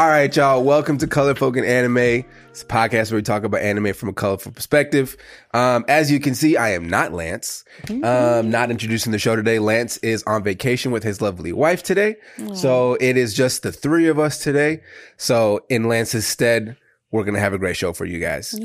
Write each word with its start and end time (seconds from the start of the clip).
All 0.00 0.08
right, 0.08 0.34
y'all. 0.34 0.64
Welcome 0.64 0.96
to 0.96 1.06
Color 1.06 1.34
Folk 1.34 1.58
and 1.58 1.66
Anime. 1.66 2.24
It's 2.48 2.62
a 2.62 2.64
podcast 2.64 3.10
where 3.10 3.18
we 3.18 3.22
talk 3.22 3.44
about 3.44 3.60
anime 3.60 3.92
from 3.92 4.08
a 4.08 4.14
colorful 4.14 4.50
perspective. 4.50 5.14
Um, 5.52 5.84
as 5.88 6.10
you 6.10 6.20
can 6.20 6.34
see, 6.34 6.56
I 6.56 6.70
am 6.70 6.88
not 6.88 7.12
Lance. 7.12 7.66
Um, 7.90 8.48
not 8.48 8.70
introducing 8.70 9.12
the 9.12 9.18
show 9.18 9.36
today. 9.36 9.58
Lance 9.58 9.98
is 9.98 10.22
on 10.22 10.42
vacation 10.42 10.90
with 10.90 11.02
his 11.02 11.20
lovely 11.20 11.52
wife 11.52 11.82
today. 11.82 12.16
So 12.54 12.94
it 12.94 13.18
is 13.18 13.34
just 13.34 13.62
the 13.62 13.72
three 13.72 14.08
of 14.08 14.18
us 14.18 14.38
today. 14.38 14.80
So 15.18 15.66
in 15.68 15.84
Lance's 15.84 16.26
stead, 16.26 16.78
we're 17.10 17.24
going 17.24 17.34
to 17.34 17.40
have 17.40 17.52
a 17.52 17.58
great 17.58 17.76
show 17.76 17.92
for 17.92 18.06
you 18.06 18.20
guys. 18.20 18.58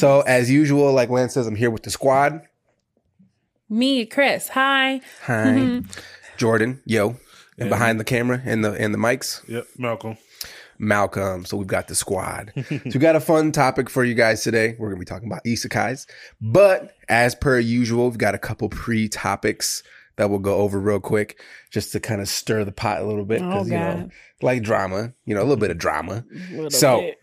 So 0.00 0.22
as 0.22 0.50
usual, 0.50 0.92
like 0.92 1.10
Lance 1.10 1.34
says, 1.34 1.46
I'm 1.46 1.54
here 1.54 1.70
with 1.70 1.84
the 1.84 1.90
squad. 1.90 2.42
Me, 3.70 4.04
Chris. 4.04 4.48
Hi. 4.48 5.00
Hi. 5.26 5.82
Jordan, 6.38 6.82
yo. 6.84 7.18
And 7.56 7.68
behind 7.68 8.00
the 8.00 8.04
camera 8.04 8.42
and 8.44 8.64
the 8.64 8.72
and 8.72 8.92
the 8.92 8.98
mics. 8.98 9.48
Yep, 9.48 9.66
Malcolm. 9.78 10.16
Malcolm. 10.78 11.44
So 11.44 11.56
we've 11.56 11.66
got 11.66 11.88
the 11.88 11.94
squad. 11.94 12.52
so 12.68 12.80
we've 12.84 13.00
got 13.00 13.16
a 13.16 13.20
fun 13.20 13.52
topic 13.52 13.90
for 13.90 14.04
you 14.04 14.14
guys 14.14 14.42
today. 14.42 14.76
We're 14.78 14.88
gonna 14.88 15.00
be 15.00 15.04
talking 15.04 15.28
about 15.28 15.44
isekais, 15.44 16.06
but 16.40 16.96
as 17.08 17.34
per 17.34 17.58
usual, 17.58 18.08
we've 18.08 18.18
got 18.18 18.34
a 18.34 18.38
couple 18.38 18.68
pre-topics 18.68 19.82
that 20.16 20.28
we'll 20.30 20.38
go 20.38 20.56
over 20.56 20.78
real 20.78 21.00
quick, 21.00 21.40
just 21.70 21.92
to 21.92 22.00
kind 22.00 22.20
of 22.20 22.28
stir 22.28 22.64
the 22.64 22.72
pot 22.72 23.00
a 23.00 23.04
little 23.04 23.24
bit 23.24 23.40
Oh, 23.42 23.64
you 23.64 23.70
know, 23.70 24.10
like 24.42 24.62
drama, 24.62 25.12
you 25.24 25.34
know, 25.34 25.40
a 25.40 25.44
little 25.44 25.56
bit 25.56 25.70
of 25.70 25.78
drama. 25.78 26.24
So 26.68 27.00
bit. 27.00 27.18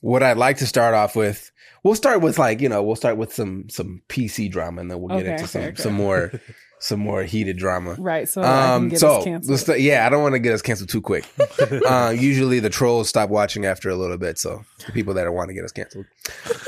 what 0.00 0.22
I'd 0.22 0.38
like 0.38 0.58
to 0.58 0.66
start 0.66 0.94
off 0.94 1.14
with, 1.14 1.50
we'll 1.82 1.94
start 1.94 2.20
with 2.22 2.38
like 2.38 2.60
you 2.60 2.68
know, 2.68 2.82
we'll 2.82 2.96
start 2.96 3.16
with 3.16 3.32
some 3.34 3.68
some 3.68 4.02
PC 4.08 4.50
drama, 4.50 4.80
and 4.80 4.90
then 4.90 5.00
we'll 5.00 5.18
get 5.18 5.26
into 5.26 5.46
some 5.46 5.62
okay, 5.62 5.70
okay. 5.72 5.82
some 5.82 5.94
more 5.94 6.32
some 6.82 6.98
more 6.98 7.22
heated 7.24 7.56
drama. 7.58 7.94
right. 7.98 8.28
So 8.28 8.40
I 8.42 8.44
can 8.44 8.72
Um, 8.72 8.88
get 8.88 8.98
so 9.00 9.18
us 9.18 9.24
canceled. 9.24 9.50
let's 9.50 9.66
st- 9.66 9.80
yeah, 9.80 10.06
I 10.06 10.08
don't 10.08 10.22
want 10.22 10.32
to 10.34 10.38
get 10.38 10.52
us 10.54 10.62
canceled 10.62 10.88
too 10.88 11.00
quick. 11.02 11.24
uh, 11.86 12.14
usually 12.16 12.58
the 12.58 12.70
trolls 12.70 13.08
stop 13.08 13.28
watching 13.30 13.66
after 13.66 13.90
a 13.90 13.96
little 13.96 14.16
bit, 14.18 14.38
so 14.38 14.64
the 14.86 14.92
people 14.92 15.12
that 15.14 15.26
are 15.26 15.32
want 15.32 15.48
to 15.48 15.54
get 15.54 15.62
us 15.64 15.72
canceled. 15.72 16.06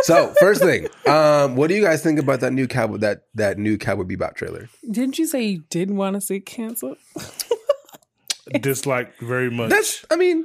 So 0.03 0.35
first 0.39 0.61
thing, 0.63 0.89
um, 1.07 1.57
what 1.57 1.69
do 1.69 1.75
you 1.75 1.83
guys 1.83 2.03
think 2.03 2.19
about 2.19 2.41
that 2.41 2.53
new 2.53 2.67
cowboy 2.69 2.99
that 2.99 3.23
that 3.35 3.57
new 3.59 3.79
Cowboy 3.79 4.05
Bebop 4.05 4.35
trailer? 4.35 4.69
Didn't 4.91 5.19
you 5.19 5.27
say 5.27 5.43
you 5.45 5.65
didn't 5.71 5.97
want 5.97 6.15
to 6.15 6.21
see 6.21 6.41
canceled? 6.41 6.99
Dislike 8.61 9.19
very 9.21 9.51
much. 9.51 9.71
That's, 9.71 10.05
I 10.11 10.17
mean, 10.17 10.45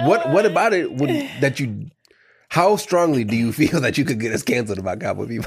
what 0.00 0.28
what 0.30 0.44
about 0.44 0.72
it 0.74 0.92
would 0.92 1.08
that 1.40 1.58
you? 1.60 1.86
How 2.48 2.74
strongly 2.76 3.22
do 3.24 3.36
you 3.36 3.52
feel 3.52 3.80
that 3.80 3.96
you 3.96 4.04
could 4.04 4.18
get 4.20 4.32
us 4.32 4.42
canceled 4.42 4.78
about 4.78 5.00
Cowboy 5.00 5.26
Bebop? 5.26 5.46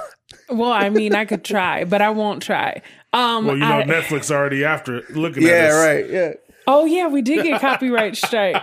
Well, 0.49 0.71
I 0.71 0.89
mean, 0.89 1.15
I 1.15 1.25
could 1.25 1.43
try, 1.43 1.83
but 1.85 2.01
I 2.01 2.09
won't 2.09 2.41
try. 2.43 2.81
Um, 3.13 3.45
well, 3.45 3.55
you 3.55 3.61
know, 3.61 3.79
I- 3.79 3.83
Netflix 3.83 4.31
already 4.31 4.63
after 4.65 5.01
looking 5.09 5.43
at 5.43 5.49
Yeah, 5.49 5.67
us. 5.67 5.85
right. 5.85 6.09
Yeah. 6.09 6.33
oh 6.67 6.85
yeah, 6.85 7.07
we 7.07 7.21
did 7.21 7.43
get 7.43 7.61
copyright 7.61 8.15
strike 8.17 8.61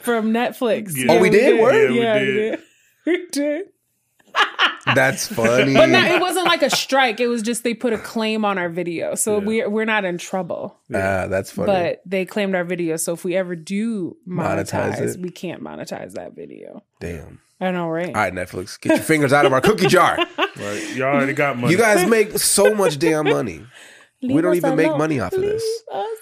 from 0.00 0.32
Netflix. 0.32 0.92
Yeah. 0.96 1.12
Oh, 1.14 1.20
we 1.20 1.30
did? 1.30 1.60
Word? 1.60 1.94
Yeah, 1.94 2.00
Yeah, 2.02 2.14
we 2.14 2.26
we 2.26 2.32
did. 2.32 2.50
did. 2.50 2.60
We 3.06 3.26
did. 3.30 3.66
That's 4.94 5.26
funny. 5.28 5.74
But 5.74 5.88
no, 5.88 5.98
it 6.14 6.20
wasn't 6.20 6.46
like 6.46 6.62
a 6.62 6.70
strike. 6.70 7.18
It 7.20 7.26
was 7.26 7.42
just 7.42 7.64
they 7.64 7.74
put 7.74 7.92
a 7.92 7.98
claim 7.98 8.44
on 8.44 8.56
our 8.58 8.68
video, 8.68 9.14
so 9.14 9.38
Yeah. 9.38 9.44
we're 9.46 9.70
we're 9.70 9.84
not 9.84 10.04
in 10.04 10.18
trouble. 10.18 10.78
Ah, 10.94 11.26
that's 11.26 11.50
funny. 11.50 11.66
But 11.66 12.02
they 12.06 12.24
claimed 12.24 12.54
our 12.54 12.62
video, 12.64 12.96
so 12.96 13.12
if 13.12 13.24
we 13.24 13.34
ever 13.36 13.56
do 13.56 14.16
Monetize 14.28 14.94
monetize, 14.98 15.14
it. 15.16 15.20
we 15.20 15.30
can't 15.30 15.62
monetize 15.62 16.12
that 16.12 16.34
video. 16.36 16.82
Damn. 17.00 17.40
I 17.60 17.70
know, 17.70 17.88
right? 17.88 18.08
All 18.08 18.12
right, 18.12 18.32
Netflix, 18.34 18.78
get 18.80 18.90
your 18.96 19.02
fingers 19.02 19.32
out 19.32 19.46
of 19.46 19.52
our 19.52 19.60
cookie 19.60 19.86
jar. 19.88 20.18
Right. 20.56 20.96
Y'all 20.96 21.14
already 21.14 21.34
got 21.34 21.58
money. 21.58 21.70
You 21.72 21.78
guys 21.78 22.08
make 22.08 22.38
so 22.38 22.74
much 22.74 22.98
damn 22.98 23.24
money. 23.28 23.62
we 24.22 24.40
don't 24.40 24.52
us 24.52 24.56
even 24.56 24.74
make 24.74 24.96
money 24.96 25.20
off 25.20 25.34
of 25.34 25.42
this. 25.42 25.62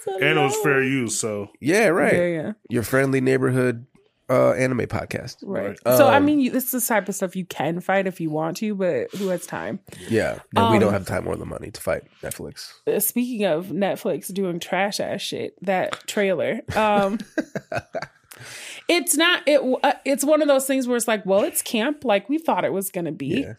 And 0.07 0.37
it 0.37 0.41
was 0.41 0.57
fair 0.57 0.83
use, 0.83 1.17
so 1.17 1.51
Yeah, 1.61 1.87
right. 1.87 2.11
Yeah, 2.13 2.25
yeah. 2.25 2.51
Your 2.69 2.83
friendly 2.83 3.21
neighborhood 3.21 3.85
uh, 4.29 4.51
anime 4.51 4.79
podcast. 4.87 5.37
Right. 5.41 5.67
Right. 5.67 5.97
so 5.97 6.07
I 6.09 6.17
Um, 6.17 6.25
mean, 6.25 6.41
you, 6.41 6.51
this 6.51 6.73
is 6.73 6.83
the 6.85 6.93
type 6.93 7.07
of 7.07 7.15
stuff 7.15 7.33
you 7.37 7.45
can 7.45 7.79
fight 7.79 8.07
if 8.07 8.19
you 8.19 8.29
want 8.29 8.57
to, 8.57 8.75
but 8.75 9.09
who 9.15 9.29
has 9.29 9.45
time? 9.47 9.79
Yeah, 10.09 10.39
and 10.53 10.71
we 10.73 10.79
don't 10.79 10.89
Um, 10.89 10.93
have 10.93 11.05
time 11.05 11.27
or 11.27 11.37
the 11.37 11.45
money 11.45 11.71
to 11.71 11.79
fight 11.79 12.03
Netflix. 12.21 12.73
Uh, 12.85 12.99
Speaking 12.99 13.45
of 13.45 13.67
Netflix 13.67 14.33
doing 14.33 14.59
trash 14.59 14.99
ass 14.99 15.21
shit, 15.21 15.53
that 15.65 16.05
trailer. 16.07 16.59
Um, 16.75 17.19
it's 18.87 19.15
not. 19.15 19.43
It. 19.47 19.61
Uh, 19.83 19.93
it's 20.05 20.23
one 20.23 20.41
of 20.41 20.47
those 20.47 20.65
things 20.67 20.87
where 20.87 20.97
it's 20.97 21.07
like, 21.07 21.25
well, 21.25 21.43
it's 21.43 21.61
camp, 21.61 22.03
like 22.03 22.29
we 22.29 22.37
thought 22.37 22.65
it 22.65 22.73
was 22.73 22.91
gonna 22.91 23.11
be. 23.11 23.41
Yeah, 23.41 23.53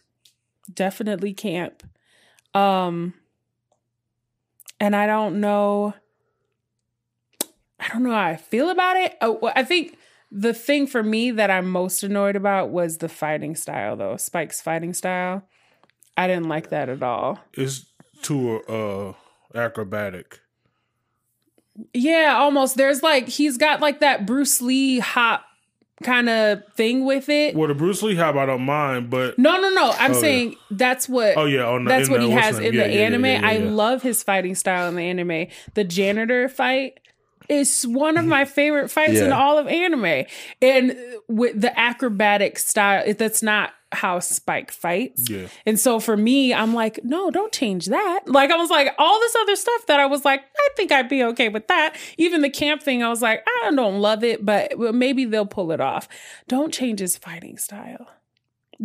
Definitely 0.72 1.32
camp. 1.34 1.82
Um, 2.54 3.14
and 4.81 4.94
I 4.97 5.06
don't 5.06 5.41
know. 5.41 5.94
I 7.78 7.88
don't 7.88 8.03
know 8.03 8.10
how 8.10 8.22
I 8.22 8.36
feel 8.36 8.70
about 8.70 8.97
it. 8.97 9.16
Oh, 9.20 9.38
well, 9.42 9.53
I 9.54 9.62
think 9.62 9.98
the 10.31 10.54
thing 10.54 10.86
for 10.86 11.03
me 11.03 11.31
that 11.31 11.50
I'm 11.50 11.69
most 11.69 12.03
annoyed 12.03 12.34
about 12.36 12.70
was 12.70 12.98
the 12.98 13.09
fighting 13.09 13.54
style, 13.54 13.97
though. 13.97 14.16
Spike's 14.16 14.60
fighting 14.60 14.94
style. 14.94 15.42
I 16.16 16.26
didn't 16.26 16.48
like 16.48 16.70
that 16.70 16.88
at 16.88 17.03
all. 17.03 17.38
it's 17.53 17.86
too 18.22 18.60
uh 18.62 19.12
acrobatic. 19.54 20.41
Yeah, 21.94 22.34
almost. 22.37 22.76
There's 22.76 23.03
like 23.03 23.28
he's 23.28 23.56
got 23.59 23.81
like 23.81 24.00
that 24.00 24.26
Bruce 24.26 24.60
Lee 24.62 24.98
hop 24.98 25.44
kind 26.03 26.28
of 26.28 26.62
thing 26.75 27.04
with 27.06 27.28
it. 27.28 27.54
Well, 27.54 27.69
the 27.69 27.75
Bruce 27.75 28.03
Lee 28.03 28.14
hop 28.14 28.37
I 28.37 28.44
don't 28.47 28.62
mind, 28.66 29.09
but 29.10 29.38
No, 29.38 29.59
no, 29.60 29.70
no. 29.70 29.91
I'm 29.98 30.10
Oh, 30.12 30.15
yeah. 30.15 30.20
saying 30.20 30.56
that's 30.70 31.09
what 31.09 31.36
oh 31.36 31.47
yeah, 31.47 31.66
on 31.66 31.84
the, 31.84 31.88
that's 31.88 32.09
what 32.10 32.20
the- 32.20 32.26
he 32.26 32.32
has 32.32 32.56
in 32.59 32.62
name? 32.65 32.72
the 32.72 32.78
Yeah, 32.78 32.84
yeah, 32.86 32.94
yeah, 33.00 33.06
anime. 33.06 33.25
yeah, 33.25 33.41
yeah, 33.41 33.48
I 33.48 33.56
love 33.59 34.03
his 34.03 34.22
fighting 34.22 34.54
style 34.54 34.88
in 34.88 34.97
the 34.97 35.03
anime. 35.04 35.47
The 35.75 35.84
janitor 35.84 36.48
fight 36.48 37.00
is 37.48 37.86
one 37.86 38.16
of 38.19 38.25
my 38.26 38.44
favorite 38.59 38.91
fights 38.91 39.20
in 39.20 39.32
all 39.32 39.56
of 39.59 39.69
anime. 39.69 40.25
And 40.60 40.97
with 41.28 41.60
the 41.60 41.78
acrobatic 41.78 42.59
style, 42.59 43.12
that's 43.15 43.42
not 43.42 43.70
how 43.92 44.19
Spike 44.19 44.70
fights. 44.70 45.30
Yeah. 45.30 45.47
And 45.64 45.78
so 45.78 46.00
for 46.00 46.16
me, 46.16 46.52
I'm 46.52 46.74
like, 46.74 47.00
no, 47.04 47.30
don't 47.30 47.52
change 47.52 47.86
that. 47.86 48.22
Like 48.26 48.50
I 48.50 48.56
was 48.56 48.70
like, 48.70 48.94
all 48.98 49.20
this 49.20 49.36
other 49.36 49.56
stuff 49.56 49.86
that 49.86 50.00
I 50.00 50.06
was 50.06 50.24
like, 50.24 50.42
I 50.56 50.69
think 50.76 50.92
I'd 50.92 51.08
be 51.08 51.22
okay 51.22 51.48
with 51.48 51.69
that. 51.69 51.97
Even 52.19 52.42
the 52.42 52.50
camp 52.50 52.82
thing, 52.82 53.02
I 53.02 53.08
was 53.08 53.22
like, 53.22 53.44
I 53.47 53.70
don't 53.70 54.00
love 54.00 54.24
it, 54.24 54.44
but 54.44 54.78
maybe 54.94 55.24
they'll 55.24 55.47
pull 55.47 55.70
it 55.72 55.80
off. 55.80 56.08
Don't 56.48 56.74
change 56.74 57.00
his 57.00 57.16
fighting 57.16 57.58
style. 57.58 58.08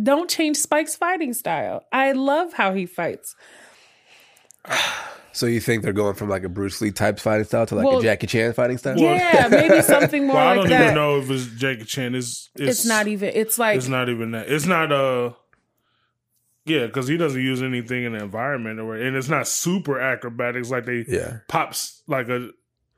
Don't 0.00 0.30
change 0.30 0.56
Spike's 0.56 0.96
fighting 0.96 1.34
style. 1.34 1.84
I 1.92 2.12
love 2.12 2.54
how 2.54 2.72
he 2.72 2.86
fights. 2.86 3.34
So 5.34 5.46
you 5.46 5.60
think 5.60 5.82
they're 5.82 5.94
going 5.94 6.14
from 6.14 6.28
like 6.28 6.44
a 6.44 6.48
Bruce 6.48 6.80
Lee 6.82 6.90
type 6.90 7.18
fighting 7.18 7.44
style 7.44 7.64
to 7.66 7.74
like 7.74 7.86
Well, 7.86 8.00
a 8.00 8.02
Jackie 8.02 8.26
Chan 8.26 8.52
fighting 8.52 8.76
style? 8.76 8.98
Yeah, 8.98 9.48
maybe 9.50 9.80
something 9.82 10.26
more 10.26 10.36
Well, 10.36 10.46
I 10.46 10.54
don't 10.54 10.68
that. 10.68 10.82
even 10.82 10.94
know 10.94 11.18
if 11.20 11.30
it's 11.30 11.46
Jackie 11.58 11.84
Chan. 11.84 12.14
It's 12.14 12.50
it's, 12.54 12.80
It's 12.80 12.84
not 12.84 13.08
even. 13.08 13.30
It's 13.34 13.58
like 13.58 13.76
It's 13.78 13.88
not 13.88 14.08
even 14.10 14.32
that. 14.32 14.50
It's 14.50 14.66
not 14.66 14.92
uh 14.92 15.32
yeah, 16.64 16.86
because 16.86 17.08
he 17.08 17.16
doesn't 17.16 17.40
use 17.40 17.60
anything 17.62 18.04
in 18.04 18.12
the 18.12 18.22
environment 18.22 18.78
or 18.78 18.94
and 18.94 19.16
it's 19.16 19.28
not 19.28 19.48
super 19.48 19.98
acrobatics 19.98 20.70
like 20.70 20.84
they 20.84 21.04
Yeah, 21.08 21.38
pops 21.48 22.02
like 22.06 22.28
a 22.28 22.50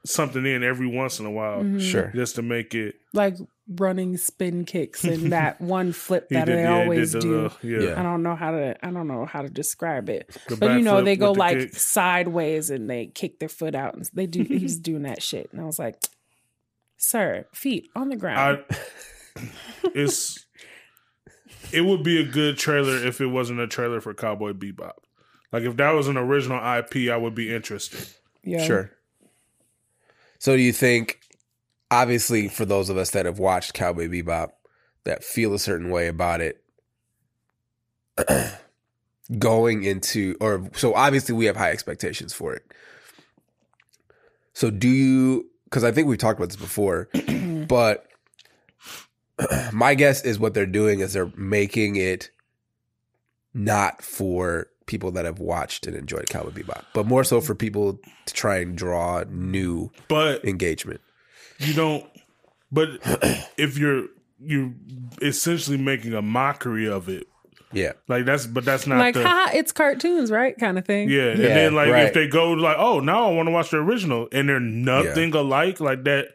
something 0.05 0.45
in 0.45 0.63
every 0.63 0.87
once 0.87 1.19
in 1.19 1.27
a 1.27 1.31
while 1.31 1.63
Mhm. 1.63 1.81
sure. 1.81 2.13
just 2.15 2.35
to 2.37 2.43
make 2.43 2.75
it. 2.75 2.97
like 3.13 3.37
running 3.79 4.17
spin 4.19 4.65
kicks 4.67 5.05
and 5.05 5.33
that 5.33 5.59
one 5.61 5.93
flip 5.93 6.29
that 6.29 6.45
did, 6.45 6.59
they 6.59 6.63
yeah, 6.65 6.83
always 6.83 7.13
the 7.13 7.21
do. 7.21 7.31
little- 7.43 7.59
yeah. 7.63 7.89
Yeah. 7.91 8.01
I 8.01 8.03
don't 8.03 8.23
know 8.23 8.35
how 8.37 8.51
to. 8.51 8.77
I 8.87 8.91
don't 8.91 9.09
know 9.09 9.25
how 9.25 9.41
to 9.43 9.49
describe 9.49 10.11
it. 10.11 10.37
The 10.49 10.57
But 10.57 10.77
you 10.77 10.83
know, 10.83 11.03
they 11.03 11.17
go 11.17 11.33
the 11.33 11.39
like 11.39 11.59
kick. 11.59 11.75
sideways 11.75 12.69
and 12.71 12.91
they 12.91 13.07
kick 13.07 13.39
their 13.39 13.49
foot 13.49 13.75
out, 13.75 13.95
and 13.95 14.05
they 14.13 14.27
do. 14.27 14.43
he's 14.43 14.79
doing 14.91 15.03
that 15.05 15.23
shit, 15.23 15.49
and 15.53 15.61
I 15.61 15.65
was 15.65 15.79
like, 15.79 15.97
"Sir, 16.99 17.47
feet 17.55 17.89
on 17.97 18.11
the 18.11 18.17
ground." 18.17 18.65
I 18.71 19.43
it's 19.95 20.45
it 21.73 21.81
would 21.83 22.03
be 22.03 22.21
a 22.21 22.25
good 22.25 22.59
trailer 22.59 22.97
if 22.99 23.21
it 23.21 23.27
wasn't 23.27 23.61
a 23.61 23.67
trailer 23.67 24.01
for 24.01 24.13
Cowboy 24.15 24.53
Bebop. 24.53 24.93
Like 25.53 25.63
if 25.63 25.77
that 25.77 25.93
was 25.93 26.09
an 26.09 26.17
original 26.17 26.59
IP, 26.59 27.11
I 27.11 27.17
would 27.17 27.35
be 27.35 27.55
interested. 27.55 28.07
yeah. 28.43 28.65
Sure. 28.67 28.91
So 30.45 30.55
do 30.59 30.63
you 30.63 30.75
think, 30.75 31.21
obviously, 31.91 32.49
for 32.49 32.67
those 32.67 32.91
of 32.91 32.99
us 32.99 33.13
that 33.13 33.25
have 33.25 33.39
watched 33.39 33.73
Cowboy 33.73 34.09
Bebop, 34.09 34.51
that 35.05 35.25
feel 35.25 35.55
a 35.55 35.59
certain 35.59 35.89
way 35.89 36.07
about 36.07 36.43
it, 36.43 36.63
going 39.39 39.85
into, 39.85 40.37
or 40.43 40.69
so 40.75 40.93
obviously 40.93 41.35
we 41.35 41.47
have 41.47 41.57
high 41.57 41.71
expectations 41.71 42.35
for 42.35 42.53
it. 42.53 42.63
So 44.53 44.71
do 44.71 44.87
you? 44.87 45.49
Because 45.65 45.83
I 45.83 45.93
think 45.93 46.09
we've 46.09 46.19
talked 46.19 46.39
about 46.39 46.51
this 46.51 46.57
before, 46.57 47.09
but 47.67 48.07
my 49.73 49.95
guess 49.95 50.23
is 50.27 50.39
what 50.39 50.53
they're 50.53 50.67
doing 50.67 51.01
is 51.01 51.15
they're 51.15 51.33
making 51.39 51.97
it 51.97 52.29
not 53.55 54.03
for 54.03 54.67
people 54.87 55.11
that 55.13 55.25
have 55.25 55.39
watched 55.39 55.87
and 55.87 55.97
enjoyed 55.97 56.29
Cowboy 56.29 56.51
Bebop, 56.51 56.85
but 56.93 57.07
more 57.07 57.25
so 57.25 57.41
for 57.41 57.55
people 57.55 57.99
to 58.27 58.35
try 58.35 58.59
and 58.59 58.77
draw 58.77 59.25
new 59.29 59.91
But 60.09 60.45
engagement. 60.45 61.01
you 61.59 61.73
don't 61.75 62.05
but 62.73 62.89
if 63.57 63.79
you're 63.79 64.07
you're 64.41 64.73
essentially 65.23 65.79
making 65.79 66.13
a 66.15 66.21
mockery 66.23 66.89
of 66.89 67.09
it. 67.09 67.27
Yeah, 67.73 67.93
Like 68.09 68.25
that's 68.25 68.47
but 68.47 68.65
that's 68.65 68.87
not 68.87 68.99
Like, 68.99 69.15
the 69.15 69.23
haha, 69.27 69.51
it's 69.57 69.73
cartoons, 69.73 70.31
right? 70.31 70.57
Kind 70.59 70.79
of 70.79 70.85
thing. 70.85 71.09
Yeah, 71.09 71.31
and 71.31 71.41
then 71.41 71.75
like 71.75 71.91
right. 71.91 72.05
if 72.07 72.15
they 72.15 72.29
go 72.29 72.53
like, 72.53 72.77
oh, 72.79 73.01
now 73.01 73.29
I 73.29 73.33
want 73.35 73.49
to 73.49 73.51
watch 73.53 73.71
the 73.71 73.79
original, 73.79 74.29
and 74.31 74.49
they're 74.49 74.61
nothing 74.61 75.35
alike, 75.35 75.81
like 75.81 76.05
that. 76.05 76.29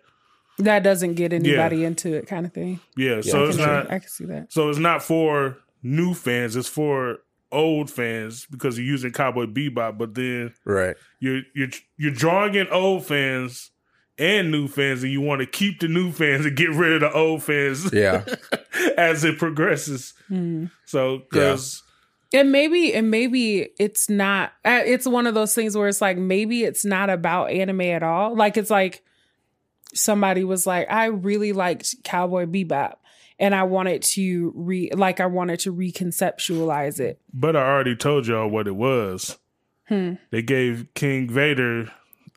That 0.57 0.83
doesn't 0.83 1.13
get 1.13 1.31
anybody 1.31 1.85
into 1.85 2.13
it, 2.13 2.27
kind 2.27 2.45
of 2.45 2.51
thing. 2.53 2.81
Yeah, 2.97 3.21
so 3.21 3.45
I 3.45 3.47
it's 3.47 3.55
can, 3.57 3.65
see- 3.65 3.71
not 3.71 3.91
I 3.91 3.99
can 3.99 4.09
see 4.09 4.25
that. 4.25 4.51
so 4.51 4.67
it's 4.69 4.79
not 4.79 5.01
for 5.01 5.57
new 5.81 6.13
fans, 6.13 6.57
it's 6.57 6.67
for 6.67 7.19
old 7.51 7.89
fans 7.89 8.45
because 8.49 8.77
you're 8.77 8.85
using 8.87 9.11
Cowboy 9.11 9.45
Bebop, 9.45 9.97
but 9.97 10.13
then 10.15 10.53
Right. 10.65 10.95
you're 11.19 11.41
you're 11.55 11.69
you're 11.97 12.11
drawing 12.13 12.55
in 12.55 12.67
old 12.69 13.05
fans 13.05 13.71
and 14.17 14.51
new 14.51 14.67
fans 14.67 15.01
and 15.03 15.11
you 15.11 15.21
want 15.21 15.39
to 15.41 15.47
keep 15.47 15.79
the 15.79 15.87
new 15.87 16.11
fans 16.11 16.45
and 16.45 16.55
get 16.57 16.69
rid 16.71 16.91
of 16.91 17.01
the 17.01 17.11
old 17.17 17.41
fans 17.43 17.89
Yeah. 17.93 18.25
as 18.97 19.23
it 19.23 19.37
progresses. 19.39 20.13
Hmm. 20.27 20.65
So 20.85 21.19
cuz 21.31 21.81
And 22.33 22.51
maybe, 22.51 22.93
and 22.93 23.09
maybe 23.09 23.69
it's 23.79 24.09
not. 24.09 24.51
uh, 24.65 24.81
It's 24.85 25.07
one 25.07 25.25
of 25.25 25.33
those 25.33 25.55
things 25.55 25.75
where 25.75 25.87
it's 25.87 26.01
like 26.01 26.17
maybe 26.17 26.63
it's 26.63 26.85
not 26.85 27.09
about 27.09 27.49
anime 27.49 27.81
at 27.81 28.03
all. 28.03 28.35
Like 28.35 28.55
it's 28.57 28.69
like 28.69 29.01
somebody 29.93 30.43
was 30.43 30.67
like, 30.67 30.89
I 30.91 31.05
really 31.05 31.53
liked 31.53 31.95
Cowboy 32.03 32.45
Bebop, 32.45 32.95
and 33.39 33.55
I 33.55 33.63
wanted 33.63 34.01
to 34.03 34.51
re 34.55 34.91
like 34.93 35.19
I 35.19 35.25
wanted 35.25 35.59
to 35.61 35.73
reconceptualize 35.73 36.99
it. 36.99 37.19
but 37.33 37.55
I 37.55 37.61
already 37.61 37.95
told 37.95 38.27
y'all 38.27 38.47
what 38.49 38.67
it 38.67 38.75
was. 38.75 39.37
Hmm. 39.87 40.13
They 40.31 40.41
gave 40.41 40.87
King 40.93 41.29
Vader 41.29 41.91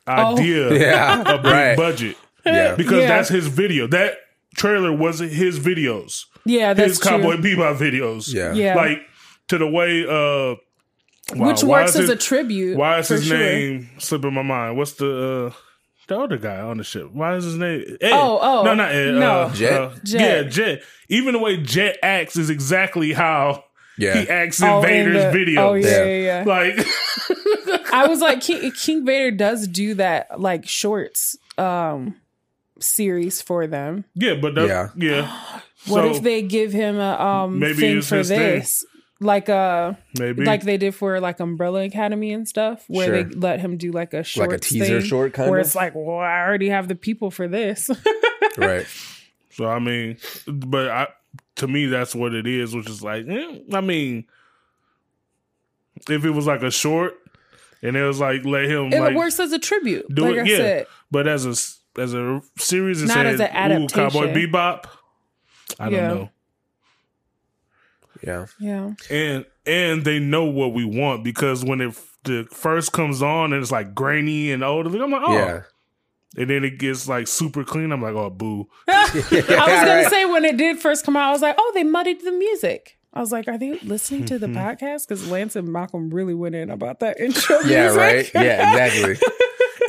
Oh. 0.05 0.35
idea 0.37 0.73
Yeah. 0.79 1.21
a 1.21 1.37
big 1.37 1.45
right. 1.51 1.77
budget 1.77 2.17
Yeah. 2.45 2.75
because 2.75 3.01
Yeah. 3.03 3.07
that's 3.07 3.29
his 3.29 3.47
video. 3.47 3.87
That 3.87 4.15
trailer 4.55 4.91
wasn't 4.91 5.31
his 5.31 5.59
videos. 5.59 6.25
Yeah, 6.45 6.73
that's 6.73 6.89
his 6.93 6.99
Cowboy 6.99 7.37
true. 7.37 7.55
Bebop 7.55 7.77
videos. 7.77 8.33
Yeah. 8.33 8.53
Yeah, 8.53 8.75
Like 8.75 8.99
to 9.47 9.57
the 9.57 9.67
way 9.67 10.03
uh 10.05 10.55
wow, 11.37 11.47
which 11.47 11.63
works 11.63 11.95
as 11.95 12.09
it- 12.09 12.13
a 12.13 12.15
tribute. 12.17 12.75
Why 12.77 12.99
is 12.99 13.07
his 13.07 13.25
sure. 13.27 13.37
name 13.37 13.89
slipping 13.97 14.33
my 14.33 14.41
mind? 14.41 14.77
What's 14.77 14.93
the 14.93 15.53
uh 15.53 15.53
the 16.07 16.19
other 16.19 16.37
guy 16.37 16.59
on 16.59 16.77
the 16.77 16.83
ship? 16.83 17.09
Why 17.11 17.35
is 17.35 17.43
his 17.45 17.55
name 17.57 17.97
Ed? 18.01 18.11
Oh, 18.13 18.39
oh, 18.41 18.63
no, 18.63 18.73
not 18.75 18.91
Ed. 18.91 19.13
no. 19.15 19.31
Uh, 19.41 19.53
Jet? 19.53 19.73
uh, 19.81 19.91
Jet. 20.03 20.21
Yeah, 20.21 20.43
Jet. 20.49 20.83
Even 21.09 21.33
the 21.33 21.39
way 21.39 21.57
Jet 21.57 21.97
acts 22.03 22.37
is 22.37 22.49
exactly 22.49 23.13
how 23.13 23.63
Yeah. 23.97 24.17
he 24.21 24.29
acts 24.29 24.61
in 24.61 24.67
Oh, 24.67 24.77
in 24.81 24.83
Vader's 24.87 25.33
the- 25.33 25.37
videos. 25.39 25.57
Oh 25.57 25.73
yeah, 25.75 25.87
Yeah. 25.87 26.03
yeah, 26.03 26.43
yeah. 26.43 26.43
Like 26.45 26.87
I 27.93 28.07
was 28.07 28.19
like, 28.21 28.41
King, 28.41 28.71
King 28.71 29.05
Vader 29.05 29.31
does 29.31 29.67
do 29.67 29.93
that, 29.95 30.39
like 30.39 30.67
shorts 30.67 31.37
um 31.57 32.15
series 32.79 33.41
for 33.41 33.67
them. 33.67 34.03
yeah, 34.15 34.33
but 34.35 34.55
that, 34.55 34.67
Yeah. 34.67 34.89
yeah. 34.97 35.59
What 35.85 36.03
So, 36.03 36.15
if 36.15 36.23
they 36.23 36.41
give 36.41 36.71
him 36.73 36.97
a 36.97 37.19
um 37.19 37.59
Maybe 37.59 37.73
thing 37.75 37.97
it's 37.99 38.09
for 38.09 38.17
his 38.17 38.29
thing. 38.29 38.63
This, 39.23 39.27
like 39.27 39.49
uh 39.49 39.93
maybe 40.19 40.45
like 40.45 40.63
they 40.63 40.77
did 40.77 40.93
for 40.95 41.19
like 41.19 41.39
Umbrella 41.39 41.83
Academy 41.83 42.31
and 42.33 42.47
stuff, 42.47 42.83
where 42.87 43.07
Sure. 43.07 43.23
they 43.23 43.35
let 43.35 43.59
him 43.59 43.77
do 43.77 43.91
like 43.91 44.13
a 44.13 44.23
short 44.23 44.49
Like 44.49 44.57
a 44.57 44.61
teaser 44.61 44.99
thing, 44.99 45.07
short 45.09 45.33
kind 45.33 45.49
where 45.49 45.59
of? 45.59 45.65
it's 45.65 45.75
like, 45.75 45.93
well, 45.95 46.17
I 46.19 46.39
already 46.41 46.69
have 46.69 46.87
the 46.87 46.95
people 46.95 47.31
for 47.31 47.47
this. 47.47 47.89
Right. 48.57 48.85
So 49.51 49.65
I 49.67 49.79
mean, 49.79 50.17
but 50.47 50.89
I 50.89 51.07
to 51.55 51.67
me 51.67 51.87
that's 51.87 52.13
what 52.13 52.33
it 52.35 52.45
is, 52.45 52.75
which 52.75 52.87
is 52.89 53.01
like, 53.03 53.25
eh, 53.27 53.59
I 53.71 53.81
mean, 53.81 54.25
if 56.09 56.25
it 56.25 56.29
was 56.31 56.45
like 56.47 56.61
a 56.63 56.71
short 56.71 57.15
and 57.81 57.95
it 57.95 58.03
was 58.03 58.19
like 58.19 58.45
let 58.45 58.65
him 58.65 58.91
it 58.93 58.99
like 58.99 59.15
works 59.15 59.39
as 59.39 59.51
a 59.51 59.59
tribute, 59.59 60.05
do 60.13 60.23
like 60.23 60.35
it, 60.35 60.39
I 60.39 60.43
yeah. 60.43 60.57
said. 60.57 60.87
But 61.11 61.27
as 61.27 61.45
a 61.45 61.49
s- 61.49 61.79
as 61.97 62.13
a 62.13 62.41
series, 62.57 63.01
it 63.03 63.07
Not 63.07 63.13
said, 63.15 63.25
as 63.41 63.41
an 63.71 63.83
"Ooh, 63.83 63.87
Cowboy. 63.87 64.33
Bebop." 64.33 64.85
I 65.79 65.89
Yeah. 65.89 66.07
don't 66.09 66.17
know, 66.17 66.29
Yeah. 68.25 68.45
Yeah, 68.59 68.91
and 69.09 69.45
and 69.65 70.03
they 70.05 70.19
know 70.19 70.45
what 70.45 70.73
we 70.73 70.85
want 70.85 71.23
because 71.23 71.63
when 71.63 71.81
it 71.81 71.93
the 72.23 72.47
first 72.51 72.91
comes 72.93 73.21
on 73.21 73.51
and 73.53 73.61
it's 73.61 73.71
like 73.71 73.93
grainy 73.93 74.51
and 74.51 74.63
old, 74.63 74.87
I'm 74.87 75.11
like, 75.11 75.21
oh, 75.25 75.33
Yeah. 75.35 75.61
and 76.37 76.49
then 76.49 76.63
it 76.63 76.79
gets 76.79 77.07
like 77.07 77.27
super 77.27 77.63
clean. 77.65 77.91
I'm 77.91 78.01
like, 78.01 78.13
oh, 78.15 78.29
boo. 78.29 78.67
I 78.87 79.09
was 79.13 79.45
gonna 79.47 80.09
say 80.09 80.25
when 80.25 80.45
it 80.45 80.55
did 80.57 80.79
first 80.79 81.05
come 81.05 81.17
out, 81.17 81.29
I 81.29 81.31
was 81.31 81.41
like, 81.41 81.55
oh, 81.57 81.71
they 81.75 81.83
muddied 81.83 82.21
the 82.23 82.31
music. 82.31 82.97
I 83.13 83.19
was 83.19 83.31
like, 83.31 83.47
are 83.47 83.57
they 83.59 83.77
listening 83.79 84.25
to 84.25 84.39
the 84.39 84.47
Mm-hmm. 84.47 84.57
podcast? 84.57 85.07
Because 85.07 85.29
Lance 85.29 85.55
and 85.55 85.71
Malcolm 85.71 86.09
really 86.09 86.33
went 86.33 86.55
in 86.55 86.69
about 86.71 87.01
that 87.01 87.19
intro. 87.19 87.59
Yeah, 87.65 87.83
music. 87.93 87.99
right? 87.99 88.31
Yeah, 88.33 88.71
exactly. 88.85 89.27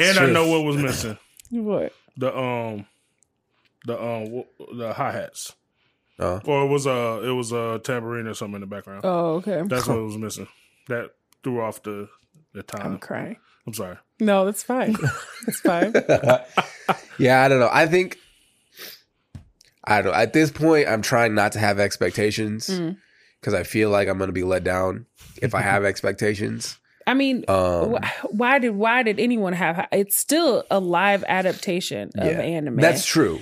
And 0.01 0.19
I 0.19 0.27
know 0.27 0.49
what 0.49 0.65
was 0.65 0.77
missing 0.77 1.17
what? 1.51 1.93
the 2.17 2.37
um 2.37 2.85
the 3.87 4.03
um 4.03 4.43
the 4.77 4.93
hi 4.93 5.13
hats. 5.13 5.55
Oh. 6.19 6.41
Or 6.45 6.65
it 6.65 6.69
was 6.69 6.87
a 6.87 7.21
it 7.25 7.33
was 7.33 7.51
a 7.53 7.81
tambourine 7.83 8.27
or 8.27 8.35
something 8.35 8.57
in 8.57 8.61
the 8.61 8.67
background. 8.67 9.01
Oh, 9.05 9.35
okay. 9.37 9.63
That's 9.67 9.87
what 9.89 10.01
was 10.03 10.17
missing. 10.17 10.47
That 10.89 11.11
threw 11.43 11.61
off 11.61 11.83
the 11.83 12.09
the 12.53 12.63
time. 12.63 12.81
I'm 12.83 12.91
time. 12.93 12.99
crying. 13.01 13.37
I'm 13.67 13.75
sorry. 13.75 13.97
No, 14.21 14.45
that's 14.45 14.63
fine. 14.63 14.97
It's 15.49 15.61
fine. 15.61 15.93
Yeah, 17.19 17.43
I 17.43 17.49
don't 17.49 17.61
know. 17.61 17.71
I 17.73 17.87
think 17.87 18.19
I 19.85 20.03
don't 20.03 20.13
know. 20.13 20.19
At 20.19 20.33
this 20.33 20.51
point, 20.51 20.89
I'm 20.89 21.03
trying 21.03 21.35
not 21.35 21.53
to 21.53 21.59
have 21.59 21.79
expectations 21.79 22.69
Mm. 22.69 22.97
because 23.41 23.55
I 23.55 23.63
feel 23.63 23.91
like 23.91 24.09
I'm 24.09 24.19
going 24.19 24.29
to 24.29 24.33
be 24.33 24.43
let 24.45 24.65
down 24.65 25.07
if 25.43 25.55
I 25.55 25.61
have 25.61 25.85
expectations. 25.93 26.79
I 27.07 27.15
mean, 27.15 27.45
Um, 27.49 27.97
wh- 28.03 28.25
why 28.35 28.59
did 28.59 28.71
why 28.71 29.03
did 29.03 29.21
anyone 29.21 29.53
have? 29.53 29.87
It's 29.93 30.17
still 30.17 30.65
a 30.71 30.81
live 30.81 31.23
adaptation 31.29 32.11
of 32.17 32.33
yeah. 32.33 32.41
anime. 32.41 32.77
That's 32.77 33.05
true. 33.07 33.41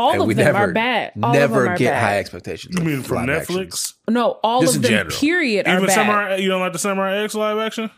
All 0.00 0.12
And 0.12 0.22
of 0.22 0.28
them 0.28 0.36
never, 0.44 0.58
are 0.58 0.72
bad. 0.72 1.12
All 1.22 1.30
of 1.30 1.34
never 1.36 1.62
them 1.64 1.72
are 1.72 1.76
get 1.76 1.92
bad. 1.92 2.02
high 2.02 2.18
expectations. 2.18 2.74
You 2.78 2.84
mean 2.84 3.02
from 3.02 3.26
Netflix? 3.26 3.40
actions. 3.66 3.94
No, 4.08 4.38
all 4.42 4.62
Just 4.62 4.76
of 4.76 4.82
them. 4.82 4.90
general. 4.90 5.16
Period. 5.16 5.66
Are 5.68 5.74
Even 5.74 5.86
bad. 5.86 5.94
Samurai 5.94 6.36
you 6.36 6.48
don't 6.48 6.60
like 6.60 6.72
the 6.72 6.78
Samurai 6.78 7.22
X 7.22 7.34
live 7.34 7.58
action? 7.58 7.90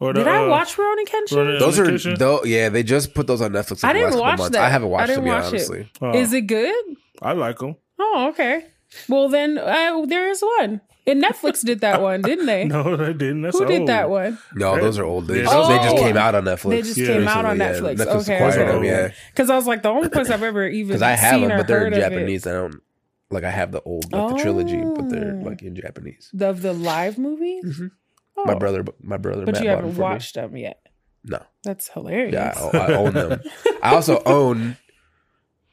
The, 0.00 0.12
Did 0.14 0.26
I 0.28 0.44
uh, 0.44 0.48
watch 0.48 0.76
Rurouni 0.76 1.04
Kenshin? 1.06 1.36
Ronin- 1.36 1.58
Those 1.58 1.78
are 1.78 1.84
Kitchen? 1.84 2.14
though. 2.18 2.42
Yeah, 2.44 2.70
they 2.70 2.82
just 2.82 3.12
put 3.14 3.26
those 3.26 3.42
on 3.42 3.52
Netflix. 3.52 3.84
I 3.84 3.92
didn't 3.92 4.18
last 4.18 4.40
watch 4.40 4.52
that. 4.52 4.62
I 4.62 4.70
haven't 4.70 4.88
I 4.88 4.90
watched 4.92 5.06
didn't 5.08 5.24
them 5.24 5.32
yet, 5.34 5.42
watch 5.42 5.52
it. 5.52 5.56
honestly. 5.56 5.90
Oh, 6.00 6.14
Is 6.14 6.32
it 6.32 6.40
good? 6.42 6.84
I 7.20 7.32
like 7.32 7.58
them. 7.58 7.76
Oh, 7.98 8.28
okay. 8.30 8.64
Well, 9.10 9.28
then 9.28 9.58
uh, 9.58 10.06
there 10.06 10.30
is 10.30 10.42
one. 10.58 10.80
And 11.06 11.22
Netflix 11.22 11.64
did 11.64 11.80
that 11.80 12.02
one, 12.02 12.20
didn't 12.22 12.46
they? 12.46 12.64
No, 12.68 12.94
they 12.96 13.12
didn't. 13.12 13.42
That's 13.42 13.58
Who 13.58 13.64
did 13.66 13.86
that 13.88 14.10
one? 14.10 14.38
No, 14.54 14.78
those 14.80 14.98
are 14.98 15.04
old. 15.04 15.26
They, 15.28 15.38
Yeah, 15.38 15.44
just, 15.44 15.68
they 15.70 15.76
just 15.78 15.96
came 15.96 16.16
out 16.16 16.34
on 16.34 16.44
Netflix. 16.44 16.70
They 16.70 16.82
just 16.82 16.96
Yeah, 16.98 17.06
came 17.08 17.28
out 17.28 17.44
on 17.46 17.58
recently, 17.58 17.94
Netflix. 17.94 17.98
Yeah. 17.98 18.04
Netflix 18.04 18.20
okay, 18.22 18.34
acquired 18.36 18.68
them. 18.74 18.84
Yeah, 18.84 19.10
Because 19.32 19.50
I 19.50 19.56
was 19.56 19.66
like, 19.66 19.82
the 19.82 19.88
only 19.88 20.08
place 20.10 20.28
I've 20.30 20.42
ever 20.42 20.66
even 20.68 20.88
because 20.88 21.02
I 21.02 21.10
have 21.12 21.40
seen 21.40 21.48
them, 21.48 21.58
but 21.58 21.66
they're 21.66 21.86
in 21.86 21.92
of 21.94 21.98
it- 21.98 22.02
Japanese. 22.02 22.46
I 22.46 22.52
don't 22.52 22.82
like. 23.30 23.44
I 23.44 23.50
have 23.50 23.72
the 23.72 23.80
old 23.82 24.12
like 24.12 24.36
the 24.36 24.42
trilogy, 24.42 24.80
but 24.82 25.08
they're 25.08 25.38
Oh. 25.40 25.44
like 25.48 25.62
in 25.62 25.74
Japanese. 25.74 26.30
of 26.38 26.60
the 26.62 26.72
live 26.74 27.16
movies. 27.18 27.64
Mhm. 27.64 27.90
Oh, 28.36 28.44
My 28.44 28.54
brother, 28.54 28.84
my 29.02 29.16
brother, 29.16 29.44
but 29.44 29.54
Matt 29.54 29.62
you 29.64 29.68
haven't 29.70 29.86
them 29.86 29.94
for 29.94 29.98
me. 30.00 30.02
watched 30.02 30.34
them 30.34 30.56
yet. 30.56 30.80
No, 31.24 31.40
That's 31.64 31.88
hilarious. 31.88 32.32
yeah, 32.32 32.52
I, 32.72 32.76
I 32.78 32.94
own 32.94 33.12
them. 33.14 33.40
I 33.82 33.94
also 33.94 34.22
own 34.26 34.76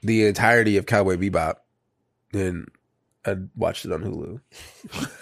the 0.04 0.26
entirety 0.26 0.76
of 0.78 0.86
Cowboy 0.86 1.16
Bebop, 1.18 1.56
and 2.34 2.68
I 3.28 3.36
watched 3.56 3.86
it 3.86 3.92
on 3.92 4.02
Hulu. 4.04 4.40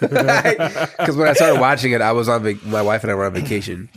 Because 0.00 1.16
when 1.16 1.28
I 1.28 1.32
started 1.32 1.60
watching 1.60 1.92
it, 1.92 2.00
I 2.00 2.12
was 2.12 2.28
on 2.28 2.42
vac- 2.42 2.64
my 2.64 2.82
wife 2.82 3.02
and 3.02 3.10
I 3.10 3.14
were 3.14 3.24
on 3.26 3.34
vacation. 3.34 3.88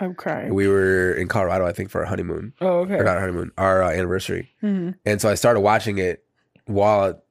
I'm 0.00 0.14
crying. 0.14 0.54
We 0.54 0.68
were 0.68 1.12
in 1.12 1.26
Colorado, 1.28 1.66
I 1.66 1.72
think, 1.72 1.90
for 1.90 2.00
our 2.00 2.06
honeymoon 2.06 2.52
oh, 2.60 2.80
okay. 2.80 2.94
or 2.94 2.96
okay. 2.98 3.04
not 3.04 3.18
honeymoon, 3.20 3.50
our 3.58 3.82
uh, 3.82 3.90
anniversary. 3.90 4.48
Mhm. 4.62 4.94
And 5.04 5.20
so 5.20 5.28
I 5.28 5.34
started 5.34 5.60
watching 5.60 5.98
it 5.98 6.24
while 6.66 7.22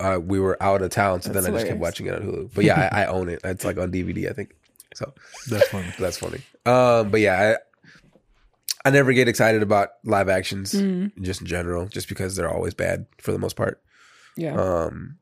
uh, 0.00 0.18
we 0.22 0.38
were 0.38 0.56
out 0.62 0.80
of 0.80 0.90
town. 0.90 1.22
So 1.22 1.32
That's 1.32 1.44
then 1.46 1.54
I 1.54 1.58
just 1.58 1.66
kept 1.68 1.80
watching 1.80 2.06
it 2.06 2.14
on 2.14 2.22
Hulu. 2.22 2.54
But 2.54 2.64
yeah, 2.64 2.88
I, 2.92 3.02
I 3.02 3.06
own 3.08 3.28
it. 3.28 3.40
It's 3.44 3.64
like 3.64 3.78
on 3.78 3.90
DVD, 3.90 4.30
I 4.30 4.32
think. 4.32 4.54
So 4.94 5.12
That's 5.50 5.68
funny. 5.68 5.92
that's 5.98 6.18
funny. 6.18 6.40
Um, 6.66 7.10
but 7.10 7.20
yeah, 7.20 7.56
I, 8.84 8.88
I 8.88 8.90
never 8.92 9.12
get 9.12 9.26
excited 9.28 9.62
about 9.62 9.88
live 10.04 10.28
actions 10.28 10.72
Mhm. 10.72 11.20
just 11.22 11.40
in 11.40 11.46
general, 11.48 11.86
just 11.86 12.08
because 12.08 12.36
they're 12.36 12.48
always 12.50 12.74
bad 12.74 13.06
for 13.18 13.32
the 13.32 13.38
most 13.38 13.56
part. 13.56 13.82
Yeah. 14.36 14.54
Um, 14.54 15.18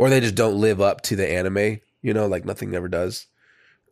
or 0.00 0.08
they 0.08 0.20
just 0.20 0.34
don't 0.34 0.58
live 0.58 0.80
up 0.80 1.02
to 1.02 1.14
the 1.16 1.30
anime. 1.30 1.80
You 2.02 2.14
know, 2.14 2.26
like 2.26 2.44
nothing 2.46 2.74
ever 2.74 2.88
does. 2.88 3.26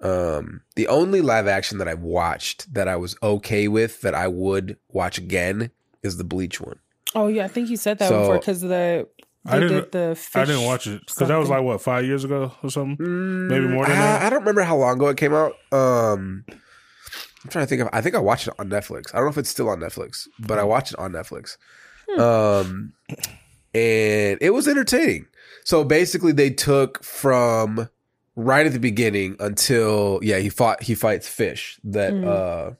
Um, 0.01 0.63
the 0.77 0.89
only 0.89 1.21
live 1.21 1.47
action 1.47 1.79
that 1.79 1.89
I've 1.89 2.01
watched 2.03 2.73
that 2.73 2.89
I 2.89 2.97
was 2.97 3.17
okay 3.23 3.69
with 3.69 4.01
that 4.03 4.15
I 4.15 4.27
would 4.29 4.79
watch 4.89 5.19
again 5.19 5.71
is 6.03 6.17
the 6.17 6.25
Bleach 6.25 6.61
one. 6.61 6.79
oh, 7.15 7.27
yeah. 7.27 7.45
I 7.45 7.49
think 7.49 7.69
you 7.69 7.77
said 7.77 7.99
that 7.99 8.09
So- 8.09 8.21
before 8.21 8.39
because 8.39 8.61
the 8.61 9.09
I 9.47 9.59
didn't- 9.59 9.75
did 9.75 9.93
the 9.93 10.15
fish. 10.15 10.37
I 10.43 10.45
didn't 10.45 10.65
watch 10.65 10.87
it 10.87 11.01
because 11.07 11.29
that 11.29 11.37
was 11.37 11.49
like 11.49 11.63
what 11.63 11.81
five 11.83 12.05
years 12.05 12.25
ago 12.25 12.53
or 12.63 12.71
something. 12.71 13.49
Maybe 13.49 13.67
more 13.67 13.87
than 13.87 13.97
I, 13.97 14.01
that? 14.01 14.23
I 14.23 14.31
don't 14.31 14.41
remember 14.41 14.63
how 14.63 14.77
long 14.77 14.97
ago 14.97 15.09
it 15.09 15.17
came 15.17 15.35
out. 15.35 15.53
Um, 15.73 16.45
I'm 16.49 17.51
trying 17.51 17.65
to 17.65 17.69
think 17.69 17.83
of. 17.83 17.89
I 17.93 18.01
think 18.01 18.15
I 18.15 18.19
watched 18.19 18.47
it 18.49 18.55
on 18.59 18.69
Netflix. 18.69 19.13
I 19.13 19.19
don't 19.19 19.27
know 19.27 19.31
if 19.31 19.39
it's 19.39 19.49
still 19.51 19.69
on 19.69 19.79
Netflix, 19.81 20.27
but 20.39 20.59
I 20.59 20.65
watched 20.65 20.93
it 20.93 20.99
on 20.99 21.13
Netflix. 21.13 21.57
Um, 22.19 22.93
and 23.75 24.39
it 24.41 24.53
was 24.55 24.67
entertaining. 24.69 25.27
So 25.69 25.85
basically, 25.85 26.33
they 26.33 26.49
took 26.49 27.05
from 27.05 27.91
right 28.37 28.65
at 28.65 28.73
the 28.73 28.79
beginning 28.81 29.37
until 29.39 30.19
yeah, 30.23 30.39
he 30.39 30.49
fought. 30.49 30.83
He 30.83 30.95
fights 30.95 31.29
fish 31.29 31.79
that 31.85 32.15
Mm. 32.15 32.25
uh, 32.27 32.71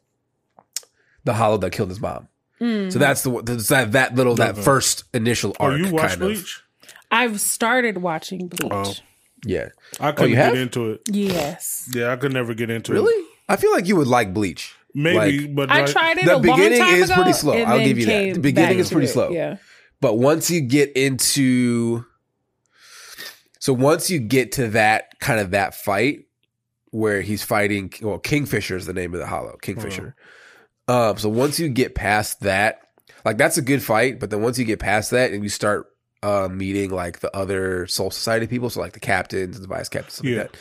the 1.25 1.35
hollow 1.35 1.59
that 1.59 1.71
killed 1.73 1.91
his 1.91 2.01
mom. 2.01 2.29
Mm. 2.63 2.91
So 2.91 2.99
that's 2.99 3.21
the 3.25 3.43
that's 3.43 3.69
that 3.69 3.93
that 3.93 4.15
little 4.15 4.37
that 4.37 4.53
Okay. 4.53 4.63
first 4.63 5.05
initial 5.13 5.55
Oh, 5.61 5.67
arc. 5.67 5.79
you 5.81 5.91
watched 5.93 6.09
kind 6.19 6.23
of. 6.23 6.29
Bleach? 6.29 6.63
I've 7.11 7.39
started 7.43 7.99
watching 7.99 8.49
Bleach. 8.49 8.73
Oh. 8.73 8.95
Yeah, 9.45 9.69
I 10.01 10.13
couldn't 10.13 10.31
you 10.31 10.37
get 10.37 10.45
have? 10.47 10.55
into 10.57 10.93
it. 10.93 11.03
Yes. 11.13 11.91
Yeah, 11.95 12.11
I 12.11 12.17
could 12.17 12.33
never 12.33 12.55
get 12.55 12.71
into 12.71 12.93
it. 12.93 12.95
really. 12.95 13.27
I 13.51 13.57
feel 13.57 13.71
like 13.73 13.87
you 13.87 13.97
would 13.97 14.09
like 14.09 14.33
Bleach. 14.33 14.75
Maybe, 14.95 15.41
Like, 15.43 15.55
but 15.55 15.71
I 15.71 15.83
like, 15.83 15.91
tried 15.93 16.17
it 16.19 16.25
the 16.25 16.33
a 16.37 16.39
long 16.39 16.43
beginning 16.57 16.79
time 16.81 16.95
is 16.95 17.11
ago, 17.11 17.17
pretty 17.23 17.33
slow. 17.35 17.53
I'll 17.53 17.85
give 17.85 17.99
you 17.99 18.07
that. 18.07 18.33
The 18.35 18.41
beginning 18.41 18.79
is 18.79 18.91
pretty 18.91 19.09
it. 19.09 19.11
slow. 19.11 19.29
Yeah. 19.29 19.59
but 20.01 20.15
once 20.17 20.51
you 20.51 20.63
get 20.63 20.97
into 20.97 22.05
so 23.59 23.73
once 23.73 24.11
you 24.11 24.19
get 24.19 24.53
to 24.53 24.69
that 24.69 25.19
kind 25.21 25.41
of 25.41 25.51
that 25.53 25.75
fight 25.75 26.21
where 26.91 27.21
he's 27.21 27.43
fighting 27.43 27.93
well 28.03 28.19
kingfisher 28.19 28.77
is 28.77 28.87
the 28.87 28.93
name 28.93 29.13
of 29.15 29.21
the 29.21 29.27
hollow 29.27 29.57
kingfisher 29.63 30.15
um 30.89 31.17
so 31.19 31.29
once 31.29 31.59
you 31.61 31.69
get 31.69 31.95
past 31.95 32.41
that 32.41 32.81
like 33.25 33.37
that's 33.37 33.59
a 33.59 33.63
good 33.63 33.83
fight 33.83 34.19
but 34.21 34.31
then 34.31 34.41
once 34.43 34.59
you 34.59 34.65
get 34.65 34.79
past 34.79 35.11
that 35.11 35.33
and 35.33 35.43
you 35.43 35.49
start 35.49 35.87
uh 36.23 36.49
meeting 36.51 36.91
like 36.91 37.21
the 37.21 37.35
other 37.37 37.87
soul 37.87 38.11
society 38.11 38.47
people 38.47 38.71
so 38.71 38.81
like 38.81 38.93
the 38.95 39.01
captains 39.01 39.57
and 39.57 39.65
the 39.65 39.69
vice 39.69 39.89
captains 39.89 40.21
Yeah. 40.25 40.43
like 40.43 40.53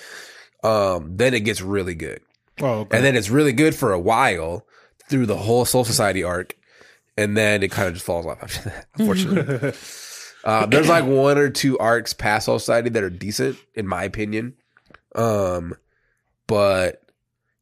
that 0.64 0.68
um 0.70 1.16
then 1.18 1.34
it 1.34 1.42
gets 1.42 1.62
really 1.62 1.96
good 1.96 2.22
Oh, 2.60 2.80
okay. 2.80 2.98
and 2.98 3.06
then 3.06 3.16
it's 3.16 3.30
really 3.30 3.54
good 3.54 3.76
for 3.76 3.94
a 3.94 4.00
while 4.00 4.66
through 5.10 5.28
the 5.28 5.38
whole 5.38 5.64
Soul 5.64 5.86
Society 5.86 6.24
arc, 6.24 6.56
and 7.16 7.38
then 7.38 7.62
it 7.64 7.70
kind 7.72 7.88
of 7.88 7.94
just 7.94 8.06
falls 8.06 8.26
off 8.26 8.42
after 8.42 8.70
that. 8.70 8.88
Unfortunately, 8.98 9.72
uh, 10.48 10.66
there's 10.66 10.88
like 10.88 11.04
one 11.04 11.38
or 11.38 11.50
two 11.50 11.78
arcs 11.78 12.14
past 12.14 12.46
Soul 12.46 12.58
Society 12.58 12.90
that 12.90 13.04
are 13.04 13.10
decent, 13.10 13.58
in 13.76 13.86
my 13.86 14.04
opinion. 14.04 14.54
Um, 15.14 15.76
but 16.48 17.04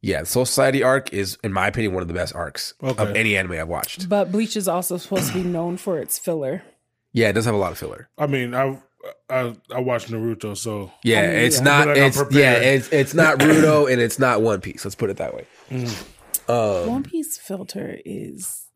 yeah, 0.00 0.22
Soul 0.22 0.44
Society 0.46 0.82
arc 0.82 1.12
is, 1.12 1.36
in 1.42 1.52
my 1.52 1.66
opinion, 1.66 1.94
one 1.94 2.02
of 2.02 2.08
the 2.08 2.14
best 2.14 2.34
arcs 2.34 2.74
of 2.80 3.00
any 3.16 3.36
anime 3.36 3.52
I've 3.52 3.68
watched. 3.68 4.08
But 4.08 4.30
Bleach 4.30 4.56
is 4.56 4.68
also 4.68 4.96
supposed 4.98 5.28
to 5.28 5.34
be 5.34 5.42
known 5.42 5.76
for 5.76 5.98
its 5.98 6.18
filler. 6.18 6.62
Yeah, 7.12 7.28
it 7.28 7.32
does 7.32 7.44
have 7.44 7.54
a 7.54 7.58
lot 7.58 7.72
of 7.72 7.78
filler. 7.78 8.08
I 8.16 8.26
mean, 8.26 8.54
I 8.54 8.78
I 9.28 9.56
I 9.74 9.80
watched 9.80 10.10
Naruto, 10.10 10.56
so 10.56 10.92
Yeah, 11.02 11.20
I 11.20 11.26
mean, 11.26 11.36
it's 11.38 11.58
yeah. 11.58 11.64
not. 11.64 11.84
Feel 11.84 12.04
like 12.04 12.16
It's 12.16 12.34
yeah, 12.34 12.52
it's 12.52 12.88
it's 12.92 13.14
not 13.14 13.38
Rudo 13.38 13.90
and 13.92 14.00
it's 14.00 14.18
not 14.18 14.42
One 14.42 14.60
Piece. 14.60 14.84
Let's 14.84 14.94
put 14.94 15.10
it 15.10 15.16
that 15.16 15.34
way. 15.34 15.46
Um, 16.48 16.88
One 16.88 17.02
Piece 17.02 17.36
filter 17.36 17.98
is 18.04 18.66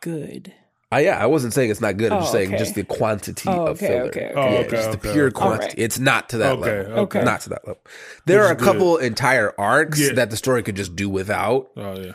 good. 0.00 0.52
I, 0.90 1.00
yeah, 1.00 1.18
I 1.22 1.26
wasn't 1.26 1.52
saying 1.52 1.70
it's 1.70 1.82
not 1.82 1.98
good. 1.98 2.12
I'm 2.12 2.18
Oh, 2.18 2.20
just 2.22 2.32
saying 2.32 2.48
okay. 2.48 2.56
just 2.58 2.74
the 2.74 2.82
quantity 2.84 3.46
Oh, 3.48 3.66
of 3.66 3.76
okay, 3.76 3.86
filler. 3.88 4.02
okay, 4.04 4.32
Oh, 4.34 4.40
okay. 4.40 4.52
Yeah, 4.54 4.58
okay, 4.60 4.70
just 4.70 4.90
the 4.92 4.98
pure 5.12 5.30
quantity. 5.30 5.62
Alright. 5.64 5.74
It's 5.78 5.98
not 5.98 6.30
to 6.30 6.38
that 6.38 6.52
Okay, 6.52 6.78
level. 6.78 6.98
okay. 7.00 7.22
Not 7.24 7.40
to 7.42 7.50
that 7.50 7.66
level. 7.66 7.82
There 8.24 8.40
Which 8.40 8.48
are 8.48 8.52
a 8.54 8.56
is 8.56 8.62
couple 8.62 8.96
entire 8.96 9.52
arcs 9.60 10.00
Yeah. 10.00 10.14
that 10.14 10.30
the 10.30 10.36
story 10.38 10.62
could 10.62 10.76
just 10.76 10.96
do 10.96 11.10
without. 11.10 11.68
oh 11.76 12.00
yeah, 12.00 12.12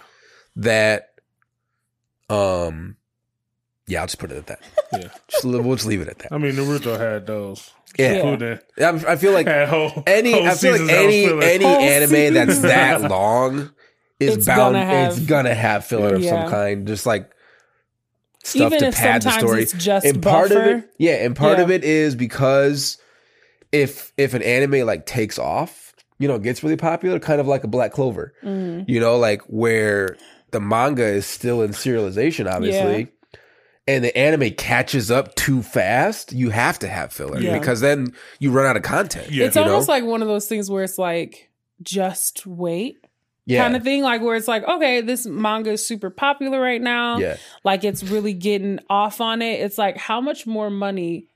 That, 0.55 1.09
um, 2.29 2.97
yeah, 3.87 4.01
I'll 4.01 4.07
just 4.07 4.17
put 4.17 4.31
it 4.31 4.37
at 4.37 4.47
that. 4.47 4.59
yeah. 4.91 5.09
Just 5.29 5.45
we'll 5.45 5.75
just 5.75 5.85
leave 5.85 6.01
it 6.01 6.07
at 6.07 6.19
that. 6.19 6.31
I 6.31 6.37
mean, 6.37 6.53
Naruto 6.53 6.97
had 6.97 7.27
those. 7.27 7.71
Yeah, 7.99 8.35
Yeah. 8.77 8.87
I'm- 8.87 9.17
feel 9.17 9.33
like 9.33 9.45
whole 9.47 10.03
any. 10.07 10.31
whole 10.31 10.47
I 10.47 10.53
feel 10.55 10.71
like 10.71 10.79
seasons 10.81 10.87
that 10.89 11.05
was 11.05 11.13
any 11.13 11.53
any 11.55 11.63
Whole 11.65 11.79
anime 11.79 12.33
that's 12.33 12.59
that 12.59 13.01
long 13.11 13.69
is 14.19 14.37
It's 14.37 14.45
bound. 14.47 14.73
gonna 14.73 14.85
have- 14.85 15.11
it's 15.11 15.19
gonna 15.27 15.53
have 15.53 15.85
filler 15.85 16.15
of 16.15 16.23
some 16.25 16.49
kind. 16.49 16.87
Just 16.87 17.05
like 17.05 17.29
stuff 18.43 18.67
Even 18.73 18.79
to 18.79 18.88
if 18.88 18.95
pad 18.95 19.21
the 19.21 19.31
sometimes 19.31 19.43
story. 19.50 19.62
it's 19.63 19.73
just 19.73 20.05
and 20.05 20.21
part 20.21 20.51
of 20.51 20.57
buffer. 20.57 20.69
it, 20.77 20.89
yeah, 20.97 21.13
and 21.25 21.35
part 21.35 21.57
Yeah. 21.57 21.63
of 21.63 21.71
it 21.71 21.83
is 21.83 22.15
because 22.15 22.97
if 23.71 24.12
if 24.17 24.33
an 24.33 24.41
anime 24.43 24.85
like 24.85 25.05
takes 25.05 25.39
off, 25.39 25.93
you 26.19 26.27
know, 26.27 26.38
gets 26.38 26.63
really 26.63 26.75
popular, 26.77 27.19
kind 27.19 27.39
of 27.41 27.47
like 27.47 27.63
a 27.63 27.67
Black 27.67 27.91
Clover, 27.93 28.33
Mm. 28.43 28.85
you 28.88 29.00
know, 29.00 29.17
like 29.17 29.41
where 29.43 30.15
the 30.51 30.59
manga 30.59 31.05
is 31.05 31.25
still 31.25 31.62
in 31.63 31.71
serialization, 31.71 32.51
obviously. 32.51 33.07
And 33.85 34.01
the 34.03 34.15
anime 34.17 34.51
catches 34.51 35.12
up 35.12 35.35
too 35.35 35.62
fast, 35.62 36.31
you 36.31 36.51
have 36.51 36.79
to 36.79 36.88
have 36.88 37.12
filler 37.12 37.39
Yeah. 37.41 37.57
because 37.59 37.81
then 37.81 38.13
you 38.39 38.51
run 38.51 38.65
out 38.65 38.77
of 38.77 38.83
content. 38.83 39.29
Yeah. 39.31 39.45
it's 39.45 39.55
you 39.57 39.62
know? 39.65 39.71
almost 39.71 39.89
like 39.89 40.05
one 40.05 40.21
of 40.21 40.27
those 40.29 40.47
things 40.47 40.69
where 40.69 40.83
it's 40.83 40.97
like 40.97 41.50
just 41.81 42.45
wait 42.47 43.02
yeah, 43.45 43.63
kind 43.63 43.75
of 43.75 43.83
thing 43.83 44.01
like 44.03 44.21
where 44.21 44.35
it's 44.35 44.47
like 44.47 44.63
okay 44.63 45.01
this 45.01 45.25
manga 45.25 45.71
is 45.71 45.85
super 45.85 46.09
popular 46.09 46.59
right 46.59 46.81
now. 46.81 47.17
Yeah. 47.17 47.38
like 47.63 47.83
it's 47.83 48.03
really 48.03 48.33
getting 48.33 48.79
off 48.89 49.21
on 49.21 49.41
it. 49.41 49.59
It's 49.62 49.77
like 49.77 49.97
how 49.97 50.21
much 50.21 50.47
more 50.47 50.69
money 50.69 51.27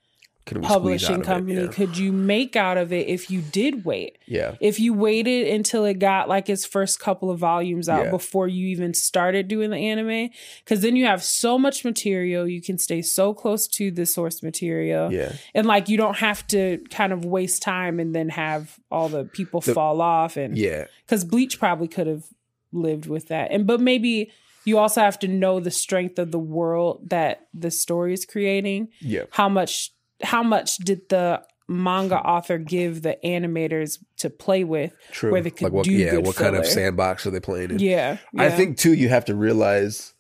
Can 0.47 0.61
we 0.61 0.67
publishing 0.67 1.21
company 1.21 1.61
Yeah. 1.61 1.67
could 1.67 1.97
you 1.97 2.11
make 2.11 2.55
out 2.55 2.77
of 2.77 2.91
it 2.91 3.07
if 3.07 3.29
you 3.29 3.41
did 3.41 3.85
wait 3.85 4.17
yeah. 4.25 4.55
if 4.59 4.79
you 4.79 4.93
waited 4.93 5.47
until 5.49 5.85
it 5.85 5.99
got 5.99 6.27
like 6.27 6.49
its 6.49 6.65
first 6.65 6.99
couple 6.99 7.29
of 7.29 7.37
volumes 7.37 7.87
out 7.87 8.05
Yeah. 8.05 8.11
before 8.11 8.47
you 8.47 8.67
even 8.69 8.93
started 8.95 9.47
doing 9.47 9.69
the 9.69 9.77
anime 9.77 10.29
because 10.63 10.81
then 10.81 10.95
you 10.95 11.05
have 11.05 11.21
so 11.21 11.59
much 11.59 11.83
material 11.85 12.47
you 12.47 12.61
can 12.61 12.77
stay 12.77 13.01
so 13.01 13.33
close 13.33 13.67
to 13.67 13.91
the 13.91 14.05
source 14.05 14.41
material 14.41 15.11
Yeah. 15.13 15.33
and 15.53 15.67
like 15.67 15.89
you 15.89 15.97
don't 15.97 16.17
have 16.17 16.47
to 16.47 16.79
kind 16.89 17.13
of 17.13 17.25
waste 17.25 17.61
time 17.61 17.99
and 17.99 18.15
then 18.15 18.29
have 18.29 18.79
all 18.89 19.09
the 19.09 19.25
people 19.25 19.61
The- 19.61 19.73
fall 19.73 20.01
off 20.01 20.37
and 20.37 20.57
Yeah. 20.57 20.85
because 21.05 21.23
bleach 21.25 21.59
probably 21.59 21.87
could 21.89 22.07
have 22.07 22.23
lived 22.71 23.05
with 23.07 23.27
that 23.27 23.51
and 23.51 23.67
but 23.67 23.79
maybe 23.81 24.31
you 24.65 24.77
also 24.77 24.99
have 24.99 25.17
to 25.19 25.27
know 25.29 25.61
the 25.61 25.71
strength 25.71 26.19
of 26.19 26.31
the 26.31 26.39
world 26.39 27.09
that 27.09 27.47
the 27.53 27.71
story 27.71 28.13
is 28.13 28.25
creating 28.25 28.89
Yeah. 29.01 29.23
how 29.31 29.47
much 29.49 29.91
how 30.23 30.43
much 30.43 30.77
did 30.77 31.09
the 31.09 31.43
manga 31.67 32.17
author 32.17 32.57
give 32.57 33.01
the 33.01 33.17
animators 33.23 33.99
to 34.17 34.29
play 34.29 34.63
with 34.63 34.93
True. 35.11 35.31
where 35.31 35.41
they 35.41 35.49
could 35.49 35.63
like 35.63 35.73
what 35.73 35.85
do 35.85 35.91
yeah, 35.91 36.17
what 36.17 36.35
kind 36.35 36.55
of 36.55 36.65
sandbox 36.65 37.25
are 37.25 37.31
they 37.31 37.39
playing 37.39 37.71
in? 37.71 37.79
yeah, 37.79 38.17
I 38.37 38.49
think 38.49 38.77
too 38.77 38.93
you 38.93 39.09
have 39.09 39.25
to 39.25 39.35
realize 39.35 40.13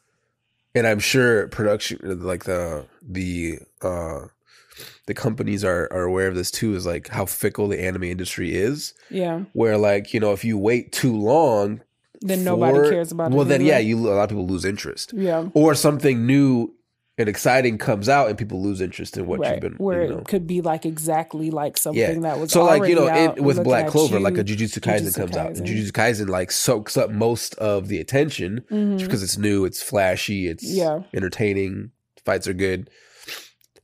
and 0.75 0.85
I'm 0.85 0.99
sure 0.99 1.47
production 1.47 2.21
like 2.21 2.43
the 2.43 2.85
the 3.01 3.59
uh 3.81 4.27
the 5.07 5.13
companies 5.13 5.63
are 5.63 5.87
are 5.91 6.03
aware 6.03 6.27
of 6.27 6.35
this 6.35 6.51
too 6.51 6.75
is 6.75 6.85
like 6.85 7.07
how 7.07 7.25
fickle 7.25 7.67
the 7.67 7.81
anime 7.81 8.03
industry 8.03 8.55
is 8.55 8.93
yeah 9.09 9.43
where 9.53 9.77
like 9.77 10.13
you 10.13 10.19
know 10.19 10.33
if 10.33 10.43
you 10.43 10.57
wait 10.57 10.91
too 10.91 11.15
long 11.15 11.81
then 12.21 12.43
nobody 12.43 12.89
cares 12.89 13.11
about 13.11 13.31
it 13.31 13.35
well 13.35 13.45
then 13.45 13.61
anyway. 13.61 13.69
yeah 13.69 13.79
you 13.79 13.97
a 13.97 14.13
lot 14.13 14.23
of 14.23 14.29
people 14.29 14.45
lose 14.45 14.65
interest 14.65 15.13
yeah 15.15 15.47
or 15.53 15.73
something 15.73 16.25
new 16.25 16.73
and 17.19 17.27
exciting 17.27 17.77
comes 17.77 18.07
out 18.07 18.29
and 18.29 18.37
people 18.37 18.61
lose 18.61 18.79
interest 18.79 19.17
in 19.17 19.25
what 19.25 19.39
right 19.39 19.53
you've 19.53 19.61
been 19.61 19.73
where 19.75 20.03
you 20.03 20.09
know. 20.09 20.17
it 20.19 20.27
could 20.27 20.45
be 20.45 20.61
like 20.61 20.85
exactly 20.85 21.49
like 21.49 21.77
something 21.77 21.99
Yeah. 21.99 22.19
that 22.19 22.39
was 22.39 22.51
so 22.51 22.63
like 22.63 22.87
you 22.87 22.95
know 22.95 23.07
it, 23.07 23.41
with 23.41 23.63
Black 23.63 23.87
Clover 23.87 24.17
you. 24.17 24.23
like 24.23 24.37
a 24.37 24.43
Jujutsu 24.43 24.79
Kaisen 24.79 25.07
Jujutsu 25.07 25.15
comes 25.15 25.37
out 25.37 25.57
and. 25.57 25.65
Jujutsu 25.67 25.91
Kaisen 25.91 26.29
like 26.29 26.51
soaks 26.51 26.95
up 26.95 27.09
most 27.09 27.55
of 27.55 27.87
the 27.87 27.99
attention 27.99 28.63
Mhm. 28.71 28.99
because 28.99 29.23
it's 29.23 29.37
new, 29.37 29.65
it's 29.65 29.81
flashy, 29.81 30.47
it's 30.47 30.63
Yeah. 30.63 30.99
entertaining, 31.13 31.91
fights 32.23 32.47
are 32.47 32.53
good. 32.53 32.89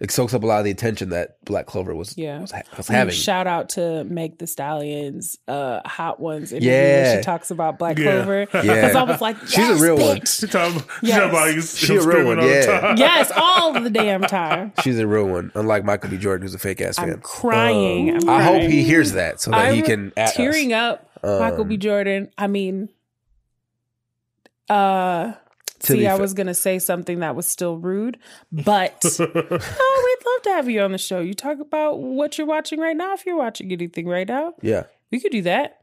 It 0.04 0.12
soaks 0.12 0.34
up 0.34 0.44
a 0.44 0.46
lot 0.46 0.60
of 0.60 0.66
the 0.66 0.72
attention 0.72 1.10
that 1.12 1.38
Black 1.46 1.66
Clover 1.66 1.96
was 1.96 2.18
Yeah. 2.18 2.42
was, 2.42 2.52
ha- 2.52 2.62
was 2.78 2.90
I 2.90 2.94
mean, 2.94 2.98
having. 3.00 3.14
shout 3.16 3.48
out 3.48 3.70
to 3.70 4.04
Megan 4.04 4.36
Thee 4.38 4.46
Stallion's, 4.46 5.38
uh, 5.48 5.80
Hot 5.88 6.20
Ones 6.20 6.52
interview 6.52 6.70
Yeah. 6.72 6.82
where 7.04 7.18
she 7.18 7.24
talks 7.24 7.50
about 7.52 7.80
Black 7.80 7.98
Yeah. 7.98 8.12
Clover. 8.24 8.40
Yeah. 8.54 8.62
Because 8.62 8.96
I 8.98 9.04
was 9.04 9.22
like, 9.22 9.40
She's 9.48 9.58
a 9.60 9.62
yes, 9.62 9.80
real 9.82 9.96
one. 9.96 10.18
bitch. 10.18 10.40
She 10.42 10.48
talking, 10.48 10.84
Yes. 11.02 11.30
about 11.30 11.56
you, 11.56 11.62
She 11.62 11.96
a 11.96 12.02
real 12.06 12.26
one, 12.28 12.38
yeah. 12.46 12.66
time. 12.82 12.98
Yes, 12.98 13.32
all 13.34 13.72
the 13.80 13.90
damn 14.02 14.22
time. 14.24 14.74
She's 14.84 15.00
a 15.00 15.08
real 15.08 15.26
one, 15.26 15.54
unlike 15.56 15.86
Michael 15.86 16.10
B. 16.10 16.18
Jordan, 16.18 16.42
who's 16.42 16.54
a 16.54 16.60
fake 16.60 16.82
ass 16.82 16.98
fan. 16.98 17.06
I'm 17.06 17.12
fan. 17.14 17.22
crying. 17.22 18.16
I'm 18.24 18.30
I 18.30 18.44
hope 18.44 18.62
he 18.64 18.84
hears 18.84 19.14
that 19.14 19.40
so 19.40 19.52
that 19.52 19.72
he 19.74 19.80
I'm 19.80 19.86
can 19.86 20.14
at 20.18 20.34
tearing 20.34 20.74
us. 20.74 21.00
up. 21.24 21.40
Michael 21.40 21.64
B. 21.64 21.76
Um, 21.76 21.80
Jordan. 21.80 22.30
I 22.38 22.48
mean, 22.48 22.90
uh, 24.70 25.32
To 25.32 25.38
see, 25.84 26.08
I 26.08 26.16
fa- 26.16 26.22
was 26.22 26.34
gonna 26.34 26.54
say 26.54 26.80
something 26.80 27.20
that 27.20 27.36
was 27.36 27.48
still 27.48 27.78
rude, 27.78 28.18
but 28.52 29.04
oh, 29.20 30.18
we'd 30.20 30.26
love 30.26 30.42
to 30.44 30.50
have 30.52 30.70
you 30.70 30.82
on 30.82 30.92
the 30.92 30.98
show. 30.98 31.20
You 31.20 31.34
talk 31.34 31.60
about 31.60 32.00
what 32.00 32.38
you're 32.38 32.48
watching 32.48 32.80
right 32.80 32.96
now. 32.98 33.14
If 33.14 33.26
you're 33.26 33.38
watching 33.38 33.72
anything 33.72 34.08
right 34.08 34.28
now, 34.28 34.54
Yeah, 34.62 34.84
we 35.12 35.20
could 35.20 35.32
do 35.32 35.42
that. 35.44 35.82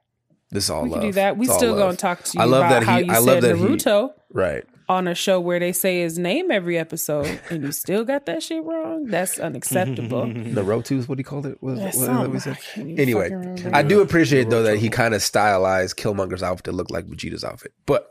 this 0.50 0.68
all 0.70 0.82
We 0.84 0.90
love. 0.90 1.00
could 1.00 1.06
do 1.08 1.12
that. 1.12 1.36
We 1.36 1.46
It's 1.46 1.54
still 1.54 1.76
gonna 1.76 1.96
talk 1.96 2.24
to 2.24 2.38
you 2.38 2.42
I 2.42 2.46
love 2.46 2.60
about 2.66 2.80
that 2.80 2.82
how 2.84 2.98
you 2.98 3.10
I 3.10 3.14
said 3.16 3.22
love 3.24 3.42
that 3.42 3.56
he- 3.56 3.62
Naruto 3.62 4.10
right. 4.32 4.64
on 4.88 5.06
a 5.06 5.14
show 5.14 5.38
where 5.38 5.60
they 5.60 5.72
say 5.72 6.00
his 6.00 6.18
name 6.18 6.50
every 6.50 6.76
episode, 6.78 7.40
and 7.50 7.62
you 7.62 7.70
still 7.72 8.04
got 8.04 8.26
that 8.26 8.42
shit 8.42 8.64
wrong. 8.64 9.06
That's 9.06 9.38
unacceptable. 9.38 10.26
The 10.50 10.62
Naruto 10.62 10.96
is 10.98 11.08
what 11.08 11.18
he 11.18 11.24
called 11.24 11.46
it. 11.46 11.58
What, 11.60 11.76
what 11.78 12.30
we 12.30 12.38
said? 12.40 12.58
Anyway. 12.76 13.30
I 13.72 13.82
do 13.82 14.00
appreciate 14.00 14.50
though 14.50 14.62
that 14.64 14.78
he 14.78 14.88
kind 14.88 15.14
of 15.14 15.22
stylized 15.22 15.96
Killmonger's 15.96 16.42
outfit 16.42 16.64
to 16.64 16.72
look 16.72 16.90
like 16.90 17.06
Vegeta's 17.06 17.44
outfit, 17.44 17.72
but 17.86 18.08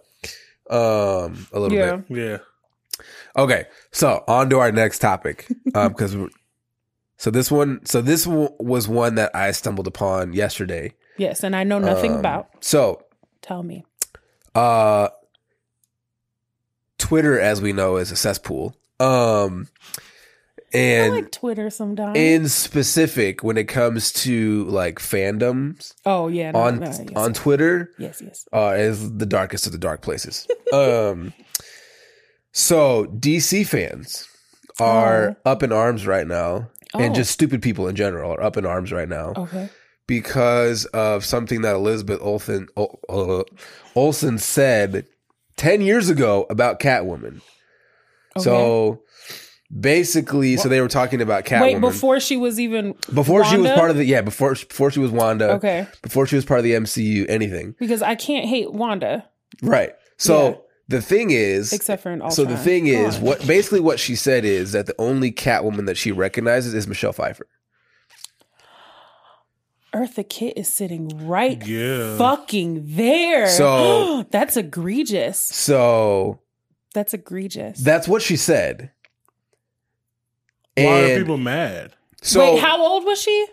um, 0.70 1.48
a 1.52 1.60
little 1.60 1.74
yeah. 1.78 1.96
bit. 1.98 2.18
Yeah. 2.18 2.38
Okay, 3.38 3.66
so 3.92 4.24
on 4.28 4.50
to 4.50 4.60
our 4.60 4.72
next 4.72 5.00
topic, 5.00 5.48
um, 5.76 5.94
because 5.94 6.16
so 7.18 7.32
this 7.32 7.50
one, 7.52 7.86
so 7.86 8.02
this 8.02 8.26
w- 8.26 8.50
was 8.60 8.88
one 8.88 9.16
that 9.16 9.36
I 9.36 9.52
stumbled 9.52 9.88
upon 9.88 10.34
yesterday. 10.34 10.94
Yes, 11.18 11.44
and 11.44 11.56
I 11.56 11.64
know 11.64 11.80
nothing 11.80 12.14
Um, 12.14 12.20
about. 12.20 12.50
So, 12.62 13.04
Tell 13.42 13.62
me. 13.64 13.86
uh, 14.56 15.10
Twitter, 16.98 17.40
as 17.40 17.62
we 17.62 17.74
know, 17.74 17.98
is 17.98 18.12
a 18.12 18.16
cesspool. 18.16 18.76
Um, 19.00 19.68
I 20.74 20.78
and 20.78 21.14
like 21.16 21.32
Twitter 21.32 21.70
sometimes. 21.70 22.18
in 22.18 22.48
specific, 22.50 23.44
when 23.44 23.58
it 23.58 23.66
comes 23.66 24.12
to 24.24 24.66
like 24.66 25.00
fandoms 25.00 25.94
oh 26.06 26.28
yeah, 26.28 26.52
no, 26.52 26.60
on 26.60 26.80
no, 26.80 26.86
yes, 26.86 27.02
on 27.16 27.34
Twitter, 27.34 27.92
yes, 27.98 28.22
yes. 28.24 28.48
uh, 28.54 28.76
is 28.78 29.18
the 29.18 29.26
darkest 29.26 29.66
of 29.66 29.72
the 29.72 29.78
dark 29.80 30.02
places. 30.02 30.48
um, 30.74 31.34
so 32.52 33.06
DC 33.06 33.66
fans 33.68 34.28
are 34.80 35.38
up 35.46 35.64
in 35.64 35.72
arms 35.72 36.06
right 36.08 36.28
now, 36.28 36.70
and 36.94 37.12
Oh. 37.12 37.16
just 37.16 37.32
stupid 37.32 37.62
people 37.62 37.88
in 37.88 37.96
general 37.96 38.32
are 38.34 38.42
up 38.44 38.58
in 38.58 38.66
arms 38.66 38.92
right 38.92 39.10
now 39.10 39.34
Okay. 39.36 39.70
because 40.08 40.86
of 40.88 41.26
something 41.26 41.62
that 41.62 41.76
Elizabeth 41.76 42.20
Olsen 42.22 42.68
uh, 42.78 43.44
Olsen 43.96 44.38
said 44.38 45.06
ten 45.58 45.82
years 45.82 46.10
ago 46.10 46.46
about 46.50 46.80
Catwoman. 46.80 47.42
Okay. 48.38 48.44
So 48.44 49.02
basically, 49.78 50.58
so 50.58 50.70
they 50.70 50.82
were 50.82 50.88
talking 50.88 51.22
about 51.22 51.46
Catwoman 51.46 51.62
Wait, 51.62 51.82
before 51.82 52.20
she 52.20 52.38
was 52.38 52.60
even 52.60 52.96
before 53.14 53.44
she 53.46 53.58
was 53.58 53.72
part 53.72 53.92
of 53.92 53.98
the 53.98 54.06
yeah 54.06 54.22
before 54.22 54.54
before 54.56 54.92
she 54.92 55.00
was 55.00 55.12
Wanda. 55.12 55.52
Okay. 55.54 55.88
Before 56.02 56.26
she 56.26 56.36
was 56.36 56.46
part 56.46 56.60
of 56.60 56.64
the 56.64 56.74
MCU, 56.74 57.26
anything. 57.30 57.76
because 57.80 58.02
I 58.02 58.16
can't 58.16 58.48
hate 58.48 58.72
Wanda 58.74 59.28
Right. 59.62 59.94
So 60.18 60.50
Yeah. 60.50 60.56
the 60.90 61.02
thing 61.02 61.32
is, 61.32 61.74
except 61.74 62.04
for 62.04 62.10
an 62.12 62.22
Ultron. 62.22 62.32
so 62.32 62.46
the 62.46 62.58
thing 62.58 62.86
Go 62.86 62.92
is, 62.92 63.18
on. 63.18 63.22
what 63.24 63.46
basically 63.48 63.80
what 63.80 64.00
she 64.00 64.16
said 64.16 64.46
is 64.46 64.72
that 64.74 64.86
the 64.86 64.96
only 65.00 65.32
Catwoman 65.32 65.86
that 65.88 65.98
she 65.98 66.12
recognizes 66.12 66.74
is 66.74 66.88
Michelle 66.88 67.14
Pfeiffer. 67.14 67.48
Eartha 69.94 70.28
Kitt 70.28 70.56
is 70.56 70.72
sitting 70.72 71.10
right 71.28 71.66
Yeah. 71.66 72.16
fucking 72.18 72.84
there. 72.96 73.48
So- 73.50 74.24
that's 74.32 74.56
egregious. 74.56 75.40
So 75.40 76.42
That's 76.94 77.14
egregious. 77.14 77.80
that's 77.80 78.08
what 78.08 78.22
she 78.22 78.36
said. 78.36 78.92
Why 80.86 81.00
And 81.00 81.12
are 81.12 81.18
people 81.20 81.38
mad? 81.38 81.94
so 82.22 82.40
Wait, 82.54 82.62
how 82.62 82.82
old 82.82 83.06
was 83.06 83.22
she? 83.22 83.48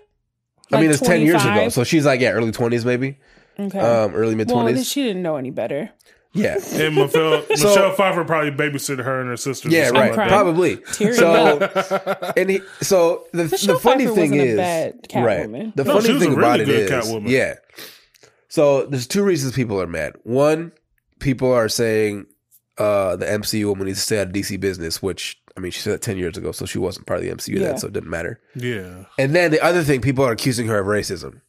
I 0.73 0.77
mean, 0.81 0.87
Like 0.91 0.95
it's 0.99 1.07
ten 1.07 1.21
years 1.23 1.37
ago, 1.43 1.51
25? 1.53 1.73
so 1.73 1.85
she's 1.85 2.05
like 2.07 2.21
yeah, 2.21 2.31
early 2.31 2.51
twenties 2.53 2.85
maybe, 2.85 3.19
Okay. 3.59 3.79
um, 3.79 4.15
early 4.15 4.35
mid 4.35 4.49
well, 4.49 4.63
twenties. 4.63 4.89
she 4.89 5.03
didn't 5.05 5.23
know 5.23 5.37
any 5.37 5.51
better. 5.51 5.91
yeah, 6.33 6.59
And 6.73 6.95
Michelle, 6.97 7.43
So- 7.55 7.69
Michelle 7.69 7.93
Pfeiffer 7.93 8.25
probably 8.25 8.51
babysitted 8.51 9.05
her 9.05 9.21
and 9.21 9.31
her 9.31 9.37
sisters. 9.37 9.73
or 9.73 9.77
yeah, 9.77 9.87
something 9.87 10.03
right, 10.03 10.13
crying. 10.13 10.29
probably. 10.29 10.77
Tearing 10.93 11.15
So 11.15 12.33
and 12.37 12.51
he, 12.51 12.61
so 12.83 13.25
the 13.33 13.45
Michelle 13.45 13.75
the 13.77 13.81
funny 13.81 14.05
Pfeiffer 14.07 14.15
thing 14.21 14.31
wasn't 14.33 14.41
a 14.41 14.45
is 14.53 14.57
bad 14.57 15.03
Catwoman. 15.09 15.53
right. 15.65 15.77
The 15.77 15.85
No, 15.85 15.93
funny 15.95 16.07
she 16.07 16.13
was 16.13 16.23
thing 16.23 16.33
a 16.33 16.37
really 16.37 16.47
about 16.49 16.61
it 16.61 16.67
good 16.67 16.77
is 16.81 16.91
Catwoman. 16.91 17.29
yeah. 17.31 17.55
So 18.49 18.87
there's 18.87 19.07
two 19.07 19.23
reasons 19.23 19.55
people 19.55 19.81
are 19.81 19.87
mad. 19.87 20.15
One, 20.25 20.73
people 21.21 21.53
are 21.53 21.69
saying 21.69 22.27
uh, 22.79 23.17
the 23.17 23.27
MCU 23.27 23.67
woman 23.69 23.87
needs 23.87 23.99
to 24.01 24.05
stay 24.05 24.21
out 24.21 24.29
of 24.29 24.33
DC 24.33 24.59
business, 24.61 25.03
which 25.03 25.41
I 25.57 25.61
mean 25.61 25.73
she 25.73 25.81
said 25.81 25.93
that 25.95 26.03
ten 26.03 26.19
years 26.19 26.37
ago, 26.37 26.53
so 26.53 26.67
she 26.67 26.79
wasn't 26.79 27.07
part 27.07 27.19
of 27.21 27.25
the 27.25 27.31
MCU 27.31 27.55
Yeah. 27.61 27.69
then, 27.69 27.79
so 27.79 27.87
it 27.87 27.93
didn't 27.93 28.11
matter. 28.11 28.41
Yeah. 28.55 29.05
And 29.19 29.35
then 29.35 29.51
the 29.51 29.61
other 29.65 29.83
thing, 29.83 30.01
people 30.01 30.25
are 30.25 30.33
accusing 30.33 30.67
her 30.67 30.79
of 30.79 30.87
racism. 30.87 31.41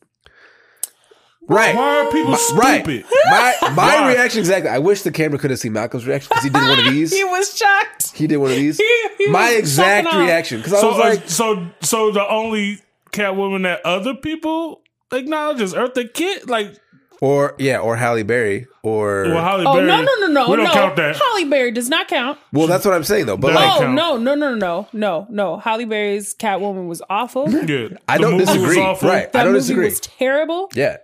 Right. 1.50 1.74
Why 1.76 2.00
are 2.06 2.12
people 2.12 2.32
Right. 2.56 2.82
stupid? 2.84 3.06
My 3.30 3.56
my 3.74 4.10
reaction 4.12 4.40
exactly. 4.40 4.70
I 4.70 4.80
wish 4.80 5.04
the 5.04 5.12
camera 5.12 5.40
could 5.40 5.50
have 5.50 5.60
seen 5.60 5.72
Malcolm's 5.74 6.06
reaction 6.06 6.28
because 6.30 6.44
he 6.44 6.50
did 6.50 6.62
one 6.62 6.78
of 6.80 6.86
these. 6.94 7.14
he 7.16 7.24
was 7.24 7.56
shocked. 7.58 8.12
He 8.14 8.28
did 8.28 8.38
one 8.38 8.52
of 8.52 8.58
these. 8.58 8.78
He- 9.18 9.26
he 9.26 9.28
My 9.32 9.50
was 9.52 9.60
exact 9.60 10.14
reaction 10.14 10.58
because 10.60 10.74
I 10.74 10.82
So, 10.82 10.90
was 10.90 10.98
like, 11.00 11.20
uh, 11.20 11.28
so, 11.28 11.68
so 11.82 12.12
the 12.12 12.28
only 12.28 12.80
Catwoman 13.12 13.64
that 13.64 13.82
other 13.86 14.14
people 14.14 14.82
acknowledge 15.12 15.62
is 15.62 15.74
Eartha 15.74 16.14
Kitt. 16.14 16.48
Like, 16.50 16.76
or 17.22 17.56
yeah, 17.58 17.80
or 17.80 17.96
Halle 17.96 18.24
Berry, 18.24 18.68
or 18.84 19.24
well, 19.26 19.42
Holly 19.44 19.66
Oh 19.66 19.74
Berry. 19.74 19.88
no 19.88 20.02
no 20.02 20.14
no 20.20 20.28
no 20.28 20.50
We 20.50 20.56
don't 20.58 20.66
no! 20.66 20.74
count 20.74 20.96
that. 20.98 21.16
Halle 21.16 21.46
Berry 21.46 21.72
does 21.72 21.90
not 21.90 22.08
count. 22.08 22.38
well, 22.54 22.68
that's 22.68 22.86
what 22.86 22.94
I'm 22.94 23.04
saying 23.04 23.26
though. 23.26 23.38
But 23.38 23.54
That 23.54 23.56
like, 23.56 23.66
ain't 23.66 23.76
Oh 23.76 23.80
count. 23.82 23.94
no 23.96 24.18
no 24.18 24.36
no 24.36 24.56
no 24.56 24.88
no 24.94 25.28
no! 25.30 25.58
Halle 25.58 25.86
Berry's 25.86 26.36
Catwoman 26.36 26.88
was 26.88 27.02
awful. 27.10 27.50
Yeah, 27.50 27.90
I 28.08 28.18
The 28.18 28.22
don't 28.24 28.32
movie 28.34 28.46
was 28.46 28.50
disagree. 28.54 28.80
awful, 28.82 29.10
Right. 29.10 29.32
That 29.34 29.40
I 29.40 29.44
don't 29.44 29.54
movie 29.54 29.62
disagree. 29.64 29.86
was 29.86 30.00
terrible. 30.00 30.70
yeah. 30.74 30.98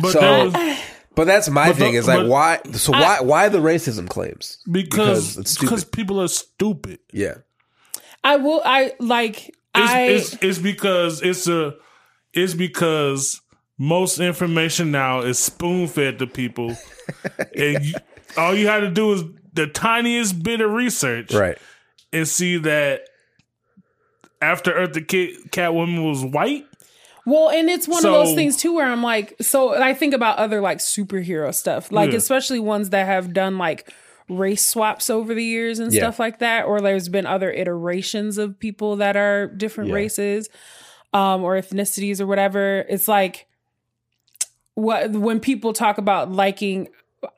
But 0.00 0.12
So- 0.12 0.20
that 0.20 0.44
was 0.44 0.78
But 1.14 1.26
that's 1.26 1.50
my 1.50 1.66
But 1.66 1.72
the- 1.76 1.78
thing. 1.84 1.94
is 1.94 2.06
like 2.08 2.20
but- 2.20 2.26
why? 2.28 2.60
So 2.72 2.92
why? 2.92 3.20
Why 3.20 3.50
the 3.50 3.58
racism 3.58 4.08
claims? 4.08 4.56
because 4.70 5.36
it's 5.36 5.58
because 5.58 5.80
stupid. 5.82 5.92
people 5.92 6.22
are 6.22 6.28
stupid. 6.28 7.00
Yeah. 7.12 7.34
I 8.24 8.36
will. 8.36 8.62
I 8.64 8.94
like. 8.98 9.48
It's, 9.74 9.90
I 9.90 10.00
it's 10.04 10.32
it's 10.40 10.58
because 10.58 11.20
it's 11.20 11.46
a 11.48 11.74
it's 12.32 12.54
because 12.54 13.41
most 13.82 14.20
information 14.20 14.92
now 14.92 15.22
is 15.22 15.40
spoon 15.40 15.88
fed 15.88 16.20
to 16.20 16.26
people, 16.28 16.76
and 17.56 17.84
you, 17.84 17.94
all 18.36 18.54
you 18.54 18.68
had 18.68 18.80
to 18.80 18.90
do 18.90 19.12
is 19.12 19.24
the 19.54 19.66
tiniest 19.66 20.40
bit 20.42 20.60
of 20.60 20.70
research, 20.70 21.34
Right. 21.34 21.58
and 22.12 22.26
see 22.28 22.58
that 22.58 23.02
after 24.40 24.72
Eartha 24.72 25.06
Kitt, 25.06 25.50
Catwoman 25.50 26.08
was 26.08 26.24
white. 26.24 26.64
Well, 27.24 27.50
and 27.50 27.68
it's 27.70 27.86
one 27.86 28.02
So- 28.02 28.14
of 28.14 28.26
those 28.26 28.34
things 28.36 28.56
too 28.56 28.74
where 28.74 28.86
I'm 28.86 29.02
like, 29.02 29.34
so 29.40 29.74
I 29.80 29.94
think 29.94 30.14
about 30.14 30.38
other 30.38 30.60
like 30.60 30.78
superhero 30.78 31.54
stuff, 31.54 31.92
like 31.92 32.10
Yeah. 32.10 32.16
especially 32.18 32.58
ones 32.60 32.90
that 32.90 33.06
have 33.06 33.32
done 33.32 33.58
like 33.58 33.92
race 34.28 34.64
swaps 34.64 35.10
over 35.10 35.34
the 35.34 35.44
years 35.44 35.78
and 35.78 35.92
Yeah. 35.92 36.02
stuff 36.02 36.18
like 36.18 36.38
that, 36.40 36.64
or 36.66 36.80
there's 36.80 37.08
been 37.08 37.26
other 37.26 37.50
iterations 37.52 38.38
of 38.38 38.58
people 38.58 38.96
that 38.96 39.16
are 39.16 39.46
different 39.48 39.90
Yeah. 39.90 39.96
races, 39.96 40.48
um, 41.12 41.42
or 41.44 41.56
ethnicities 41.56 42.20
or 42.20 42.26
whatever. 42.26 42.84
It's 42.88 43.06
like 43.08 43.46
what 44.74 45.10
when 45.12 45.40
people 45.40 45.72
talk 45.72 45.98
about 45.98 46.30
liking 46.32 46.88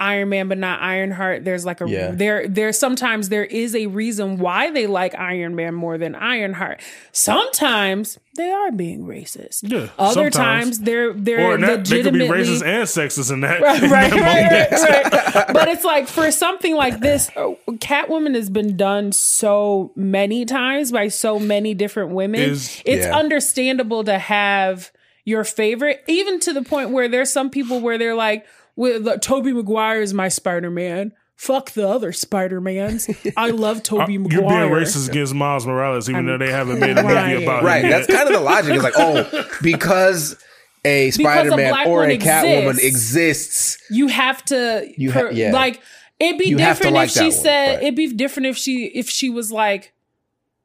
Iron 0.01 0.31
Man 0.31 0.49
but 0.49 0.57
not 0.57 0.81
Ironheart, 0.81 1.45
there's 1.45 1.67
like 1.67 1.83
a 1.83 1.87
Yeah. 1.89 2.11
there 2.13 2.49
there 2.49 2.73
sometimes 2.73 3.29
there 3.29 3.45
is 3.45 3.75
a 3.75 3.87
reason 3.89 4.39
why 4.39 4.71
they 4.71 4.87
like 4.87 5.15
Iron 5.15 5.55
Man 5.57 5.75
more 5.75 5.99
than 5.99 6.15
Ironheart. 6.15 6.81
Sometimes 7.13 8.19
they 8.37 8.51
are 8.51 8.71
being 8.73 9.05
racist. 9.07 9.61
Yeah, 9.71 9.89
Other 9.99 10.31
sometimes. 10.31 10.35
times 10.35 10.81
they're 10.81 11.13
they're 11.13 11.53
Or 11.53 11.59
that, 11.59 11.85
they 11.85 12.03
could 12.03 12.13
be 12.15 12.21
legitimately 12.21 12.45
racist 12.45 12.65
and 12.65 12.89
sexist 12.89 13.33
in 13.33 13.41
that. 13.41 13.61
right, 13.63 13.83
in 13.83 13.91
right, 13.91 14.11
that 14.13 14.71
right, 14.71 15.13
right, 15.13 15.35
right. 15.35 15.47
But 15.53 15.69
it's 15.69 15.85
like 15.85 16.09
for 16.09 16.31
something 16.31 16.75
like 16.77 17.01
this, 17.01 17.29
uh, 17.37 17.53
Catwoman 17.73 18.35
has 18.35 18.49
been 18.51 18.77
done 18.77 19.13
so 19.13 19.93
many 19.97 20.45
times 20.45 20.93
by 20.93 21.09
so 21.09 21.39
many 21.39 21.75
different 21.75 22.13
women. 22.13 22.41
Is- 22.41 22.81
it's 22.85 23.07
Yeah. 23.07 23.17
understandable 23.19 24.05
to 24.05 24.19
have 24.19 24.93
your 25.25 25.45
favorite, 25.45 26.03
even 26.09 26.39
to 26.41 26.53
the 26.53 26.63
point 26.63 26.91
where 26.91 27.09
there's 27.09 27.31
some 27.33 27.51
people 27.51 27.81
where 27.81 27.99
they're 27.99 28.15
like, 28.15 28.47
"With 28.77 29.07
like, 29.07 29.21
Tobey 29.21 29.53
Maguire 29.53 30.01
is 30.03 30.13
my 30.15 30.29
Spider 30.29 30.71
Man." 30.71 31.13
Fuck 31.37 31.73
the 31.73 31.87
other 31.89 32.13
Spider 32.13 32.61
Mans. 32.61 33.11
I 33.37 33.51
love 33.51 33.83
Tobey 33.83 34.19
Maguire. 34.19 34.41
You're 34.41 34.69
being 34.71 34.85
racist 34.85 35.09
against 35.09 35.35
Miles 35.35 35.67
Morales, 35.67 36.09
even 36.09 36.21
I'm 36.21 36.27
though 36.27 36.39
they 36.39 36.53
haven't 36.53 36.79
made 36.79 36.97
a 36.97 37.03
movie 37.03 37.13
crying. 37.15 37.43
about 37.43 37.65
Right. 37.65 37.83
him 37.85 37.91
That's 37.91 38.07
kind 38.07 38.29
of 38.29 38.35
the 38.35 38.41
logic. 38.41 38.73
It's 38.75 38.85
like, 38.85 38.93
oh, 38.97 39.45
because 39.63 40.37
a 40.85 41.11
Spider-Man 41.11 41.89
or 41.89 41.99
one 42.01 42.11
a 42.13 42.19
Catwoman 42.19 42.79
exists. 42.79 42.85
exists. 42.85 43.79
you 43.91 44.07
have 44.07 44.45
to 44.47 44.89
You 44.97 45.11
ha- 45.11 45.31
yeah. 45.33 45.51
like 45.51 45.81
it'd 46.21 46.39
be 46.39 46.47
You 46.51 46.59
have 46.59 46.77
to 46.77 46.85
different 46.85 46.95
like 46.95 47.09
if 47.09 47.15
she 47.15 47.21
one, 47.23 47.33
said 47.33 47.67
right. 47.75 47.83
it'd 47.83 47.97
be 47.97 48.13
different 48.13 48.47
if 48.47 48.57
she 48.57 48.85
if 48.87 49.11
she 49.11 49.29
was 49.29 49.51
like 49.51 49.93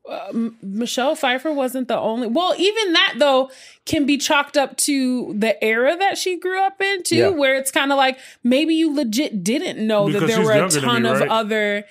uh, 0.10 0.50
Michelle 0.62 1.16
Pfeiffer 1.16 1.52
wasn't 1.54 1.88
the 1.88 1.98
only 1.98 2.28
well 2.28 2.54
even 2.58 2.94
that 2.94 3.16
though 3.20 3.50
can 3.86 4.06
be 4.06 4.18
chalked 4.18 4.58
up 4.58 4.76
to 4.78 5.34
the 5.38 5.62
era 5.64 5.96
that 5.98 6.18
she 6.18 6.38
grew 6.40 6.62
up 6.62 6.82
in 6.82 7.04
too 7.04 7.16
Yeah. 7.16 7.30
where 7.30 7.56
it's 7.56 7.72
kind 7.72 7.92
of 7.92 7.98
like 7.98 8.18
maybe 8.44 8.74
you 8.76 8.94
legit 8.94 9.44
didn't 9.44 9.86
know 9.86 10.10
that 10.12 10.26
there 10.28 10.42
were 10.42 10.52
a 10.52 10.70
ton 10.70 11.04
me, 11.04 11.10
of 11.10 11.20
right? 11.20 11.30
other 11.30 11.86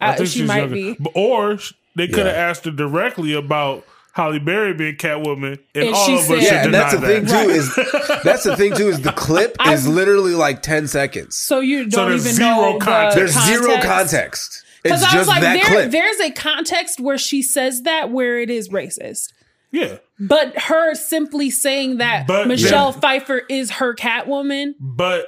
I 0.00 0.10
uh, 0.10 0.16
think 0.16 0.28
she 0.28 0.38
she's 0.40 0.48
might 0.48 0.70
younger. 0.70 0.74
be 0.74 0.96
Or 1.14 1.58
they 1.96 2.06
could 2.08 2.26
have 2.26 2.34
Yeah. 2.36 2.48
asked 2.50 2.64
her 2.64 2.70
directly 2.70 3.34
about 3.34 3.84
Halle 4.12 4.38
Berry 4.38 4.74
being 4.74 4.94
Catwoman, 4.94 5.58
and, 5.74 5.84
And 5.86 5.94
all 5.94 6.06
she 6.06 6.14
of 6.14 6.20
us 6.20 6.26
said- 6.28 6.34
should 6.40 6.42
Yeah, 6.44 6.62
and 6.62 6.72
deny 6.72 6.78
that's 6.78 6.94
the 6.94 7.00
that. 7.00 7.06
thing 7.06 7.26
too 7.26 7.50
is 7.50 7.74
that's 8.24 8.44
the 8.44 8.56
thing 8.56 8.74
too 8.74 8.88
is 8.88 9.00
the 9.00 9.10
clip 9.12 9.56
I- 9.60 9.72
is 9.72 9.88
literally 9.88 10.34
like 10.34 10.62
ten 10.62 10.86
seconds. 10.86 11.36
so 11.36 11.58
you 11.60 11.86
don't 11.86 12.10
there's 12.10 12.24
even 12.24 12.34
zero 12.36 12.48
know 12.50 12.78
the 12.78 12.84
context. 12.84 13.16
There's 13.16 13.44
zero 13.46 13.80
context. 13.82 14.63
Context. 14.90 15.02
It's 15.02 15.02
Because 15.02 15.02
I 15.02 15.18
was 15.18 15.26
just 15.26 15.28
like, 15.28 15.40
that 15.42 15.54
there, 15.54 15.64
clip. 15.64 15.90
there's 15.90 16.20
a 16.20 16.30
context 16.32 17.00
where 17.00 17.18
she 17.18 17.42
says 17.42 17.82
that 17.82 18.10
where 18.10 18.38
it 18.38 18.50
is 18.50 18.68
racist. 18.68 19.32
Yeah, 19.72 19.96
But 20.20 20.56
her 20.56 20.94
simply 20.94 21.50
saying 21.50 21.96
that 21.98 22.26
But 22.28 22.46
Michelle 22.46 22.92
then- 22.92 23.00
Pfeiffer 23.00 23.42
is 23.48 23.72
her 23.72 23.92
Catwoman. 23.94 24.74
but 24.78 25.26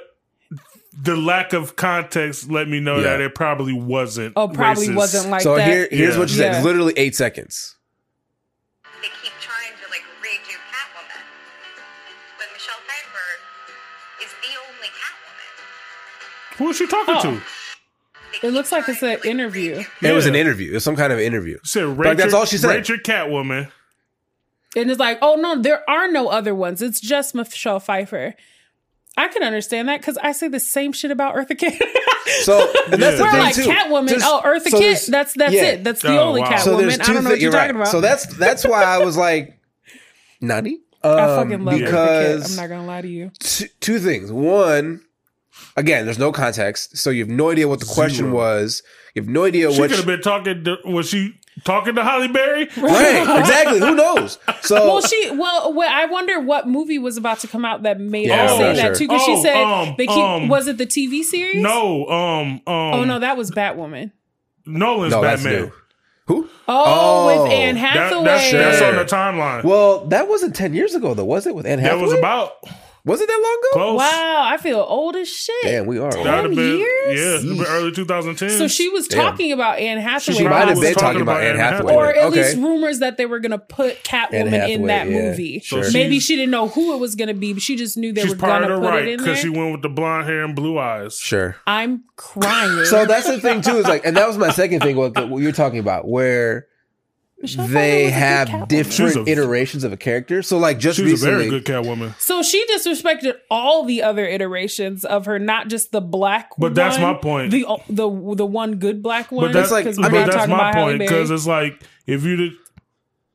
the 0.99 1.15
lack 1.17 1.51
of 1.53 1.75
context 1.75 2.49
let 2.49 2.67
me 2.69 2.79
know 2.79 2.95
Yeah. 2.97 3.03
that 3.03 3.21
it 3.21 3.35
probably 3.35 3.73
wasn't. 3.73 4.33
Oh, 4.37 4.47
probably 4.47 4.87
racist. 4.87 4.95
wasn't 4.95 5.29
like 5.29 5.41
so 5.41 5.55
that. 5.57 5.67
here, 5.67 5.87
here's 5.91 6.13
Yeah. 6.15 6.19
what 6.19 6.29
she 6.29 6.35
said. 6.37 6.51
Yeah. 6.51 6.55
It's 6.57 6.65
literally 6.65 6.93
eight 6.97 7.15
seconds. 7.15 7.75
they 9.01 9.07
keep 9.21 9.33
trying 9.41 9.73
to 9.83 9.89
like 9.91 10.01
redo 10.23 10.55
Catwoman. 10.71 11.21
But 12.39 12.47
Michelle 12.53 12.81
Pfeiffer 12.87 14.23
is 14.23 14.31
the 14.41 14.57
only 14.57 14.87
Catwoman. 14.87 16.57
Who 16.57 16.69
is 16.69 16.77
she 16.77 16.87
talking 16.87 17.15
Oh. 17.15 17.21
to? 17.35 17.41
They 18.41 18.47
It 18.49 18.51
looks 18.51 18.71
like 18.71 18.87
it's 18.89 19.01
an 19.03 19.17
interview. 19.25 19.77
redo 19.79 20.09
It 20.09 20.13
was 20.13 20.25
an 20.25 20.35
interview. 20.35 20.71
It 20.71 20.75
was 20.75 20.83
some 20.83 20.95
kind 20.95 21.11
of 21.13 21.19
interview. 21.19 21.57
She 21.63 21.69
said, 21.79 21.85
Like, 21.87 21.97
Rachel, 21.97 22.15
that's 22.15 22.33
all 22.33 22.45
she 22.45 22.57
said. 22.57 22.69
Rachel 22.69 22.97
Catwoman. 22.97 23.71
And 24.75 24.91
it's 24.91 24.99
like, 24.99 25.17
oh 25.21 25.35
no, 25.35 25.59
there 25.61 25.89
are 25.89 26.07
no 26.11 26.27
other 26.27 26.53
ones. 26.53 26.81
It's 26.81 26.99
just 26.99 27.33
Michelle 27.33 27.79
Pfeiffer. 27.79 28.35
I 29.19 29.27
can 29.29 29.41
understand 29.41 29.89
that 29.89 30.01
because 30.01 30.17
I 30.19 30.31
say 30.33 30.47
the 30.47 30.59
same 30.59 30.91
shit 30.93 31.09
about 31.09 31.35
Eartha 31.35 31.57
Kitt. 31.57 31.81
So 32.41 32.59
and 32.91 33.01
that's 33.01 33.17
the 33.17 33.23
thing 33.23 33.39
like 33.39 33.55
too. 33.55 33.61
Catwoman. 33.61 34.09
Just- 34.09 34.25
oh, 34.27 34.41
Eartha 34.43 34.67
so 34.67 34.79
Kitt. 34.79 35.05
That's 35.07 35.33
that's 35.33 35.53
yeah. 35.53 35.63
it. 35.63 35.83
That's 35.85 36.01
the 36.01 36.09
Oh, 36.19 36.27
only 36.27 36.41
wow. 36.41 36.49
Catwoman. 36.51 36.61
So 36.61 36.73
I 36.77 36.77
don't 36.77 37.15
know 37.15 37.21
thi- 37.21 37.23
what 37.23 37.23
you're 37.23 37.37
you're 37.39 37.51
talking 37.51 37.75
about. 37.77 37.87
So 37.87 38.01
that's 38.01 38.25
that's 38.37 38.65
why 38.65 38.83
I 38.83 38.97
was 38.99 39.15
like, 39.15 39.57
Nani? 40.41 40.79
Um, 41.03 41.17
I 41.17 41.25
fucking 41.27 41.63
love 41.63 41.75
Eartha 41.75 41.79
Kitt. 41.79 41.85
because 41.85 42.51
I'm 42.59 42.63
not 42.63 42.75
gonna 42.75 42.85
lie 42.87 43.01
to 43.01 43.07
you. 43.07 43.31
t- 43.39 43.69
two 43.79 43.99
things. 43.99 44.29
One, 44.31 45.01
again, 45.77 46.03
there's 46.05 46.19
no 46.19 46.31
context, 46.33 46.97
so 46.97 47.09
you 47.09 47.21
have 47.23 47.29
no 47.29 47.49
idea 47.51 47.67
what 47.69 47.79
the 47.79 47.85
question 47.85 48.25
Zero. 48.25 48.35
was. 48.35 48.83
You 49.15 49.21
have 49.21 49.29
no 49.29 49.45
idea 49.45 49.67
what 49.67 49.75
She 49.75 49.81
what. 49.81 49.89
could 49.91 49.97
have 49.97 50.05
been 50.05 50.21
talking. 50.21 50.63
To, 50.65 50.77
was 50.85 51.07
she 51.09 51.39
talking 51.63 51.95
to 51.95 52.03
Halle 52.03 52.27
Berry? 52.27 52.67
right, 52.77 53.39
exactly. 53.39 53.79
Who 53.79 53.95
knows? 53.95 54.37
So 54.61 54.75
Well, 54.85 55.01
she 55.01 55.31
well, 55.31 55.73
well, 55.73 55.89
I 55.91 56.05
wonder 56.05 56.39
what 56.39 56.67
movie 56.67 56.99
was 56.99 57.15
about 57.17 57.39
to 57.39 57.47
come 57.47 57.63
out 57.65 57.83
that 57.83 57.99
made 57.99 58.27
Yeah, 58.27 58.43
her 58.49 58.57
say 58.57 58.75
that 58.75 58.81
sure. 58.81 58.95
too. 58.95 59.07
Because 59.07 59.21
Oh, 59.23 59.35
she 59.35 59.41
said 59.41 59.55
um, 59.63 59.95
they 59.97 60.05
keep. 60.07 60.17
um, 60.17 60.47
was 60.49 60.67
it 60.67 60.77
the 60.77 60.85
TV 60.85 61.23
series? 61.23 61.63
No. 61.63 62.05
Um. 62.07 62.51
Um. 62.53 62.61
Oh 62.67 63.03
no, 63.05 63.19
that 63.19 63.37
was 63.37 63.49
Batwoman. 63.51 64.11
Nolan's 64.65 65.13
no, 65.13 65.21
that's 65.21 65.43
Batman. 65.43 65.61
new. 65.67 65.71
Who? 66.27 66.49
Oh, 66.67 67.43
with 67.43 67.51
Anne 67.53 67.75
That, 67.75 67.79
Hathaway. 67.95 68.25
that's, 68.25 68.51
that's 68.51 68.77
Sure. 68.79 68.87
on 68.89 68.95
the 68.97 69.05
timeline. 69.05 69.63
Well, 69.63 70.05
that 70.07 70.27
wasn't 70.27 70.55
ten 70.55 70.73
years 70.73 70.93
ago 70.93 71.13
though, 71.13 71.23
was 71.23 71.47
it? 71.47 71.55
With 71.55 71.65
Anne 71.65 71.81
that 71.81 71.97
was 71.99 72.11
about 72.11 72.51
was 73.07 73.21
it 73.21 73.27
that 73.27 73.39
long 73.41 73.57
ago? 73.59 73.67
close. 73.73 73.97
Wow, 73.99 74.43
I 74.45 74.57
feel 74.57 74.79
old 74.79 75.15
as 75.15 75.29
shit. 75.29 75.55
Damn, 75.63 75.85
we 75.85 75.97
are. 75.97 76.11
That'd 76.11 76.25
Ten 76.25 76.43
have 76.43 76.55
been, 76.55 76.77
years? 76.77 77.43
Yeah, 77.45 77.55
been 77.55 77.65
early 77.65 77.91
2010. 77.91 78.49
So 78.57 78.67
she 78.67 78.89
was 78.89 79.07
Damn. 79.07 79.31
talking 79.31 79.51
about 79.51 79.79
Anne 79.79 79.99
Hathaway, 79.99 80.37
She 80.37 80.43
might 80.43 80.67
have 80.67 80.77
was 80.77 80.79
been 80.81 80.93
talking 80.93 81.07
talking 81.07 81.21
about 81.21 81.37
about 81.37 81.43
Anne 81.43 81.59
Anne 81.59 81.73
Hathaway. 81.73 81.93
or 81.93 82.09
at 82.09 82.25
okay. 82.25 82.43
least 82.43 82.57
rumors 82.57 82.99
that 82.99 83.17
they 83.17 83.25
were 83.25 83.39
going 83.39 83.51
to 83.51 83.57
put 83.57 84.03
Catwoman 84.03 84.69
in 84.69 84.87
that 84.87 85.09
yeah. 85.09 85.21
movie. 85.21 85.59
Sure. 85.59 85.89
Maybe 85.91 86.19
she 86.19 86.35
didn't 86.35 86.51
know 86.51 86.67
who 86.67 86.93
it 86.93 86.99
was 86.99 87.15
going 87.15 87.29
to 87.29 87.33
be, 87.33 87.53
but 87.53 87.61
she 87.61 87.75
just 87.75 87.97
knew 87.97 88.11
they 88.11 88.23
She's 88.23 88.31
were 88.31 88.35
going 88.37 88.61
to 88.61 88.67
put 88.67 88.81
the 88.81 88.87
it 88.87 88.89
right 88.89 89.07
in 89.07 89.17
because 89.17 89.39
she 89.39 89.49
went 89.49 89.71
with 89.71 89.81
the 89.81 89.89
blonde 89.89 90.27
hair 90.27 90.43
and 90.43 90.55
blue 90.55 90.77
eyes. 90.77 91.17
Sure. 91.17 91.55
I'm 91.65 92.03
crying. 92.15 92.85
So 92.85 93.05
that's 93.05 93.27
the 93.27 93.39
thing 93.39 93.61
too. 93.61 93.77
Is 93.77 93.85
like, 93.85 94.05
and 94.05 94.17
that 94.17 94.27
was 94.27 94.37
my 94.37 94.51
second 94.51 94.81
thing. 94.81 94.95
What, 94.97 95.29
what 95.29 95.41
you're 95.41 95.51
talking 95.51 95.79
about, 95.79 96.07
where 96.07 96.67
Michelle 97.39 97.67
they 97.67 98.05
was 98.05 98.11
a 98.11 98.13
good 98.13 98.13
have 98.13 98.67
different 98.67 99.15
a- 99.15 99.31
iterations 99.31 99.83
of 99.83 99.93
a 99.93 99.97
character. 99.97 100.41
So 100.41 100.57
like, 100.57 100.79
just 100.79 100.97
She 100.97 101.03
was 101.03 101.23
a 101.23 101.25
recently, 101.27 101.49
very 101.49 101.59
good 101.61 101.65
Catwoman. 101.65 102.19
So 102.19 102.41
she 102.41 102.65
disrespected 102.65 103.33
all 103.51 103.83
the 103.85 104.01
other 104.01 104.25
iterations 104.25 105.05
of 105.05 105.25
her, 105.25 105.37
not 105.37 105.67
just 105.67 105.91
the 105.91 106.01
black. 106.01 106.49
But 106.57 106.73
that's 106.73 106.97
my 106.99 107.13
point. 107.13 107.51
The 107.51 107.65
the 107.89 108.09
the 108.35 108.45
one 108.45 108.75
good 108.77 109.03
black 109.03 109.31
one. 109.31 109.45
But 109.47 109.53
that's 109.53 109.71
like- 109.71 109.85
I 109.85 109.91
mean, 109.91 110.11
but 110.11 110.31
that's 110.31 110.47
my 110.49 110.73
point 110.73 110.99
because 110.99 111.29
it's 111.29 111.45
like 111.45 111.81
if 112.07 112.23
you'd 112.23 112.53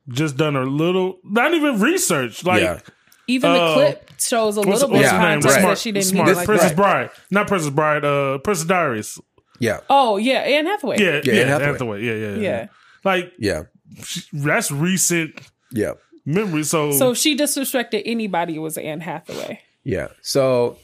just 0.09 0.35
done 0.37 0.55
a 0.55 0.63
little, 0.63 1.19
not 1.23 1.53
even 1.53 1.79
research, 1.79 2.43
like 2.43 2.61
Yeah. 2.61 2.79
even 3.27 3.51
uh, 3.51 3.53
the 3.53 3.73
clip 3.75 4.11
shows 4.19 4.57
a 4.57 4.61
what's, 4.61 4.81
little 4.81 4.89
bit 4.89 4.95
what's 4.97 5.07
of 5.13 5.13
her 5.13 5.19
name? 5.21 5.41
context 5.41 5.57
Right. 5.57 5.65
that 5.69 5.77
she 5.77 5.91
didn't 5.93 6.05
Smart. 6.07 6.27
need. 6.27 6.35
Like 6.35 6.45
Princess 6.45 6.69
that. 6.71 6.75
Bride, 6.75 7.09
not 7.31 7.47
Princess 7.47 7.69
Bride. 7.69 8.03
Uh, 8.03 8.37
Princess 8.39 8.67
Diaries. 8.67 9.17
yeah, 9.59 9.79
Oh 9.89 10.17
yeah, 10.17 10.39
Anne 10.39 10.65
Hathaway. 10.65 10.97
Yeah, 10.99 11.21
Yeah, 11.23 11.33
yeah, 11.33 11.41
Anne 11.43 11.47
Hathaway. 11.47 11.71
Hathaway. 11.71 12.03
Yeah, 12.03 12.13
yeah, 12.13 12.29
yeah. 12.35 12.41
Yeah. 12.41 12.67
Like 13.05 13.31
yeah, 13.39 13.61
she- 13.63 13.72
that's 14.31 14.71
recent 14.71 15.39
yeah, 15.71 15.93
memory. 16.25 16.63
So, 16.63 16.91
So 16.91 17.11
if 17.11 17.17
she 17.17 17.37
disrespected 17.37 18.03
anybody, 18.05 18.55
it 18.55 18.59
was 18.59 18.77
Anne 18.77 19.01
Hathaway. 19.01 19.59
yeah. 19.83 20.07
So 20.21 20.77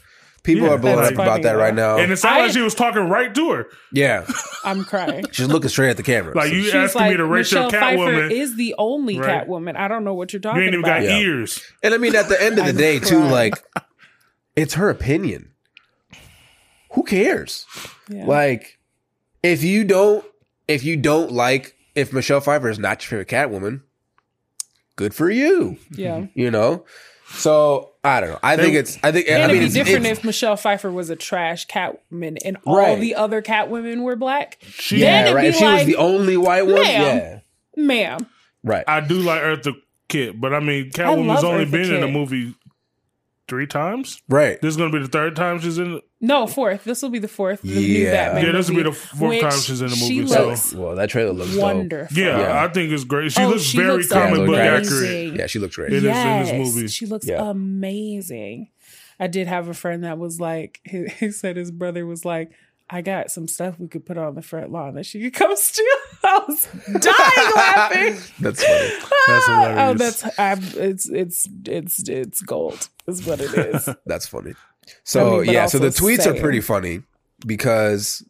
people 0.44 0.68
Yeah, 0.68 0.74
are 0.74 0.78
blowing 0.78 0.98
that's 0.98 1.08
up 1.10 1.14
about 1.16 1.28
funny, 1.28 1.44
that 1.44 1.52
right 1.54 1.74
now. 1.76 1.98
and 1.98 2.12
it 2.12 2.18
sounded 2.18 2.40
I- 2.40 2.44
like 2.46 2.52
she 2.54 2.62
was 2.62 2.74
talking 2.76 3.10
right 3.10 3.34
to 3.36 3.52
her. 3.52 3.68
yeah, 3.94 4.26
I'm 4.64 4.84
crying. 4.84 5.26
she's 5.32 5.48
looking 5.48 5.70
straight 5.70 5.90
at 5.90 5.98
the 5.98 6.04
camera. 6.04 6.34
Like 6.36 6.52
you 6.52 6.64
She's 6.64 6.74
asking 6.76 7.02
like, 7.02 7.12
me 7.12 7.18
to 7.18 7.26
rate 7.26 7.40
Michelle 7.42 7.64
your 7.64 7.72
Pfeiffer 7.72 7.98
Catwoman. 8.02 8.32
is 8.32 8.56
the 8.56 8.76
only 8.78 9.20
Right. 9.20 9.48
Catwoman. 9.48 9.76
I 9.76 9.88
don't 9.88 10.04
know 10.04 10.14
what 10.14 10.34
you're 10.34 10.40
talking 10.42 10.62
you 10.62 10.68
ain't 10.68 10.74
even 10.76 10.86
about. 10.86 11.02
got 11.02 11.10
Yeah. 11.10 11.18
ears. 11.20 11.62
And 11.84 11.94
I 11.94 11.98
mean, 11.98 12.16
at 12.16 12.30
the 12.30 12.42
end 12.42 12.58
of 12.58 12.66
the 12.66 12.72
I'm 12.72 12.78
day, 12.78 13.00
too, 13.00 13.18
crying. 13.18 13.32
like, 13.32 13.54
it's 14.56 14.74
her 14.76 14.90
opinion. 14.90 15.52
Who 16.94 17.04
cares? 17.04 17.66
Yeah. 18.10 18.26
Like, 18.26 18.80
if 19.44 19.64
you 19.64 19.84
don't, 19.84 20.26
if 20.68 20.84
you 20.84 20.98
don't 20.98 21.32
like, 21.32 21.76
if 22.00 22.14
Michelle 22.14 22.42
Pfeiffer 22.42 22.70
is 22.70 22.80
not 22.80 23.02
your 23.04 23.24
favorite 23.24 23.28
Catwoman, 23.28 23.82
good 24.96 25.14
for 25.14 25.30
you. 25.30 25.78
yeah. 25.92 26.26
You 26.34 26.52
know. 26.52 26.86
So 27.32 27.92
I 28.04 28.22
don't 28.22 28.32
know. 28.32 28.40
I 28.42 28.56
think 28.58 28.74
it's. 28.74 28.98
I 29.04 29.12
think. 29.12 29.30
I 29.30 29.34
And 29.34 29.52
mean, 29.52 29.62
it'd 29.62 29.62
be 29.62 29.66
it's, 29.66 29.74
different 29.76 30.06
it's- 30.06 30.18
if 30.20 30.24
Michelle 30.26 30.56
Pfeiffer 30.58 30.92
was 30.92 31.10
a 31.12 31.16
trash 31.16 31.68
Catwoman 31.68 32.38
and 32.44 32.58
all 32.66 32.76
Right. 32.78 33.00
the 33.00 33.14
other 33.16 33.42
Catwomen 33.44 34.02
were 34.02 34.16
black. 34.16 34.58
She, 34.64 35.00
then 35.00 35.06
yeah, 35.06 35.22
it'd 35.26 35.36
right. 35.36 35.42
be 35.44 35.48
If 35.50 35.56
she 35.58 35.66
was 35.66 35.86
the 35.86 35.96
only 35.98 36.38
white 36.38 36.64
one, 36.66 36.82
Ma'am. 36.82 37.42
yeah, 37.76 37.84
Ma'am, 37.84 38.26
right. 38.64 38.84
I 38.88 39.02
do 39.02 39.20
like 39.20 39.42
Eartha 39.44 39.74
Kitt, 40.08 40.42
but 40.42 40.56
I 40.56 40.60
mean, 40.60 40.88
I 40.88 40.98
Catwoman's 40.98 41.44
only 41.44 41.66
Eartha 41.66 41.72
been 41.72 41.94
in 41.94 42.04
a 42.04 42.08
movie 42.08 42.56
three 43.50 43.68
times. 43.68 44.22
right. 44.30 44.62
This 44.62 44.70
is 44.72 44.78
gonna 44.78 44.92
be 44.92 45.00
the 45.00 45.08
third 45.10 45.36
time 45.36 45.60
she's 45.60 45.78
in. 45.78 45.96
it. 45.96 46.04
no 46.22 46.48
fourth. 46.48 46.84
This 46.86 47.02
will 47.02 47.10
be 47.10 47.20
the 47.20 47.28
fourth. 47.28 47.62
The 47.62 47.68
new 47.74 47.80
Yeah. 47.80 48.12
Batman. 48.12 48.46
Yeah, 48.46 48.52
this 48.54 48.70
will 48.70 48.78
be 48.78 48.84
the 48.84 48.92
fourth 48.94 49.42
time 49.42 49.60
she's 49.60 49.82
in 49.82 49.90
the 49.90 49.96
She 49.96 50.22
movie, 50.22 50.56
so- 50.56 50.80
Well, 50.82 50.96
that 50.96 51.10
trailer 51.10 51.34
looks 51.34 51.56
wonderful. 51.56 52.18
Yeah, 52.18 52.40
Yeah. 52.40 52.64
I 52.64 52.68
think 52.70 52.92
it's 52.92 53.04
great. 53.04 53.32
She 53.34 53.42
Oh, 53.42 53.50
looks 53.50 53.64
she 53.64 53.78
very 53.78 53.92
looks 53.94 54.08
comic 54.10 54.28
amazing. 54.40 54.46
book 54.46 54.56
Yeah, 54.56 54.76
accurate. 54.78 55.36
Yeah, 55.36 55.48
she 55.48 55.60
looks 55.60 55.76
great. 55.76 55.92
It 55.92 55.98
is 55.98 56.04
yes, 56.04 56.50
in 56.50 56.60
this 56.64 56.76
movie. 56.76 56.88
she 56.88 57.06
looks 57.08 57.28
Yeah. 57.28 57.50
amazing. 57.50 58.70
I 59.20 59.28
did 59.28 59.48
have 59.48 59.68
a 59.68 59.74
friend 59.74 60.04
that 60.06 60.18
was 60.18 60.40
like, 60.40 60.80
he, 60.86 61.06
he 61.20 61.32
said 61.32 61.58
his 61.58 61.72
brother 61.72 62.06
was 62.06 62.24
like, 62.26 62.52
I 62.90 63.02
got 63.02 63.30
some 63.32 63.48
stuff 63.48 63.80
we 63.80 63.88
could 63.88 64.06
put 64.06 64.18
on 64.18 64.34
the 64.36 64.42
front 64.42 64.72
lawn 64.72 64.96
that 64.96 65.06
she 65.06 65.22
could 65.22 65.34
come 65.34 65.56
steal. 65.56 65.86
I 66.24 66.42
was 66.48 66.68
dying 67.00 67.56
laughing. 67.56 68.16
That's 68.40 68.64
funny. 68.64 68.90
That's 69.28 69.46
ah, 69.50 69.76
Oh, 69.90 69.94
that's 69.94 70.40
I'm, 70.40 70.60
it's 70.76 71.08
it's 71.10 71.48
it's 71.66 72.10
it's 72.10 72.42
gold. 72.42 72.90
Is 73.08 73.26
what 73.26 73.40
it 73.42 73.54
is. 73.54 73.90
That's 74.06 74.28
funny. 74.28 74.54
So 75.04 75.40
I 75.42 75.42
mean, 75.44 75.54
yeah, 75.54 75.66
so 75.68 75.80
the 75.80 75.88
also 75.88 76.06
tweets 76.06 76.26
are 76.26 76.40
pretty 76.40 76.62
funny 76.62 77.02
because 77.46 78.24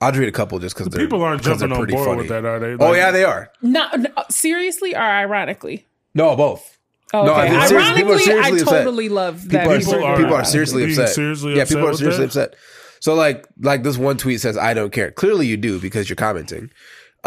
I'll 0.00 0.12
read 0.12 0.28
a 0.28 0.32
couple 0.32 0.58
just 0.58 0.76
because 0.76 0.94
People 0.94 1.22
aren't 1.22 1.42
jumping 1.42 1.72
on 1.72 1.86
board 1.86 2.18
with 2.18 2.28
that, 2.28 2.44
are 2.44 2.58
they? 2.58 2.76
oh 2.84 2.92
yeah, 2.92 3.10
they 3.10 3.24
are. 3.24 3.50
Not 3.62 3.98
no, 3.98 4.10
uh, 4.16 4.24
seriously 4.30 4.94
or 4.94 5.00
ironically. 5.02 5.86
No, 6.14 6.36
both. 6.36 6.78
Okay. 7.14 7.26
No, 7.26 7.34
I 7.34 7.48
think 7.48 7.62
seriously- 7.68 7.94
people 7.94 8.12
are 8.12 8.14
ironically, 8.14 8.24
seriously 8.24 8.52
I 8.52 8.62
upset. 8.62 8.68
totally 8.84 9.08
love 9.08 9.48
that. 9.48 9.60
People 9.62 9.72
are, 9.72 9.78
People 9.78 10.04
are- 10.04 10.16
people 10.16 10.34
are 10.34 10.44
seriously 10.44 10.86
being 10.86 10.98
upset. 10.98 11.14
seriously 11.14 11.54
yeah, 11.56 11.62
upset 11.62 11.76
people 11.76 11.88
are 11.90 11.94
seriously 11.94 12.26
that? 12.26 12.50
upset. 12.50 12.54
So 13.00 13.14
like 13.14 13.46
like 13.60 13.82
this 13.82 13.96
one 13.98 14.16
tweet 14.16 14.40
says, 14.40 14.56
"I 14.58 14.74
don't 14.74 14.90
care." 14.92 15.10
Clearly, 15.12 15.46
you 15.46 15.56
do 15.56 15.78
because 15.80 16.08
you're 16.08 16.16
commenting. 16.16 16.70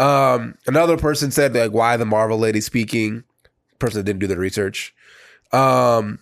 Um, 0.00 0.54
another 0.66 0.96
person 0.96 1.30
said 1.30 1.54
like, 1.54 1.72
"Why 1.72 1.96
the 1.96 2.06
Marvel 2.06 2.38
lady 2.38 2.60
speaking?" 2.60 3.24
Person 3.78 4.04
didn't 4.04 4.20
do 4.20 4.26
the 4.26 4.36
research. 4.38 4.94
Um, 5.52 6.20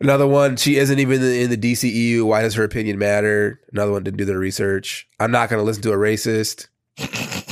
another 0.00 0.26
one, 0.26 0.56
she 0.56 0.76
isn't 0.76 0.98
even 0.98 1.22
in 1.22 1.50
the 1.50 1.56
DCEU. 1.56 2.24
Why 2.24 2.42
does 2.42 2.54
her 2.54 2.64
opinion 2.64 2.98
matter? 2.98 3.60
Another 3.72 3.92
one 3.92 4.02
didn't 4.02 4.16
do 4.18 4.24
the 4.24 4.38
research. 4.38 5.06
I'm 5.20 5.30
not 5.30 5.48
going 5.48 5.60
to 5.60 5.64
listen 5.64 5.82
to 5.82 5.92
a 5.92 5.96
racist. 5.96 6.68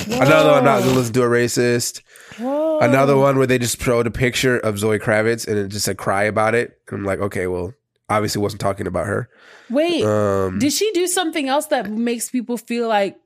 Another 0.07 0.51
one, 0.51 0.59
I'm 0.59 0.65
not 0.65 0.81
going 0.81 0.93
to 0.93 0.97
listen 0.99 1.13
to 1.15 1.23
a 1.23 1.29
racist. 1.29 2.01
Whoa. 2.39 2.79
Another 2.81 3.17
one 3.17 3.37
where 3.39 3.47
they 3.47 3.59
just 3.59 3.81
showed 3.81 4.07
a 4.07 4.11
picture 4.11 4.59
of 4.59 4.79
Zoe 4.79 4.99
Kravitz 4.99 5.47
and 5.47 5.59
it 5.59 5.69
just 5.69 5.85
said 5.85 5.97
cry 5.99 6.25
about 6.25 6.55
it. 6.55 6.79
And 6.89 6.99
I'm 7.01 7.05
like, 7.05 7.21
okay, 7.21 7.47
well, 7.47 7.75
obviously 8.09 8.41
wasn't 8.43 8.61
talking 8.61 8.87
about 8.87 9.07
her. 9.07 9.29
Wait, 9.71 10.05
Um, 10.05 10.59
did 10.59 10.73
she 10.73 10.91
do 10.93 11.07
something 11.07 11.49
else 11.49 11.67
that 11.67 11.91
makes 11.91 12.31
people 12.31 12.57
feel 12.57 12.89
like 12.89 13.19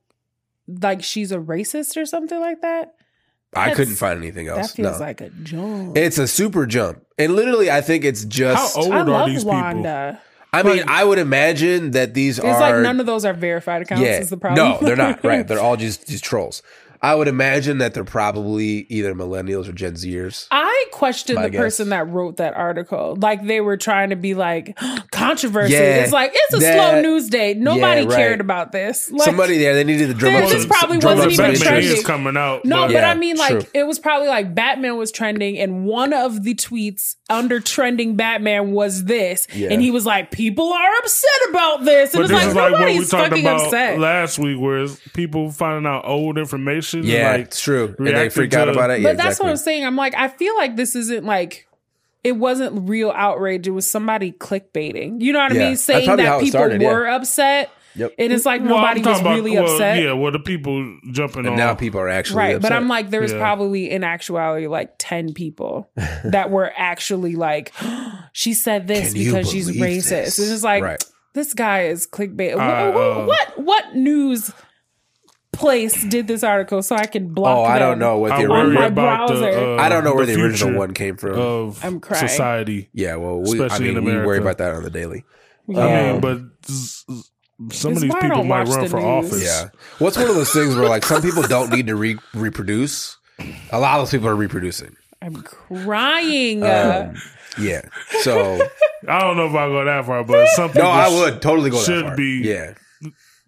like 0.69 1.03
she's 1.03 1.33
a 1.33 1.39
racist 1.39 1.97
or 1.97 2.07
something 2.07 2.39
like 2.41 2.61
that? 2.63 2.95
I 3.55 3.73
couldn't 3.75 3.97
find 3.97 4.19
anything 4.19 4.47
else. 4.49 4.69
That 4.73 4.77
feels 4.77 5.01
No. 5.01 5.07
like 5.07 5.21
a 5.23 5.31
jump. 5.43 5.97
it's 5.97 6.19
a 6.19 6.29
super 6.29 6.67
jump. 6.67 7.03
And 7.17 7.35
literally, 7.35 7.71
I 7.71 7.81
think 7.81 8.05
it's 8.05 8.25
just. 8.27 8.77
How 8.77 8.83
old 8.83 8.93
I 8.93 8.99
are 9.01 9.05
love 9.05 9.29
these 9.31 9.39
people? 9.43 9.53
Wanda. 9.59 10.21
I 10.53 10.63
mean, 10.63 10.83
I 10.87 11.05
would 11.05 11.19
imagine 11.19 11.91
that 11.93 12.15
these 12.15 12.39
It's 12.39 12.47
are. 12.47 12.61
like 12.61 12.83
none 12.83 13.01
of 13.01 13.07
those 13.07 13.25
are 13.25 13.33
verified 13.35 13.83
accounts. 13.83 14.03
yeah, 14.03 14.19
Is 14.19 14.31
the 14.31 14.37
problem? 14.37 14.67
No, 14.73 14.79
they're 14.81 14.97
not. 14.97 15.23
Right. 15.25 15.47
They're 15.49 15.61
all 15.61 15.77
just, 15.77 16.09
just 16.09 16.25
trolls. 16.25 16.63
I 17.03 17.15
would 17.15 17.29
imagine 17.29 17.79
that 17.79 17.95
they're 17.95 18.05
probably 18.05 18.87
either 18.89 19.15
millennials 19.15 19.69
or 19.69 19.73
Gen 19.73 19.95
Zers. 19.95 20.47
I 20.51 20.87
questioned 20.93 21.43
the 21.43 21.51
guess. 21.51 21.59
person 21.61 21.89
that 21.91 22.09
wrote 22.09 22.39
that 22.39 22.55
article. 22.55 23.17
Like 23.21 23.47
they 23.47 23.61
were 23.61 23.77
trying 23.77 24.11
to 24.11 24.17
be 24.17 24.35
like 24.35 24.77
controversy. 25.11 25.75
Yeah, 25.75 26.03
it's 26.03 26.13
like 26.13 26.33
it's 26.35 26.55
a 26.55 26.59
that- 26.59 26.75
slow 26.75 27.03
news 27.03 27.29
day. 27.29 27.55
Nobody 27.55 28.07
right. 28.07 28.17
cared 28.17 28.41
about 28.41 28.73
this. 28.73 29.11
Like, 29.11 29.23
Somebody 29.23 29.59
there, 29.59 29.75
they 29.75 29.85
needed 29.85 30.09
to 30.09 30.15
drum 30.15 30.33
There 30.33 30.43
up 30.45 30.49
just 30.51 30.63
some- 30.69 30.71
probably 30.71 30.99
drum 30.99 31.17
wasn't 31.19 31.33
even 31.33 31.57
some 31.57 31.65
Batman 31.65 31.83
interest. 31.83 31.99
is 32.01 32.07
coming 32.07 32.37
out. 32.37 32.65
No, 32.65 32.83
but 32.87 32.93
Yeah, 32.93 33.11
I 33.11 33.15
mean, 33.15 33.37
like, 33.37 33.51
true. 33.51 33.63
it 33.75 33.87
was 33.87 33.99
probably 33.99 34.29
like 34.29 34.55
Batman 34.55 34.97
was 34.97 35.11
trending, 35.13 35.59
and 35.59 35.85
one 35.87 36.13
of 36.13 36.43
the 36.43 36.55
tweets 36.55 37.17
under 37.31 37.61
trending 37.61 38.17
Batman 38.17 38.73
was 38.73 39.05
this. 39.05 39.47
Yeah. 39.55 39.69
And 39.71 39.81
he 39.83 39.91
was 39.91 40.05
like, 40.07 40.31
People 40.31 40.73
are 40.73 40.97
upset 40.99 41.31
about 41.51 41.85
this. 41.85 42.15
And 42.15 42.23
But 42.23 42.31
it's 42.31 42.31
this 42.31 42.39
like, 42.41 42.49
is 42.49 42.55
like 42.55 42.73
what 42.73 42.81
we 42.81 42.87
nobody's 42.87 43.11
talked 43.11 43.29
fucking 43.31 43.45
about 43.47 43.61
upset. 43.67 43.99
last 43.99 44.39
week, 44.39 44.59
where 44.61 44.79
it's 44.85 44.99
people 45.15 45.51
finding 45.51 45.87
out 45.91 46.05
old 46.05 46.39
information. 46.39 46.88
And, 46.94 47.05
Yeah, 47.05 47.33
like, 47.33 47.40
it's 47.46 47.61
true. 47.61 47.94
And 47.98 48.07
they 48.07 48.12
reacting 48.12 48.31
freak 48.31 48.55
out 48.55 48.66
to- 48.66 48.72
about 48.72 48.90
it. 48.90 49.03
but 49.03 49.16
that's 49.16 49.29
exactly. 49.31 49.44
what 49.44 49.51
I'm 49.51 49.57
saying. 49.57 49.85
I'm 49.87 49.96
like, 49.96 50.14
I 50.14 50.29
feel 50.29 50.57
like 50.57 50.77
this 50.77 50.94
isn't 50.96 51.24
like, 51.24 51.66
it 52.24 52.33
wasn't 52.33 52.88
real 52.88 53.11
outrage. 53.14 53.66
It 53.68 53.70
was 53.72 53.88
somebody 53.90 54.33
clickbaiting. 54.33 55.20
You 55.20 55.33
know 55.33 55.38
what 55.40 55.53
I 55.53 55.55
mean? 55.57 55.77
Saying 55.77 56.07
that 56.16 56.40
people 56.40 56.46
started, 56.48 56.83
yeah. 56.83 56.92
were 56.92 57.07
upset. 57.09 57.70
Yep. 57.94 58.14
And 58.18 58.33
it's 58.33 58.44
like 58.46 58.61
Well, 58.61 58.77
nobody 58.77 59.01
was 59.01 59.07
talking 59.07 59.20
about- 59.22 59.35
really 59.37 59.53
well, 59.53 59.72
upset. 59.72 60.03
Yeah, 60.03 60.12
well, 60.12 60.31
the 60.31 60.38
people 60.38 60.98
jumping 61.11 61.40
And 61.40 61.51
on. 61.51 61.57
now 61.57 61.74
people 61.74 61.98
are 62.01 62.09
actually 62.09 62.37
Right, 62.37 62.61
but. 62.61 62.70
I'm 62.72 62.87
like, 62.87 63.11
there 63.11 63.20
was 63.22 63.33
Yeah. 63.33 63.38
probably 63.38 63.90
in 63.90 64.05
actuality 64.05 64.66
like 64.68 64.92
ten 64.98 65.33
people 65.33 65.90
that 66.24 66.51
were 66.51 66.72
actually 66.77 67.35
like, 67.35 67.72
she 68.33 68.53
said 68.55 68.87
this 68.87 69.12
Can 69.14 69.24
because 69.24 69.51
she's 69.51 69.70
racist. 69.70 70.09
this? 70.11 70.38
And 70.38 70.53
it's 70.53 70.62
like, 70.62 70.83
Right. 70.85 71.03
this 71.33 71.55
guy 71.55 71.85
is 71.85 72.07
clickbait. 72.07 72.55
Uh, 72.55 72.92
wh- 72.92 72.96
uh, 72.96 73.24
what 73.27 73.59
what 73.64 73.96
news 73.96 74.53
place 75.59 76.05
did 76.05 76.27
this 76.29 76.42
article 76.42 76.83
so 76.83 76.97
I 76.97 77.07
can 77.07 77.35
block? 77.35 77.57
Oh, 77.59 77.62
I 77.64 77.79
don't 77.79 77.99
know 77.99 78.18
what 78.18 78.29
the 78.37 78.44
on 78.44 78.49
worry 78.49 78.61
original. 78.77 78.85
about 78.87 79.29
the. 79.29 79.75
Uh, 79.75 79.83
I 79.83 79.88
don't 79.88 80.05
know 80.05 80.14
where 80.14 80.25
the, 80.27 80.40
original 80.42 80.79
one 80.79 80.94
came 80.94 81.16
from. 81.16 81.38
of 81.38 81.85
I'm 81.85 82.01
crying. 82.01 82.29
society. 82.29 82.88
yeah, 82.92 83.16
well, 83.16 83.40
we, 83.40 83.62
I 83.62 83.79
mean, 83.79 83.97
in 83.97 84.05
we 84.05 84.12
worry 84.16 84.38
about 84.38 84.59
that 84.59 84.73
on 84.75 84.83
the 84.83 84.90
daily. 84.90 85.25
Yeah. 85.66 85.81
I 85.85 86.12
mean, 86.12 86.21
but 86.21 86.38
s- 86.68 87.05
s- 87.11 87.31
some 87.73 87.92
of 87.92 88.01
these 88.01 88.14
people 88.14 88.44
might 88.44 88.68
run 88.68 88.88
for 88.88 88.97
news. 89.01 89.05
office. 89.33 89.44
Yeah. 89.44 89.68
What's 89.99 90.16
one 90.16 90.29
of 90.29 90.35
those 90.37 90.53
things 90.53 90.75
where 90.77 90.88
like 90.88 91.05
some 91.05 91.21
people 91.23 91.42
don't 91.42 91.71
need 91.71 91.87
to 91.88 91.97
re- 91.97 92.18
reproduce? 92.35 93.18
A 93.73 93.79
lot 93.79 93.97
of 93.99 94.03
those 94.07 94.11
people 94.12 94.29
are 94.29 94.37
reproducing. 94.37 94.94
I'm 95.21 95.42
crying. 95.42 96.62
Uh, 96.62 97.11
Um, 97.14 97.21
yeah. 97.61 97.83
So 98.23 98.55
I 99.09 99.21
don't 99.21 99.37
know 99.37 99.47
if 99.47 99.55
I'll 99.55 99.68
go 99.71 99.85
that 99.85 100.07
far, 100.07 100.23
but 100.25 100.47
some 100.51 100.71
people 100.71 100.85
no, 100.85 100.90
I 100.90 101.09
would 101.09 101.42
totally 101.42 101.71
go 101.71 101.77
that 101.79 101.85
should 101.85 102.05
far. 102.07 102.16
be 102.16 102.42
Yeah. 102.44 102.75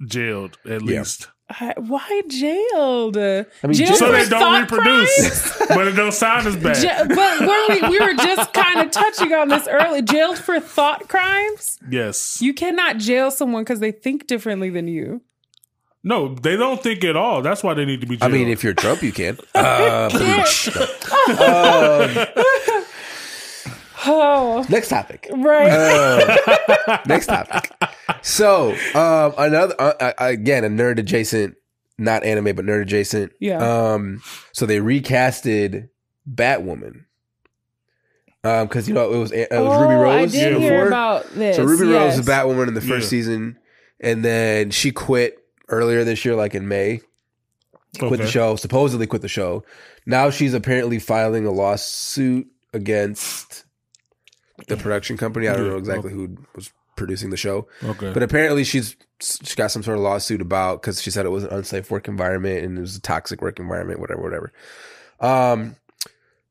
jailed 0.06 0.58
at 0.66 0.82
Yeah. 0.84 0.98
least. 0.98 1.28
I, 1.52 1.74
why 1.78 2.22
jailed? 2.28 3.16
I 3.16 3.44
mean, 3.64 3.72
jailed 3.74 3.96
so 3.96 4.12
they 4.12 4.24
don't 4.28 4.60
reproduce, 4.62 5.58
but 5.68 5.88
it 5.88 5.96
don't 5.96 6.12
sound 6.14 6.46
as 6.46 6.54
bad. 6.56 6.80
Ja- 6.82 7.04
but 7.08 7.40
weren't 7.40 7.82
we, 7.82 7.88
we 7.88 7.98
were 7.98 8.14
just 8.14 8.52
kind 8.54 8.78
of 8.80 8.90
touching 8.92 9.32
on 9.34 9.48
this 9.48 9.66
early. 9.66 10.00
Jailed 10.02 10.38
for 10.38 10.60
thought 10.60 11.08
crimes? 11.08 11.78
yes. 11.90 12.40
You 12.40 12.54
cannot 12.54 12.98
jail 12.98 13.30
someone 13.32 13.64
because 13.64 13.80
they 13.80 13.90
think 13.90 14.28
differently 14.28 14.70
than 14.70 14.86
you. 14.86 15.22
no, 16.04 16.34
they 16.34 16.56
don't 16.56 16.80
think 16.82 17.02
at 17.04 17.16
all. 17.16 17.42
That's 17.42 17.62
why 17.64 17.74
they 17.74 17.84
need 17.84 18.00
to 18.02 18.06
be. 18.06 18.16
Jailed. 18.16 18.32
I 18.32 18.36
mean, 18.36 18.48
if 18.48 18.62
you're 18.62 18.74
Trump, 18.74 19.02
you 19.02 19.10
can. 19.12 19.36
Uh, 19.54 20.08
Oh, 24.06 24.64
next 24.70 24.88
topic. 24.88 25.28
right. 25.30 27.00
Next 27.06 27.26
topic. 27.26 27.70
So, 28.22 28.72
um, 28.94 29.34
another 29.38 29.74
uh, 29.78 29.92
uh, 30.00 30.12
again, 30.18 30.64
a 30.64 30.68
nerd 30.68 30.98
adjacent, 30.98 31.56
not 31.98 32.22
anime, 32.24 32.54
but 32.56 32.64
nerd 32.64 32.82
adjacent. 32.82 33.32
Yeah. 33.40 33.58
Um, 33.92 34.22
so 34.52 34.66
they 34.66 34.78
recasted 34.78 35.88
Batwoman. 36.30 37.04
Um, 38.42 38.66
because 38.68 38.88
you 38.88 38.94
know 38.94 39.12
it 39.12 39.18
was 39.18 39.32
it 39.32 39.48
was 39.50 39.80
Ruby 39.82 39.94
Oh, 39.94 40.00
Rose 40.02 40.34
I 40.34 40.38
did 40.38 40.48
before. 40.54 40.60
hear 40.62 40.86
about 40.86 41.26
this. 41.34 41.56
so 41.56 41.64
Ruby 41.64 41.88
yes. 41.88 42.16
Rose 42.16 42.16
was 42.18 42.26
Batwoman 42.26 42.68
in 42.68 42.74
the 42.74 42.80
first 42.80 43.04
Yeah. 43.04 43.08
season, 43.10 43.58
and 44.00 44.24
then 44.24 44.70
she 44.70 44.92
quit 44.92 45.36
earlier 45.68 46.04
this 46.04 46.24
year, 46.24 46.34
like 46.34 46.54
in 46.54 46.66
May. 46.66 47.00
Quit 47.98 48.20
the 48.20 48.26
show. 48.26 48.56
Supposedly 48.56 49.06
quit 49.06 49.20
the 49.20 49.28
show. 49.28 49.62
Now 50.06 50.30
she's 50.30 50.54
apparently 50.54 50.98
filing 51.00 51.44
a 51.44 51.50
lawsuit 51.50 52.46
against 52.72 53.64
the 54.68 54.76
production 54.76 55.16
company. 55.18 55.48
I 55.48 55.54
don't 55.54 55.64
Yeah, 55.64 55.70
know 55.72 55.76
exactly 55.78 56.12
who 56.12 56.36
was 56.54 56.70
producing 57.00 57.30
the 57.30 57.36
show. 57.36 57.66
Okay. 57.82 58.12
But 58.12 58.22
apparently, 58.22 58.62
she's 58.64 58.94
she 59.20 59.56
got 59.56 59.70
some 59.70 59.82
sort 59.82 59.96
of 59.98 60.04
lawsuit 60.04 60.40
about 60.40 60.80
because 60.80 61.02
she 61.02 61.10
said 61.10 61.26
it 61.26 61.30
was 61.30 61.44
an 61.44 61.50
unsafe 61.52 61.90
work 61.90 62.06
environment 62.08 62.64
and 62.64 62.78
it 62.78 62.80
was 62.80 62.96
a 62.96 63.00
toxic 63.00 63.42
work 63.42 63.58
environment, 63.58 63.98
whatever, 64.00 64.22
whatever. 64.22 64.52
Um, 65.20 65.76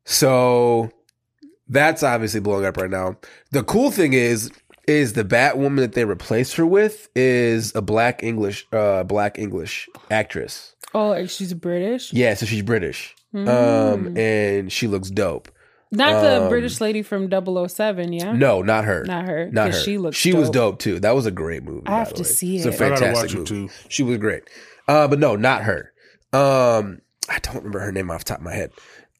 so 0.05 0.91
that's 1.67 2.03
obviously 2.03 2.39
blowing 2.39 2.65
up 2.65 2.77
right 2.77 2.89
now. 2.89 3.17
The 3.51 3.63
cool 3.63 3.91
thing 3.91 4.13
is, 4.13 4.51
is 4.87 5.13
the 5.13 5.23
Batwoman 5.23 5.77
that 5.77 5.93
they 5.93 6.05
replaced 6.05 6.55
her 6.57 6.65
with 6.65 7.09
is 7.15 7.75
a 7.75 7.81
black 7.81 8.23
English, 8.23 8.67
uh, 8.73 9.03
black 9.03 9.37
English 9.39 9.87
actress. 10.11 10.75
Oh, 10.93 11.09
like 11.09 11.29
she's 11.29 11.53
British? 11.53 12.11
Yeah, 12.13 12.33
so 12.33 12.45
she's 12.45 12.63
British. 12.63 13.15
Um, 13.35 13.45
Mm. 13.45 14.17
and 14.17 14.71
she 14.71 14.87
looks 14.87 15.09
dope. 15.11 15.51
Not 15.91 16.21
the 16.21 16.43
Um, 16.43 16.49
British 16.49 16.79
lady 16.81 17.01
from 17.01 17.29
007, 17.29 18.13
yeah? 18.13 18.33
No, 18.33 18.61
not 18.61 18.85
her. 18.85 19.03
Not 19.05 19.25
her. 19.25 19.49
Not 19.51 19.71
'cause 19.71 19.79
her. 19.79 19.83
She 19.83 19.97
looks 19.97 20.17
She 20.17 20.33
was 20.33 20.49
dope. 20.49 20.73
dope 20.75 20.79
too. 20.79 20.99
That 20.99 21.15
was 21.15 21.25
a 21.25 21.31
great 21.31 21.63
movie. 21.63 21.87
I 21.87 21.97
have 21.99 22.09
the 22.09 22.15
to 22.15 22.21
way. 22.23 22.27
see 22.29 22.55
It's 22.57 22.65
a 22.65 22.69
it. 22.69 22.75
I 22.75 22.77
gotta 22.77 22.95
fantastic 23.01 23.15
watch 23.39 23.49
it, 23.49 23.51
movie. 23.53 23.67
too. 23.67 23.73
She 23.89 24.03
was 24.03 24.17
great. 24.19 24.43
Uh, 24.87 25.07
but 25.07 25.17
no, 25.19 25.35
not 25.35 25.63
her. 25.63 25.91
Um, 26.31 26.99
I 27.27 27.39
don't 27.41 27.55
remember 27.55 27.79
her 27.79 27.91
name 27.91 28.11
off 28.11 28.19
the 28.23 28.29
top 28.29 28.37
of 28.39 28.43
my 28.43 28.53
head. 28.53 28.71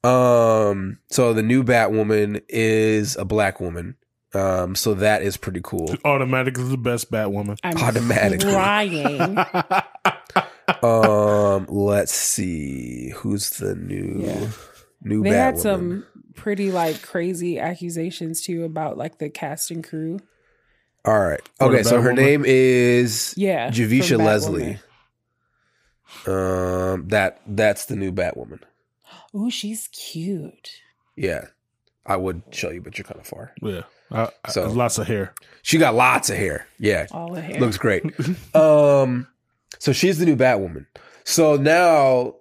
Um, 0.03 0.99
so 1.10 1.34
the 1.34 1.41
new 1.43 1.63
Batwoman 1.63 2.41
is 2.47 3.15
a 3.15 3.25
black 3.25 3.60
woman. 3.60 3.95
Um, 4.36 4.75
so 4.75 4.93
that 4.93 5.23
is 5.23 5.38
pretty 5.38 5.62
cool. 5.63 5.95
Automatically 6.05 6.63
the 6.65 6.77
best 6.77 7.12
Batwoman. 7.12 7.58
I'm 7.63 7.77
Automatically. 7.77 8.51
crying. 8.53 9.38
Um, 10.84 11.65
let's 11.67 12.13
see 12.13 13.10
who's 13.15 13.49
the 13.58 13.75
new 13.75 14.21
Yeah. 14.23 14.47
new 15.01 15.23
they 15.23 15.32
Batwoman. 15.32 15.34
had 15.36 15.58
some 15.60 16.05
pretty 16.36 16.72
like 16.72 17.02
crazy 17.02 17.60
accusations 17.60 18.42
too 18.42 18.63
about 18.63 18.98
like 18.98 19.18
the 19.20 19.30
cast 19.30 19.72
and 19.72 19.84
crew. 19.84 20.20
All 21.06 21.20
right. 21.20 21.42
Okay, 21.62 21.84
so 21.84 22.02
her 22.02 22.12
Batwoman? 22.12 22.15
name 22.15 22.44
is 22.46 23.34
Yeah, 23.38 23.70
Javicia 23.70 24.18
Leslie. 24.18 24.80
Um, 26.26 27.08
that 27.10 27.39
that's 27.48 27.86
the 27.86 27.96
new 27.96 28.12
Batwoman. 28.12 28.60
Ooh, 29.36 29.50
she's 29.52 29.88
cute. 29.89 30.72
Yeah, 31.15 31.46
I 32.06 32.15
would 32.18 32.42
show 32.52 32.70
you, 32.72 32.82
but 32.82 32.98
you're 32.98 33.06
kind 33.06 33.20
of 33.20 33.28
far. 33.28 33.54
Yeah. 33.62 33.84
I, 34.12 34.30
I- 34.44 34.52
So- 34.52 34.68
lots 34.72 34.98
of 34.98 35.08
hair. 35.08 35.34
She 35.62 35.78
got 35.78 35.94
lots 35.96 36.30
of 36.30 36.38
hair. 36.38 36.68
Yeah, 36.80 37.06
All 37.12 37.34
the 37.34 37.42
hair. 37.42 37.60
looks 37.60 37.78
great. 37.78 38.04
um, 38.56 39.28
so 39.78 39.94
she's 39.94 40.18
the 40.18 40.26
new 40.26 40.36
Batwoman. 40.36 40.88
So 41.26 41.58
now 41.58 42.36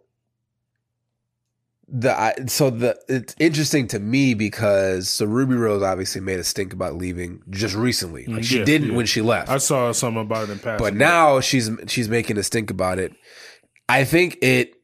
the 1.90 2.12
I, 2.18 2.34
so 2.48 2.68
the 2.70 2.98
it's 3.08 3.34
interesting 3.38 3.86
to 3.88 3.98
me 3.98 4.34
because 4.34 5.08
so 5.08 5.24
Ruby 5.24 5.54
Rose 5.54 5.82
obviously 5.82 6.20
made 6.20 6.38
a 6.38 6.44
stink 6.44 6.72
about 6.74 6.96
leaving 6.96 7.42
just 7.48 7.74
recently. 7.74 8.26
Like 8.26 8.44
she 8.44 8.58
Yeah, 8.58 8.64
didn't 8.64 8.90
yeah. 8.90 8.96
when 8.96 9.06
she 9.06 9.22
left. 9.22 9.48
I 9.48 9.56
saw 9.58 9.92
something 9.92 10.20
about 10.22 10.48
it 10.48 10.52
in 10.52 10.58
passing. 10.58 10.84
but 10.84 10.94
now 10.94 11.40
she's 11.40 11.70
she's 11.86 12.08
making 12.08 12.36
a 12.36 12.42
stink 12.42 12.70
about 12.70 12.98
it. 12.98 13.14
I 13.88 14.04
think 14.04 14.36
it 14.42 14.74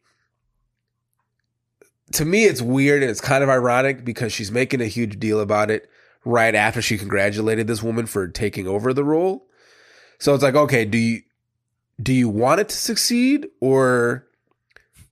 to 2.12 2.25
me 2.25 2.45
it's 2.45 2.62
weird 2.62 3.03
and 3.03 3.11
it's 3.11 3.21
kind 3.21 3.43
of 3.43 3.51
ironic 3.51 4.05
because 4.05 4.33
she's 4.33 4.51
making 4.51 4.81
a 4.81 4.87
huge 4.87 5.19
deal 5.19 5.40
about 5.40 5.71
it 5.71 5.88
right 6.25 6.55
after 6.55 6.81
she 6.81 6.97
congratulated 6.97 7.67
this 7.67 7.83
woman 7.83 8.07
for 8.07 8.29
taking 8.29 8.67
over 8.67 8.93
the 8.95 9.05
role. 9.05 9.47
So 10.19 10.33
it's 10.33 10.43
like, 10.43 10.55
okay, 10.55 10.85
do 10.85 10.97
you 10.97 11.21
do 12.03 12.12
you 12.14 12.29
want 12.29 12.61
it 12.61 12.69
to 12.71 12.77
succeed 12.77 13.47
or 13.61 14.27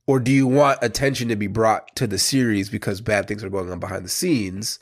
or 0.07 0.19
do 0.19 0.31
you 0.31 0.45
want 0.47 0.79
attention 0.81 1.27
to 1.29 1.35
be 1.35 1.47
brought 1.47 1.95
to 1.95 2.07
the 2.07 2.17
series 2.17 2.69
because 2.69 3.01
bad 3.01 3.27
things 3.27 3.43
are 3.43 3.49
going 3.49 3.71
on 3.71 3.79
behind 3.79 4.03
the 4.05 4.09
scenes? 4.09 4.79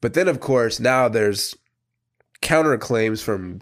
But 0.00 0.14
then 0.14 0.28
of 0.28 0.40
course 0.40 0.78
now 0.80 1.08
there's 1.08 1.54
counterclaims 2.42 3.22
from 3.22 3.60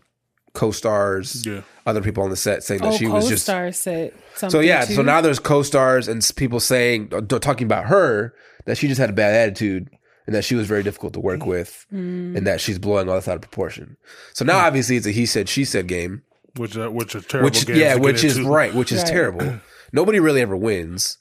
co-stars 0.53 1.47
Yeah. 1.47 1.61
other 1.87 2.01
people 2.01 2.23
on 2.23 2.31
the 2.31 2.37
set 2.37 2.62
saying 2.62 2.81
that 2.81 2.95
oh, 2.95 2.97
she 2.97 3.07
was 3.07 3.29
just 3.29 3.47
co-star 3.47 3.73
said 3.73 4.12
so 4.37 4.61
yeah 4.61 4.85
too. 4.87 4.95
so 4.95 5.03
now 5.03 5.21
there's 5.21 5.38
co-stars 5.38 6.09
and 6.09 6.27
people 6.35 6.61
saying 6.61 7.11
uh, 7.12 7.21
talking 7.38 7.66
about 7.66 7.87
her 7.87 8.35
that 8.64 8.79
she 8.79 8.88
just 8.88 8.99
had 8.99 9.11
a 9.11 9.12
bad 9.12 9.35
attitude 9.35 9.90
and 10.27 10.35
that 10.35 10.45
she 10.45 10.55
was 10.55 10.66
very 10.66 10.83
difficult 10.83 11.12
to 11.12 11.21
work 11.21 11.45
with 11.45 11.85
Mm. 11.92 12.37
and 12.38 12.47
that 12.47 12.61
she's 12.62 12.79
blowing 12.79 13.07
all 13.09 13.16
this 13.16 13.29
out 13.29 13.35
of 13.37 13.42
proportion 13.42 13.99
so 14.33 14.45
now 14.47 14.57
obviously 14.59 14.97
it's 14.97 15.07
a 15.07 15.11
he 15.11 15.27
said 15.27 15.47
she 15.49 15.62
said 15.64 15.88
game 15.88 16.23
Which 16.57 16.75
uh, 16.77 16.88
which 16.90 17.14
are 17.14 17.21
terrible 17.21 17.49
which 17.51 17.66
games 17.66 17.79
yeah 17.79 17.95
which 17.97 18.25
is 18.25 18.38
into. 18.38 18.49
right 18.51 18.75
which 18.75 18.92
is 18.92 19.01
Right. 19.03 19.09
terrible 19.09 19.61
nobody 19.92 20.20
really 20.20 20.40
ever 20.40 20.57
wins. 20.57 21.18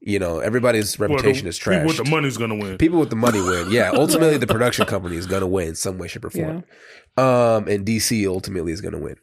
You 0.00 0.18
know 0.18 0.38
everybody's 0.38 0.98
Well, 0.98 1.08
reputation 1.08 1.44
the 1.44 1.48
is 1.48 1.58
people 1.58 1.72
trash 1.72 1.86
with 1.86 1.96
the 1.96 2.10
money's 2.10 2.36
gonna 2.36 2.54
win. 2.54 2.78
people 2.78 3.00
with 3.00 3.10
the 3.10 3.16
money 3.16 3.40
win. 3.40 3.70
Yeah 3.70 3.90
ultimately 3.94 4.36
the 4.36 4.46
production 4.46 4.86
company 4.86 5.16
is 5.16 5.26
going 5.26 5.40
to 5.40 5.46
win 5.48 5.74
some 5.74 5.98
way 5.98 6.06
shape 6.06 6.24
or 6.24 6.30
form. 6.30 6.64
Um 7.16 7.66
and 7.66 7.84
dc 7.84 8.26
ultimately 8.28 8.72
is 8.72 8.80
going 8.80 8.92
to 8.92 9.00
win. 9.00 9.16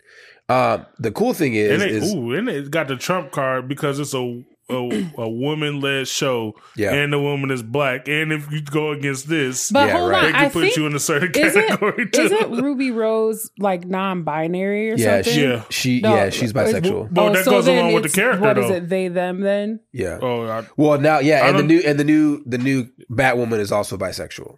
Um 0.50 0.86
the 1.00 1.12
cool 1.12 1.34
thing 1.34 1.54
is, 1.54 1.72
and 1.72 1.82
they, 1.82 1.90
is 1.90 2.14
ooh, 2.14 2.34
and 2.34 2.50
it 2.50 2.70
got 2.72 2.88
the 2.90 2.98
trump 2.98 3.32
card 3.32 3.70
because 3.70 4.00
it's 4.00 4.14
a 4.14 4.44
a, 4.70 5.12
a 5.18 5.30
woman 5.30 5.82
led 5.82 6.08
show, 6.08 6.54
Yeah. 6.78 6.94
and 6.94 7.12
the 7.12 7.20
woman 7.20 7.52
is 7.52 7.62
black. 7.62 8.08
And 8.08 8.32
if 8.32 8.50
you 8.52 8.62
go 8.62 8.92
against 8.92 9.28
this, 9.28 9.70
But 9.72 9.88
Yeah, 9.90 9.98
hold 9.98 10.12
right. 10.12 10.22
they 10.22 10.28
on, 10.28 10.34
can 10.34 10.46
I 10.46 10.50
put 10.50 10.62
think 10.64 10.76
you 10.78 10.86
in 10.88 10.96
a 10.96 11.00
certain 11.00 11.30
is 11.36 11.54
category 11.54 12.04
it 12.04 12.14
too. 12.14 12.22
is 12.22 12.32
it 12.32 12.50
Ruby 12.50 12.90
Rose 12.92 13.52
like 13.60 13.86
non-binary 13.86 14.92
or 14.92 14.96
yeah 14.96 15.22
something? 15.22 15.34
she, 15.34 15.42
Yeah. 15.44 15.64
she 15.70 16.02
No, 16.02 16.16
yeah 16.16 16.30
she's 16.30 16.54
bisexual 16.54 17.12
Well, 17.12 17.34
that 17.34 17.46
oh, 17.48 17.52
goes 17.52 17.68
along 17.68 17.94
with 17.94 18.04
the 18.04 18.10
character, 18.10 18.40
What 18.42 18.58
is 18.58 18.70
though. 18.70 18.76
it? 18.76 18.90
They 18.90 19.10
them 19.10 19.42
then? 19.42 19.82
yeah 19.92 20.20
oh, 20.22 20.48
I, 20.48 20.66
Well, 20.78 21.00
now, 21.00 21.20
yeah, 21.20 21.42
I 21.44 21.50
and 21.50 21.60
the 21.60 21.64
new 21.64 21.80
and 21.86 22.00
the 22.00 22.04
new 22.06 22.42
the 22.46 22.58
new 22.58 22.88
Batwoman 23.12 23.60
is 23.60 23.72
also 23.72 23.98
bisexual. 23.98 24.58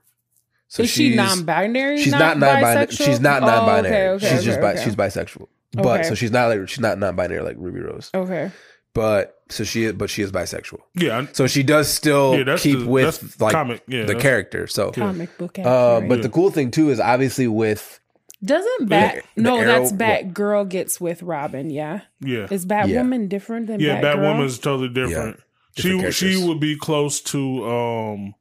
So 0.67 0.83
is 0.83 0.89
she 0.89 1.09
she's- 1.11 1.15
non-binary? 1.17 2.01
She's 2.01 2.11
not 2.13 2.37
non-binary. 2.37 2.87
bisexual? 2.87 3.05
She's 3.05 3.19
not 3.19 3.43
Oh, 3.43 3.47
non-binary. 3.47 3.95
okay, 3.95 4.07
okay, 4.09 4.29
she's 4.35 4.43
just 4.43 4.59
okay, 4.59 4.73
bi- 4.75 4.83
she's 4.83 4.95
bisexual. 4.95 5.47
But 5.73 5.99
Okay. 6.01 6.03
so 6.09 6.15
she's 6.15 6.31
not 6.31 6.47
like 6.49 6.67
she's 6.69 6.79
not 6.79 6.97
non-binary 6.99 7.41
like 7.41 7.55
Ruby 7.57 7.79
Rose. 7.79 8.11
okay. 8.13 8.51
But 8.93 9.34
so 9.49 9.63
she 9.63 9.83
is, 9.85 9.93
but 9.93 10.09
she 10.09 10.21
is 10.23 10.31
bisexual. 10.31 10.79
yeah, 10.95 11.25
So 11.33 11.45
she 11.47 11.61
does 11.63 11.87
still 11.87 12.35
Yeah, 12.37 12.57
keep 12.57 12.79
the- 12.79 12.85
with 12.87 13.39
like 13.39 13.51
comic, 13.53 13.83
yeah, 13.87 14.05
the 14.05 14.15
character. 14.15 14.67
So, 14.67 14.91
Comic 14.91 15.37
book 15.37 15.59
accurate. 15.59 16.09
but 16.09 16.21
the 16.21 16.29
cool 16.29 16.49
thing 16.51 16.71
too 16.71 16.89
is 16.89 16.99
obviously 16.99 17.47
with 17.47 17.99
Doesn't 18.43 18.89
Bat? 18.89 19.23
the 19.35 19.41
no, 19.43 19.57
Arrow- 19.57 19.65
that's 19.87 19.91
Batgirl 19.93 20.69
gets 20.69 20.99
with 20.99 21.21
Robin. 21.23 21.69
Yeah, 21.69 22.01
yeah, 22.21 22.47
is 22.51 22.65
Batwoman 22.65 23.29
different 23.29 23.67
than 23.67 23.79
yeah. 23.79 24.01
Batgirl? 24.01 24.15
Batwoman's 24.17 24.57
totally 24.59 24.89
different. 24.89 25.39
Different 25.75 26.13
she 26.13 26.31
she 26.35 26.47
would 26.47 26.59
be 26.59 26.75
close 26.77 27.19
to 27.21 27.65
um 27.69 28.33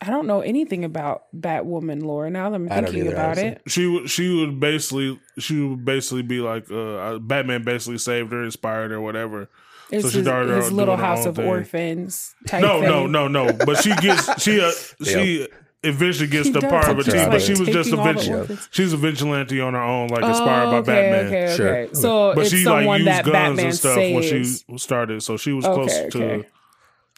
I 0.00 0.10
don't 0.10 0.26
know 0.28 0.40
anything 0.42 0.84
about 0.84 1.24
Batwoman 1.36 2.02
lore. 2.02 2.30
Now 2.30 2.50
that 2.50 2.54
I'm 2.56 2.68
thinking 2.68 3.00
either, 3.00 3.12
about 3.12 3.24
honestly. 3.38 3.48
it, 3.48 3.62
she 3.66 3.86
would 3.86 4.08
she 4.10 4.34
would 4.36 4.60
basically 4.60 5.18
she 5.38 5.60
would 5.60 5.84
basically 5.84 6.22
be 6.22 6.40
like 6.40 6.70
uh 6.70 7.18
Batman 7.18 7.64
basically 7.64 7.98
saved 7.98 8.30
her, 8.32 8.44
inspired 8.44 8.90
her, 8.92 9.00
whatever. 9.00 9.48
it's 9.90 10.10
she 10.10 10.18
his, 10.18 10.26
started 10.26 10.54
his 10.54 10.66
out 10.66 10.72
little 10.72 10.94
doing 10.96 10.98
her 11.00 11.04
house 11.16 11.26
of 11.26 11.36
thing. 11.36 11.46
orphans 11.46 12.34
type 12.46 12.62
No, 12.62 12.80
thing. 12.80 12.88
no, 12.88 13.06
no, 13.06 13.26
no. 13.28 13.52
But 13.52 13.82
she 13.82 13.94
gets 13.96 14.40
she 14.42 14.60
uh, 14.60 14.70
she 15.02 15.48
eventually 15.82 16.28
gets 16.28 16.46
She 16.46 16.52
the 16.52 16.60
does. 16.60 16.70
part 16.70 16.88
of 16.88 16.98
a 17.00 17.02
team, 17.04 17.16
like, 17.16 17.30
but 17.30 17.42
she 17.42 17.52
was 17.54 17.68
just 17.68 17.92
a 17.92 17.96
vigilante. 17.96 18.28
the 18.30 18.38
eventually 18.42 18.58
she's 18.70 18.92
a 18.92 18.96
vigilante 18.96 19.60
on 19.60 19.74
her 19.74 19.82
own, 19.82 20.08
like 20.08 20.22
Oh, 20.22 20.28
inspired 20.28 20.70
by 20.70 20.80
Batman. 20.82 21.26
Okay, 21.26 21.56
Sure. 21.56 21.94
So 21.94 22.34
But 22.36 22.42
it's 22.42 22.50
she 22.50 22.64
like 22.64 22.64
someone 22.82 22.98
used 23.00 23.08
that 23.08 23.24
guns 23.24 23.32
Batman 23.34 23.64
and 23.66 23.74
stuff 23.74 23.94
saves. 23.94 24.14
when 24.32 24.44
she 24.44 24.78
started, 24.78 25.22
so 25.24 25.36
she 25.36 25.52
was 25.52 25.64
Okay, 25.64 25.74
close 25.74 25.92
okay. 25.98 26.10
to 26.10 26.44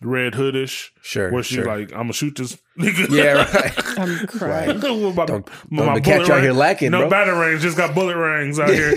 Red 0.03 0.33
Hoodish. 0.33 0.91
Sure, 1.03 1.31
where 1.33 1.43
she's 1.43 1.57
sure. 1.57 1.67
like, 1.67 1.93
"I'm 1.93 1.99
gonna 2.03 2.13
shoot 2.15 2.35
this 2.37 2.57
nigga." 2.79 3.11
yeah, 3.11 3.33
right. 3.55 3.99
I'm 3.99 4.27
crying. 4.27 4.81
With 4.81 4.83
my- 5.17 5.27
Don't- 5.27 5.45
with 5.47 5.55
don't 5.79 5.87
my 5.87 5.95
be 5.97 6.01
catch 6.01 6.27
you 6.29 6.35
out 6.35 6.43
here 6.43 6.53
lacking, 6.53 6.91
No 6.93 7.01
bro. 7.01 7.11
battle 7.11 7.39
range, 7.39 7.61
just 7.63 7.77
got 7.77 7.95
bullet 7.95 8.17
rings 8.17 8.59
out 8.59 8.71
here. 8.71 8.91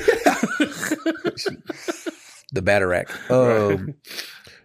the 2.53 2.61
Batterack. 2.61 3.09
Um, 3.31 3.93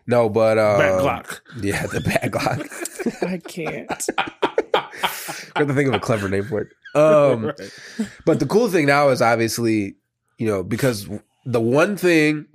no, 0.07 0.29
but 0.29 0.59
um, 0.59 0.79
Back 0.79 0.93
Glock. 1.27 1.41
Yeah, 1.63 1.87
the 1.87 2.01
Bat 2.01 2.31
Glock. 2.33 3.23
I 3.27 3.39
can't. 3.39 4.07
I 4.75 5.61
have 5.61 5.69
to 5.69 5.75
think 5.75 5.89
of 5.89 5.95
a 5.95 6.01
clever 6.01 6.29
name 6.29 6.45
for 6.45 6.61
it. 6.63 6.69
Um, 6.95 7.53
But 8.25 8.41
the 8.41 8.47
cool 8.47 8.69
thing 8.69 8.87
now 8.87 9.09
is 9.09 9.21
obviously, 9.23 9.97
you 10.39 10.47
know, 10.47 10.63
because 10.63 11.09
the 11.45 11.61
one 11.61 11.97
thing, 11.97 12.47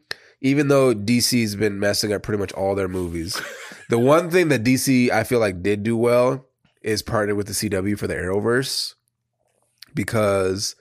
even 0.43 0.67
though 0.67 0.93
DC's 0.93 1.55
been 1.55 1.79
messing 1.79 2.13
up 2.13 2.21
pretty 2.21 2.39
much 2.39 2.51
all 2.53 2.75
their 2.75 2.87
movies, 2.87 3.41
the 3.89 3.97
one 3.97 4.29
thing 4.29 4.49
that 4.49 4.63
DC 4.63 5.09
I 5.09 5.23
feel 5.23 5.39
like 5.39 5.63
did 5.63 5.81
do 5.81 5.97
well 5.97 6.45
is 6.83 7.01
partner 7.01 7.33
with 7.33 7.47
the 7.47 7.53
CW 7.53 7.97
for 7.97 8.05
the 8.07 8.13
Arrowverse 8.13 8.93
because 9.95 10.75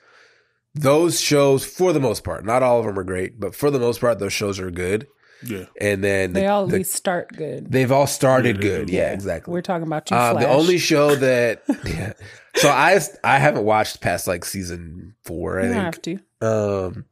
those 0.74 1.20
shows, 1.20 1.64
for 1.64 1.92
the 1.92 2.00
most 2.00 2.24
part, 2.24 2.44
not 2.44 2.62
all 2.62 2.80
of 2.80 2.86
them 2.86 2.98
are 2.98 3.04
great, 3.04 3.38
but 3.38 3.54
for 3.54 3.70
the 3.70 3.78
most 3.78 4.00
part, 4.00 4.18
those 4.18 4.32
shows 4.32 4.58
are 4.58 4.70
good. 4.70 5.06
Yeah. 5.44 5.64
And 5.80 6.04
then 6.04 6.32
They 6.34 6.42
the- 6.42 6.46
all 6.46 6.64
at 6.64 6.70
the- 6.70 6.76
least 6.78 6.92
start 6.94 7.28
good. 7.36 7.70
they've 7.70 7.90
all 7.90 8.06
started 8.06 8.56
Yeah, 8.56 8.62
good. 8.62 8.86
do. 8.86 8.92
Yeah, 8.94 9.12
exactly. 9.12 9.52
We're 9.52 9.60
talking 9.60 9.86
about 9.86 10.08
you. 10.10 10.16
Um, 10.16 10.38
the 10.38 10.48
only 10.48 10.78
show 10.78 11.16
that, 11.16 11.62
yeah. 11.84 12.12
So 12.56 12.68
I 12.68 13.00
I 13.24 13.38
haven't 13.38 13.64
watched 13.64 14.00
past 14.00 14.28
like 14.28 14.44
season 14.44 15.14
four. 15.24 15.58
I 15.58 15.62
you 15.64 15.74
don't 15.74 15.92
think. 15.94 15.94
have 15.94 16.02
to. 16.02 16.86
Um, 16.86 17.04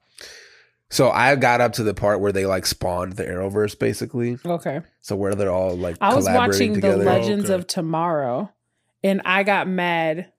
so 0.91 1.11
I 1.11 1.37
got 1.37 1.61
up 1.61 1.75
to 1.75 1.85
the 1.85 1.95
part 1.95 2.21
where 2.21 2.33
they 2.33 2.47
like 2.47 2.67
spawned 2.67 3.15
the 3.15 3.25
Arrowverse, 3.25 3.79
basically. 3.79 4.39
Okay. 4.45 4.81
So 5.01 5.17
where 5.17 5.35
they're 5.35 5.53
all 5.53 5.77
like 5.77 5.97
I 6.01 6.15
was 6.15 6.27
watching 6.27 6.75
together. 6.75 6.99
the 6.99 7.05
Legends 7.05 7.49
oh, 7.49 7.55
Okay. 7.55 7.61
of 7.61 7.67
Tomorrow, 7.69 8.53
and 9.03 9.23
I 9.25 9.45
got 9.45 9.69
mad 9.69 10.33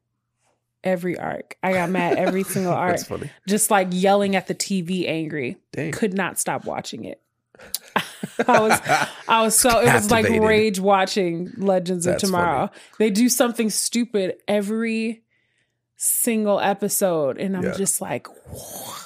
every 0.83 1.17
arc. 1.17 1.57
I 1.63 1.73
got 1.73 1.89
mad 1.89 2.17
every 2.17 2.43
single 2.45 2.73
arc, 2.73 2.97
That's 2.97 3.07
funny. 3.07 3.31
just 3.47 3.71
like 3.71 3.87
yelling 3.91 4.35
at 4.35 4.47
the 4.47 4.55
TV, 4.55 5.07
angry. 5.07 5.57
Dang. 5.71 5.91
Could 5.93 6.13
not 6.13 6.37
stop 6.37 6.65
watching 6.65 7.05
it. 7.05 7.21
I 8.47 8.59
was, 8.59 8.79
I 9.27 9.41
was 9.43 9.55
so 9.55 9.79
it 9.79 9.93
was 9.93 10.09
like 10.11 10.27
rage 10.27 10.79
watching 10.79 11.51
Legends 11.57 12.05
That's 12.05 12.23
of 12.23 12.27
Tomorrow. 12.29 12.71
They 12.97 13.09
do 13.09 13.29
something 13.29 13.69
stupid 13.69 14.35
every 14.47 15.23
single 16.03 16.59
episode, 16.59 17.37
and 17.37 17.55
I'm 17.55 17.63
Yeah. 17.63 17.73
just 17.77 18.01
like, 18.01 18.27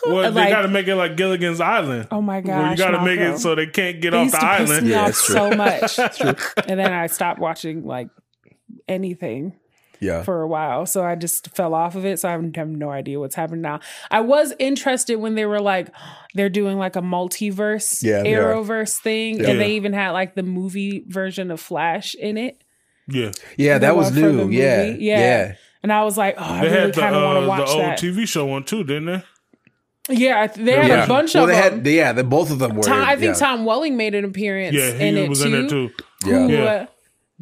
Well, 0.05 0.31
they 0.31 0.49
got 0.49 0.61
to 0.61 0.69
make 0.69 0.87
it 0.87 0.95
like 0.95 1.17
Gilligan's 1.17 1.59
Island. 1.59 2.07
oh 2.09 2.21
my 2.21 2.39
god! 2.39 2.71
you 2.71 2.77
got 2.77 2.91
to 2.91 3.03
make 3.03 3.19
it 3.19 3.37
so 3.39 3.53
they 3.53 3.65
can't 3.67 3.99
get 4.01 4.11
They 4.11 4.17
off 4.17 4.23
used 4.25 4.35
the 4.35 4.39
to 4.39 4.57
piss 4.57 4.69
island. 4.71 4.85
me 4.87 4.91
Yeah, 4.93 5.01
off 5.03 5.13
true. 5.13 5.35
so 5.35 5.51
much. 5.51 5.99
and 6.67 6.79
then 6.79 6.93
I 6.93 7.07
stopped 7.07 7.39
watching 7.39 7.85
like 7.85 8.07
anything 8.87 9.53
Yeah. 9.99 10.23
for 10.23 10.41
a 10.41 10.47
while. 10.47 10.85
So 10.85 11.03
I 11.03 11.15
just 11.15 11.49
fell 11.55 11.73
off 11.73 11.95
of 11.95 12.05
it. 12.05 12.19
So 12.19 12.29
I 12.29 12.31
have 12.31 12.55
have 12.55 12.69
no 12.69 12.89
idea 12.91 13.19
what's 13.19 13.35
happening 13.35 13.61
now. 13.61 13.79
I 14.09 14.21
was 14.21 14.53
interested 14.59 15.17
when 15.17 15.35
they 15.35 15.45
were 15.45 15.59
like, 15.61 15.89
they're 16.33 16.49
doing 16.49 16.77
like 16.77 16.95
a 16.95 17.01
multiverse, 17.01 18.03
Yeah, 18.03 18.23
they 18.23 18.35
are. 18.35 18.53
Arrowverse 18.53 18.99
thing. 19.01 19.41
Yeah. 19.41 19.49
And 19.49 19.59
they 19.59 19.71
even 19.73 19.91
had 19.93 20.11
like 20.11 20.35
the 20.35 20.43
movie 20.43 21.03
version 21.07 21.51
of 21.51 21.59
Flash 21.59 22.15
in 22.15 22.37
it. 22.37 22.61
Yeah. 23.07 23.31
yeah, 23.57 23.77
that 23.79 23.95
was 23.95 24.07
one 24.11 24.13
for 24.15 24.19
the 24.31 24.45
new. 24.45 24.49
Yeah. 24.49 24.83
Yeah. 24.85 25.19
Yeah. 25.19 25.53
And 25.85 25.93
I 25.93 26.03
was 26.03 26.17
like, 26.17 26.33
oh, 26.39 26.43
I 26.43 26.61
They 26.61 26.67
really 26.69 26.79
had 26.81 26.93
the, 26.95 26.99
kind 26.99 27.15
of 27.15 27.21
want 27.21 27.37
uh, 27.37 27.41
to 27.41 27.47
watch 27.47 27.67
the 27.67 27.73
old 27.73 27.81
that. 27.83 27.99
TV 27.99 28.27
show 28.27 28.45
one 28.47 28.63
too, 28.63 28.83
didn't 28.83 29.05
they? 29.05 29.23
yeah, 30.09 30.47
they 30.47 30.71
had 30.71 30.87
Yeah. 30.87 31.03
a 31.03 31.07
bunch 31.07 31.35
well, 31.35 31.43
of 31.43 31.49
they 31.49 31.61
them. 31.61 31.73
had, 31.83 31.87
yeah, 31.87 32.11
the, 32.11 32.23
both 32.23 32.49
of 32.49 32.57
them 32.57 32.75
were. 32.75 32.81
Tom, 32.81 33.03
I 33.03 33.15
think 33.15 33.33
yeah. 33.35 33.45
Tom 33.45 33.65
Welling 33.65 33.95
made 33.95 34.15
an 34.15 34.25
appearance 34.25 34.75
Yeah, 34.75 34.89
in 34.95 35.15
he 35.15 35.21
it 35.25 35.29
was 35.29 35.41
too. 35.41 35.45
in 35.45 35.51
there 35.51 35.69
too. 35.69 35.89
Yeah. 36.25 36.31
who, 36.39 36.51
Yeah. 36.51 36.63
uh, 36.63 36.85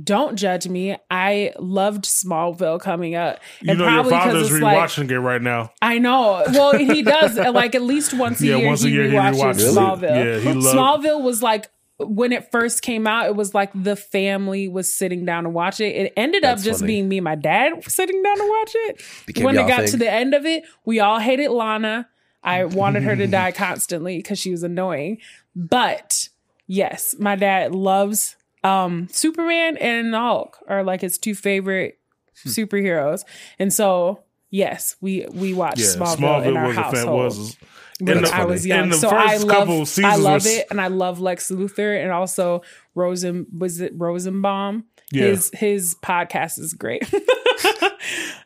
don't 0.03 0.36
judge 0.36 0.67
me. 0.67 0.97
I 1.10 1.53
loved 1.58 2.03
Smallville 2.03 2.82
coming 2.82 3.15
up. 3.15 3.39
You 3.62 3.69
And 3.69 3.79
know, 3.79 3.86
your 3.86 3.93
probably 3.93 4.12
'cause 4.12 4.23
father's 4.25 4.51
it's 4.51 4.62
like- 4.62 4.77
rewatching 4.77 5.10
it 5.12 5.19
right 5.21 5.41
now. 5.41 5.71
I 5.82 5.99
know. 5.99 6.43
Well, 6.51 6.77
he 6.77 7.01
does 7.03 7.38
uh, 7.38 7.51
like 7.53 7.75
at 7.75 7.82
least 7.84 8.13
once 8.13 8.41
a 8.41 8.45
Yeah, 8.47 8.56
year. 8.58 8.67
once 8.67 8.84
a 8.84 8.88
he 8.89 8.93
year 8.95 9.03
he 9.06 9.12
rewatches 9.12 9.36
rewatches 9.36 9.60
it. 9.69 9.77
Smallville. 9.77 10.25
Yeah, 10.25 10.39
he 10.51 10.53
loved- 10.60 10.77
Smallville 11.06 11.21
was 11.21 11.41
like 11.43 11.69
when 11.99 12.32
it 12.32 12.51
first 12.51 12.82
came 12.82 13.06
out. 13.08 13.27
It 13.27 13.36
was 13.36 13.53
like 13.53 13.71
the 13.75 13.95
family 13.95 14.67
was 14.67 14.91
sitting 14.93 15.25
down 15.25 15.43
to 15.43 15.49
watch 15.49 15.79
it. 15.79 15.95
It 15.95 16.13
ended 16.17 16.43
up 16.43 16.60
just 16.60 16.82
funny. 16.82 16.93
being 16.93 17.10
me 17.10 17.17
and 17.17 17.23
my 17.23 17.36
dad 17.36 17.73
sitting 17.86 18.21
down 18.23 18.38
to 18.38 18.49
watch 18.60 18.71
it. 18.75 19.01
Became 19.25 19.45
when 19.45 19.58
it 19.58 19.67
got 19.67 19.82
thing. 19.82 19.91
to 19.91 19.97
the 19.97 20.12
end 20.12 20.34
of 20.34 20.45
it, 20.45 20.63
we 20.86 20.99
all 20.99 21.19
hated 21.19 21.49
Lana. 21.49 22.08
I 22.43 22.65
wanted 22.65 23.03
her 23.03 23.15
to 23.15 23.27
die 23.27 23.51
constantly 23.53 24.17
because 24.17 24.38
she 24.39 24.51
was 24.51 24.63
annoying. 24.63 25.19
But 25.56 26.29
yes, 26.67 27.15
my 27.19 27.36
dad 27.36 27.73
loves 27.73 28.36
um 28.63 29.08
Superman 29.12 29.77
and 29.77 30.13
Hulk 30.15 30.58
are 30.67 30.84
like 30.84 31.01
his 31.01 31.17
two 31.17 31.36
favorite 31.36 31.99
Hmm. 32.43 32.49
superheroes. 32.49 33.23
And 33.60 33.71
so 33.71 34.23
yes, 34.49 34.95
we 35.01 35.25
we 35.32 35.53
watched 35.53 35.77
Yeah, 35.79 35.86
Smallville, 35.86 36.17
Smallville, 36.17 36.45
in 36.47 36.58
our 36.58 36.67
was 36.67 36.77
a 36.77 36.82
fan. 36.82 36.84
household 36.91 37.19
Was 37.25 37.58
when 38.06 38.18
That's 38.22 38.32
I 38.32 38.38
funny. 38.38 38.52
was 38.52 38.66
young. 38.66 38.84
In 38.84 38.89
the 38.89 38.96
so 38.98 39.10
first 39.10 39.28
I 39.28 39.38
love, 39.38 39.48
couple 39.50 39.82
of 39.82 40.00
I 40.04 40.16
love 40.16 40.34
was- 40.36 40.46
it, 40.48 40.68
and 40.72 40.80
I 40.82 40.88
love 40.88 41.20
Lex 41.20 41.50
Luthor, 41.52 42.02
and 42.02 42.12
also 42.12 42.62
Rosen 42.96 43.48
was 43.58 43.82
it 43.82 43.94
Rosenbaum. 43.96 44.86
Yeah. 45.12 45.26
His 45.28 45.52
his 45.54 45.96
podcast 46.04 46.60
is 46.60 46.74
great. 46.74 47.06
his 47.08 47.22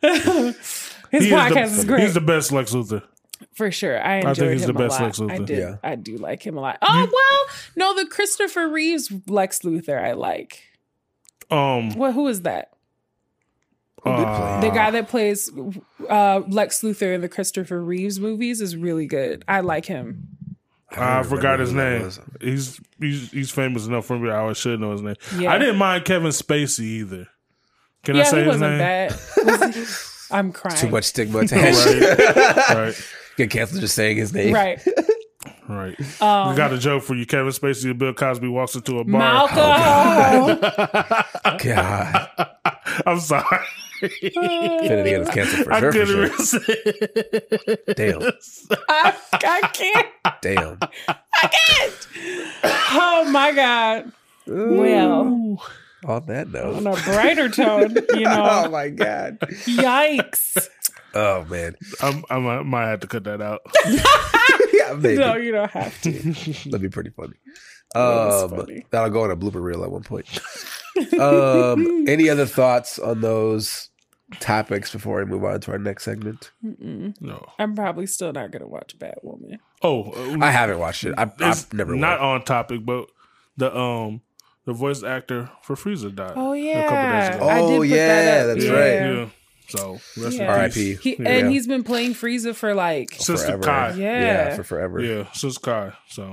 He 0.02 1.16
is 1.18 1.26
podcast 1.32 1.52
the, 1.52 1.60
is, 1.78 1.84
great 1.84 2.00
He's 2.02 2.14
the 2.14 2.20
best 2.20 2.52
Lex 2.52 2.72
Luthor. 2.72 3.02
for 3.54 3.70
sure. 3.70 3.98
I 4.04 4.22
think 4.34 4.52
he's 4.52 4.62
him 4.64 4.68
the 4.68 4.72
best 4.74 4.98
a 4.98 5.02
lot. 5.02 5.06
Lex 5.06 5.18
Luthor. 5.18 5.30
I 5.32 5.38
did. 5.38 5.58
Yeah. 5.58 5.76
I 5.82 5.94
do 5.94 6.16
like 6.18 6.42
him 6.46 6.56
a 6.58 6.60
lot. 6.60 6.78
Oh 6.82 7.08
well, 7.10 7.56
no, 7.76 7.94
the 8.02 8.08
Christopher 8.08 8.68
Reeves 8.68 9.10
Lex 9.26 9.60
Luthor 9.60 10.02
I 10.02 10.12
like. 10.12 10.62
Um, 11.50 11.94
What? 11.96 12.12
Who 12.14 12.28
is 12.28 12.42
that? 12.42 12.72
Uh, 14.04 14.60
The 14.60 14.70
guy 14.70 14.90
that 14.92 15.08
plays 15.08 15.50
uh, 16.08 16.42
Lex 16.48 16.82
Luthor 16.82 17.14
in 17.14 17.20
the 17.20 17.28
Christopher 17.28 17.82
Reeves 17.82 18.18
movies 18.20 18.60
is 18.60 18.76
really 18.76 19.06
good. 19.06 19.44
I 19.48 19.60
like 19.60 19.86
him. 19.86 20.28
I 20.90 21.16
don't 21.16 21.24
forgot 21.24 21.60
his 21.60 21.72
name. 21.72 22.10
He's 22.40 22.80
he's 22.98 23.30
he's 23.30 23.50
famous 23.50 23.86
enough 23.86 24.06
for 24.06 24.18
me. 24.18 24.30
I 24.30 24.50
should 24.54 24.80
know 24.80 24.92
his 24.92 25.02
name. 25.02 25.16
Yeah. 25.38 25.52
I 25.52 25.58
didn't 25.58 25.76
mind 25.76 26.06
Kevin 26.06 26.30
Spacey 26.30 26.80
either. 26.80 27.26
Can 28.04 28.16
I 28.16 28.22
say 28.22 28.38
he 28.38 28.44
his 28.44 28.52
wasn't 28.54 28.70
name? 28.70 28.78
bad. 28.78 29.10
Was 29.44 30.28
I'm 30.30 30.52
crying. 30.52 30.76
Too 30.78 30.88
much 30.88 31.04
stigma 31.04 31.38
attached. 31.40 31.86
Right, 31.86 32.68
right, 32.70 33.08
Get 33.36 33.50
canceled 33.50 33.80
just 33.82 33.94
saying 33.94 34.16
his 34.16 34.32
name. 34.32 34.54
Right. 34.54 34.80
right. 35.68 36.22
Um, 36.22 36.50
we 36.50 36.56
got 36.56 36.72
a 36.72 36.78
joke 36.78 37.02
for 37.02 37.14
you. 37.14 37.26
Kevin 37.26 37.52
Spacey 37.52 37.90
and 37.90 37.98
Bill 37.98 38.14
Cosby 38.14 38.48
walks 38.48 38.74
into 38.74 38.98
a 38.98 39.04
bar. 39.04 39.20
Malcolm. 39.20 40.58
God. 41.64 42.28
I'm 43.06 43.20
sorry. 43.20 43.58
Finity 44.00 45.10
is 45.10 45.28
canceled 45.30 45.64
for 45.64 45.72
I 45.72 45.80
sure. 45.80 45.92
For 46.28 46.44
sure. 46.44 47.94
Damn. 47.94 48.22
I, 48.88 49.16
I 49.32 49.70
can't. 49.72 50.08
Damn. 50.42 50.78
I 51.08 51.48
can't. 51.48 52.08
Oh 52.90 53.28
my 53.30 53.52
God. 53.52 54.12
Well, 54.46 55.62
On 56.04 56.26
that 56.26 56.48
note. 56.50 56.76
on 56.76 56.86
a 56.86 56.94
brighter 57.02 57.48
tone, 57.48 57.96
you 58.14 58.20
know. 58.24 58.64
Oh 58.64 58.70
my 58.70 58.88
God. 58.88 59.38
Yikes. 59.40 60.68
Oh 61.14 61.44
man. 61.44 61.74
I'm, 62.00 62.24
I 62.30 62.38
might, 62.38 62.62
might 62.62 62.86
have 62.88 63.00
to 63.00 63.06
cut 63.06 63.24
that 63.24 63.40
out. 63.42 63.62
yeah, 64.72 64.94
maybe. 64.94 65.18
No, 65.18 65.36
you 65.36 65.52
don't 65.52 65.70
have 65.70 66.00
to. 66.02 66.12
That'd 66.70 66.82
be 66.82 66.88
pretty 66.88 67.10
funny. 67.10 67.34
Um, 67.94 68.50
funny. 68.50 68.84
that'll 68.90 69.10
go 69.10 69.24
on 69.24 69.30
a 69.30 69.36
blooper 69.36 69.62
reel 69.62 69.82
at 69.82 69.90
one 69.90 70.02
point. 70.02 70.26
Um, 71.20 72.04
any 72.08 72.28
other 72.28 72.46
thoughts 72.46 72.98
on 72.98 73.20
those 73.20 73.88
topics 74.40 74.92
before 74.92 75.18
we 75.18 75.24
move 75.24 75.44
on 75.44 75.60
to 75.62 75.72
our 75.72 75.78
next 75.78 76.04
segment? 76.04 76.50
Mm-mm. 76.64 77.14
No. 77.20 77.46
I'm 77.58 77.74
probably 77.74 78.06
still 78.06 78.32
not 78.32 78.50
going 78.50 78.62
to 78.62 78.68
watch 78.68 78.98
Batwoman. 78.98 79.58
Oh, 79.82 80.12
uh, 80.12 80.38
I 80.44 80.50
haven't 80.50 80.78
watched 80.78 81.04
it. 81.04 81.14
I, 81.16 81.30
I've 81.40 81.72
never. 81.72 81.92
Watched 81.92 81.98
it. 81.98 82.00
Not 82.00 82.20
will. 82.20 82.28
on 82.28 82.44
topic, 82.44 82.84
but 82.84 83.08
the 83.56 83.76
um 83.76 84.22
the 84.64 84.72
voice 84.72 85.02
actor 85.02 85.50
for 85.62 85.76
Frieza 85.76 86.14
died. 86.14 86.32
Oh, 86.36 86.52
a 86.52 86.54
couple 86.54 86.54
days 86.54 86.64
yeah. 86.64 87.34
ago. 87.36 87.48
I 87.48 87.54
did 87.54 87.62
Oh, 87.64 87.78
put 87.78 87.88
yeah, 87.88 88.06
that 88.22 88.40
up. 88.50 88.54
that's 88.56 88.64
yeah, 88.66 88.72
right. 88.72 89.18
Yeah. 89.18 89.28
So 89.68 89.92
rest 90.22 90.36
Yeah. 90.36 90.42
in 90.44 90.48
R.I.P. 90.48 90.72
peace. 90.74 91.00
He, 91.00 91.16
yeah. 91.18 91.28
And 91.28 91.50
he's 91.50 91.66
been 91.66 91.82
playing 91.84 92.14
Frieza 92.14 92.54
for 92.54 92.74
like, 92.74 93.12
since 93.12 93.44
Forever. 93.44 93.62
Kai. 93.62 93.90
yeah. 93.92 94.20
Yeah, 94.20 94.56
for 94.56 94.64
forever. 94.64 95.00
Yeah, 95.00 95.30
since 95.32 95.58
Kai. 95.58 95.92
So 96.08 96.32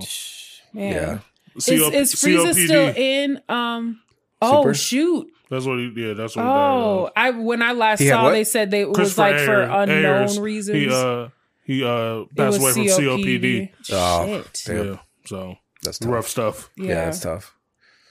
man. 0.74 0.92
Yeah. 0.94 1.20
Is, 1.56 1.68
is 1.70 2.16
Frieza 2.16 2.52
COPD. 2.54 2.66
still 2.66 2.94
in? 2.96 3.42
Um. 3.50 4.02
Oh 4.46 4.62
Super? 4.62 4.74
shoot! 4.74 5.28
That's 5.50 5.66
what 5.66 5.80
he. 5.80 5.92
Yeah, 5.96 6.14
that's 6.14 6.36
what. 6.36 6.44
he 6.44 6.50
Oh, 6.50 7.06
died 7.06 7.12
I 7.16 7.30
when 7.32 7.62
I 7.62 7.72
last 7.74 8.00
He 8.00 8.10
saw, 8.10 8.30
they 8.30 8.44
said 8.44 8.72
they 8.72 8.82
it 8.82 8.90
was 8.90 9.18
like 9.18 9.38
for 9.40 9.62
unknown 9.62 10.06
Ayres, 10.24 10.40
reasons. 10.40 10.78
He 10.78 10.90
uh 10.90 11.30
he 11.64 11.84
uh 11.84 12.22
it 12.22 12.36
passed 12.36 12.60
away 12.60 12.72
from 12.74 12.84
COPD. 12.84 13.70
Oh, 13.92 14.26
Shit. 14.44 14.62
damn. 14.66 14.86
Yeah, 14.88 14.98
so 15.26 15.56
That's 15.84 16.00
tough. 16.00 16.12
rough 16.12 16.28
stuff. 16.28 16.70
Yeah. 16.78 16.88
Yeah, 16.88 17.06
that's 17.06 17.20
tough. 17.20 17.56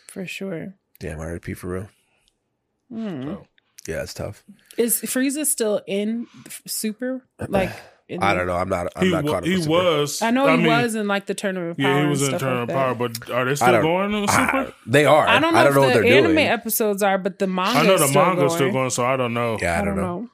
for 0.08 0.26
sure. 0.26 0.74
Damn, 1.00 1.18
R.I.P. 1.20 1.54
for 1.54 1.68
real. 1.68 1.88
Hmm. 2.90 3.22
So, 3.22 3.46
Yeah, 3.88 4.02
it's 4.02 4.14
tough. 4.14 4.44
Is 4.78 5.00
Frieza 5.02 5.44
still 5.46 5.82
in 5.86 6.26
Super? 6.66 7.26
Like, 7.48 7.70
in 7.70 7.74
I 8.20 8.34
don't 8.34 8.46
know. 8.46 8.56
I'm 8.56 8.68
not. 8.68 8.92
I'm 8.96 9.06
he 9.06 9.10
not 9.12 9.24
wa- 9.24 9.30
caught 9.30 9.38
up. 9.38 9.44
he 9.46 9.56
Super. 9.62 9.70
was. 9.70 10.20
I 10.20 10.30
know 10.30 10.46
he 10.46 10.56
mean, 10.58 10.66
was 10.66 10.94
in 10.94 11.08
like 11.08 11.24
the 11.26 11.32
Tournament 11.34 11.70
of 11.72 11.76
Power. 11.78 11.88
Yeah, 11.88 12.02
he 12.02 12.06
was 12.10 12.20
in 12.22 12.28
stuff 12.28 12.40
Turn 12.40 12.60
like 12.60 12.68
of 12.68 12.74
Power, 12.74 12.94
but 12.94 13.30
are 13.30 13.44
they 13.46 13.54
still 13.54 13.72
don't- 13.72 13.82
going 13.82 14.14
on 14.14 14.28
I- 14.28 14.46
Super? 14.46 14.74
they 14.86 15.04
are. 15.06 15.26
I 15.26 15.38
don't 15.38 15.54
know 15.54 15.58
I 15.60 15.62
don't 15.64 15.70
if 15.72 15.74
know 15.76 15.80
what 15.82 15.94
the 15.94 16.00
they're 16.00 16.18
anime 16.18 16.32
doing. 16.34 16.46
episodes 16.46 17.02
are, 17.02 17.16
but 17.16 17.38
the 17.38 17.46
manga. 17.46 17.78
I 17.78 17.82
know 17.86 17.96
the 17.96 18.04
is 18.04 18.10
still 18.10 18.22
manga's 18.24 18.38
going. 18.40 18.50
still 18.50 18.72
going, 18.72 18.90
so 18.90 19.06
I 19.06 19.16
don't 19.16 19.32
know. 19.32 19.56
Yeah, 19.60 19.80
I, 19.80 19.84
don't, 19.84 19.96
know. 19.96 20.28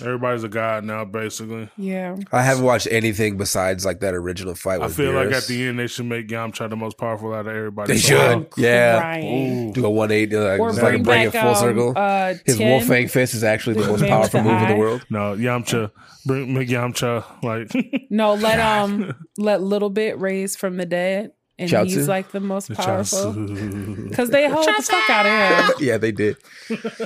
Everybody's 0.00 0.42
a 0.44 0.48
god 0.48 0.84
now, 0.84 1.04
basically. 1.04 1.68
Yeah. 1.76 2.16
I 2.32 2.42
haven't 2.42 2.64
watched 2.64 2.88
anything 2.90 3.36
besides 3.36 3.84
like 3.84 4.00
that 4.00 4.14
original 4.14 4.54
fight. 4.54 4.80
I 4.80 4.86
with 4.86 4.96
feel 4.96 5.12
like 5.12 5.30
at 5.30 5.44
the 5.44 5.68
end 5.68 5.78
they 5.78 5.86
should 5.86 6.06
make 6.06 6.26
Yamcha 6.28 6.68
the 6.68 6.76
most 6.76 6.98
powerful 6.98 7.32
out 7.32 7.46
of 7.46 7.54
everybody. 7.54 7.92
They 7.92 7.98
So, 8.00 8.08
should. 8.40 8.48
Yeah. 8.56 8.98
Crying. 9.00 9.72
do 9.72 9.86
a 9.86 9.90
one 9.90 10.10
eight, 10.10 10.32
like, 10.32 10.58
Or 10.58 10.70
just 10.70 10.82
like 10.82 10.92
bring 10.92 11.02
bring 11.04 11.22
it 11.22 11.30
full 11.32 11.40
um, 11.40 11.54
circle. 11.54 11.92
uh, 11.96 12.34
His 12.44 12.58
10. 12.58 12.68
wolf 12.70 12.84
fang 12.86 13.08
fist 13.08 13.34
is 13.34 13.44
actually 13.44 13.74
the 13.76 13.82
The 13.82 13.88
most 13.88 14.04
powerful 14.04 14.42
the 14.42 14.48
move 14.50 14.62
in 14.62 14.68
the 14.68 14.76
world. 14.76 15.06
No, 15.10 15.36
Yamcha, 15.36 15.90
bring 16.26 16.52
make 16.54 16.68
Yamcha 16.68 17.24
like 17.44 17.70
No, 18.10 18.34
let 18.34 18.58
um 18.82 19.14
let 19.38 19.62
little 19.62 19.90
bit 19.90 20.18
raise 20.18 20.56
from 20.56 20.76
the 20.76 20.86
dead, 20.86 21.30
and 21.58 21.70
Chaozu? 21.70 21.84
he's 21.86 22.08
like 22.08 22.30
the 22.32 22.40
most 22.40 22.72
powerful 22.74 23.32
Chaozu. 23.32 24.08
because 24.08 24.30
they 24.30 24.48
hold 24.48 24.66
the 24.66 24.82
fuck 24.82 25.10
out 25.10 25.26
of 25.26 25.32
him. 25.32 25.74
Yeah, 25.86 25.98
they 25.98 26.12
did. 26.12 26.36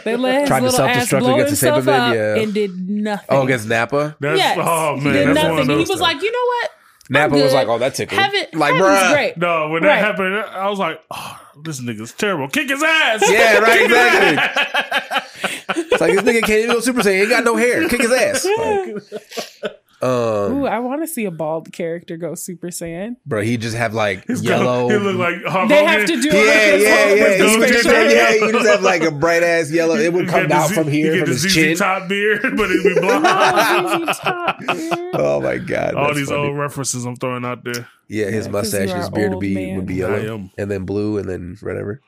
They 0.05 0.17
let 0.17 0.41
his 0.41 0.49
Tried 0.49 0.61
to 0.61 0.67
little 0.67 0.81
ass 0.87 1.09
self-destruct 1.09 1.21
blow 1.21 1.35
against 1.41 1.61
the 1.61 1.73
himself 1.75 1.85
Saibaman, 1.85 2.09
up 2.11 2.15
yeah. 2.15 2.43
and 2.43 2.55
did 2.55 2.89
nothing. 2.91 3.27
Oh, 3.29 3.43
against 3.45 3.69
Nappa. 3.69 4.17
That's 4.21 4.39
yes, 4.39 4.59
oh 4.61 4.97
he 4.99 5.05
man, 5.05 5.13
did 5.13 5.27
that's 5.29 5.35
nothing. 5.37 5.51
one 5.51 5.61
of 5.61 5.69
He 5.69 5.75
those. 5.77 5.89
was 5.89 6.01
like, 6.01 6.23
you 6.23 6.33
know 6.33 6.45
what? 6.47 6.71
Nappa 7.11 7.35
was 7.37 7.43
good. 7.45 7.53
like, 7.55 7.69
"Oh, 7.69 7.79
that 7.79 7.95
tickled." 7.95 8.21
Heaven, 8.21 8.47
like, 8.53 8.75
heaven's 8.75 8.99
bruh. 8.99 9.13
great. 9.15 9.37
no, 9.39 9.71
when 9.71 9.83
that 9.83 9.89
Right. 9.89 9.99
happened, 9.99 10.35
I 10.35 10.69
was 10.69 10.79
like, 10.79 11.01
oh, 11.11 11.41
this 11.63 11.81
nigga's 11.81 12.13
terrible. 12.13 12.49
Kick 12.49 12.69
his 12.69 12.83
ass. 12.83 13.23
Yeah, 13.31 13.59
right. 13.61 13.81
Exactly. 13.83 15.83
it's 15.91 16.01
like 16.03 16.13
this 16.13 16.23
nigga 16.23 16.43
can't 16.43 16.51
even 16.65 16.73
go 16.75 16.81
Super 16.81 17.01
Saiyan. 17.01 17.15
He 17.15 17.21
ain't 17.23 17.31
got 17.31 17.45
no 17.45 17.57
hair. 17.57 17.89
Kick 17.89 18.03
his 18.03 18.13
ass. 18.13 18.47
Like, 19.63 19.81
um, 20.01 20.09
Ooh, 20.11 20.67
I 20.67 20.79
want 20.79 21.03
to 21.03 21.09
see 21.09 21.25
a 21.25 21.31
bald 21.33 21.73
character 21.73 22.17
go 22.17 22.35
Super 22.37 22.69
Saiyan. 22.69 23.17
bro, 23.27 23.43
he 23.43 23.57
just 23.57 23.77
have 23.77 23.95
like 23.95 24.25
He's 24.29 24.45
yellow. 24.45 24.89
He 24.89 24.97
look 24.97 25.17
like 25.17 25.45
Hulk 25.45 25.69
They 25.69 25.79
Hogan. 25.85 25.99
have 25.99 26.07
to 26.09 26.21
do 26.21 26.29
yeah, 26.37 26.43
it. 26.45 26.81
yeah, 26.83 27.15
yeah. 27.15 27.29
His 27.45 27.51
He 27.53 27.59
would 27.59 27.69
just 27.69 27.87
have, 27.89 28.11
yeah, 28.11 28.33
he 28.33 28.53
just 28.53 28.67
have 28.69 28.83
like 28.83 29.03
a 29.03 29.11
bright 29.11 29.43
ass 29.43 29.71
yellow. 29.73 29.97
It 29.97 30.13
would 30.13 30.29
come 30.29 30.43
got 30.47 30.49
the 30.49 30.49
down 30.55 30.69
Z- 30.69 30.75
from 30.75 30.89
here, 30.89 31.13
get 31.15 31.21
from 31.21 31.29
his 31.31 31.43
ZZ 31.43 31.55
chin. 31.55 31.77
top 31.77 32.09
beard, 32.09 32.43
but 32.57 32.71
it'd 32.71 32.85
be 32.85 32.95
blonde. 33.01 34.09
Oh 35.21 35.41
my 35.43 35.59
god! 35.59 35.95
All 35.95 36.15
these 36.15 36.29
funny. 36.29 36.49
old 36.49 36.57
references 36.59 37.05
I'm 37.05 37.17
throwing 37.17 37.45
out 37.45 37.65
there. 37.65 37.89
Yeah, 38.09 38.27
his 38.27 38.47
Yeah, 38.47 38.53
'cause 38.53 38.73
mustache, 38.73 38.91
his 38.93 39.11
beard 39.11 39.33
would 39.33 39.41
be 39.41 39.55
man. 39.55 39.77
would 39.77 39.87
be 39.87 39.97
yellow, 39.97 40.49
and 40.57 40.71
then 40.71 40.85
blue, 40.85 41.19
and 41.19 41.29
then 41.29 41.57
whatever. 41.61 42.01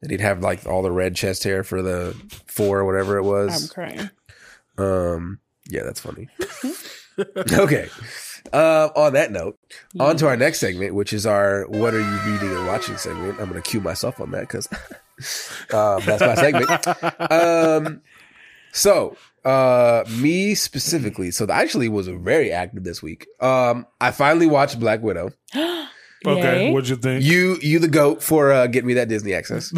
And 0.00 0.10
he'd 0.10 0.20
have 0.20 0.40
like 0.40 0.64
all 0.66 0.82
the 0.82 0.92
red 0.92 1.16
chest 1.16 1.44
hair 1.44 1.64
for 1.64 1.82
the 1.82 2.14
four 2.46 2.78
or 2.80 2.84
whatever 2.84 3.18
it 3.18 3.24
was. 3.24 3.64
I'm 3.64 3.68
crying. 3.68 4.10
Um, 4.78 5.40
yeah, 5.68 5.82
that's 5.84 6.00
funny. 6.00 6.28
okay. 7.52 7.88
Uh, 8.52 8.88
on 8.96 9.12
that 9.12 9.30
note, 9.30 9.58
on 10.00 10.16
to 10.16 10.26
our 10.26 10.36
next 10.36 10.60
segment, 10.60 10.94
which 10.94 11.12
is 11.12 11.26
our 11.26 11.66
"What 11.68 11.92
are 11.92 12.00
you 12.00 12.32
reading 12.32 12.56
and 12.56 12.66
watching?" 12.66 12.96
segment. 12.96 13.38
I'm 13.40 13.48
going 13.50 13.60
to 13.60 13.68
cue 13.68 13.80
myself 13.80 14.20
on 14.20 14.30
that 14.30 14.42
because 14.42 14.66
um, 15.72 16.00
that's 16.06 16.20
my 16.20 16.34
segment. 16.34 16.86
Um, 17.30 18.00
so 18.72 19.16
uh, 19.44 20.04
me 20.08 20.54
specifically, 20.54 21.30
so 21.30 21.46
I 21.46 21.60
actually 21.60 21.88
was 21.88 22.08
very 22.08 22.52
active 22.52 22.84
this 22.84 23.02
week. 23.02 23.26
Um, 23.40 23.86
I 24.00 24.10
finally 24.12 24.46
watched 24.46 24.78
Black 24.80 25.02
Widow. 25.02 25.30
Okay, 26.26 26.66
Yay. 26.66 26.72
what'd 26.72 26.88
you 26.88 26.96
think? 26.96 27.22
You, 27.24 27.58
you 27.62 27.78
the 27.78 27.86
goat 27.86 28.24
for 28.24 28.50
uh, 28.50 28.66
getting 28.66 28.88
me 28.88 28.94
that 28.94 29.08
Disney 29.08 29.34
access. 29.34 29.72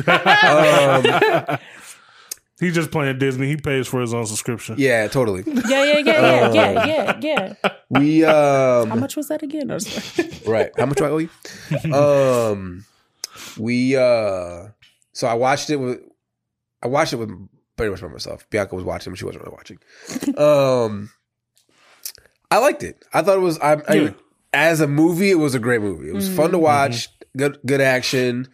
Um, 2.61 2.67
He's 2.67 2.75
just 2.75 2.91
playing 2.91 3.19
Disney. 3.19 3.49
He 3.49 3.57
pays 3.57 3.87
for 3.89 4.01
his 4.01 4.13
own 4.15 4.27
subscription. 4.27 4.77
yeah, 4.79 5.09
totally. 5.09 5.43
Yeah, 5.47 5.85
yeah, 5.85 5.99
yeah, 5.99 6.53
yeah, 6.53 6.53
yeah, 6.53 7.19
yeah, 7.21 7.55
yeah. 7.63 7.71
We 7.91 8.25
um, 8.25 8.89
How 8.91 8.97
much 8.97 9.17
was 9.17 9.29
that 9.29 9.43
again? 9.43 9.71
I 9.71 9.75
was 9.75 10.19
like- 10.19 10.43
Right. 10.47 10.71
How 10.79 10.87
much 10.87 10.99
do 10.99 11.05
I 11.05 11.09
owe 11.11 11.19
you? 11.19 11.95
um, 11.95 12.85
we 13.59 13.97
uh, 13.97 14.69
so 15.13 15.27
I 15.27 15.35
watched 15.35 15.71
it 15.71 15.77
with, 15.77 16.01
I 16.83 16.87
watched 16.89 17.13
it 17.13 17.17
with 17.17 17.31
pretty 17.77 17.91
much 17.91 18.01
by 18.01 18.09
myself. 18.09 18.49
Bianca 18.51 18.75
was 18.75 18.85
watching, 18.85 19.13
but 19.13 19.19
she 19.19 19.25
wasn't 19.25 19.45
really 19.45 19.57
watching. 19.57 19.79
Um, 20.37 21.11
I 22.51 22.59
liked 22.59 22.83
it. 22.83 23.05
I 23.13 23.23
thought 23.23 23.37
it 23.39 23.41
was. 23.43 23.59
I, 23.59 23.81
I 23.89 23.95
Yeah. 23.95 24.11
as 24.53 24.81
a 24.81 24.87
movie, 24.89 25.31
it 25.31 25.37
was 25.39 25.55
a 25.55 25.59
great 25.59 25.81
movie. 25.81 26.09
It 26.09 26.15
was 26.15 26.29
fun 26.29 26.51
to 26.53 26.59
watch. 26.59 27.09
Good, 27.37 27.59
good 27.65 27.81
action. 27.81 28.49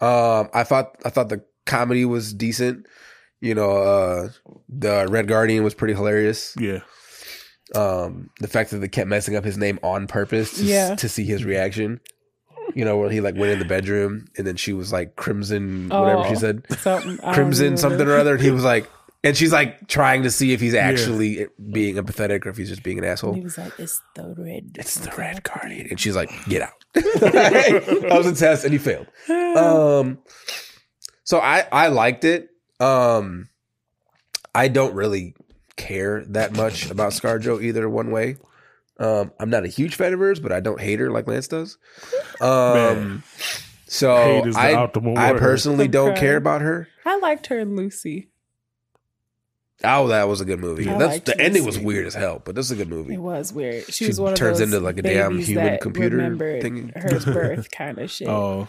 Um, 0.00 0.48
I 0.54 0.64
thought, 0.64 0.96
I 1.04 1.10
thought 1.10 1.28
the 1.28 1.44
comedy 1.66 2.04
was 2.04 2.32
decent. 2.32 2.86
You 3.40 3.54
know, 3.54 3.70
uh, 3.70 4.28
the 4.68 5.06
Red 5.08 5.28
Guardian 5.28 5.62
was 5.64 5.74
pretty 5.74 5.94
hilarious 5.94 6.54
Yeah. 6.58 6.80
um 7.74 8.30
the 8.40 8.48
fact 8.48 8.70
that 8.70 8.78
they 8.78 8.88
kept 8.88 9.08
messing 9.08 9.36
up 9.36 9.44
his 9.44 9.56
name 9.58 9.78
on 9.82 10.06
purpose 10.06 10.56
to, 10.58 10.64
Yeah. 10.64 10.94
to 10.96 11.08
see 11.08 11.24
his 11.24 11.44
reaction 11.44 12.00
you 12.74 12.84
know 12.84 12.96
where 12.96 13.10
he 13.10 13.20
like 13.20 13.34
went 13.36 13.52
in 13.52 13.58
the 13.58 13.64
bedroom 13.64 14.26
and 14.36 14.46
then 14.46 14.56
she 14.56 14.72
was 14.72 14.92
like 14.92 15.16
crimson 15.16 15.88
whatever 15.88 16.24
she 16.24 16.34
Oh, 16.34 16.38
said 16.38 16.62
something. 16.80 17.16
Crimson 17.32 17.76
something 17.76 18.06
or 18.08 18.16
other 18.16 18.34
and 18.34 18.42
he 18.42 18.50
was 18.50 18.64
like 18.64 18.88
and 19.24 19.36
she's 19.36 19.52
like 19.52 19.86
trying 19.88 20.22
to 20.22 20.30
see 20.30 20.52
if 20.52 20.60
he's 20.60 20.74
actually 20.74 21.46
being 21.72 21.96
empathetic 21.96 22.46
or 22.46 22.50
if 22.50 22.56
he's 22.56 22.68
just 22.68 22.82
being 22.84 22.98
an 22.98 23.04
asshole. 23.04 23.34
He 23.34 23.40
was 23.40 23.58
like, 23.58 23.72
"It's 23.78 24.00
the 24.14 24.32
red. 24.38 24.76
it's 24.78 24.94
the 25.00 25.10
red 25.18 25.42
guardian 25.42 25.88
and 25.90 25.98
she's 26.00 26.14
like 26.16 26.30
get 26.46 26.62
out 26.62 26.72
that 26.94 28.08
was 28.10 28.26
a 28.26 28.34
test 28.34 28.64
and 28.64 28.72
he 28.72 28.78
failed 28.78 29.06
um 29.56 30.18
so 31.24 31.38
i 31.40 31.66
i 31.72 31.88
liked 31.88 32.24
it 32.24 32.48
um 32.80 33.48
i 34.54 34.68
don't 34.68 34.94
really 34.94 35.34
care 35.76 36.24
that 36.26 36.52
much 36.56 36.90
about 36.90 37.12
scarjo 37.12 37.62
either 37.62 37.88
one 37.88 38.10
way 38.10 38.36
um 38.98 39.30
i'm 39.40 39.50
not 39.50 39.64
a 39.64 39.68
huge 39.68 39.94
fan 39.94 40.12
of 40.12 40.18
hers 40.20 40.40
but 40.40 40.52
i 40.52 40.60
don't 40.60 40.80
hate 40.80 40.98
her 40.98 41.10
like 41.10 41.26
lance 41.26 41.48
does 41.48 41.78
um 42.40 42.74
Man. 42.74 43.22
so 43.86 44.16
Hate 44.16 44.46
is 44.48 44.54
the 44.54 44.60
i 44.60 44.72
optimal 44.74 45.16
i 45.16 45.32
personally 45.34 45.84
I'm 45.86 45.90
don't 45.90 46.06
crying. 46.08 46.20
care 46.20 46.36
about 46.36 46.60
her 46.62 46.88
I 47.06 47.16
liked 47.20 47.46
her 47.46 47.58
and 47.58 47.74
Lucy. 47.74 48.28
oh 49.84 50.08
that 50.08 50.28
was 50.28 50.40
a 50.40 50.44
good 50.44 50.60
movie 50.60 50.88
I 50.88 50.98
that's 50.98 51.12
liked 51.14 51.26
the 51.26 51.40
ending 51.40 51.64
was 51.64 51.78
weird 51.78 52.06
as 52.06 52.14
hell 52.14 52.42
but 52.44 52.54
this 52.54 52.66
is 52.66 52.72
a 52.72 52.76
good 52.76 52.90
movie 52.90 53.14
It 53.14 53.18
was 53.22 53.52
weird. 53.52 53.84
She, 53.86 53.92
She 53.92 54.06
was 54.08 54.20
one 54.20 54.32
of 54.32 54.38
turns 54.38 54.58
those 54.58 54.68
into, 54.72 54.80
like, 54.84 54.98
a 54.98 55.02
damn 55.02 55.38
human 55.38 55.78
computer 55.78 56.16
remembered 56.16 56.60
thing. 56.62 56.92
her 56.96 57.18
birth 57.32 57.70
kind 57.70 57.98
of 57.98 58.10
shit. 58.10 58.28
Oh, 58.28 58.68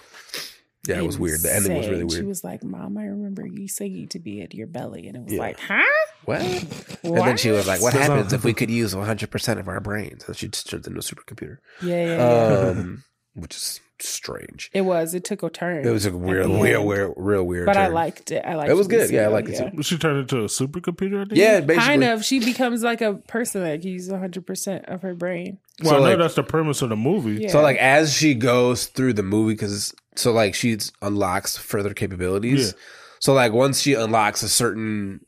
yeah 0.88 0.98
it 1.00 1.06
was 1.06 1.20
weird 1.20 1.42
the 1.42 1.54
ending 1.54 1.78
was 1.78 1.88
really 1.88 2.04
weird. 2.04 2.20
She 2.22 2.26
was 2.28 2.44
like, 2.44 2.64
"Mom, 2.64 2.98
I 2.98 3.04
remember 3.06 3.46
you 3.46 3.68
singing 3.68 4.08
to 4.10 4.20
be 4.20 4.42
at 4.42 4.54
your 4.54 4.68
belly," 4.68 5.08
and 5.08 5.16
it 5.18 5.24
was 5.24 5.34
Yeah. 5.34 5.40
like, 5.40 5.60
"Huh?" 5.60 5.84
what 6.26 6.42
What? 6.42 6.64
And 7.04 7.18
then 7.18 7.38
she 7.38 7.52
was 7.52 7.68
like, 7.68 7.82
"What 7.82 7.94
That's 7.94 8.08
happens 8.08 8.34
if 8.34 8.44
we 8.44 8.54
could 8.54 8.70
use 8.72 8.96
100 8.96 9.30
percent 9.32 9.60
of 9.60 9.68
our 9.68 9.80
brains?" 9.80 10.24
And 10.28 10.36
she 10.36 10.48
just 10.48 10.70
turns 10.70 10.88
into 10.88 11.00
a 11.00 11.04
supercomputer, 11.04 11.58
Yeah, 11.82 12.06
yeah, 12.06 12.16
yeah. 12.18 12.70
um, 12.72 13.04
which 13.34 13.56
is 13.56 13.80
strange. 14.02 14.70
it 14.74 14.82
was. 14.82 15.14
It 15.14 15.24
took 15.26 15.44
a 15.44 15.50
turn. 15.50 15.86
It 15.86 15.92
was 15.92 16.06
a 16.06 16.16
weird, 16.16 16.46
the 16.46 16.50
weird, 16.50 16.78
end. 16.80 16.88
weird, 16.88 17.14
real 17.18 17.44
weird. 17.44 17.66
but 17.66 17.76
I 17.78 17.86
turn. 17.86 17.94
liked 17.94 18.32
it. 18.32 18.44
I 18.46 18.56
liked 18.56 18.70
It 18.70 18.74
It 18.74 18.76
was 18.78 18.88
good. 18.88 19.10
Yeah, 19.10 19.22
I 19.22 19.24
though, 19.26 19.32
liked 19.32 19.50
it 19.50 19.72
too. 19.76 19.84
she 19.84 19.98
turned 19.98 20.20
into 20.20 20.38
a 20.40 20.46
supercomputer. 20.46 21.24
At 21.24 21.30
the 21.30 21.36
Yeah, 21.36 21.46
end? 21.56 21.68
basically. 21.68 21.88
Kind 21.88 22.04
of. 22.06 22.24
She 22.24 22.40
becomes 22.40 22.82
like 22.84 23.02
a 23.02 23.16
person 23.16 23.64
that 23.64 23.82
can 23.82 23.90
use 23.92 24.10
100 24.10 24.46
percent 24.48 24.86
of 24.86 25.02
her 25.02 25.14
brain. 25.14 25.58
Well, 25.82 25.90
So, 25.92 25.96
I 25.96 26.00
know 26.00 26.06
like- 26.12 26.18
that's 26.20 26.36
the 26.36 26.44
premise 26.44 26.82
of 26.82 26.90
the 26.90 26.96
movie. 26.96 27.44
Yeah. 27.44 27.50
So 27.50 27.62
like 27.62 27.78
as 27.78 28.14
she 28.14 28.34
goes 28.36 28.86
through 28.88 29.14
the 29.14 29.24
movie, 29.24 29.54
because 29.54 29.94
so 30.20 30.32
like 30.32 30.56
she 30.56 30.78
unlocks 31.02 31.58
further 31.58 31.94
capabilities. 31.94 32.68
Yeah. 32.68 32.80
So 33.20 33.34
like 33.34 33.52
once 33.52 33.82
she 33.82 33.94
unlocks 33.94 34.44
a 34.44 34.50
certain, 34.50 35.26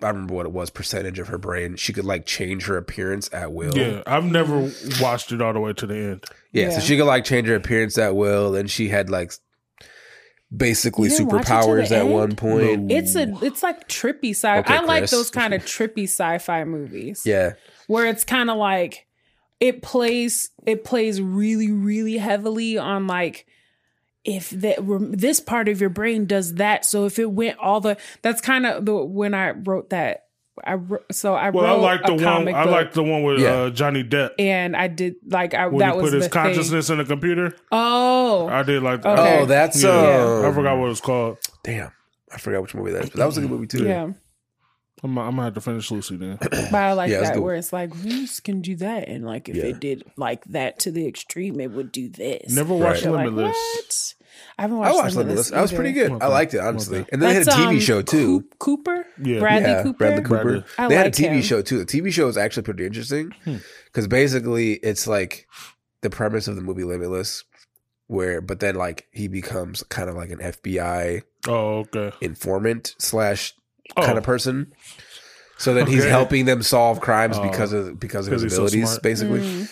I 0.00 0.06
don't 0.06 0.14
remember 0.14 0.34
what 0.34 0.46
it 0.46 0.52
was, 0.52 0.70
percentage 0.70 1.18
of 1.18 1.28
her 1.28 1.38
brain, 1.38 1.76
she 1.76 1.92
could 1.92 2.04
like 2.04 2.26
change 2.26 2.66
her 2.66 2.76
appearance 2.76 3.30
at 3.32 3.52
will. 3.52 3.76
Yeah, 3.76 4.02
I've 4.06 4.24
never 4.24 4.70
watched 5.00 5.32
it 5.32 5.40
all 5.40 5.52
the 5.52 5.60
way 5.60 5.72
to 5.74 5.86
the 5.86 5.96
end. 5.96 6.24
Yeah, 6.52 6.70
so 6.70 6.80
she 6.80 6.96
could 6.96 7.06
like 7.06 7.24
change 7.24 7.48
her 7.48 7.54
appearance 7.54 7.96
at 7.98 8.16
will, 8.16 8.54
and 8.54 8.70
she 8.70 8.88
had 8.88 9.10
like 9.10 9.32
basically 10.54 11.08
You 11.08 11.18
didn't 11.18 11.32
watch 11.32 11.42
it 11.42 11.46
to 11.46 11.52
superpowers 11.52 11.84
at 11.84 11.92
end? 11.92 12.12
one 12.12 12.36
point. 12.36 12.90
It's 12.92 13.14
a. 13.14 13.32
It's 13.42 13.62
like 13.62 13.88
trippy 13.88 14.30
sci. 14.30 14.58
Okay, 14.58 14.74
I 14.74 14.80
like 14.80 15.08
those 15.10 15.30
kind 15.30 15.54
of 15.54 15.62
trippy 15.64 16.04
sci-fi 16.04 16.64
movies. 16.64 17.22
Yeah, 17.24 17.52
where 17.86 18.06
it's 18.06 18.24
kind 18.24 18.50
of 18.50 18.56
like 18.56 19.06
it 19.60 19.82
plays 19.82 20.50
it 20.66 20.84
plays 20.84 21.20
really 21.20 21.70
really 21.70 22.16
heavily 22.16 22.78
on 22.78 23.06
like 23.06 23.46
if 24.24 24.50
that 24.50 24.76
this 25.16 25.40
part 25.40 25.68
of 25.68 25.80
your 25.80 25.90
brain 25.90 26.26
does 26.26 26.54
that 26.54 26.84
so 26.84 27.06
if 27.06 27.18
it 27.18 27.30
went 27.30 27.58
all 27.58 27.80
the 27.80 27.96
that's 28.22 28.40
kind 28.40 28.66
of 28.66 28.84
the 28.84 28.94
when 28.94 29.32
i 29.34 29.50
wrote 29.50 29.88
that 29.90 30.24
i 30.62 30.74
wrote, 30.74 31.04
so 31.10 31.32
i 31.34 31.48
Well, 31.48 31.64
I 31.64 31.72
like 31.72 32.04
the 32.04 32.12
one. 32.14 32.22
comic 32.22 32.54
I 32.54 32.64
like 32.64 32.92
the 32.92 33.02
one 33.02 33.22
with 33.22 33.40
Yeah. 33.40 33.52
uh, 33.52 33.70
Johnny 33.70 34.04
Depp 34.04 34.32
and 34.38 34.76
i 34.76 34.88
did 34.88 35.14
like 35.26 35.54
i 35.54 35.66
when 35.68 35.78
that 35.78 35.94
he 35.94 36.00
was 36.02 36.10
put 36.10 36.14
his 36.16 36.24
the 36.24 36.28
thing. 36.30 36.42
consciousness 36.42 36.90
in 36.90 36.98
the 36.98 37.04
computer. 37.06 37.56
oh 37.72 38.46
I 38.48 38.62
did 38.62 38.82
like. 38.82 39.04
Okay. 39.06 39.40
Oh, 39.40 39.46
that's 39.46 39.82
yeah. 39.82 39.88
um, 39.90 40.44
I 40.44 40.52
forgot 40.52 40.76
what 40.78 40.90
it's 40.90 41.00
called. 41.00 41.38
Damn, 41.64 41.92
I 42.32 42.36
forgot 42.38 42.60
which 42.62 42.74
movie 42.74 42.90
that 42.92 43.04
is, 43.04 43.10
but 43.10 43.18
that 43.20 43.26
was 43.26 43.38
a 43.38 43.40
good 43.40 43.50
movie 43.50 43.66
too. 43.68 43.84
yeah 43.86 44.10
I'm, 45.02 45.16
I'm 45.18 45.30
gonna 45.30 45.44
have 45.44 45.54
to 45.54 45.60
finish 45.60 45.90
Lucy 45.90 46.16
then. 46.16 46.36
but 46.50 46.74
i 46.74 46.92
like 46.92 47.10
Yeah, 47.10 47.20
that 47.22 47.42
where 47.42 47.54
it's 47.54 47.72
like 47.72 47.94
who's 47.94 48.40
can 48.40 48.60
do 48.60 48.76
that 48.76 49.08
and 49.08 49.24
like 49.24 49.48
if 49.48 49.56
Yeah. 49.56 49.64
it 49.64 49.80
did 49.80 50.04
like 50.16 50.44
that 50.46 50.78
to 50.80 50.90
the 50.90 51.06
extreme 51.06 51.58
it 51.60 51.70
would 51.70 51.90
do 51.92 52.08
this 52.08 52.54
Never 52.54 52.74
watched 52.74 53.04
You're 53.04 53.12
like, 53.14 53.26
Limitless. 53.26 54.14
I 54.58 54.62
haven't 54.62 54.76
I 54.76 54.80
watched, 54.80 54.94
watched 54.96 55.16
Limitless. 55.16 55.50
That 55.50 55.60
was 55.62 55.72
pretty 55.72 55.98
either. 55.98 56.10
good. 56.10 56.22
I 56.22 56.26
liked 56.28 56.54
it 56.54 56.58
honestly. 56.60 56.98
Okay. 57.00 57.08
And 57.12 57.20
then 57.20 57.30
they 57.30 57.34
had 57.34 57.48
a 57.48 57.50
TV 57.50 57.66
um, 57.74 57.80
show 57.80 58.02
too. 58.02 58.40
Coop- 58.42 58.58
Cooper? 58.58 59.06
Yeah. 59.22 59.40
Bradley 59.40 59.70
yeah, 59.70 59.82
Cooper? 59.82 59.98
Bradley 59.98 60.22
Cooper. 60.22 60.42
Bradley. 60.44 60.64
I 60.78 60.88
they 60.88 60.94
had 60.94 61.06
a 61.06 61.10
TV 61.10 61.30
him. 61.36 61.42
show 61.42 61.62
too. 61.62 61.78
The 61.82 61.86
TV 61.86 62.12
show 62.12 62.28
is 62.28 62.36
actually 62.36 62.62
pretty 62.62 62.86
interesting 62.86 63.32
Hmm. 63.44 63.56
because 63.86 64.06
basically 64.06 64.74
it's 64.74 65.06
like 65.06 65.46
the 66.02 66.10
premise 66.10 66.46
of 66.48 66.56
the 66.56 66.62
movie 66.62 66.84
Limitless, 66.84 67.44
where 68.06 68.40
but 68.40 68.60
then 68.60 68.76
like 68.76 69.06
he 69.12 69.28
becomes 69.28 69.82
kind 69.84 70.08
of 70.08 70.14
like 70.16 70.30
an 70.30 70.38
FBI 70.38 71.22
Oh, 71.48 71.78
okay. 71.80 72.12
informant 72.20 72.94
slash 72.98 73.54
Oh. 73.96 74.04
kind 74.04 74.18
of 74.18 74.24
person. 74.24 74.72
So 75.58 75.74
then 75.74 75.86
he's 75.86 76.04
helping 76.04 76.46
them 76.46 76.62
solve 76.62 77.00
crimes 77.00 77.36
Oh. 77.38 77.42
because 77.42 77.72
of 77.72 78.00
because 78.00 78.26
of 78.26 78.32
his 78.32 78.42
he's 78.42 78.52
so 78.52 78.62
abilities, 78.64 78.98
basically. 79.00 79.40
Mm. 79.40 79.70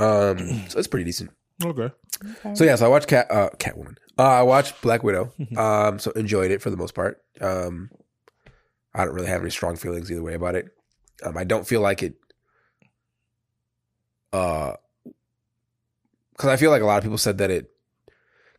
Um, 0.00 0.68
so 0.70 0.78
it's 0.78 0.88
pretty 0.88 1.04
decent. 1.04 1.30
Okay. 1.62 1.90
So 2.54 2.64
yeah, 2.64 2.76
so 2.76 2.86
I 2.86 2.88
watched 2.88 3.06
Cat 3.08 3.30
uh, 3.30 3.50
Catwoman. 3.58 3.96
Uh, 4.18 4.22
I 4.22 4.42
watched 4.42 4.80
Black 4.82 5.02
Widow. 5.02 5.32
Um, 5.58 5.98
so 5.98 6.10
enjoyed 6.12 6.50
it 6.50 6.62
for 6.62 6.70
the 6.70 6.76
most 6.76 6.94
part. 6.94 7.22
Um, 7.40 7.90
I 8.94 9.04
don't 9.04 9.14
really 9.14 9.28
have 9.28 9.42
any 9.42 9.50
strong 9.50 9.76
feelings 9.76 10.10
either 10.10 10.22
way 10.22 10.34
about 10.34 10.54
it. 10.54 10.68
Um, 11.22 11.36
I 11.36 11.44
don't 11.44 11.66
feel 11.66 11.80
like 11.82 12.02
it. 12.02 12.14
Uh, 14.32 14.74
because 16.32 16.48
I 16.48 16.56
feel 16.56 16.70
like 16.70 16.82
a 16.82 16.86
lot 16.86 16.96
of 16.98 17.02
people 17.04 17.18
said 17.18 17.38
that 17.38 17.50
it 17.50 17.70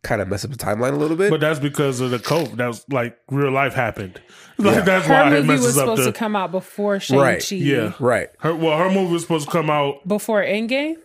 kind 0.04 0.22
of 0.22 0.28
mess 0.28 0.43
up 0.43 0.52
the 0.52 0.58
timeline 0.58 0.93
a 0.93 0.97
little 0.97 1.16
bit. 1.18 1.30
But 1.30 1.39
that's 1.41 1.60
because 1.60 1.99
of 1.99 2.10
the 2.12 2.20
cope. 2.20 2.52
That's 2.54 2.84
like 2.89 3.18
real 3.30 3.52
life 3.52 3.74
happened. 3.74 4.20
Like 4.58 4.76
Yeah. 4.76 4.82
that's 4.82 5.08
Her 5.08 5.14
why 5.14 5.28
it 5.28 5.32
movie 5.32 5.47
messes 5.47 5.66
was 5.66 5.78
up 5.78 5.82
supposed 5.84 6.02
the. 6.04 6.12
to 6.12 6.18
come 6.20 6.36
out 6.36 6.52
before 6.52 6.99
Shang 6.99 7.18
Right. 7.18 7.43
Chi. 7.49 7.56
Yeah. 7.56 7.93
right. 7.99 8.30
her, 8.39 8.54
well, 8.56 8.78
her 8.78 8.91
movie 8.91 9.14
was 9.14 9.24
supposed 9.24 9.45
to 9.47 9.52
come 9.52 9.72
out. 9.72 10.08
Before 10.08 10.43
Endgame. 10.43 10.97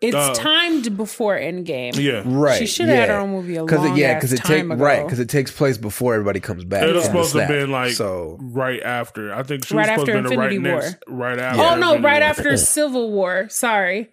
It's 0.00 0.16
Uh, 0.16 0.32
timed 0.34 0.96
before 0.96 1.38
Endgame. 1.38 1.94
Yeah. 1.96 2.22
Right. 2.24 2.58
She 2.58 2.66
should 2.66 2.88
have 2.88 2.96
had 2.98 3.08
her 3.10 3.16
own 3.18 3.30
movie 3.30 3.56
a 3.56 3.64
long 3.64 3.96
yeah, 3.96 4.12
ass 4.12 4.32
it 4.32 4.38
time 4.38 4.46
take 4.48 4.64
ago. 4.64 4.74
right 4.84 5.04
because 5.04 5.20
it 5.20 5.28
takes 5.28 5.50
place 5.52 5.76
before 5.78 6.14
everybody 6.14 6.40
comes 6.40 6.64
back. 6.64 6.82
It 6.84 6.94
was 6.94 7.04
supposed 7.04 7.32
to 7.34 7.40
have 7.40 7.48
been 7.48 7.70
like 7.70 7.92
so. 7.92 8.36
right 8.40 8.82
after. 8.82 9.32
I 9.34 9.42
think 9.44 9.64
she 9.66 9.74
Right 9.76 9.82
was 9.96 10.00
supposed 10.06 10.08
after 10.08 10.22
to 10.22 10.28
be 10.30 10.36
right 10.36 10.52
Infinity 10.52 10.58
next, 10.86 10.96
right 11.06 11.38
after. 11.38 11.60
Oh 11.62 11.76
no, 11.76 11.94
Infinity 11.94 12.04
right 12.04 12.20
War. 12.22 12.30
after 12.30 12.56
Civil 12.56 13.12
War. 13.12 13.48
Sorry. 13.50 14.10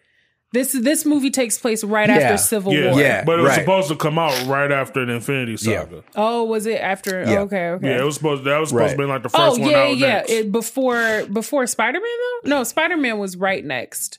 This 0.51 0.71
this 0.71 1.05
movie 1.05 1.29
takes 1.29 1.59
place 1.59 1.83
right 1.83 2.09
Yeah. 2.09 2.15
after 2.17 2.37
Civil 2.37 2.73
Yeah, 2.73 2.91
War. 2.91 2.99
Yeah. 3.01 3.23
but 3.23 3.37
it 3.37 3.43
was 3.43 3.49
right. 3.49 3.59
supposed 3.59 3.87
to 3.89 3.95
come 3.95 4.17
out 4.17 4.47
right 4.47 4.71
after 4.71 5.05
the 5.05 5.13
Infinity 5.13 5.51
Yeah. 5.61 5.81
Saga. 5.83 6.03
Oh, 6.15 6.43
was 6.45 6.65
it 6.65 6.81
after? 6.81 7.21
Yeah. 7.21 7.39
Oh, 7.39 7.41
okay, 7.43 7.69
okay. 7.69 7.87
Yeah, 7.89 8.01
it 8.01 8.03
was 8.03 8.15
supposed. 8.15 8.43
That 8.45 8.57
was 8.57 8.69
supposed 8.69 8.81
Right. 8.83 8.91
to 8.91 8.97
be 8.97 9.03
like 9.05 9.21
the 9.23 9.29
oh 9.33 9.49
first 9.49 9.59
one 9.61 9.69
yeah, 9.69 9.77
out 9.83 9.97
yeah. 9.97 10.07
next. 10.07 10.31
It, 10.31 10.51
before 10.51 11.25
before 11.31 11.67
Spider 11.67 11.99
Man 11.99 12.09
though. 12.43 12.49
No, 12.49 12.63
Spider 12.63 12.97
Man 12.97 13.19
was 13.19 13.37
right 13.37 13.63
next, 13.63 14.17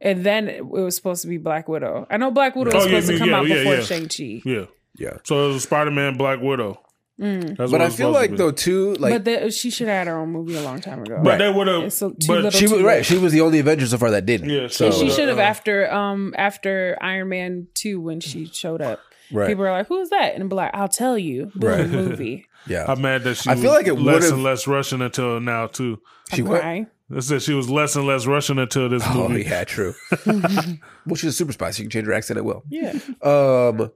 and 0.00 0.24
then 0.24 0.48
it 0.48 0.66
was 0.66 0.96
supposed 0.96 1.22
to 1.22 1.28
be 1.28 1.38
Black 1.38 1.68
Widow. 1.68 2.04
I 2.10 2.16
know 2.16 2.32
Black 2.32 2.56
Widow 2.56 2.74
was 2.74 2.86
Oh, 2.86 2.88
yeah, 2.88 3.00
supposed 3.00 3.08
to 3.12 3.18
come 3.18 3.28
yeah, 3.30 3.36
out 3.38 3.46
yeah, 3.46 3.54
before 3.56 3.74
yeah. 3.74 3.82
Shang 3.82 4.08
Chi. 4.08 4.42
yeah. 4.44 4.64
Yeah, 4.98 5.18
So 5.24 5.48
it 5.50 5.52
was 5.54 5.62
Spider 5.62 5.92
Man, 5.92 6.16
Black 6.16 6.40
Widow. 6.40 6.80
Mm. 7.20 7.56
But 7.56 7.66
I 7.66 7.66
feel 7.66 7.90
supposed 7.90 7.96
to 7.98 8.08
like 8.08 8.36
though 8.36 8.50
too, 8.50 8.94
like 8.94 9.12
but 9.12 9.24
the, 9.24 9.50
she 9.50 9.70
should 9.70 9.88
have 9.88 9.98
had 9.98 10.06
her 10.06 10.18
own 10.18 10.30
movie 10.30 10.56
a 10.56 10.62
long 10.62 10.80
time 10.80 11.02
ago. 11.02 11.20
but 11.22 11.30
Right. 11.30 11.38
they 11.38 11.52
would 11.52 11.66
have. 11.66 11.92
So- 11.92 12.10
too 12.10 12.26
but 12.42 12.52
she 12.54 12.66
was 12.66 12.82
right. 12.82 13.04
She 13.04 13.18
was 13.18 13.32
the 13.32 13.42
only 13.42 13.58
Avenger 13.58 13.86
so 13.86 13.98
far 13.98 14.10
that 14.12 14.24
didn't. 14.24 14.48
Yeah, 14.48 14.68
so 14.68 14.86
And 14.86 14.94
she 14.94 15.10
should 15.10 15.28
have 15.28 15.38
uh, 15.38 15.42
after 15.42 15.92
um 15.92 16.34
after 16.38 16.96
Iron 17.00 17.28
Man 17.28 17.66
two 17.74 18.00
when 18.00 18.20
she 18.20 18.46
showed 18.46 18.80
up. 18.80 19.00
Right. 19.32 19.46
People 19.48 19.64
are 19.64 19.70
like, 19.72 19.86
"Who's 19.86 20.08
that?" 20.10 20.34
And 20.34 20.48
be 20.48 20.56
like, 20.56 20.70
"I'll 20.74 20.88
tell 20.88 21.16
you." 21.16 21.52
Boom, 21.54 21.70
Right. 21.70 21.88
movie. 21.88 22.46
yeah, 22.66 22.84
I'm 22.88 23.00
mad 23.00 23.22
that 23.24 23.36
she. 23.36 23.48
I 23.50 23.54
feel 23.54 23.70
was 23.70 23.78
like 23.78 23.86
it 23.86 23.94
less 23.94 24.22
would've- 24.22 24.32
and 24.34 24.42
less 24.42 24.66
Russian 24.66 25.02
until 25.02 25.38
now 25.40 25.66
too. 25.68 26.00
she 26.34 26.42
I'm 26.42 26.48
went. 26.48 26.64
I 26.64 27.20
said 27.20 27.42
she 27.42 27.54
was 27.54 27.68
less 27.68 27.94
and 27.96 28.06
less 28.06 28.26
Russian 28.26 28.58
until 28.58 28.88
this 28.88 29.02
Oh 29.06 29.28
movie. 29.28 29.42
yeah, 29.44 29.64
true. 29.64 29.94
well, 30.26 31.14
she's 31.16 31.24
a 31.24 31.32
super 31.32 31.52
spy. 31.52 31.70
So 31.70 31.78
you 31.78 31.84
can 31.84 31.90
change 31.90 32.06
her 32.06 32.12
accent 32.12 32.38
at 32.38 32.44
will. 32.44 32.62
Yeah. 32.68 32.92
Um, 33.22 33.90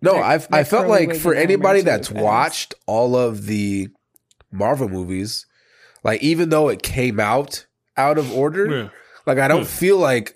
no, 0.00 0.14
That- 0.14 0.22
I've 0.24 0.48
I 0.52 0.64
felt 0.64 0.86
like 0.88 1.14
for 1.16 1.32
in 1.32 1.38
Iron 1.38 1.48
Man 1.48 1.52
anybody 1.56 1.80
that's 1.82 2.08
is 2.08 2.14
watched 2.14 2.74
all 2.86 3.16
of 3.16 3.46
the 3.46 3.88
Marvel 4.52 4.88
movies, 4.88 5.46
like 6.04 6.22
even 6.22 6.48
though 6.48 6.68
it 6.68 6.82
came 6.82 7.20
out 7.20 7.66
out 7.96 8.18
of 8.18 8.32
order, 8.32 8.66
Yeah. 8.66 8.88
like 9.26 9.38
I 9.38 9.48
don't 9.48 9.58
Yeah. 9.60 9.64
feel 9.64 9.98
like 9.98 10.34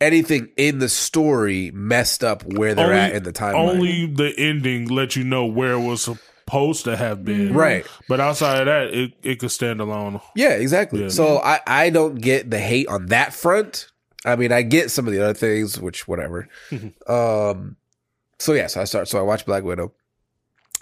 anything 0.00 0.48
in 0.56 0.78
the 0.78 0.88
story 0.88 1.70
messed 1.74 2.24
up 2.24 2.42
where 2.44 2.74
they're 2.74 2.86
Only- 2.86 2.98
at 2.98 3.14
in 3.14 3.22
the 3.22 3.32
timeline. 3.32 3.70
Only 3.74 4.06
the 4.06 4.32
ending 4.38 4.88
let 4.88 5.16
you 5.16 5.24
know 5.24 5.44
where 5.46 5.72
it 5.72 5.80
was 5.80 6.02
supposed 6.02 6.84
to 6.84 6.96
have 6.96 7.24
been. 7.24 7.52
right. 7.54 7.84
But 8.08 8.18
outside 8.20 8.60
of 8.60 8.66
that, 8.66 8.94
it, 8.94 9.12
it 9.22 9.38
could 9.40 9.50
stand 9.50 9.80
alone. 9.80 10.20
Yeah, 10.34 10.50
exactly. 10.52 11.02
Yeah. 11.02 11.08
So 11.08 11.38
I, 11.38 11.60
I 11.66 11.90
don't 11.90 12.14
get 12.16 12.50
the 12.50 12.58
hate 12.58 12.88
on 12.88 13.06
that 13.06 13.34
front. 13.34 13.88
I 14.24 14.36
mean, 14.36 14.52
I 14.52 14.62
get 14.62 14.90
some 14.90 15.06
of 15.06 15.12
the 15.12 15.22
other 15.22 15.34
things, 15.34 15.78
which 15.80 16.06
whatever. 16.08 16.48
um, 17.06 17.76
so 18.40 18.52
yeah, 18.54 18.66
so 18.66 18.80
I 18.80 18.84
start. 18.84 19.06
So 19.06 19.18
I 19.18 19.22
watched 19.22 19.46
Black 19.46 19.62
Widow. 19.62 19.92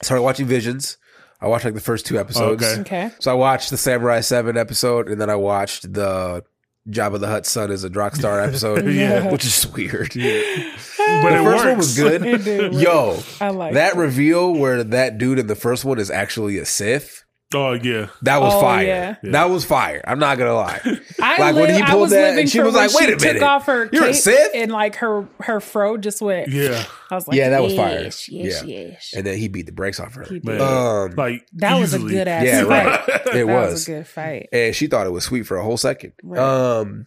Started 0.03 0.23
watching 0.23 0.47
Visions. 0.47 0.97
I 1.41 1.47
watched 1.49 1.65
like 1.65 1.75
the 1.75 1.81
first 1.81 2.07
two 2.07 2.19
episodes. 2.19 2.63
Okay. 2.65 2.81
Okay. 2.81 3.11
So 3.21 3.31
I 3.31 3.35
watched 3.35 3.71
the 3.71 3.77
Samurai 3.77 4.21
Seven 4.21 4.57
episode, 4.57 5.09
and 5.09 5.21
then 5.21 5.29
I 5.29 5.35
watched 5.37 5.93
the 5.93 6.45
Jabba 6.89 7.21
the 7.21 7.27
Hutt 7.29 7.45
son 7.47 7.71
is 7.71 7.85
a 7.85 7.91
rock 7.91 8.17
star 8.17 8.41
episode. 8.49 8.87
Yeah. 8.87 9.31
which 9.31 9.45
is 9.45 9.67
weird. 9.73 10.09
But 10.09 10.15
the 10.15 11.41
it 11.41 11.45
first 11.45 11.45
works. 11.45 11.65
one 11.65 11.77
was 11.77 11.97
good. 11.97 12.25
It 12.27 12.45
did. 12.45 12.75
Yo, 12.75 13.19
I 13.41 13.51
like 13.51 13.75
that 13.75 13.95
it. 13.95 13.99
reveal 13.99 14.53
where 14.55 14.83
that 14.83 15.19
dude 15.19 15.39
in 15.39 15.47
the 15.49 15.55
first 15.57 15.85
one 15.85 15.99
is 15.99 16.11
actually 16.11 16.59
a 16.59 16.65
Sith. 16.65 17.25
Oh 17.55 17.73
yeah. 17.73 18.09
That 18.23 18.43
was 18.43 18.53
Oh, 18.55 18.61
fire. 18.61 18.87
yeah. 18.87 19.17
That 19.23 19.49
was 19.49 19.65
fire. 19.65 20.03
I'm 20.07 20.19
not 20.19 20.37
gonna 20.37 20.53
lie. 20.55 20.81
I, 21.23 21.39
Like, 21.41 21.55
when 21.55 21.75
he 21.75 21.83
pulled 21.83 22.11
that 22.11 22.39
and 22.39 22.49
she 22.49 22.61
was 22.61 22.75
like, 22.75 22.93
"Wait 22.95 23.09
a 23.09 23.19
she 23.19 23.27
minute. 23.27 23.41
took 23.41 23.49
off 23.49 23.65
her 23.67 23.89
You're 23.91 24.05
a 24.05 24.07
cape 24.09 24.17
Sith?" 24.17 24.51
and 24.55 24.71
like 24.71 24.97
her 24.97 25.27
her 25.41 25.59
fro 25.61 25.97
just 25.97 26.21
went. 26.21 26.49
Yeah. 26.49 26.85
I 27.11 27.15
was 27.15 27.27
like, 27.27 27.39
Yeah, 27.39 27.49
that 27.51 27.63
was 27.63 27.75
fire. 27.75 28.01
yes, 28.03 28.29
Yes, 28.29 28.63
Yeah. 28.65 28.79
yes. 28.89 29.15
and 29.17 29.25
then 29.27 29.39
he 29.39 29.49
beat 29.49 29.65
the 29.65 29.73
brakes 29.73 29.99
off 29.99 30.13
her. 30.15 30.25
He 30.25 30.41
did. 30.41 30.61
Um, 30.61 31.13
like 31.17 31.47
that 31.55 31.79
was 31.81 31.95
a 31.95 31.99
good 31.99 32.29
ass. 32.29 32.45
Yeah, 32.45 32.63
right. 32.63 33.01
It 33.09 33.25
that 33.33 33.47
was. 33.47 33.73
was 33.73 33.89
a 33.89 33.91
good 33.93 34.07
fight. 34.07 34.49
and 34.53 34.75
she 34.77 34.87
thought 34.87 35.07
it 35.07 35.11
was 35.11 35.25
sweet 35.25 35.45
for 35.47 35.57
a 35.57 35.63
whole 35.65 35.79
second. 35.79 36.13
Right. 36.23 36.39
Um, 36.41 37.07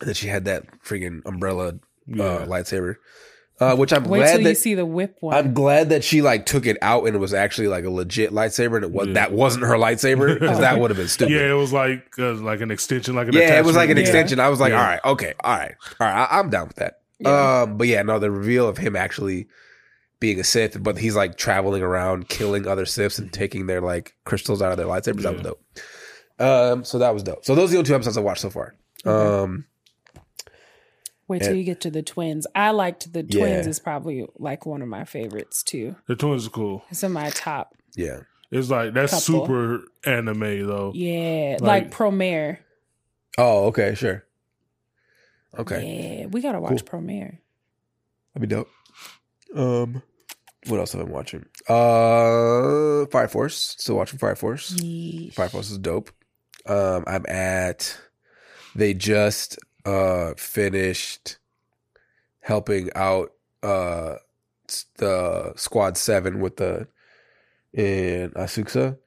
and 0.00 0.06
then 0.08 0.14
she 0.14 0.28
had 0.28 0.44
that 0.44 0.66
freaking 0.84 1.20
umbrella 1.26 1.74
Yeah. 2.06 2.24
uh, 2.24 2.46
lightsaber, 2.46 2.96
uh, 3.62 3.76
which 3.76 3.92
I'm 3.92 4.04
Wait 4.04 4.18
glad 4.18 4.30
till 4.32 4.38
you 4.40 4.48
that 4.48 4.56
see 4.56 4.74
the 4.74 4.84
whip 4.86 5.16
one. 5.20 5.34
I'm 5.36 5.54
glad 5.54 5.90
that 5.90 6.02
she 6.04 6.20
like 6.22 6.46
took 6.46 6.66
it 6.66 6.76
out 6.82 7.06
and 7.06 7.14
it 7.14 7.18
was 7.18 7.32
actually 7.34 7.68
like 7.68 7.84
a 7.84 7.90
legit 7.90 8.30
lightsaber 8.32 8.76
and 8.76 8.84
it 8.84 8.90
was 8.92 9.08
Yeah. 9.08 9.14
that 9.14 9.32
wasn't 9.32 9.64
her 9.64 9.74
lightsaber 9.76 10.38
because 10.38 10.58
that 10.58 10.78
would 10.80 10.90
have 10.90 10.96
been 10.98 11.08
stupid. 11.08 11.32
Yeah, 11.34 11.50
it 11.50 11.54
was 11.56 11.72
like 11.72 12.04
uh, 12.18 12.34
like 12.34 12.60
an 12.60 12.70
extension, 12.70 13.14
like 13.14 13.28
an 13.28 13.34
Yeah, 13.34 13.58
it 13.58 13.64
was 13.64 13.76
like 13.76 13.90
an 13.90 13.98
attachment. 13.98 14.08
extension. 14.08 14.40
I 14.40 14.48
was 14.48 14.60
like, 14.60 14.70
Yeah. 14.70 14.78
all 14.80 14.84
right, 14.86 15.00
okay, 15.04 15.34
all 15.42 15.56
right, 15.56 15.74
all 16.00 16.06
right, 16.06 16.28
I, 16.30 16.38
I'm 16.38 16.50
down 16.50 16.66
with 16.68 16.76
that. 16.76 17.00
Yeah. 17.18 17.62
Um, 17.62 17.76
but 17.76 17.86
yeah, 17.88 18.02
no, 18.02 18.18
the 18.18 18.30
reveal 18.30 18.66
of 18.68 18.78
him 18.78 18.96
actually 18.96 19.46
being 20.18 20.38
a 20.40 20.44
Sith, 20.44 20.82
but 20.82 20.98
he's 20.98 21.16
like 21.16 21.36
traveling 21.36 21.82
around 21.82 22.28
killing 22.28 22.66
other 22.66 22.84
Siths 22.84 23.18
and 23.18 23.32
taking 23.32 23.66
their 23.66 23.80
like 23.80 24.14
crystals 24.24 24.60
out 24.62 24.70
of 24.72 24.76
their 24.78 24.86
lightsabers. 24.86 25.22
That 25.22 25.34
was 25.34 25.42
dope. 25.42 25.60
Um, 26.38 26.84
so 26.84 26.98
that 26.98 27.12
was 27.14 27.22
dope. 27.22 27.44
So 27.44 27.54
those 27.54 27.70
are 27.70 27.72
the 27.72 27.78
only 27.78 27.88
two 27.88 27.94
episodes 27.94 28.16
I 28.16 28.20
watched 28.22 28.40
so 28.40 28.50
far. 28.50 28.74
Um, 29.04 29.64
Wait 31.32 31.40
till 31.42 31.48
and- 31.50 31.58
you 31.58 31.64
get 31.64 31.80
to 31.82 31.90
the 31.90 32.02
twins. 32.02 32.46
I 32.54 32.70
liked 32.70 33.12
the 33.12 33.22
twins 33.22 33.66
Yeah. 33.66 33.70
is 33.70 33.78
probably 33.80 34.26
like 34.38 34.64
one 34.66 34.82
of 34.82 34.88
my 34.88 35.04
favorites 35.04 35.62
too. 35.62 35.96
The 36.06 36.14
twins 36.16 36.46
are 36.46 36.50
cool. 36.50 36.84
It's 36.90 37.02
in 37.02 37.12
my 37.12 37.30
top. 37.30 37.74
yeah, 37.96 38.20
It's 38.50 38.70
like 38.70 38.94
that's 38.94 39.12
Couple. 39.26 39.46
super 39.46 39.80
anime 40.04 40.66
though. 40.66 40.92
Yeah, 40.94 41.56
Like- 41.60 41.84
like, 41.84 41.90
Promare. 41.90 42.58
Oh, 43.38 43.66
okay, 43.66 43.94
sure. 43.94 44.24
Okay, 45.58 46.20
Yeah, 46.20 46.26
we 46.26 46.40
gotta 46.40 46.60
watch 46.60 46.84
Cool. 46.86 47.00
Promare. 47.00 47.38
that'd 48.34 48.48
be 48.48 48.54
dope. 48.54 48.68
Um, 49.54 50.02
what 50.68 50.78
else 50.80 50.92
have 50.92 51.02
I 51.02 51.04
been 51.04 51.12
watching? 51.12 51.44
Uh, 51.68 53.04
Fire 53.10 53.28
Force. 53.28 53.74
Still 53.78 53.96
watching 53.96 54.18
Fire 54.18 54.34
Force. 54.36 54.70
Yeesh. 54.74 55.34
Fire 55.34 55.48
Force 55.50 55.70
is 55.70 55.78
dope. 55.78 56.10
Um, 56.66 57.04
I'm 57.06 57.26
at. 57.28 57.98
They 58.74 58.94
just 58.94 59.58
uh 59.84 60.34
finished 60.36 61.38
helping 62.40 62.90
out 62.94 63.32
uh 63.62 64.16
the 64.98 65.52
Squad 65.56 65.96
Seven 65.96 66.40
with 66.40 66.56
the 66.56 66.86
in 67.72 68.30
Asakusa, 68.32 68.98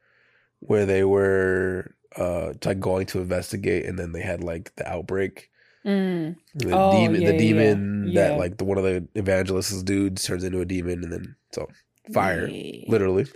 where 0.59 0.85
they 0.85 1.03
were 1.03 1.95
uh 2.17 2.53
like 2.63 2.79
going 2.79 3.05
to 3.07 3.19
investigate, 3.21 3.85
and 3.85 3.97
then 3.99 4.11
they 4.11 4.21
had 4.21 4.43
like 4.43 4.75
the 4.75 4.87
outbreak. 4.87 5.49
Mm. 5.85 6.35
The 6.55 6.71
Oh, 6.75 6.91
demon, 6.91 7.21
yeah, 7.21 7.31
the 7.31 7.37
demon 7.37 8.07
yeah. 8.07 8.29
that 8.29 8.39
like 8.39 8.57
the 8.57 8.63
one 8.65 8.77
of 8.77 8.83
the 8.83 9.07
evangelists 9.15 9.83
dudes 9.83 10.23
turns 10.23 10.43
into 10.43 10.59
a 10.61 10.65
demon, 10.65 11.03
and 11.03 11.13
then 11.13 11.35
so 11.51 11.67
fire, 12.13 12.47
Yeah. 12.47 12.85
literally. 12.89 13.25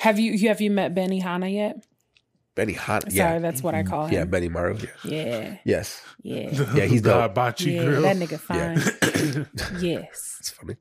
Have 0.00 0.18
you 0.20 0.38
have 0.48 0.60
you 0.60 0.70
met 0.70 0.94
Benny 0.94 1.18
Hanna 1.18 1.48
yet? 1.48 1.84
Benny 2.56 2.72
Hot, 2.72 3.02
Sorry, 3.02 3.14
yeah, 3.14 3.38
that's 3.38 3.62
what 3.62 3.74
I 3.74 3.82
mm-hmm. 3.82 3.90
call 3.90 4.06
him. 4.06 4.14
yeah, 4.14 4.22
him. 4.22 4.30
Benimaru, 4.30 4.82
yeah. 5.04 5.24
Yeah, 5.24 5.56
yes, 5.64 6.02
yeah, 6.22 6.50
Yeah, 6.74 6.86
he's 6.86 7.02
the 7.02 7.10
dope. 7.10 7.30
hibachi 7.30 7.72
yeah. 7.72 7.84
grill. 7.84 8.02
That 8.02 8.16
nigga 8.16 8.40
fine. 8.40 9.80
yes. 9.80 10.36
It's 10.40 10.50
funny. 10.50 10.76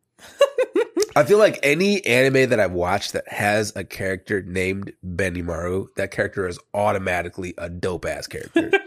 I 1.17 1.23
feel 1.23 1.37
like 1.37 1.59
any 1.63 2.05
anime 2.05 2.49
that 2.49 2.59
I've 2.59 2.71
watched 2.71 3.13
that 3.13 3.27
has 3.27 3.73
a 3.75 3.83
character 3.83 4.41
named 4.41 4.93
Benny 5.03 5.41
Benimaru, 5.43 5.87
that 5.97 6.11
character 6.11 6.47
is 6.47 6.57
automatically 6.73 7.53
a 7.57 7.69
dope 7.69 8.05
ass 8.05 8.27
character. 8.27 8.71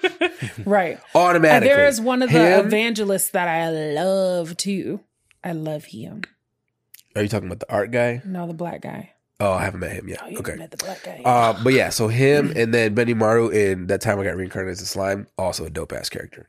Right. 0.64 1.00
automatically. 1.14 1.68
And 1.70 1.78
there 1.78 1.88
is 1.88 2.00
one 2.00 2.22
of 2.22 2.30
the 2.30 2.38
Him- 2.38 2.66
evangelists 2.66 3.30
that 3.30 3.48
I 3.48 3.70
love 3.70 4.56
too. 4.56 5.00
I 5.42 5.52
love 5.52 5.86
him. 5.86 6.22
Are 7.16 7.22
you 7.22 7.28
talking 7.28 7.48
about 7.48 7.60
the 7.60 7.72
art 7.72 7.90
guy? 7.90 8.22
No, 8.24 8.46
the 8.46 8.54
black 8.54 8.82
guy. 8.82 9.12
Oh, 9.40 9.52
I 9.52 9.64
haven't 9.64 9.80
met 9.80 9.92
him 9.92 10.08
yet. 10.08 10.20
Oh, 10.24 10.38
okay. 10.38 10.56
met 10.56 10.70
the 10.72 10.76
black 10.78 11.02
guy. 11.04 11.22
Uh, 11.24 11.56
but 11.62 11.72
yeah, 11.72 11.90
so 11.90 12.08
him 12.08 12.52
and 12.56 12.74
then 12.74 12.94
Benimaru 12.94 13.52
in 13.54 13.86
that 13.86 14.00
time 14.00 14.18
I 14.18 14.24
got 14.24 14.36
reincarnated 14.36 14.72
as 14.72 14.82
a 14.82 14.86
slime, 14.86 15.28
also 15.38 15.64
a 15.64 15.70
dope 15.70 15.92
ass 15.92 16.08
character. 16.08 16.48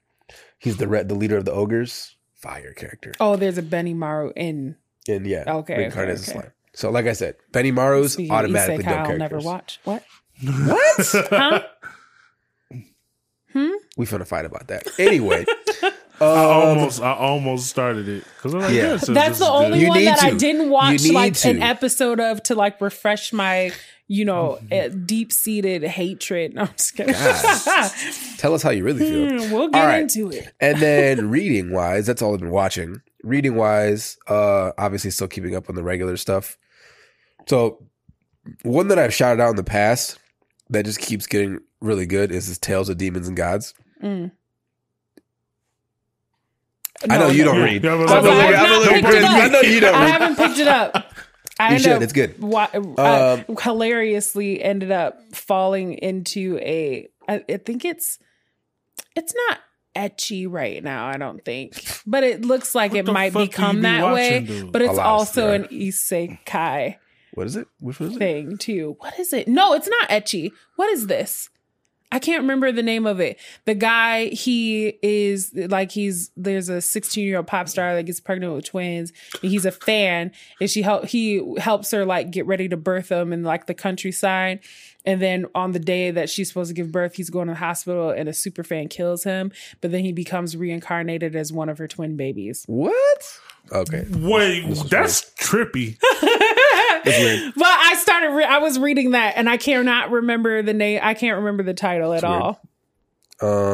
He's 0.57 0.77
the 0.77 0.87
red, 0.87 1.07
the 1.07 1.15
leader 1.15 1.37
of 1.37 1.45
the 1.45 1.51
ogres, 1.51 2.15
fire 2.33 2.73
character. 2.73 3.13
oh, 3.19 3.35
there's 3.35 3.57
a 3.59 3.63
Benimaru 3.63 4.33
in. 4.35 4.75
And 5.07 5.25
yeah, 5.27 5.43
Okay, 5.47 5.77
reincarnated 5.77 6.15
okay, 6.15 6.21
as 6.21 6.27
a 6.27 6.31
okay. 6.31 6.39
slime. 6.41 6.51
So 6.73 6.89
like 6.89 7.05
I 7.05 7.13
said, 7.13 7.35
Benimaru's 7.51 8.13
Speaking 8.13 8.31
of 8.31 8.37
automatically 8.37 8.83
dope 8.83 8.97
I'll 8.97 9.17
never 9.17 9.39
watch. 9.39 9.79
What? 9.83 10.03
What? 10.43 11.27
Huh? 11.29 11.61
we 13.97 14.05
finna 14.05 14.25
fight 14.27 14.45
about 14.45 14.67
that. 14.67 14.87
Anyway, 14.99 15.45
I 16.21 16.25
um, 16.71 16.77
almost, 16.77 17.01
I 17.01 17.13
almost 17.13 17.67
started 17.67 18.07
it 18.07 18.23
because 18.35 18.53
I'm 18.53 18.61
like, 18.61 18.73
Yeah. 18.73 18.81
yeah, 18.83 18.89
this 18.93 19.03
is- 19.03 19.09
That's 19.15 19.29
this 19.29 19.39
the 19.39 19.45
is 19.45 19.49
only 19.51 19.69
good. 19.77 19.81
You 19.81 19.87
one 19.89 19.97
need 19.99 20.05
that 20.07 20.23
I 20.23 20.29
to. 20.31 20.37
didn't 20.37 20.69
watch 20.69 21.03
need 21.03 21.13
like 21.13 21.45
an 21.45 21.61
episode 21.61 22.19
of 22.19 22.43
to 22.43 22.55
like 22.55 22.79
refresh 22.81 23.31
my, 23.33 23.71
you 24.07 24.25
know, 24.25 24.57
Mm-hmm. 24.71 25.05
deep 25.05 25.31
seated 25.31 25.83
hatred. 25.83 26.53
No, 26.55 26.61
I'm 26.63 26.67
just 26.77 26.95
kidding. 26.95 27.13
tell 28.37 28.53
us 28.53 28.63
how 28.63 28.69
you 28.71 28.83
really 28.83 28.99
feel. 28.99 29.29
Hmm, 29.47 29.53
we'll 29.53 29.67
get 29.69 29.81
All 29.81 29.87
right. 29.87 30.01
into 30.01 30.29
it. 30.31 30.51
And 30.59 30.79
then 30.79 31.29
reading 31.31 31.71
wise, 31.71 32.05
that's 32.07 32.21
all 32.21 32.33
I've 32.33 32.39
been 32.39 32.49
watching. 32.51 33.01
Reading 33.23 33.55
wise, 33.55 34.17
uh, 34.27 34.71
obviously 34.77 35.11
still 35.11 35.27
keeping 35.27 35.55
up 35.55 35.69
on 35.69 35.75
the 35.75 35.83
regular 35.83 36.17
stuff. 36.17 36.57
So 37.47 37.83
one 38.63 38.87
that 38.87 38.97
I've 38.99 39.13
shouted 39.13 39.41
out 39.41 39.49
in 39.51 39.55
the 39.55 39.63
past 39.63 40.17
that 40.69 40.85
just 40.85 40.99
keeps 40.99 41.27
getting 41.27 41.59
really 41.81 42.05
good 42.05 42.31
is 42.31 42.47
this 42.47 42.57
Tales 42.57 42.89
of 42.89 42.97
Demons 42.97 43.27
and 43.27 43.35
Gods. 43.37 43.73
Mm. 44.03 44.31
I 47.09 47.17
know 47.17 47.27
you 47.29 47.45
no, 47.45 47.53
don't 47.53 47.63
read. 47.63 47.83
Yeah, 47.83 47.95
but 47.97 48.09
I'm 48.09 48.23
like- 48.25 48.55
a 48.55 48.57
I 48.57 48.61
little- 48.63 48.63
I'm 48.63 48.81
a 48.81 48.85
not 48.85 48.93
picked 48.93 49.13
it 49.15 49.23
up. 49.23 49.31
I 49.31 49.47
know 49.47 49.61
you 49.61 49.79
don't 49.79 49.95
I 49.95 50.07
haven't 50.07 50.35
picked 50.35 50.57
it 50.59 50.67
up. 50.67 51.13
I 51.61 51.73
You 51.73 51.79
should. 51.79 52.01
It's 52.01 52.13
good. 52.13 52.41
wa- 52.41 52.69
Um, 52.73 52.95
uh, 52.97 53.37
hilariously 53.61 54.61
ended 54.63 54.91
up 54.91 55.19
falling 55.35 55.93
into 55.93 56.57
a. 56.61 57.09
I, 57.27 57.43
I 57.49 57.57
think 57.57 57.83
it's 57.85 58.17
it's 59.15 59.33
not 59.49 59.59
ecchi 59.95 60.45
right 60.49 60.81
now. 60.83 61.07
I 61.07 61.17
don't 61.17 61.43
think, 61.43 61.83
but 62.07 62.23
it 62.23 62.45
looks 62.45 62.73
like 62.75 62.93
it 62.95 63.05
might 63.07 63.33
fuck 63.33 63.39
do 63.39 63.43
you 63.43 63.49
become 63.49 63.75
be 63.77 63.81
that 63.83 64.13
way. 64.13 64.39
dude? 64.41 64.71
But 64.71 64.81
it's 64.83 64.93
Alas, 64.93 65.05
also 65.05 65.47
yeah. 65.49 65.53
an 65.55 65.63
isekai 65.65 66.95
What 67.33 67.47
is 67.47 67.55
it? 67.57 67.67
Which 67.79 67.99
one 67.99 68.09
is 68.09 68.15
it? 68.15 68.19
thing 68.19 68.57
too. 68.57 68.95
What 68.99 69.19
is 69.19 69.33
it? 69.33 69.47
No, 69.47 69.73
it's 69.73 69.87
not 69.89 70.09
ecchi. 70.09 70.51
What 70.77 70.89
is 70.89 71.07
this? 71.07 71.49
I 72.11 72.17
can't 72.19 72.41
remember 72.41 72.71
the 72.71 72.81
name 72.81 73.05
of 73.05 73.19
it. 73.19 73.39
The 73.65 73.75
guy, 73.75 74.25
he 74.25 74.97
is 75.03 75.51
like 75.53 75.91
he's 75.91 76.31
there's 76.35 76.67
a 76.67 76.81
16 76.81 77.23
year 77.23 77.37
old 77.37 77.47
pop 77.47 77.69
star 77.69 77.95
that 77.95 78.03
gets 78.03 78.19
pregnant 78.19 78.53
with 78.53 78.65
twins. 78.65 79.13
And 79.41 79.51
he's 79.51 79.65
a 79.65 79.71
fan, 79.71 80.31
and 80.59 80.69
she 80.69 80.81
help 80.81 81.05
he 81.05 81.55
helps 81.59 81.91
her 81.91 82.05
like 82.05 82.31
get 82.31 82.47
ready 82.47 82.67
to 82.69 82.77
birth 82.77 83.09
them 83.09 83.31
in 83.31 83.43
like 83.43 83.67
the 83.67 83.75
countryside. 83.75 84.59
And 85.05 85.21
then 85.21 85.45
on 85.55 85.71
the 85.71 85.79
day 85.79 86.11
that 86.11 86.29
she's 86.29 86.49
supposed 86.49 86.69
to 86.69 86.73
give 86.73 86.91
birth, 86.91 87.15
he's 87.15 87.29
going 87.29 87.47
to 87.47 87.53
the 87.53 87.59
hospital, 87.59 88.09
and 88.09 88.27
a 88.27 88.33
super 88.33 88.63
fan 88.63 88.87
kills 88.89 89.23
him. 89.23 89.51
But 89.81 89.91
then 89.91 90.03
he 90.03 90.11
becomes 90.11 90.57
reincarnated 90.57 91.35
as 91.35 91.53
one 91.53 91.69
of 91.69 91.77
her 91.77 91.87
twin 91.87 92.17
babies. 92.17 92.63
What? 92.67 93.39
Okay. 93.71 94.05
Wait, 94.09 94.67
This 94.67 94.81
is 94.83 94.89
that's 94.89 95.31
trippy. 95.35 95.97
It's 97.05 97.19
weird. 97.19 97.53
But 97.55 97.65
I 97.67 97.95
started. 97.95 98.29
Re- 98.31 98.45
I 98.45 98.57
was 98.59 98.79
reading 98.79 99.11
that, 99.11 99.33
and 99.37 99.49
I 99.49 99.57
cannot 99.57 100.11
remember 100.11 100.61
the 100.61 100.73
name. 100.73 100.99
I 101.03 101.13
can't 101.13 101.37
remember 101.37 101.63
the 101.63 101.73
title 101.73 102.13
at 102.13 102.23
weird. 102.23 102.41
all. 102.41 102.61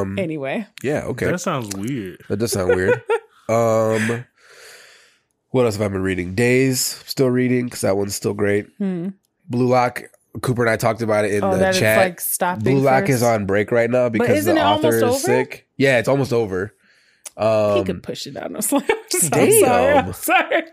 Um. 0.02 0.20
Anyway, 0.20 0.68
Yeah. 0.84 1.04
Okay. 1.06 1.26
That 1.28 1.40
sounds 1.42 1.76
weird. 1.76 2.24
That 2.30 2.38
does 2.38 2.52
sound 2.52 2.76
weird. 2.76 3.02
um. 3.50 4.26
What 5.50 5.66
else 5.66 5.76
have 5.78 5.86
I 5.86 5.88
been 5.94 6.02
reading? 6.04 6.36
Days. 6.36 6.82
Still 7.06 7.30
reading 7.30 7.66
because 7.66 7.82
that 7.82 7.96
one's 7.98 8.14
still 8.16 8.34
great. 8.34 8.68
hmm. 8.78 9.10
Blue 9.50 9.68
Lock. 9.68 10.04
Cooper 10.42 10.64
and 10.64 10.70
I 10.70 10.76
talked 10.76 11.02
about 11.02 11.24
it 11.24 11.34
in 11.36 11.44
oh, 11.46 11.52
the 11.52 11.58
that 11.60 11.70
is 11.76 11.80
chat. 11.80 11.98
like 11.98 12.20
stopping. 12.20 12.64
Blue 12.64 12.80
Lock 12.80 13.04
first. 13.04 13.12
is 13.14 13.24
on 13.24 13.46
break 13.46 13.72
right 13.72 13.90
now 13.90 14.10
because 14.10 14.44
the 14.44 14.62
author 14.62 14.90
is 14.98 15.02
over? 15.04 15.18
sick. 15.18 15.66
Yeah, 15.78 15.98
it's 16.00 16.10
almost 16.10 16.34
over. 16.34 16.74
He 17.38 17.42
Um, 17.42 17.86
could 17.86 18.04
push 18.04 18.28
it 18.28 18.36
out. 18.36 18.52
No 18.52 18.60
slam. 18.60 18.84
I'm 18.90 18.98
so 19.10 19.30
Damn. 19.30 19.62
sorry. 19.64 19.94
I'm 19.94 20.14
sorry. 20.14 20.64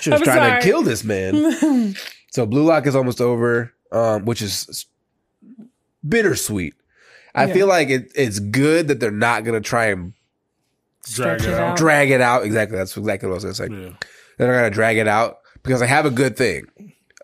She 0.00 0.10
was 0.10 0.20
I'm 0.20 0.24
trying 0.24 0.38
sorry. 0.38 0.60
to 0.62 0.66
kill 0.66 0.82
this 0.82 1.04
man. 1.04 1.94
so 2.32 2.46
Blue 2.46 2.64
Lock 2.64 2.86
is 2.86 2.96
almost 2.96 3.20
over, 3.20 3.72
um, 3.92 4.24
which 4.24 4.42
is 4.42 4.86
bittersweet. 6.06 6.74
I 7.34 7.46
Yeah. 7.46 7.52
feel 7.54 7.66
like 7.66 7.90
it, 7.90 8.12
it's 8.14 8.38
good 8.38 8.88
that 8.88 9.00
they're 9.00 9.10
not 9.10 9.44
gonna 9.44 9.60
try 9.60 9.86
and 9.86 10.12
Drag 11.12 11.40
it 11.40 11.48
it 11.48 11.54
out. 11.54 11.60
out. 11.60 11.76
drag 11.76 12.10
it 12.10 12.20
out. 12.20 12.44
Exactly, 12.44 12.78
that's 12.78 12.96
exactly 12.96 13.28
what 13.28 13.34
I 13.34 13.44
was 13.44 13.44
gonna 13.44 13.54
say. 13.54 13.68
Yeah. 13.70 13.90
They're 14.38 14.48
not 14.48 14.54
gonna 14.54 14.70
drag 14.70 14.96
it 14.98 15.08
out 15.08 15.38
because 15.62 15.82
I 15.82 15.86
have 15.86 16.06
a 16.06 16.10
good 16.10 16.36
thing. 16.36 16.64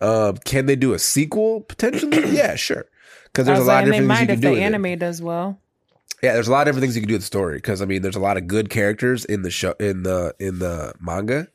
Um, 0.01 0.37
can 0.39 0.67
they 0.67 0.77
do 0.77 0.93
a 0.95 0.99
sequel 0.99 1.61
potentially? 1.63 2.31
yeah, 2.31 2.57
sure. 2.57 2.87
Because 3.25 3.47
there's 3.47 3.59
a 3.61 3.65
lot 3.65 3.85
like, 3.85 3.87
of 3.87 3.93
and 3.93 3.93
they 3.95 3.99
different 4.01 4.19
things 4.19 4.21
you 4.21 4.27
can 4.27 4.35
if 4.35 4.41
do. 4.41 4.47
the 4.49 4.51
with 4.55 4.59
it. 4.61 4.63
anime 4.63 4.99
does 4.99 5.23
well. 5.23 5.61
Yeah, 6.23 6.35
there's 6.35 6.49
a 6.49 6.51
lot 6.51 6.63
of 6.63 6.67
different 6.67 6.83
things 6.83 6.97
you 6.97 7.03
can 7.03 7.09
do 7.09 7.15
with 7.15 7.23
the 7.23 7.27
story 7.27 7.57
because 7.57 7.81
I 7.81 7.87
mean, 7.87 8.03
there's 8.03 8.17
a 8.17 8.21
lot 8.21 8.37
of 8.37 8.47
good 8.47 8.69
characters 8.71 9.25
in 9.25 9.43
the 9.43 9.51
show 9.51 9.75
in 9.81 10.03
the 10.03 10.35
in 10.39 10.59
the 10.59 10.93
manga. 11.01 11.49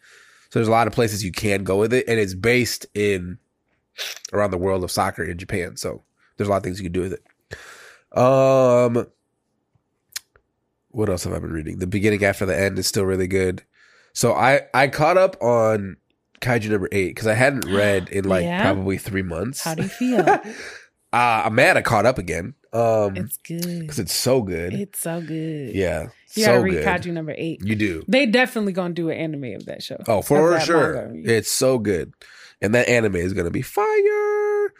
So 0.55 0.59
there's 0.59 0.69
a 0.69 0.71
lot 0.71 0.87
of 0.87 0.93
places 0.93 1.21
you 1.21 1.33
can 1.33 1.65
go 1.65 1.75
with 1.75 1.91
it, 1.91 2.07
and 2.07 2.17
it's 2.17 2.33
based 2.33 2.85
in 2.93 3.39
around 4.31 4.51
the 4.51 4.57
world 4.57 4.85
of 4.85 4.91
soccer 4.91 5.21
in 5.21 5.37
Japan. 5.37 5.75
So 5.75 6.03
there's 6.37 6.47
a 6.47 6.49
lot 6.49 6.55
of 6.55 6.63
things 6.63 6.79
you 6.79 6.85
can 6.85 6.93
do 6.93 7.01
with 7.01 7.11
it. 7.11 8.17
Um, 8.17 9.05
what 10.91 11.09
else 11.09 11.25
have 11.25 11.33
I 11.33 11.39
been 11.39 11.51
reading? 11.51 11.79
The 11.79 11.87
beginning 11.87 12.23
after 12.23 12.45
the 12.45 12.57
end 12.57 12.79
is 12.79 12.87
still 12.87 13.03
really 13.03 13.27
good. 13.27 13.63
So 14.13 14.31
I 14.31 14.61
I 14.73 14.87
caught 14.87 15.17
up 15.17 15.35
on 15.41 15.97
Kaiju 16.39 16.69
number 16.69 16.87
eight 16.93 17.09
because 17.09 17.27
I 17.27 17.33
hadn't 17.33 17.65
read 17.65 18.07
in 18.07 18.23
like 18.23 18.45
Yeah? 18.45 18.61
probably 18.63 18.97
three 18.97 19.23
months. 19.23 19.61
How 19.61 19.75
do 19.75 19.83
you 19.83 19.89
feel? 19.89 20.21
uh, 20.25 20.41
I'm 21.11 21.53
mad 21.53 21.75
I 21.75 21.81
caught 21.81 22.05
up 22.05 22.17
again. 22.17 22.53
Um, 22.75 23.15
it's 23.17 23.37
good. 23.37 23.79
because 23.81 23.99
it's 23.99 24.13
so 24.13 24.41
good. 24.41 24.73
It's 24.73 24.99
so 24.99 25.21
good. 25.21 25.73
Yeah, 25.73 26.09
You 26.35 26.43
so 26.43 26.45
gotta 26.51 26.61
read 26.63 26.71
good. 26.73 26.85
Kaiju 26.85 27.13
number 27.13 27.33
eight. 27.37 27.61
You 27.63 27.75
do. 27.75 28.03
They 28.07 28.25
definitely 28.25 28.73
gonna 28.73 28.93
do 28.93 29.09
an 29.09 29.17
anime 29.17 29.55
of 29.55 29.65
that 29.67 29.81
show. 29.83 29.97
Oh, 30.07 30.21
for 30.21 30.59
sure. 30.59 31.11
It's 31.15 31.51
so 31.51 31.77
good, 31.77 32.13
and 32.61 32.75
that 32.75 32.89
anime 32.89 33.15
is 33.15 33.33
gonna 33.33 33.51
be 33.51 33.61
fire. 33.61 34.73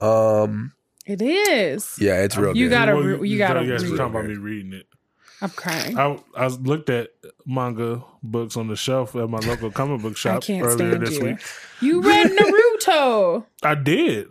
Um, 0.00 0.72
It 1.06 1.20
is. 1.22 1.96
yeah, 2.00 2.22
it's 2.22 2.36
real 2.36 2.56
You 2.56 2.66
good. 2.68 2.74
gotta 2.74 2.94
Well, 2.96 3.04
re- 3.04 3.28
you 3.28 3.38
gotta 3.38 3.62
You 3.64 3.72
guys 3.72 3.82
read 3.82 3.90
were 3.90 3.94
it. 3.96 3.98
talking 3.98 4.14
about 4.16 4.26
me 4.28 4.34
reading 4.36 4.72
it. 4.72 4.86
I'm 5.42 5.50
crying. 5.50 5.98
I 5.98 6.18
I 6.36 6.46
looked 6.46 6.88
at 6.88 7.10
manga 7.44 8.02
books 8.22 8.56
on 8.56 8.68
the 8.68 8.76
shelf 8.76 9.14
at 9.14 9.28
my 9.28 9.38
local 9.40 9.70
comic 9.70 10.00
book 10.00 10.16
shop 10.16 10.44
earlier 10.48 10.96
this 10.98 11.18
you. 11.18 11.24
week. 11.24 11.38
You 11.82 12.00
read 12.02 12.30
Naruto. 12.38 13.44
I 13.62 13.74
did. 13.74 14.28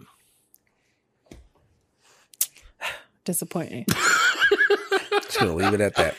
Disappointing. 3.26 3.86
Just 5.11 5.39
gonna 5.39 5.55
leave 5.55 5.74
it 5.74 5.82
at 5.82 5.95
that. 5.95 6.15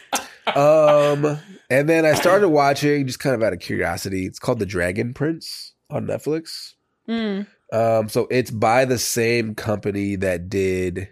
Um, 0.57 1.39
and 1.71 1.89
then 1.89 2.05
I 2.05 2.15
started 2.15 2.49
watching 2.49 3.07
just 3.07 3.19
kind 3.19 3.35
of 3.35 3.43
out 3.43 3.53
of 3.53 3.61
curiosity. 3.61 4.27
It's 4.27 4.39
called 4.39 4.59
The 4.59 4.67
Dragon 4.67 5.15
Prince 5.15 5.73
on 5.91 6.07
Netflix. 6.07 6.75
Mm. 7.09 7.47
Um, 7.73 8.09
so 8.09 8.27
it's 8.31 8.51
by 8.51 8.85
the 8.85 8.99
same 8.99 9.55
company 9.55 10.17
that 10.17 10.49
did 10.49 11.09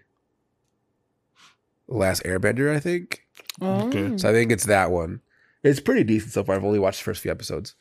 Last 1.88 2.22
Airbender, 2.24 2.74
I 2.74 2.80
think. 2.80 3.26
Oh. 3.60 3.88
Okay. 3.88 4.16
So 4.18 4.30
I 4.30 4.32
think 4.32 4.52
it's 4.52 4.66
that 4.66 4.90
one. 4.90 5.20
It's 5.62 5.80
pretty 5.80 6.04
decent 6.04 6.32
so 6.32 6.44
far. 6.44 6.56
I've 6.56 6.64
only 6.64 6.78
watched 6.78 7.00
the 7.00 7.04
first 7.04 7.22
few 7.22 7.30
episodes. 7.30 7.74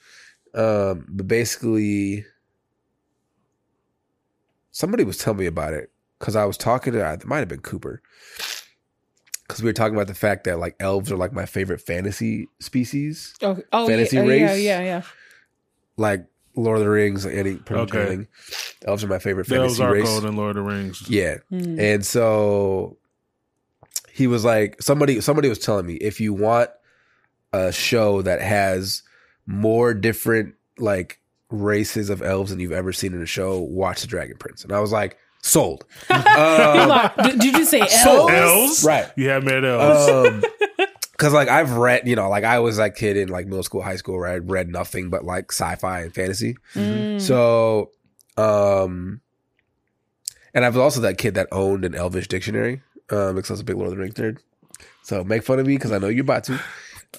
Um, 0.53 1.05
but 1.07 1.28
basically, 1.28 2.26
somebody 4.72 5.03
was 5.03 5.18
telling 5.18 5.39
me 5.39 5.45
about 5.45 5.74
it 5.74 5.91
because 6.22 6.36
I 6.36 6.45
was 6.45 6.55
talking 6.55 6.93
to, 6.93 7.13
it 7.13 7.26
might 7.26 7.39
have 7.39 7.47
been 7.47 7.61
Cooper. 7.61 8.01
Because 9.47 9.61
we 9.63 9.67
were 9.69 9.74
talking 9.74 9.95
about 9.95 10.05
the 10.07 10.13
fact 10.13 10.43
that 10.45 10.59
like 10.59 10.76
elves 10.80 11.11
are 11.11 11.17
like 11.17 11.34
my 11.34 11.45
favorite 11.47 11.82
fantasy 11.82 12.47
species, 12.59 13.34
Oh, 13.41 13.57
oh, 13.74 13.88
Fantasy 13.88 14.15
yeah, 14.17 14.22
oh, 14.22 14.26
yeah, 14.28 14.45
race? 14.51 14.61
yeah, 14.61 14.82
yeah. 14.82 15.01
like 15.97 16.26
Lord 16.55 16.78
of 16.78 16.84
the 16.84 16.89
Rings, 16.89 17.26
any 17.26 17.55
pretty 17.55 17.82
much 17.82 17.89
Okay. 17.91 18.01
anything. 18.01 18.28
Elves 18.86 19.03
are 19.03 19.07
my 19.07 19.19
favorite 19.19 19.47
The 19.47 19.55
elves 19.55 19.78
fantasy 19.78 19.84
are 19.84 19.91
race. 19.93 20.07
cold 20.07 20.26
in 20.26 20.36
Lord 20.38 20.55
of 20.57 20.63
the 20.63 20.72
Rings. 20.72 21.09
Yeah, 21.09 21.38
Mm. 21.51 21.80
and 21.80 22.05
so 22.05 22.97
he 24.11 24.28
was 24.28 24.45
like, 24.45 24.82
somebody, 24.82 25.19
somebody 25.22 25.49
was 25.49 25.59
telling 25.59 25.86
me 25.88 25.95
if 25.95 26.22
you 26.22 26.34
want 26.34 26.69
a 27.51 27.72
show 27.72 28.22
that 28.22 28.41
has 28.41 29.01
more 29.47 29.93
different 29.93 30.53
like 30.78 31.19
races 31.49 32.09
of 32.09 32.22
elves 32.22 32.51
than 32.51 32.59
you've 32.59 32.72
ever 32.72 32.93
seen 32.93 33.13
in 33.13 33.22
a 33.22 33.26
show, 33.26 33.59
watch 33.59 34.01
The 34.01 34.07
Dragon 34.07 34.38
Prince. 34.38 34.63
And 34.63 34.72
I 34.72 34.80
was 34.80 34.91
like, 34.93 35.17
sold. 35.42 35.86
You 36.10 36.16
Um, 36.16 37.12
did, 37.24 37.39
did 37.39 37.58
you 37.58 37.66
say 37.66 37.86
So- 37.88 38.28
elves? 38.28 38.34
Elves? 38.34 38.84
Right. 38.84 39.12
You 39.16 39.30
have 39.30 39.44
met 39.44 39.64
elves. 39.66 40.10
Um, 40.10 40.44
Cause 41.18 41.34
like 41.34 41.50
I've 41.50 41.74
read, 41.74 42.08
you 42.08 42.16
know, 42.16 42.30
like 42.30 42.44
I 42.44 42.58
was 42.60 42.78
that 42.78 42.96
kid 42.96 43.16
in 43.16 43.30
like 43.30 43.46
middle 43.46 43.62
school, 43.62 43.84
high 43.84 43.96
school, 43.98 44.18
where 44.18 44.28
I 44.28 44.38
read 44.38 44.70
nothing 44.70 45.12
but 45.12 45.24
like 45.24 45.52
sci-fi 45.52 46.02
and 46.02 46.12
fantasy. 46.16 46.58
Mm. 46.74 47.22
So, 47.22 47.92
um, 48.38 49.22
and 50.56 50.66
I 50.66 50.70
was 50.70 50.78
also 50.78 51.00
that 51.02 51.20
kid 51.20 51.36
that 51.36 51.48
owned 51.52 51.86
an 51.86 51.94
Elvish 51.94 52.28
dictionary, 52.28 52.82
um, 53.12 53.36
because 53.36 53.52
I 53.52 53.54
was 53.54 53.60
a 53.62 53.64
big 53.64 53.76
Lord 53.78 53.92
of 53.92 53.98
the 53.98 54.02
Rings 54.02 54.16
nerd. 54.16 54.39
So 55.04 55.24
make 55.24 55.44
fun 55.44 55.60
of 55.60 55.68
me 55.68 55.76
because 55.76 55.92
I 55.92 56.00
know 56.00 56.08
you're 56.08 56.24
about 56.24 56.44
to. 56.46 56.54
Um, 56.54 56.60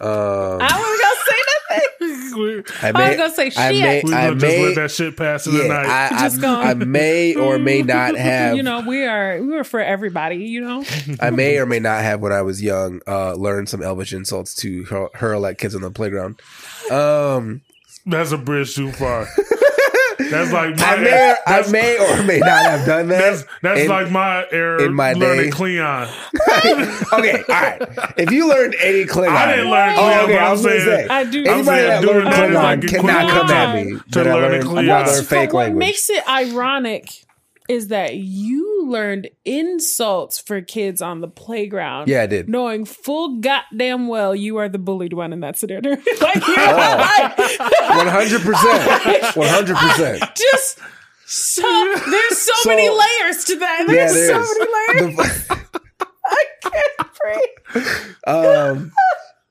I 0.01 0.81
was 0.81 1.01
gonna 1.01 2.11
say 2.11 2.11
nothing. 2.11 2.22
We 2.35 2.63
I 2.83 2.91
I 2.95 3.09
was 3.09 3.17
gonna 3.17 3.35
say 3.35 3.51
I 3.57 3.73
may, 3.73 3.79
shit. 4.01 4.05
we 4.05 4.15
I 4.15 4.27
gonna 4.29 4.41
just 4.41 4.57
may, 4.57 4.67
let 4.67 4.75
that 4.77 4.91
shit 4.91 5.17
pass 5.17 5.47
in 5.47 5.57
the 5.57 5.69
night. 5.69 5.87
I, 5.87 6.09
Just 6.23 6.39
I, 6.39 6.41
gonna- 6.41 6.69
I 6.71 6.75
may 6.75 7.35
or 7.35 7.59
may 7.59 7.83
not 7.83 8.17
have, 8.19 8.57
You 8.57 8.63
know, 8.63 8.81
we 8.81 9.05
are 9.05 9.41
we 9.41 9.49
were 9.49 9.65
for 9.65 9.81
everybody. 9.81 10.37
You 10.37 10.61
know, 10.63 10.85
I 11.21 11.31
may 11.31 11.59
or 11.59 11.67
may 11.67 11.79
not 11.79 12.03
have 12.03 12.21
when 12.21 12.33
I 12.33 12.43
was 12.43 12.63
young, 12.63 13.01
uh, 13.07 13.35
learned 13.35 13.69
some 13.69 13.83
Elvish 13.83 14.13
insults 14.13 14.55
to 14.57 14.85
hurl, 14.85 15.11
hurl 15.15 15.47
at 15.47 15.59
kids 15.59 15.75
on 15.75 15.83
the 15.83 15.91
playground. 15.91 16.41
Um, 16.91 17.63
That's 18.07 18.33
a 18.33 18.39
bridge 18.39 18.75
too 18.75 18.93
far. 18.93 19.27
That's 20.19 20.53
like 20.53 20.77
my 20.79 20.85
I 20.85 20.97
may, 21.01 21.35
I 21.47 21.71
may 21.71 21.99
or 21.99 22.23
may 22.25 22.39
not 22.39 22.63
have 22.65 22.87
done 22.87 23.09
that. 23.09 23.19
that's 23.19 23.45
that's 23.63 23.81
in- 23.81 23.89
like 23.89 24.11
my 24.11 24.47
era 24.51 24.83
in 24.83 24.95
my 24.95 25.13
learning 25.15 25.51
day. 25.51 25.57
Klingon. 25.57 26.09
okay, 27.13 27.43
all 27.49 27.49
right. 27.49 28.13
If 28.17 28.31
you 28.31 28.49
learned 28.49 28.75
any 28.83 29.05
Klingon, 29.05 29.29
I 29.29 29.57
didn't 29.57 29.71
learn 29.71 29.95
Oh, 29.97 30.23
okay, 30.25 30.33
but 30.35 30.43
I 30.43 30.45
I'm 30.47 30.51
was 30.53 30.63
gonna 30.63 30.81
saying- 30.81 31.09
say. 31.09 31.15
I 31.15 31.25
do. 31.25 31.45
Anybody 31.45 31.83
that 31.83 32.05
learned 32.05 32.27
that 32.27 32.51
is 32.51 32.57
Klingon 32.57 32.63
like 32.63 32.89
cannot 32.89 33.31
come 33.31 33.51
at 33.51 33.75
me 33.87 33.93
To 34.13 34.25
that 34.25 34.35
learn 34.35 34.63
Klingon. 34.63 34.79
another 34.81 35.11
What's- 35.13 35.27
fake 35.29 35.53
what 35.53 35.65
language. 35.65 35.79
makes 35.79 36.11
it 36.11 36.29
ironic 36.29 37.25
is 37.69 37.89
that 37.89 38.17
you 38.17 38.87
learned 38.87 39.29
insults 39.45 40.39
for 40.39 40.61
kids 40.61 41.01
on 41.03 41.21
the 41.21 41.29
playground. 41.29 42.09
Yeah, 42.09 42.23
I 42.23 42.27
did. 42.27 42.49
Knowing 42.49 42.85
full 42.85 43.41
goddamn 43.41 44.09
well 44.09 44.35
you 44.35 44.57
are 44.59 44.69
the 44.69 44.79
bullied 44.79 45.13
one 45.13 45.33
in 45.33 45.41
that 45.41 45.57
scenario. 45.59 45.91
like 46.21 46.43
Oh. 46.47 47.97
One 47.97 48.07
hundred 48.09 48.41
percent. 48.43 49.37
One 49.37 49.49
hundred 49.49 49.77
percent. 49.77 50.23
just 50.35 50.79
so 51.27 51.63
there's 52.11 52.39
so, 52.39 52.53
So- 52.63 52.69
many 52.69 52.89
layers 52.89 53.45
to 53.47 53.57
that. 53.59 53.81
Yeah, 53.81 53.87
There's 53.95 54.13
there 54.15 54.43
so 54.45 54.55
many 54.59 55.15
layers. 55.17 55.47
The- 55.47 55.63
I 56.25 56.45
can't 56.63 57.11
breathe. 57.75 58.17
um, 58.27 58.93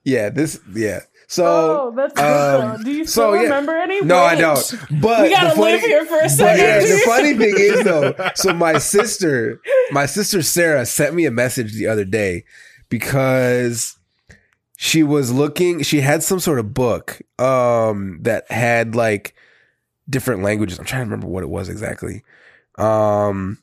yeah, 0.04 0.30
this, 0.30 0.60
yeah. 0.74 1.00
So, 1.32 1.46
Oh, 1.46 1.94
that's 1.96 2.14
good 2.14 2.24
um. 2.26 2.84
Do 2.84 2.92
you 2.92 3.06
so, 3.06 3.12
still 3.32 3.36
yeah. 3.38 3.42
remember 3.44 3.72
any? 3.78 4.02
No, 4.02 4.18
I 4.18 4.36
don't. 4.36 4.60
But 5.00 5.22
We 5.24 5.30
gotta 5.30 5.52
the 5.52 5.56
funny- 5.56 5.72
live 5.76 5.80
here 5.82 6.06
for 6.06 6.20
a 6.20 6.28
second. 6.28 6.60
yeah, 6.60 6.80
the 6.82 7.02
funny 7.06 7.34
thing 7.38 7.54
is 7.58 7.84
though, 7.86 8.14
so 8.36 8.52
my 8.54 8.78
sister, 8.78 9.62
my 9.92 10.06
sister 10.08 10.42
Sarah 10.42 10.86
sent 10.86 11.16
me 11.16 11.26
a 11.26 11.32
message 11.32 11.72
the 11.74 11.88
other 11.88 12.04
day 12.04 12.44
because 12.90 13.98
she 14.76 15.04
was 15.04 15.32
looking, 15.32 15.84
she 15.84 16.02
had 16.02 16.22
some 16.22 16.42
sort 16.42 16.60
of 16.60 16.74
book 16.74 17.22
um 17.40 18.20
that 18.24 18.52
had 18.52 18.94
like 18.94 19.34
different 20.10 20.44
languages. 20.44 20.80
I'm 20.80 20.86
trying 20.86 21.04
to 21.04 21.06
remember 21.06 21.28
what 21.28 21.44
it 21.44 21.50
was 21.50 21.70
exactly. 21.70 22.24
Um 22.78 23.58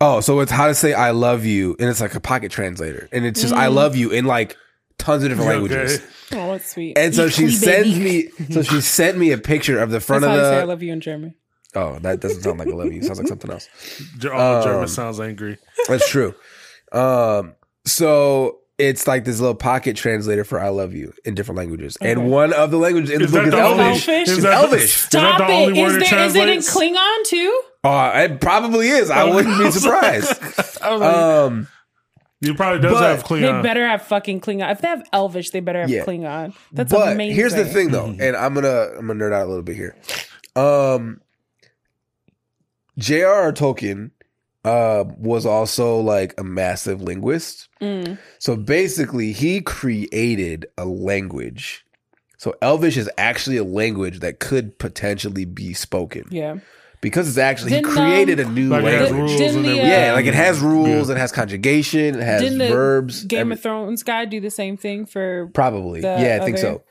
Oh, 0.00 0.20
so 0.20 0.40
it's 0.40 0.50
how 0.50 0.66
to 0.66 0.74
say 0.74 0.94
I 0.94 1.12
love 1.12 1.44
you 1.44 1.76
and 1.78 1.88
it's 1.88 2.00
like 2.00 2.16
a 2.16 2.20
pocket 2.20 2.50
translator 2.50 3.08
and 3.12 3.24
it's 3.24 3.40
just 3.40 3.54
I 3.54 3.68
Mm. 3.68 3.74
love 3.74 3.94
you 3.94 4.10
in 4.10 4.24
like 4.24 4.56
tons 5.02 5.22
of 5.24 5.30
different 5.30 5.50
Okay. 5.50 5.58
languages. 5.60 6.00
Oh, 6.32 6.52
that's 6.52 6.70
sweet. 6.72 6.96
And 6.96 7.14
so 7.14 7.28
she 7.28 7.50
sends 7.50 7.98
me 7.98 8.28
so 8.50 8.62
she 8.62 8.80
sent 8.98 9.18
me 9.18 9.32
a 9.32 9.38
picture 9.38 9.78
of 9.78 9.90
the 9.90 10.00
front 10.00 10.22
That's 10.22 10.30
how 10.30 10.38
of 10.38 10.44
you 10.52 10.56
say 10.56 10.60
I 10.60 10.64
love 10.64 10.82
you 10.82 10.92
in 10.92 11.00
German. 11.00 11.34
Oh, 11.74 11.98
that 12.00 12.20
doesn't 12.20 12.42
sound 12.42 12.58
like 12.58 12.68
I 12.68 12.72
love 12.72 12.92
you. 12.92 13.00
It 13.00 13.04
sounds 13.04 13.18
like 13.18 13.28
something 13.28 13.50
else. 13.50 13.68
Ger- 14.18 14.32
All 14.34 14.56
Um, 14.58 14.62
German 14.64 14.88
sounds 14.88 15.18
angry. 15.20 15.58
That's 15.88 16.08
true. 16.08 16.34
Um, 16.92 17.54
so 17.86 18.58
it's 18.78 19.06
like 19.06 19.24
this 19.24 19.40
little 19.40 19.54
pocket 19.54 19.96
translator 19.96 20.44
for 20.44 20.60
"I 20.60 20.68
love 20.68 20.92
you" 20.94 21.12
in 21.24 21.34
different 21.34 21.56
languages, 21.58 21.96
Okay. 22.00 22.12
and 22.12 22.30
one 22.30 22.52
of 22.52 22.70
the 22.70 22.76
languages 22.78 23.10
in 23.10 23.18
the 23.20 23.24
Is 23.26 23.30
book 23.32 23.44
that 23.44 23.46
is 23.48 23.52
the? 23.52 23.60
Elvish. 23.60 24.08
Elvish? 24.08 24.28
Is 24.28 24.36
Is 24.38 24.42
that 24.44 24.50
the- 24.50 24.56
Elvish. 24.66 24.82
Is 24.84 25.02
that 25.02 25.08
Stop 25.10 25.38
the 25.38 25.44
only 25.54 25.78
it. 25.78 25.82
word 25.82 25.90
Is, 26.02 26.08
it 26.08 26.10
there, 26.10 26.24
is 26.26 26.34
it 26.34 26.48
in? 26.48 26.58
Klingon 26.58 27.24
too? 27.24 27.62
Oh, 27.84 28.10
it 28.18 28.40
probably 28.40 28.88
is. 28.88 29.10
I 29.10 29.24
wouldn't 29.24 29.58
be 29.58 29.70
surprised. 29.70 30.28
I 30.82 30.96
was 30.96 31.02
Um, 31.48 31.68
it 32.42 32.56
probably 32.56 32.80
does 32.80 32.92
but- 32.92 33.02
have 33.02 33.22
They 33.28 33.40
Klingon. 33.42 33.62
better 33.62 33.86
have 33.86 34.02
fucking 34.02 34.40
Klingon. 34.40 34.70
If 34.72 34.80
they 34.80 34.88
have 34.88 35.06
Elvish, 35.12 35.50
they 35.50 35.60
better 35.60 35.80
have 35.82 35.90
Yeah. 35.90 36.04
Klingon. 36.04 36.54
That's 36.72 36.92
but 36.92 37.12
amazing. 37.12 37.36
here's 37.36 37.54
the 37.54 37.64
thing, 37.64 37.90
though, 37.90 38.06
Mm-hmm. 38.08 38.22
and 38.22 38.36
I'm 38.36 38.52
gonna 38.54 38.88
I'm 38.98 39.06
gonna 39.06 39.22
nerd 39.24 39.32
out 39.32 39.44
a 39.46 39.48
little 39.48 39.62
bit 39.62 39.76
here. 39.76 39.96
Um, 40.56 41.20
J.R.R. 42.98 43.52
Tolkien 43.52 44.10
uh, 44.64 45.04
was 45.18 45.46
also 45.46 45.98
like 45.98 46.34
a 46.38 46.44
massive 46.44 47.00
linguist. 47.02 47.68
Mm. 47.80 48.18
So 48.38 48.56
basically, 48.56 49.32
he 49.32 49.60
created 49.60 50.66
a 50.76 50.84
language. 50.84 51.84
So 52.36 52.54
Elvish 52.60 52.96
is 52.96 53.08
actually 53.18 53.56
a 53.56 53.64
language 53.64 54.20
that 54.20 54.40
could 54.40 54.78
potentially 54.78 55.44
be 55.44 55.72
spoken 55.74 56.24
Yeah. 56.30 56.56
Because 57.02 57.28
it's 57.28 57.36
actually 57.36 57.72
he 57.72 57.80
Didn't, 57.82 57.90
created 57.92 58.40
um, 58.40 58.50
a 58.50 58.54
new 58.54 58.68
Like 58.70 58.84
it 58.84 58.92
has 58.92 59.10
language. 59.10 59.18
rules 59.30 59.36
Didn't 59.38 59.56
and 59.56 59.64
the, 59.66 59.68
everything. 59.72 59.90
yeah, 59.90 60.12
like 60.14 60.24
it 60.26 60.34
has 60.34 60.60
rules, 60.60 61.08
Yeah. 61.10 61.14
it 61.16 61.18
has 61.18 61.32
conjugation, 61.32 62.14
it 62.14 62.22
has 62.22 62.40
Didn't 62.40 62.58
the 62.58 62.68
verbs. 62.68 63.24
Game 63.24 63.40
every- 63.40 63.52
of 63.54 63.60
Thrones 63.60 64.02
guy 64.02 64.24
do 64.24 64.40
the 64.40 64.50
same 64.50 64.78
thing 64.78 65.04
for? 65.04 65.50
Probably. 65.52 66.00
the 66.00 66.08
Yeah, 66.08 66.38
I 66.40 66.44
think 66.44 66.56
other- 66.56 66.62
so. 66.78 66.84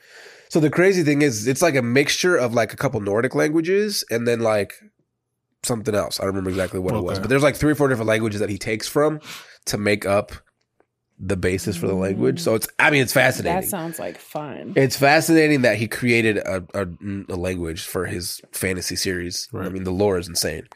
So 0.50 0.60
the 0.60 0.70
crazy 0.70 1.02
thing 1.02 1.22
is 1.22 1.48
it's 1.48 1.62
like 1.62 1.74
a 1.74 1.82
mixture 1.82 2.36
of 2.36 2.52
like 2.54 2.72
a 2.72 2.76
couple 2.76 3.00
Nordic 3.00 3.34
languages 3.34 4.04
and 4.10 4.28
then 4.28 4.40
like 4.40 4.74
something 5.64 5.94
else. 5.94 6.20
I 6.20 6.24
don't 6.24 6.32
remember 6.34 6.50
exactly 6.50 6.78
what 6.78 6.94
it 6.94 7.02
was. 7.02 7.12
Okay. 7.18 7.22
But 7.22 7.28
there's 7.30 7.42
like 7.42 7.56
three 7.56 7.72
or 7.72 7.74
four 7.74 7.88
different 7.88 8.08
languages 8.08 8.38
that 8.40 8.50
he 8.50 8.58
takes 8.58 8.86
from 8.86 9.18
to 9.66 9.78
make 9.78 10.04
up 10.04 10.32
the 11.24 11.36
basis 11.36 11.76
for 11.76 11.86
the 11.86 11.94
language. 11.94 12.40
So 12.40 12.56
it's 12.56 12.68
I 12.78 12.90
mean 12.90 13.02
it's 13.02 13.12
fascinating. 13.12 13.60
That 13.60 13.68
sounds 13.68 13.98
like 13.98 14.18
fun. 14.18 14.72
it's 14.76 14.96
fascinating 14.96 15.62
that 15.62 15.76
he 15.76 15.86
created 15.86 16.38
a, 16.38 16.64
a, 16.74 16.86
a 17.28 17.36
language 17.36 17.82
for 17.84 18.06
his 18.06 18.42
fantasy 18.50 18.96
series. 18.96 19.48
I 19.54 19.68
mean 19.68 19.84
the 19.84 19.92
lore 19.92 20.18
is 20.18 20.28
insane. 20.28 20.68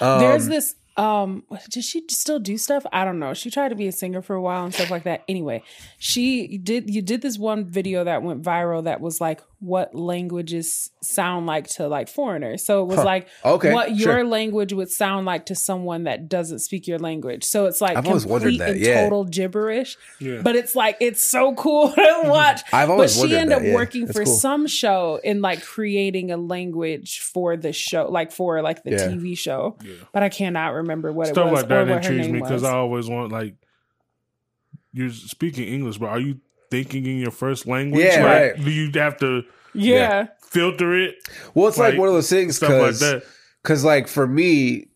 Um, 0.00 0.18
There's 0.18 0.46
this. 0.46 0.74
Um, 0.94 1.44
does 1.70 1.86
she 1.86 2.02
still 2.10 2.38
do 2.38 2.58
stuff? 2.58 2.84
I 2.92 3.06
don't 3.06 3.18
know. 3.18 3.32
She 3.32 3.50
tried 3.50 3.70
to 3.70 3.74
be 3.74 3.86
a 3.86 3.92
singer 3.92 4.20
for 4.20 4.36
a 4.36 4.42
while 4.42 4.64
and 4.64 4.74
stuff 4.74 4.90
like 4.90 5.04
that. 5.04 5.22
Anyway, 5.26 5.62
she 5.98 6.58
did. 6.58 6.92
You 6.92 7.00
did 7.00 7.22
this 7.22 7.38
one 7.38 7.64
video 7.64 8.04
that 8.04 8.22
went 8.22 8.42
viral 8.42 8.84
that 8.84 9.00
was 9.00 9.18
like 9.18 9.40
what 9.62 9.94
languages 9.94 10.90
sound 11.02 11.46
like 11.46 11.68
to 11.68 11.86
like 11.86 12.08
foreigners. 12.08 12.66
So 12.66 12.82
it 12.82 12.86
was 12.86 13.04
like 13.04 13.28
Okay, 13.44 13.72
what 13.72 13.96
sure. 13.96 13.96
your 13.96 14.24
language 14.24 14.72
would 14.72 14.90
sound 14.90 15.24
like 15.24 15.46
to 15.46 15.54
someone 15.54 16.02
that 16.04 16.28
doesn't 16.28 16.58
speak 16.58 16.88
your 16.88 16.98
language. 16.98 17.44
So 17.44 17.66
it's 17.66 17.80
like 17.80 17.96
I've 17.96 18.04
always 18.08 18.26
wondered 18.26 18.48
complete 18.48 18.58
that, 18.58 18.70
and 18.70 18.80
yeah. 18.80 19.02
total 19.04 19.24
gibberish. 19.24 19.96
Yeah. 20.18 20.40
But 20.42 20.56
it's 20.56 20.74
like 20.74 20.96
it's 20.98 21.22
so 21.24 21.54
cool 21.54 21.90
to 21.94 22.00
mm-hmm. 22.00 22.28
watch. 22.28 22.62
I've 22.72 22.90
always 22.90 23.16
but 23.16 23.28
she 23.28 23.36
ended 23.36 23.50
that, 23.50 23.56
up 23.58 23.62
yeah. 23.62 23.74
working 23.74 24.06
That's 24.06 24.18
for 24.18 24.24
cool. 24.24 24.34
some 24.34 24.66
show 24.66 25.20
in 25.22 25.42
like 25.42 25.62
creating 25.62 26.32
a 26.32 26.36
language 26.36 27.20
for 27.20 27.56
the 27.56 27.72
show, 27.72 28.08
like 28.10 28.32
for 28.32 28.62
like 28.62 28.82
the 28.82 28.90
Yeah. 28.90 29.06
TV 29.06 29.38
show. 29.38 29.76
But 30.12 30.24
I 30.24 30.28
cannot 30.28 30.74
remember 30.74 31.12
what 31.12 31.28
Stuff 31.28 31.46
it 31.46 31.50
was 31.52 31.60
like 31.60 31.68
that 31.68 31.76
or 31.76 31.80
what 31.82 31.88
her 31.88 31.96
intrigues 31.98 32.26
name 32.26 32.32
me 32.32 32.40
because. 32.40 32.64
I 32.64 32.72
always 32.72 33.08
want 33.08 33.30
like 33.30 33.54
you're 34.92 35.10
speaking 35.10 35.68
English, 35.68 35.98
but 35.98 36.08
are 36.08 36.20
you 36.20 36.40
thinking 36.72 37.06
in 37.06 37.18
your 37.18 37.30
first 37.30 37.66
language? 37.68 38.02
Yeah, 38.04 38.24
Like, 38.24 38.32
right. 38.56 38.64
Do 38.64 38.70
you 38.70 38.90
have 38.94 39.16
to 39.18 39.42
yeah. 39.74 40.26
filter 40.40 40.96
it? 40.98 41.16
well 41.54 41.68
it's 41.68 41.78
like, 41.78 41.92
like, 41.92 41.98
one 42.00 42.08
of 42.08 42.14
those 42.14 42.30
things 42.30 42.58
because. 42.58 43.04
Because, 43.62 43.84
like, 43.84 44.08
for 44.08 44.26
me, 44.26 44.88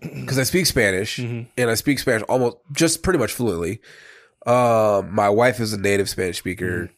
because 0.00 0.40
I 0.40 0.42
speak 0.42 0.66
Spanish 0.66 1.18
Mhm. 1.18 1.46
and 1.56 1.70
I 1.70 1.74
speak 1.76 2.00
Spanish 2.00 2.24
almost 2.28 2.56
just 2.72 3.02
pretty 3.04 3.18
much 3.20 3.32
fluently. 3.32 3.80
Um, 4.44 5.14
my 5.14 5.28
wife 5.28 5.60
is 5.60 5.72
a 5.72 5.78
native 5.78 6.08
Spanish 6.08 6.38
speaker. 6.38 6.90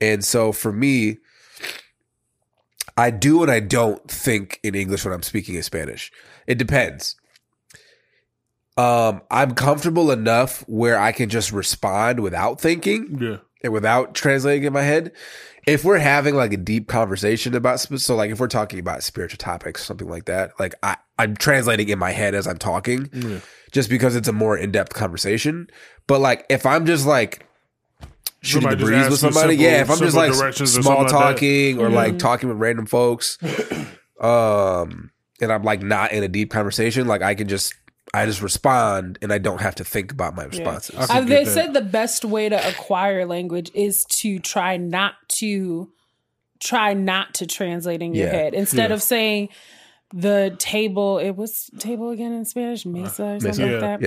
And 0.00 0.24
so 0.24 0.52
for 0.52 0.72
me, 0.72 1.18
I 2.96 3.10
do 3.10 3.42
and 3.42 3.50
I 3.50 3.60
don't 3.60 4.10
think 4.10 4.58
in 4.62 4.74
English 4.74 5.04
when 5.04 5.12
I'm 5.12 5.22
speaking 5.22 5.54
in 5.54 5.62
Spanish. 5.62 6.10
It 6.46 6.56
depends. 6.56 7.16
Um, 8.76 9.22
I'm 9.30 9.54
comfortable 9.54 10.10
enough 10.10 10.60
where 10.68 10.98
I 10.98 11.12
can 11.12 11.28
just 11.30 11.50
respond 11.52 12.20
without 12.20 12.60
thinking 12.60 13.18
Yeah. 13.20 13.36
and 13.64 13.72
without 13.72 14.14
translating 14.14 14.64
in 14.64 14.72
my 14.72 14.82
head. 14.82 15.12
If 15.66 15.82
we're 15.84 15.98
having 15.98 16.36
like 16.36 16.52
a 16.52 16.56
deep 16.58 16.86
conversation 16.86 17.54
about 17.54 17.80
so 17.80 18.14
like 18.14 18.30
if 18.30 18.38
we're 18.38 18.46
talking 18.48 18.78
about 18.78 19.02
spiritual 19.02 19.38
topics, 19.38 19.84
something 19.84 20.08
like 20.08 20.26
that, 20.26 20.52
like 20.60 20.74
I 20.82 20.96
I'm 21.18 21.34
translating 21.36 21.88
in 21.88 21.98
my 21.98 22.12
head 22.12 22.34
as 22.34 22.46
I'm 22.46 22.58
talking, 22.58 23.08
Yeah. 23.12 23.38
just 23.72 23.88
because 23.90 24.14
it's 24.14 24.28
a 24.28 24.32
more 24.32 24.56
in 24.56 24.70
depth 24.70 24.94
conversation. 24.94 25.68
But 26.06 26.20
like 26.20 26.44
if 26.50 26.66
I'm 26.66 26.86
just 26.86 27.04
like 27.06 27.46
shooting 28.42 28.68
Somebody 28.68 28.84
the 28.84 28.90
breeze 28.90 29.10
with 29.10 29.18
somebody, 29.18 29.56
simple- 29.56 29.64
yeah, 29.64 29.80
if 29.80 29.90
I'm 29.90 29.98
just 29.98 30.16
like 30.16 30.32
directions 30.34 30.78
or 30.78 30.82
small 30.82 30.98
like 31.02 31.08
talking 31.10 31.80
or 31.80 31.88
Mhm. 31.88 31.94
like 31.94 32.18
talking 32.20 32.48
with 32.48 32.58
random 32.58 32.86
folks, 32.86 33.38
um, 34.20 35.10
and 35.40 35.52
I'm 35.52 35.62
like 35.64 35.82
not 35.82 36.12
in 36.12 36.22
a 36.22 36.28
deep 36.28 36.50
conversation, 36.50 37.06
like 37.08 37.22
I 37.22 37.34
can 37.34 37.48
just 37.48 37.74
I 38.14 38.24
just 38.26 38.40
respond 38.42 39.18
and 39.20 39.32
I 39.32 39.38
don't 39.38 39.60
have 39.60 39.74
to 39.76 39.84
think 39.84 40.12
about 40.12 40.34
my 40.34 40.44
responses. 40.44 41.10
I 41.10 41.18
Uh, 41.18 41.20
they 41.22 41.44
said 41.44 41.74
the 41.74 41.80
best 41.82 42.24
way 42.24 42.48
to 42.48 42.68
acquire 42.68 43.26
language 43.26 43.70
is 43.74 44.04
to 44.06 44.38
try 44.38 44.76
not 44.76 45.14
to 45.40 45.90
try 46.58 46.94
not 46.94 47.34
to 47.34 47.46
translate 47.46 48.00
in 48.00 48.14
your 48.14 48.26
Yeah. 48.28 48.32
head 48.32 48.54
instead 48.54 48.88
Yeah. 48.90 48.94
of 48.94 49.02
saying 49.02 49.50
the 50.14 50.54
table 50.58 51.18
it 51.18 51.32
was 51.32 51.68
table 51.80 52.10
again 52.10 52.32
in 52.32 52.44
spanish 52.44 52.86
mesa 52.86 53.24
or 53.24 53.40
something 53.40 53.66
Yeah. 53.66 53.72
like 53.72 54.00
that 54.00 54.02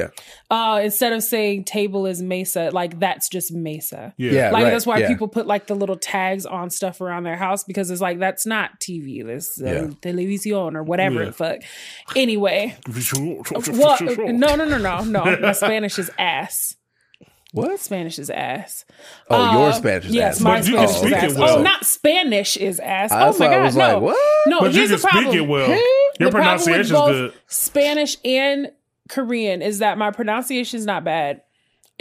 Yeah. 0.49 0.55
uh 0.55 0.79
instead 0.81 1.11
of 1.11 1.21
saying 1.23 1.65
table 1.65 2.05
is 2.05 2.21
mesa 2.21 2.69
like 2.71 2.99
that's 3.01 3.27
just 3.27 3.51
mesa 3.51 4.13
Yeah. 4.15 4.31
Yeah. 4.31 4.51
like 4.51 4.63
right, 4.63 4.71
that's 4.71 4.85
why 4.85 4.99
yeah. 4.99 5.09
people 5.09 5.27
put 5.27 5.45
like 5.45 5.67
the 5.67 5.75
little 5.75 5.97
tags 5.97 6.45
on 6.45 6.69
stuff 6.69 7.01
around 7.01 7.23
their 7.23 7.35
house 7.35 7.65
because 7.65 7.91
it's 7.91 7.99
like 8.01 8.17
that's 8.17 8.45
not 8.45 8.79
tv 8.79 9.25
this 9.25 9.61
uh, 9.61 9.65
Yeah. 9.65 9.81
televisión 10.01 10.75
or 10.75 10.83
whatever 10.83 11.19
Yeah. 11.19 11.25
the 11.25 11.33
fuck 11.33 11.59
anyway 12.15 12.77
well 13.71 14.01
no 14.01 14.55
no 14.55 14.65
no 14.65 14.77
no 14.77 15.03
no 15.03 15.37
my 15.41 15.51
spanish 15.51 15.99
is 15.99 16.09
ass 16.17 16.75
What? 17.51 17.79
Spanish 17.79 18.19
is 18.19 18.29
ass. 18.29 18.85
Oh, 19.29 19.51
your 19.53 19.69
Uh, 19.69 19.73
Spanish 19.73 20.05
is 20.05 20.11
yes, 20.13 20.35
ass. 20.37 20.41
my 20.41 20.59
But 20.59 20.67
you 20.67 20.75
can 20.75 20.87
Spanish 20.87 20.91
is 20.95 21.01
speak 21.01 21.23
ass. 21.23 21.31
it 21.31 21.37
well. 21.39 21.57
Oh, 21.57 21.61
not 21.63 21.85
Spanish 21.85 22.57
is 22.57 22.79
ass. 22.79 23.11
I 23.11 23.23
oh 23.23 23.25
my 23.27 23.31
thought- 23.31 23.41
I 23.41 23.55
god, 23.55 23.63
was 23.65 23.75
no, 23.75 23.93
like, 23.93 24.01
what? 24.01 24.17
no. 24.47 24.59
But 24.59 24.71
you 24.73 24.77
here's 24.77 24.89
can 24.91 24.97
the 24.97 25.01
problem. 25.07 25.23
speak 25.31 25.41
it 25.41 25.47
well. 25.47 25.67
Your 25.69 25.77
The 25.77 26.31
problem 26.31 26.31
with 26.31 26.33
pronunciation's 26.65 26.91
both 26.91 27.11
good. 27.11 27.33
Spanish 27.47 28.17
and 28.23 28.71
Korean 29.09 29.61
is 29.63 29.79
that 29.79 29.97
my 29.97 30.11
pronunciation 30.11 30.77
is 30.77 30.85
not 30.85 31.03
bad. 31.03 31.41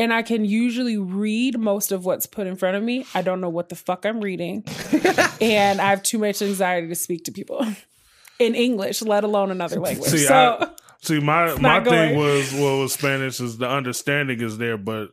and 0.00 0.12
I 0.14 0.22
can 0.22 0.44
usually 0.44 0.96
read 0.96 1.58
most 1.58 1.90
of 1.90 2.04
what's 2.04 2.24
put 2.26 2.46
in 2.46 2.54
front 2.54 2.76
of 2.76 2.82
me. 2.84 3.04
I 3.14 3.22
don't 3.22 3.40
know 3.40 3.48
what 3.48 3.68
the 3.68 3.74
fuck 3.74 4.04
I'm 4.06 4.20
reading. 4.20 4.62
and 5.40 5.80
I 5.80 5.90
have 5.90 6.02
too 6.04 6.18
much 6.18 6.40
anxiety 6.42 6.86
to 6.88 6.94
speak 6.94 7.24
to 7.24 7.32
people 7.32 7.66
in 8.38 8.54
English, 8.54 9.02
let 9.02 9.24
alone 9.24 9.50
another 9.50 9.80
language. 9.80 10.08
See, 10.10 10.18
so 10.18 10.58
I, 10.60 10.68
see, 11.02 11.18
my 11.20 11.52
my 11.56 11.78
not 11.78 11.84
thing 11.84 12.14
going. 12.14 12.16
was 12.16 12.52
well 12.54 12.82
with 12.82 12.92
Spanish 12.92 13.40
is 13.40 13.58
the 13.58 13.68
understanding 13.68 14.40
is 14.40 14.58
there, 14.58 14.76
but 14.78 15.08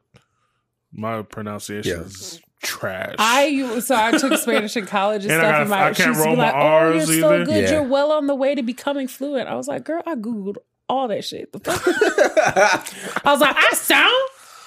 my 0.95 1.21
pronunciation 1.21 1.91
Yeah. 1.99 2.05
is 2.05 2.39
trash. 2.63 3.15
I 3.19 3.79
so 3.81 3.95
I 3.95 4.11
took 4.17 4.37
Spanish 4.39 4.75
in 4.77 4.85
college 4.87 5.23
and, 5.23 5.33
And 5.33 5.41
I 5.41 5.45
stuff. 5.45 5.51
gotta- 5.51 5.61
and 5.61 5.69
my, 5.69 5.77
I 5.77 5.83
can't 5.93 5.97
she 5.97 6.03
used 6.07 6.19
to 6.19 6.23
be 6.23 6.27
roll 6.27 6.35
my 6.37 6.43
like, 6.51 6.55
"Oh, 6.55 6.89
you're 6.93 7.01
Rs 7.03 7.19
so 7.19 7.45
good. 7.45 7.63
Yeah. 7.63 7.71
You're 7.71 7.83
well 7.83 8.11
on 8.11 8.27
the 8.27 8.35
way 8.35 8.55
to 8.55 8.63
becoming 8.63 9.07
fluent." 9.07 9.47
I 9.47 9.55
was 9.55 9.67
like, 9.67 9.83
"Girl, 9.83 10.01
I 10.05 10.15
googled 10.15 10.57
all 10.89 11.07
that 11.09 11.23
shit." 11.23 11.49
I 11.67 12.81
was 13.25 13.41
like, 13.41 13.55
"I 13.55 13.69
sound 13.75 14.13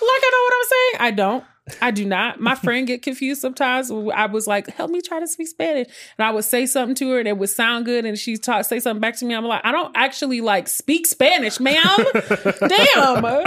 like 0.01 0.23
I 0.23 0.31
know 0.33 0.43
what 0.45 0.55
I'm 0.55 0.69
saying. 0.69 0.95
I 1.01 1.11
don't. 1.17 1.45
I 1.83 1.91
do 1.91 2.07
not. 2.07 2.41
My 2.41 2.55
friend 2.55 2.87
get 2.87 3.03
confused 3.03 3.43
sometimes. 3.43 3.91
I 3.91 4.25
was 4.27 4.47
like, 4.47 4.69
"Help 4.69 4.91
me 4.91 5.01
try 5.03 5.21
to 5.21 5.27
speak 5.27 5.49
Spanish," 5.49 5.89
and 6.19 6.27
I 6.27 6.31
would 6.31 6.45
say 6.45 6.65
something 6.67 6.95
to 6.97 7.11
her, 7.11 7.19
and 7.19 7.29
it 7.29 7.37
would 7.37 7.51
sound 7.51 7.85
good, 7.85 8.05
and 8.07 8.17
she 8.19 8.37
talk 8.39 8.65
say 8.65 8.81
something 8.81 9.01
back 9.01 9.17
to 9.19 9.25
me. 9.27 9.35
I'm 9.35 9.45
like, 9.45 9.61
"I 9.65 9.73
don't 9.73 9.95
actually 9.97 10.41
like 10.41 10.69
speak 10.69 11.07
Spanish, 11.07 11.59
ma'am. 11.61 11.83
Damn, 12.69 13.45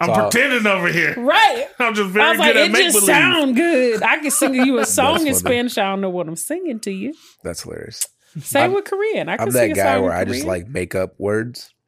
I'm 0.00 0.08
So- 0.14 0.14
pretending 0.30 0.66
over 0.66 0.88
here. 0.88 1.14
right." 1.18 1.66
I'm 1.78 1.94
just 1.94 2.10
I 2.10 2.12
very 2.12 2.30
was 2.30 2.38
like, 2.38 2.52
good 2.52 2.56
at 2.56 2.70
making 2.70 2.70
it 2.70 2.72
make 2.72 2.92
just 2.92 3.06
believe. 3.06 3.16
sound 3.16 3.56
good. 3.56 4.02
I 4.02 4.18
can 4.18 4.30
sing 4.30 4.54
you 4.54 4.78
a 4.78 4.84
song 4.98 5.26
in. 5.26 5.34
Spanish. 5.34 5.78
I 5.78 5.90
don't 5.90 6.00
know 6.00 6.10
what 6.10 6.28
I'm 6.28 6.36
singing 6.36 6.80
to 6.80 6.90
you. 6.90 7.14
That's 7.42 7.62
hilarious. 7.62 8.06
Same 8.40 8.62
I'm- 8.62 8.72
with 8.74 8.84
Korean. 8.84 9.28
I 9.28 9.36
can 9.36 9.48
I'm 9.48 9.52
that 9.54 9.74
guy 9.74 9.98
where 9.98 10.10
in 10.12 10.16
I 10.18 10.24
just 10.24 10.44
like 10.44 10.68
make 10.68 10.94
up 10.94 11.14
words. 11.18 11.72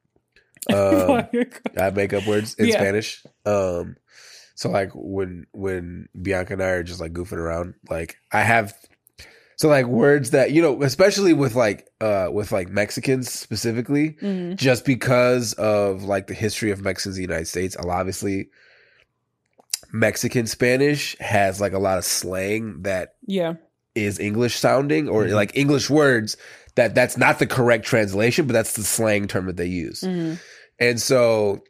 Um, 0.70 1.22
I 1.78 1.90
make 1.90 2.12
up 2.12 2.26
words 2.26 2.54
in 2.56 2.66
Yeah. 2.66 2.74
Spanish. 2.74 3.24
Um, 3.46 3.96
so 4.54 4.68
like 4.68 4.90
when 4.94 5.46
when 5.52 6.08
Bianca 6.20 6.52
and 6.52 6.62
I 6.62 6.66
are 6.68 6.82
just 6.82 7.00
like 7.00 7.14
goofing 7.14 7.38
around, 7.38 7.74
like 7.88 8.16
I 8.30 8.42
have 8.42 8.74
so 9.60 9.68
like 9.68 9.84
words 9.84 10.30
that 10.30 10.52
you 10.52 10.62
know, 10.62 10.82
especially 10.82 11.34
with 11.34 11.54
like 11.54 11.86
uh 12.00 12.28
with 12.32 12.50
like 12.50 12.70
Mexicans 12.70 13.30
specifically, 13.30 14.16
Mhm. 14.22 14.56
just 14.56 14.86
because 14.86 15.52
of 15.52 16.02
like 16.02 16.28
the 16.28 16.34
history 16.34 16.70
of 16.70 16.80
Mexicans 16.80 17.16
in 17.18 17.22
the 17.22 17.28
United 17.28 17.46
States. 17.46 17.76
Obviously, 17.76 18.48
Mexican 19.92 20.46
Spanish 20.46 21.14
has 21.18 21.60
like 21.60 21.74
a 21.74 21.78
lot 21.78 21.98
of 21.98 22.04
slang 22.04 22.82
that 22.82 23.16
yeah. 23.26 23.54
is 23.94 24.18
English 24.18 24.56
sounding 24.56 25.08
or 25.10 25.24
Mm-hmm. 25.24 25.34
like 25.34 25.56
English 25.56 25.90
words 25.90 26.38
that 26.76 26.94
that's 26.94 27.18
not 27.18 27.38
the 27.38 27.46
correct 27.46 27.84
translation, 27.84 28.46
but 28.46 28.54
that's 28.54 28.74
the 28.76 28.82
slang 28.82 29.26
term 29.28 29.44
that 29.46 29.56
they 29.58 29.66
use. 29.66 30.00
Mhm. 30.00 30.38
And 30.78 30.98
so 31.00 31.64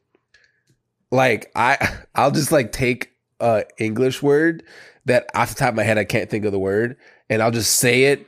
like 1.10 1.50
I 1.56 1.76
I'll 2.14 2.30
just 2.30 2.52
like 2.52 2.70
take 2.70 3.10
a 3.40 3.64
English 3.78 4.22
word 4.22 4.62
that 5.06 5.28
off 5.34 5.48
the 5.48 5.54
top 5.56 5.70
of 5.70 5.74
my 5.74 5.82
head 5.82 5.98
I 5.98 6.04
can't 6.04 6.30
think 6.30 6.44
of 6.44 6.52
the 6.52 6.58
word 6.60 6.96
and 7.30 7.42
I'll 7.42 7.50
just 7.50 7.76
say 7.76 8.04
it 8.04 8.26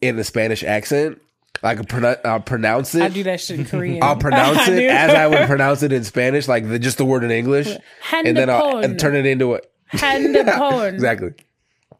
in 0.00 0.18
a 0.18 0.24
Spanish 0.24 0.64
accent. 0.64 1.20
Like 1.62 1.78
a 1.78 1.84
pronoun- 1.84 2.16
I'll 2.24 2.40
pronounce 2.40 2.94
it. 2.96 3.02
I 3.02 3.08
do 3.08 3.22
that 3.22 3.40
shit 3.40 3.60
in 3.60 3.64
Korean. 3.64 4.02
I'll 4.02 4.16
pronounce 4.16 4.66
it 4.68 4.90
as 4.90 5.10
I 5.10 5.28
would 5.28 5.46
pronounce 5.46 5.82
it 5.84 5.92
in 5.92 6.02
Spanish, 6.02 6.48
like 6.48 6.68
the, 6.68 6.78
just 6.80 6.98
the 6.98 7.04
word 7.04 7.22
in 7.22 7.30
English, 7.30 7.68
and 8.12 8.36
then 8.36 8.50
I'll 8.50 8.78
and 8.78 8.98
turn 8.98 9.14
it 9.14 9.24
into 9.24 9.54
a 9.54 9.60
Handapon. 9.92 10.92
exactly 10.94 11.30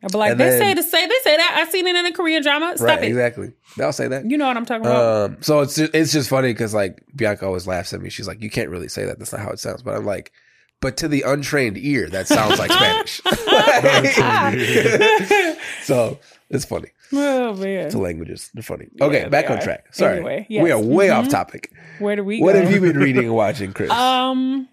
I'll 0.03 0.11
be 0.11 0.19
like, 0.19 0.33
And 0.33 0.41
they 0.41 0.51
then- 0.51 0.61
say 0.61 0.75
to 0.75 0.83
say 0.83 1.07
they 1.07 1.15
say 1.23 1.37
that. 1.37 1.65
I 1.67 1.71
seen 1.71 1.87
it 1.87 1.97
in 1.97 2.05
a 2.05 2.13
Korean 2.13 2.43
drama. 2.43 2.73
Stop 2.77 2.89
right 2.89 3.05
it. 3.05 3.07
exactly. 3.09 3.53
I'll 3.81 3.93
say 3.93 4.09
that. 4.09 4.29
You 4.29 4.37
know 4.37 4.47
what 4.47 4.57
I'm 4.57 4.67
talking 4.67 4.85
about. 4.85 5.31
Um, 5.31 5.37
so 5.41 5.61
it's 5.61 5.77
just, 5.77 5.95
it's 5.95 6.13
just 6.13 6.29
funny 6.29 6.53
because 6.53 6.75
like 6.75 7.03
Bianca 7.17 7.47
always 7.47 7.67
laughs 7.67 7.95
at 7.95 8.03
me. 8.03 8.11
She's 8.11 8.27
like, 8.29 8.43
"You 8.43 8.51
can't 8.51 8.69
really 8.69 8.89
say 8.89 9.07
that. 9.07 9.19
That's 9.19 9.33
not 9.33 9.41
how 9.41 9.51
it 9.51 9.61
sounds." 9.61 9.83
But 9.83 9.95
I'm 9.95 10.05
like, 10.05 10.33
"But 10.81 10.97
to 10.99 11.09
the 11.09 11.23
untrained 11.23 11.79
ear, 11.79 12.09
that 12.11 12.29
sounds 12.29 12.59
like 12.59 12.71
Spanish." 12.73 13.21
so 15.83 16.19
it's 16.51 16.65
funny. 16.65 16.89
oh 17.13 17.55
man. 17.55 17.91
The 17.91 17.99
languages, 17.99 18.51
they're 18.55 18.63
funny. 18.63 18.89
Okay, 19.01 19.23
Yeah, 19.23 19.29
back 19.29 19.51
on 19.51 19.59
are. 19.59 19.63
track. 19.63 19.95
Sorry, 19.95 20.17
Anyway, 20.17 20.47
we 20.49 20.71
are 20.71 20.79
yes. 20.79 20.85
way 20.85 21.09
Mhm. 21.09 21.19
off 21.19 21.29
topic. 21.29 21.73
Where 21.99 22.17
do 22.17 22.25
we 22.25 22.41
What 22.41 22.55
go? 22.55 22.61
have 22.63 22.73
you 22.73 22.81
been 22.81 22.99
reading 22.99 23.25
and 23.25 23.35
watching, 23.35 23.73
Chris? 23.73 23.91
Um, 23.91 24.69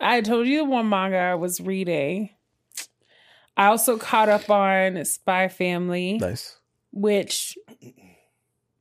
I 0.00 0.20
told 0.20 0.46
you 0.46 0.58
the 0.58 0.64
one 0.64 0.88
manga 0.88 1.16
I 1.18 1.34
was 1.34 1.60
reading. 1.60 2.30
I 3.56 3.66
also 3.66 3.96
caught 3.96 4.28
up 4.28 4.50
on 4.50 5.04
Spy 5.04 5.48
Family. 5.48 6.18
nice. 6.18 6.56
which 6.92 7.56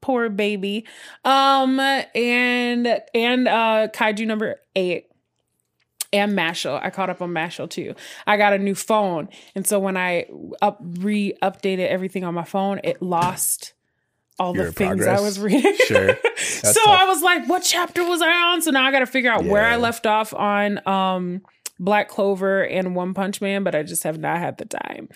poor 0.02 0.30
baby 0.30 0.86
um 1.24 1.80
and 1.80 3.02
and 3.16 3.48
uh 3.48 3.88
kaiju 3.94 4.28
number 4.28 4.58
eight 4.76 5.08
and 6.16 6.34
mashle 6.38 6.80
i 6.84 6.90
caught 6.90 7.10
up 7.10 7.22
on 7.22 7.32
mashle 7.32 7.70
too 7.70 7.94
i 8.28 8.38
got 8.38 8.54
a 8.54 8.58
new 8.58 8.76
phone 8.76 9.28
and 9.56 9.66
so 9.68 9.80
when 9.80 9.98
i 9.98 10.26
up 10.62 10.80
re-updated 10.82 11.88
everything 11.88 12.24
on 12.24 12.34
my 12.34 12.44
phone 12.44 12.80
it 12.84 13.02
lost 13.02 13.74
all 14.40 14.56
Your 14.56 14.66
the 14.66 14.72
things 14.72 14.98
progress. 14.98 15.20
i 15.20 15.24
was 15.24 15.40
reading 15.40 15.76
Sure. 15.88 16.16
so 16.38 16.74
tough. 16.74 16.88
i 16.88 17.06
was 17.06 17.22
like 17.22 17.48
what 17.48 17.64
chapter 17.64 18.04
was 18.04 18.22
i 18.22 18.32
on 18.32 18.62
so 18.62 18.72
now 18.72 18.86
i 18.86 18.92
gotta 18.92 19.06
figure 19.06 19.32
out 19.32 19.46
where 19.46 19.66
i 19.66 19.76
left 19.78 20.06
off 20.06 20.34
on 20.34 20.86
um 20.88 21.42
black 21.80 22.08
clover 22.10 22.64
and 22.66 22.96
one 22.96 23.14
punch 23.14 23.42
man 23.42 23.64
but 23.64 23.76
i 23.76 23.84
just 23.84 24.04
have 24.04 24.18
not 24.18 24.38
had 24.40 24.58
the 24.58 24.66
time 24.66 25.10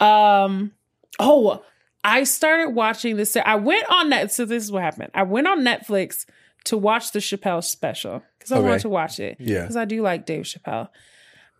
um 0.00 0.72
oh 1.18 1.62
I 2.06 2.24
started 2.24 2.74
watching 2.74 3.16
this. 3.16 3.34
I 3.34 3.54
went 3.54 3.90
on 3.90 4.10
net. 4.10 4.30
So 4.30 4.44
this 4.44 4.62
is 4.62 4.70
what 4.70 4.82
happened. 4.82 5.10
I 5.14 5.22
went 5.22 5.46
on 5.46 5.60
Netflix 5.60 6.26
to 6.64 6.76
watch 6.76 7.12
the 7.12 7.18
Chappelle 7.18 7.64
special 7.64 8.22
because 8.44 8.52
I 8.52 8.58
Okay. 8.58 8.68
wanted 8.68 8.82
to 8.82 8.88
watch 8.90 9.18
it. 9.20 9.36
Yeah. 9.40 9.62
because 9.62 9.76
I 9.76 9.84
do 9.86 10.02
like 10.02 10.26
Dave 10.26 10.44
Chappelle. 10.44 10.88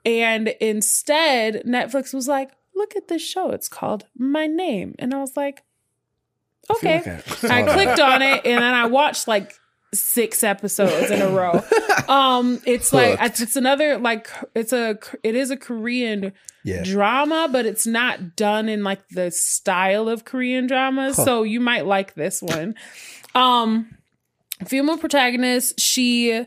And 0.07 0.49
instead, 0.61 1.63
Netflix 1.67 2.13
was 2.13 2.29
like, 2.29 2.51
"Look 2.75 2.95
at 2.97 3.09
this 3.09 3.23
show. 3.23 3.51
It's 3.51 3.69
called 3.69 4.05
My 4.19 4.47
Name," 4.47 4.95
and 4.99 5.15
I 5.15 5.19
was 5.19 5.35
like, 5.37 5.63
I 6.71 6.75
"Okay." 6.75 6.97
like 6.99 7.45
I, 7.51 7.61
I 7.63 7.73
clicked 7.75 8.01
on 8.01 8.21
it, 8.23 8.45
and 8.45 8.63
then 8.63 8.75
I 8.75 8.87
watched 8.87 9.27
like 9.27 9.55
six 9.95 10.45
episodes 10.45 11.11
in 11.11 11.23
a 11.23 11.29
row. 11.29 11.63
Um, 12.07 12.61
it's 12.67 12.93
like 12.93 13.19
Hooked. 13.19 13.41
it's 13.41 13.57
another 13.57 13.97
like 13.97 14.29
it's 14.55 14.75
a 14.75 14.99
it 15.23 15.35
is 15.35 15.51
a 15.51 15.57
Korean 15.57 16.35
Yeah. 16.63 16.83
drama, 16.85 17.49
but 17.51 17.65
it's 17.65 17.87
not 17.87 18.37
done 18.37 18.69
in 18.69 18.85
like 18.85 19.09
the 19.09 19.31
style 19.31 20.11
of 20.11 20.27
Korean 20.27 20.67
dramas. 20.67 21.17
Huh. 21.17 21.25
So 21.25 21.43
you 21.45 21.61
might 21.61 21.87
like 21.87 22.13
this 22.15 22.43
one. 22.43 22.75
Um 23.35 23.97
female 24.67 24.99
protagonist, 24.99 25.81
she 25.81 26.45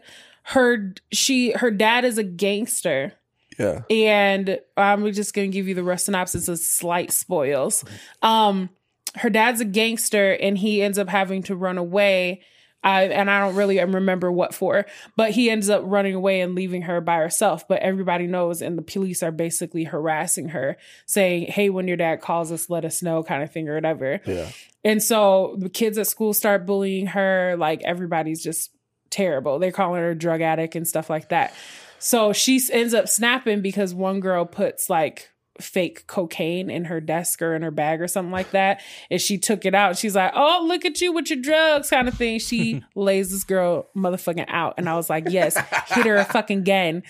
her 0.50 0.94
she 1.12 1.52
her 1.52 1.72
dad 1.72 2.06
is 2.06 2.18
a 2.18 2.24
gangster 2.24 3.14
Yeah. 3.60 3.82
and 3.90 4.60
I'm 4.78 5.12
just 5.12 5.34
gonna 5.34 5.48
give 5.50 5.68
you 5.68 5.74
the 5.76 5.84
rest 5.84 6.06
synopsis 6.06 6.48
of 6.48 6.58
slight 6.60 7.12
spoils. 7.12 7.84
Um, 8.22 8.70
her 9.16 9.30
dad's 9.30 9.62
a 9.62 9.66
gangster, 9.66 10.34
and 10.34 10.58
he 10.58 10.82
ends 10.82 10.98
up 10.98 11.10
having 11.10 11.44
to 11.44 11.56
run 11.56 11.78
away. 11.78 12.42
I, 12.84 13.06
and 13.06 13.30
I 13.30 13.40
don't 13.40 13.56
really 13.56 13.80
remember 13.84 14.32
what 14.32 14.54
for, 14.54 14.86
but 15.18 15.32
he 15.32 15.50
ends 15.50 15.70
up 15.70 15.82
running 15.84 16.14
away 16.14 16.40
and 16.42 16.54
leaving 16.54 16.84
her 16.84 17.02
by 17.02 17.18
herself. 17.18 17.68
But 17.68 17.82
everybody 17.82 18.28
knows, 18.28 18.62
and 18.62 18.78
the 18.78 18.84
police 18.84 19.24
are 19.24 19.32
basically 19.32 19.84
harassing 19.86 20.50
her, 20.50 20.78
saying, 21.08 21.48
"Hey, 21.48 21.70
when 21.72 21.88
your 21.88 21.98
dad 21.98 22.22
calls 22.22 22.52
us, 22.52 22.70
let 22.70 22.86
us 22.86 23.02
know," 23.02 23.24
kind 23.24 23.42
of 23.44 23.52
thing 23.52 23.68
or 23.68 23.74
whatever. 23.76 24.22
Yeah. 24.26 24.50
And 24.86 25.02
so 25.04 25.56
the 25.58 25.70
kids 25.70 25.98
at 25.98 26.08
school 26.08 26.34
start 26.34 26.66
bullying 26.68 27.08
her. 27.08 27.56
Like 27.58 27.82
everybody's 27.84 28.42
just 28.44 28.70
terrible. 29.10 29.60
They're 29.60 29.72
calling 29.72 30.02
her 30.02 30.12
a 30.12 30.16
drug 30.16 30.42
addict 30.42 30.76
and 30.76 30.88
stuff 30.88 31.10
like 31.10 31.30
that. 31.30 31.54
So 32.00 32.34
she 32.34 32.62
ends 32.72 32.94
up 32.94 33.08
snapping 33.08 33.62
because 33.62 33.94
one 33.94 34.20
girl 34.20 34.46
puts 34.46 34.90
like 34.90 35.30
fake 35.60 36.06
cocaine 36.08 36.70
in 36.70 36.86
her 36.86 37.02
desk 37.02 37.42
or 37.42 37.56
in 37.56 37.62
her 37.62 37.72
bag 37.72 38.02
or 38.02 38.08
something 38.08 38.32
like 38.32 38.52
that. 38.52 38.82
And 39.10 39.20
she 39.20 39.38
took 39.38 39.66
it 39.66 39.74
out. 39.74 39.98
She's 39.98 40.16
like, 40.16 40.32
Oh, 40.36 40.64
look 40.68 40.86
at 40.86 41.02
you 41.02 41.12
with 41.12 41.30
your 41.30 41.42
drugs, 41.42 41.90
kind 41.90 42.08
of 42.08 42.14
thing. 42.14 42.40
She 42.40 42.84
lays 42.96 43.32
this 43.32 43.44
girl 43.44 43.88
motherfucking 43.96 44.46
out. 44.48 44.76
And 44.78 44.88
I 44.88 44.96
was 44.96 45.10
like, 45.10 45.26
Yes, 45.30 45.58
hit 45.88 46.06
her 46.06 46.18
a 46.18 46.26
fucking 46.26 46.68
again. 46.68 47.04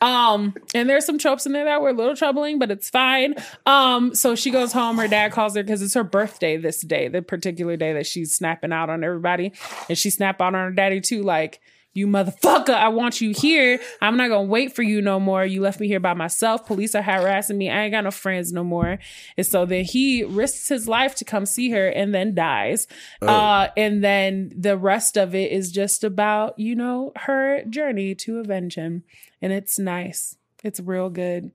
Um, 0.00 0.54
and 0.74 0.88
there's 0.88 1.04
some 1.04 1.18
tropes 1.18 1.44
in 1.44 1.52
there 1.52 1.64
that 1.66 1.82
were 1.82 1.90
a 1.90 1.94
little 1.94 2.16
troubling, 2.16 2.58
but 2.58 2.70
it's 2.70 2.88
fine. 2.88 3.34
Um, 3.66 4.14
so 4.14 4.34
she 4.34 4.50
goes 4.50 4.72
home. 4.72 4.96
Her 4.96 5.08
dad 5.08 5.32
calls 5.32 5.54
her 5.54 5.62
because 5.62 5.82
it's 5.82 5.94
her 5.94 6.04
birthday 6.04 6.56
this 6.56 6.80
day, 6.80 7.08
the 7.08 7.20
particular 7.20 7.76
day 7.76 7.92
that 7.92 8.06
she's 8.06 8.34
snapping 8.34 8.72
out 8.72 8.88
on 8.88 9.04
everybody. 9.04 9.52
And 9.88 9.98
she 9.98 10.08
snapped 10.08 10.40
out 10.40 10.54
on 10.54 10.68
her 10.68 10.70
daddy 10.70 11.00
too, 11.00 11.22
like, 11.22 11.60
you 11.94 12.06
motherfucker, 12.06 12.74
I 12.74 12.88
want 12.88 13.20
you 13.20 13.32
here. 13.36 13.78
I'm 14.00 14.16
not 14.16 14.28
gonna 14.28 14.44
wait 14.44 14.74
for 14.74 14.82
you 14.82 15.02
no 15.02 15.20
more. 15.20 15.44
You 15.44 15.60
left 15.60 15.78
me 15.78 15.88
here 15.88 16.00
by 16.00 16.14
myself. 16.14 16.66
Police 16.66 16.94
are 16.94 17.02
harassing 17.02 17.58
me. 17.58 17.70
I 17.70 17.82
ain't 17.82 17.92
got 17.92 18.04
no 18.04 18.10
friends 18.10 18.52
no 18.52 18.64
more. 18.64 18.98
And 19.36 19.46
so 19.46 19.66
then 19.66 19.84
he 19.84 20.24
risks 20.24 20.68
his 20.68 20.88
life 20.88 21.14
to 21.16 21.24
come 21.24 21.44
see 21.44 21.70
her 21.70 21.88
and 21.88 22.14
then 22.14 22.34
dies. 22.34 22.86
Uh, 23.20 23.68
and 23.76 24.02
then 24.02 24.52
the 24.56 24.76
rest 24.76 25.16
of 25.16 25.34
it 25.34 25.52
is 25.52 25.70
just 25.70 26.02
about, 26.02 26.58
you 26.58 26.74
know, 26.74 27.12
her 27.16 27.62
journey 27.64 28.14
to 28.16 28.38
avenge 28.38 28.74
him. 28.74 29.04
And 29.40 29.52
it's 29.52 29.78
nice. 29.78 30.36
It's 30.64 30.80
real 30.80 31.10
good. 31.10 31.50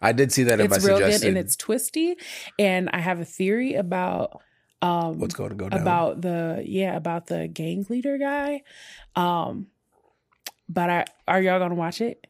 I 0.00 0.12
did 0.12 0.32
see 0.32 0.44
that 0.44 0.60
in 0.60 0.70
my 0.70 0.76
It's 0.76 0.84
real 0.84 0.98
good 0.98 1.22
and 1.24 1.36
it's 1.36 1.56
twisty. 1.56 2.16
And 2.58 2.88
I 2.92 2.98
have 2.98 3.20
a 3.20 3.24
theory 3.24 3.74
about 3.74 4.40
um 4.80 5.18
What's 5.18 5.34
going 5.34 5.50
to 5.50 5.56
go 5.56 5.68
down? 5.68 5.80
about 5.80 6.20
the 6.20 6.62
yeah 6.66 6.96
about 6.96 7.26
the 7.28 7.46
gang 7.46 7.86
leader 7.88 8.18
guy 8.18 8.62
um 9.14 9.68
but 10.72 10.90
I, 10.90 11.04
are 11.28 11.40
y'all 11.42 11.58
gonna 11.58 11.74
watch 11.74 12.00
it 12.00 12.26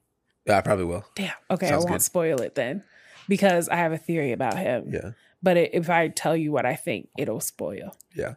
Yeah, 0.46 0.58
I 0.58 0.60
probably 0.62 0.84
will. 0.86 1.04
Damn. 1.14 1.32
Okay, 1.50 1.68
Sounds 1.68 1.84
I 1.84 1.88
won't 1.88 2.00
good. 2.00 2.02
spoil 2.02 2.40
it 2.42 2.54
then, 2.54 2.82
because 3.28 3.68
I 3.68 3.76
have 3.76 3.92
a 3.92 3.98
theory 3.98 4.32
about 4.32 4.56
him. 4.58 4.90
Yeah. 4.92 5.10
But 5.44 5.56
it, 5.56 5.70
if 5.74 5.90
I 5.90 6.06
tell 6.08 6.36
you 6.36 6.52
what 6.52 6.64
I 6.66 6.76
think, 6.76 7.08
it'll 7.18 7.40
spoil. 7.40 7.96
Yeah. 8.14 8.34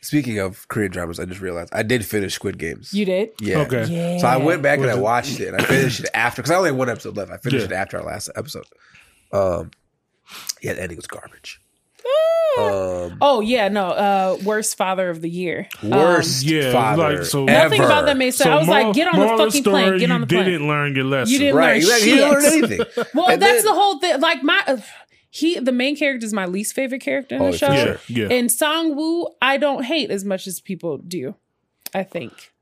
Speaking 0.00 0.38
of 0.40 0.66
Korean 0.68 0.90
dramas, 0.90 1.20
I 1.20 1.24
just 1.24 1.40
realized 1.40 1.72
I 1.72 1.84
did 1.84 2.04
finish 2.04 2.34
Squid 2.34 2.58
Games. 2.58 2.92
You 2.92 3.04
did? 3.04 3.30
yeah. 3.40 3.58
Okay. 3.60 3.84
Yeah. 3.86 4.18
So 4.18 4.26
I 4.26 4.38
went 4.38 4.60
back 4.62 4.80
and 4.80 4.90
I 4.90 4.96
watched 4.96 5.38
it 5.38 5.48
and 5.54 5.56
I 5.62 5.64
finished 5.64 6.00
it 6.00 6.10
after 6.14 6.42
because 6.42 6.50
I 6.50 6.56
only 6.56 6.70
had 6.70 6.78
one 6.78 6.88
episode 6.88 7.16
left. 7.16 7.30
I 7.30 7.36
finished 7.36 7.68
Yeah. 7.70 7.76
it 7.76 7.80
after 7.80 7.98
our 7.98 8.04
last 8.04 8.30
episode. 8.34 8.64
Um, 9.32 9.70
yeah, 10.60 10.72
the 10.74 10.82
ending 10.82 10.96
was 10.96 11.06
garbage. 11.06 11.60
Um, 12.58 13.18
Oh 13.20 13.40
yeah, 13.40 13.68
no. 13.68 13.86
Uh, 13.88 14.36
worst 14.44 14.76
father 14.76 15.10
of 15.10 15.20
the 15.20 15.28
year. 15.30 15.68
worst 15.82 16.42
yeah, 16.44 16.72
father 16.72 17.16
like, 17.18 17.24
so- 17.24 17.44
Nothing 17.44 17.80
ever. 17.80 17.86
about 17.90 18.06
that 18.06 18.16
made 18.16 18.32
sense. 18.32 18.48
I 18.48 18.56
was 18.56 18.66
moral- 18.66 18.86
like, 18.86 18.94
get 18.94 19.06
on 19.08 19.18
the 19.18 19.24
moral 19.26 19.40
of 19.42 19.48
fucking 19.52 19.64
plane. 19.64 19.98
Get 19.98 20.10
on 20.10 20.20
the 20.22 20.26
plane. 20.26 20.44
didn't 20.44 20.66
learn 20.68 20.94
your 20.94 21.04
lesson. 21.04 21.32
You 21.32 21.38
didn't 21.38 21.56
right. 21.56 21.66
learn 21.68 21.76
Exactly. 21.76 22.10
You 22.10 22.16
didn't 22.16 22.30
learn 22.30 22.42
shit. 22.42 22.64
anything. 22.80 23.04
Well, 23.14 23.28
And 23.28 23.42
that's 23.42 23.56
then- 23.58 23.64
the 23.64 23.74
whole 23.74 23.98
thing. 23.98 24.20
Like 24.20 24.42
my, 24.42 24.62
uh, 24.66 24.76
he, 25.30 25.58
the 25.60 25.72
main 25.72 25.96
character 25.96 26.24
is 26.24 26.32
my 26.32 26.46
least 26.46 26.74
favorite 26.74 27.00
character 27.02 27.36
in 27.36 27.42
Oh, 27.42 27.46
the 27.46 27.52
for 27.52 27.58
show. 27.58 27.74
sure. 27.84 28.00
Yeah, 28.08 28.26
yeah. 28.28 28.34
And 28.36 28.50
Song 28.50 28.96
Woo, 28.96 29.28
I 29.42 29.56
don't 29.58 29.84
hate 29.84 30.10
as 30.10 30.24
much 30.24 30.46
as 30.46 30.60
people 30.60 30.98
do. 30.98 31.34
I 31.94 32.02
think. 32.02 32.52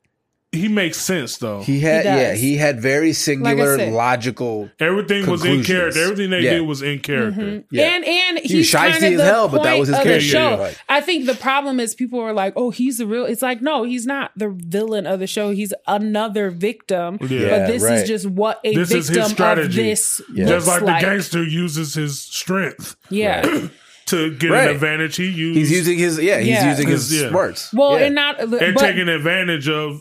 He 0.53 0.69
makes 0.69 0.99
sense 0.99 1.37
though. 1.39 1.61
He 1.63 1.81
had 1.81 2.03
He 2.05 2.09
yeah, 2.11 2.33
he 2.35 2.57
had 2.57 2.81
very 2.81 3.13
singular, 3.13 3.77
said. 3.77 3.93
logical. 3.93 4.71
Everything 4.81 5.27
was 5.31 5.45
in 5.45 5.63
character. 5.65 6.01
Everything 6.03 6.31
they 6.31 6.41
Yeah. 6.41 6.51
did 6.55 6.61
was 6.63 6.81
in 6.83 7.01
character. 7.01 7.41
Mm-hmm. 7.43 7.75
Yeah. 7.75 7.85
And 7.95 8.05
and 8.07 8.39
He 8.39 8.49
he's 8.49 8.73
was 8.73 8.81
kind 8.81 8.95
shiesty 8.95 8.97
of 9.09 9.13
as 9.13 9.17
the 9.19 9.25
hell, 9.25 9.49
but 9.49 9.63
that 9.65 9.71
point 9.71 9.81
was 9.81 9.89
his 9.89 9.99
of 9.99 10.03
the 10.05 10.09
character. 10.09 10.27
show. 10.29 10.51
Yeah, 10.51 10.57
like- 10.57 10.79
I 10.89 11.01
think 11.03 11.27
the 11.27 11.35
problem 11.35 11.79
is 11.81 11.95
people 11.95 12.21
were 12.21 12.33
like, 12.33 12.55
"Oh, 12.57 12.71
he's 12.71 12.99
the 12.99 13.07
real." 13.07 13.27
It's 13.27 13.43
like, 13.43 13.61
no, 13.61 13.83
he's 13.83 14.07
not 14.07 14.31
the 14.37 14.49
villain 14.57 15.07
of 15.07 15.19
the 15.21 15.27
show. 15.27 15.51
He's 15.51 15.75
another 15.87 16.51
victim. 16.51 17.19
Yeah. 17.21 17.49
but 17.59 17.67
this 17.67 17.83
right. 17.83 17.95
is 18.03 18.09
just 18.09 18.27
what 18.27 18.61
a 18.65 18.75
This 18.75 18.91
is 18.91 18.95
his 18.95 19.09
victim 19.09 19.25
of 19.25 19.31
strategy. 19.33 19.83
this 19.83 20.21
Yeah. 20.33 20.47
Just 20.47 20.67
looks 20.69 20.81
like, 20.83 21.01
the 21.03 21.07
gangster 21.07 21.43
uses 21.43 21.95
his 21.95 22.19
strength 22.21 22.97
Yeah. 23.11 23.43
to 24.07 24.35
get 24.37 24.51
Right. 24.51 24.69
an 24.69 24.75
advantage. 24.77 25.17
He 25.17 25.27
used 25.29 25.59
He's 25.59 25.71
using 25.71 25.99
his 25.99 26.19
yeah, 26.23 26.39
he's 26.39 26.49
Yeah. 26.49 26.71
using 26.71 26.89
his 26.89 27.11
His- 27.11 27.23
yeah. 27.23 27.29
smarts. 27.31 27.73
Well, 27.75 27.99
yeah. 27.99 28.07
and 28.07 28.15
not 28.15 28.41
and 28.41 28.51
but, 28.53 28.79
taking 28.79 29.09
advantage 29.09 29.69
of 29.69 30.01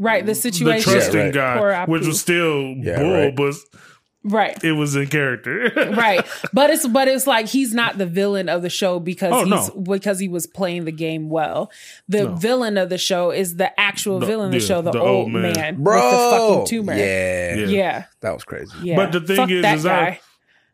right 0.00 0.26
the 0.26 0.32
the 0.32 0.34
situation. 0.34 0.92
trusting 0.92 1.20
right. 1.20 1.32
Guy, 1.32 1.84
which 1.86 2.06
was 2.06 2.20
still 2.20 2.74
Yeah, 2.78 2.98
bull, 2.98 3.12
right. 3.12 3.36
but 3.36 3.54
right. 4.24 4.64
it 4.64 4.72
was 4.72 4.96
in 4.96 5.06
character. 5.06 5.70
right 5.96 6.26
but 6.52 6.70
it's 6.70 6.86
but 6.88 7.06
it's 7.08 7.26
like 7.26 7.46
he's 7.46 7.72
not 7.72 7.98
the 7.98 8.06
villain 8.06 8.48
of 8.48 8.62
the 8.62 8.68
show 8.70 8.98
because 9.00 9.32
Oh, 9.32 9.44
he's 9.44 9.74
no. 9.74 9.80
because 9.80 10.18
he 10.18 10.28
was 10.28 10.46
playing 10.46 10.84
the 10.84 10.92
game 10.92 11.28
well 11.30 11.70
the 12.08 12.28
villain 12.28 12.76
of 12.76 12.88
the 12.88 12.98
show 12.98 13.30
is 13.30 13.56
the 13.56 13.78
actual 13.78 14.18
The- 14.18 14.26
villain 14.26 14.46
of 14.46 14.52
the 14.52 14.58
yeah, 14.58 14.66
show 14.66 14.82
the, 14.82 14.90
the 14.90 14.98
old, 15.00 15.08
old 15.08 15.32
man, 15.32 15.52
man. 15.54 15.82
bro. 15.82 15.94
with 15.94 16.12
the 16.12 16.36
fucking 16.36 16.66
tumor 16.66 16.94
Yeah, 16.96 17.54
Yeah. 17.54 17.66
yeah 17.66 18.04
that 18.20 18.34
was 18.34 18.44
crazy. 18.44 18.72
yeah 18.82 18.96
But 18.96 19.12
the 19.12 19.20
thing 19.20 19.36
Fuck 19.36 19.50
is, 19.50 19.62
that 19.62 19.76
is 19.78 19.86
I- 19.86 19.88
guy. 20.10 20.20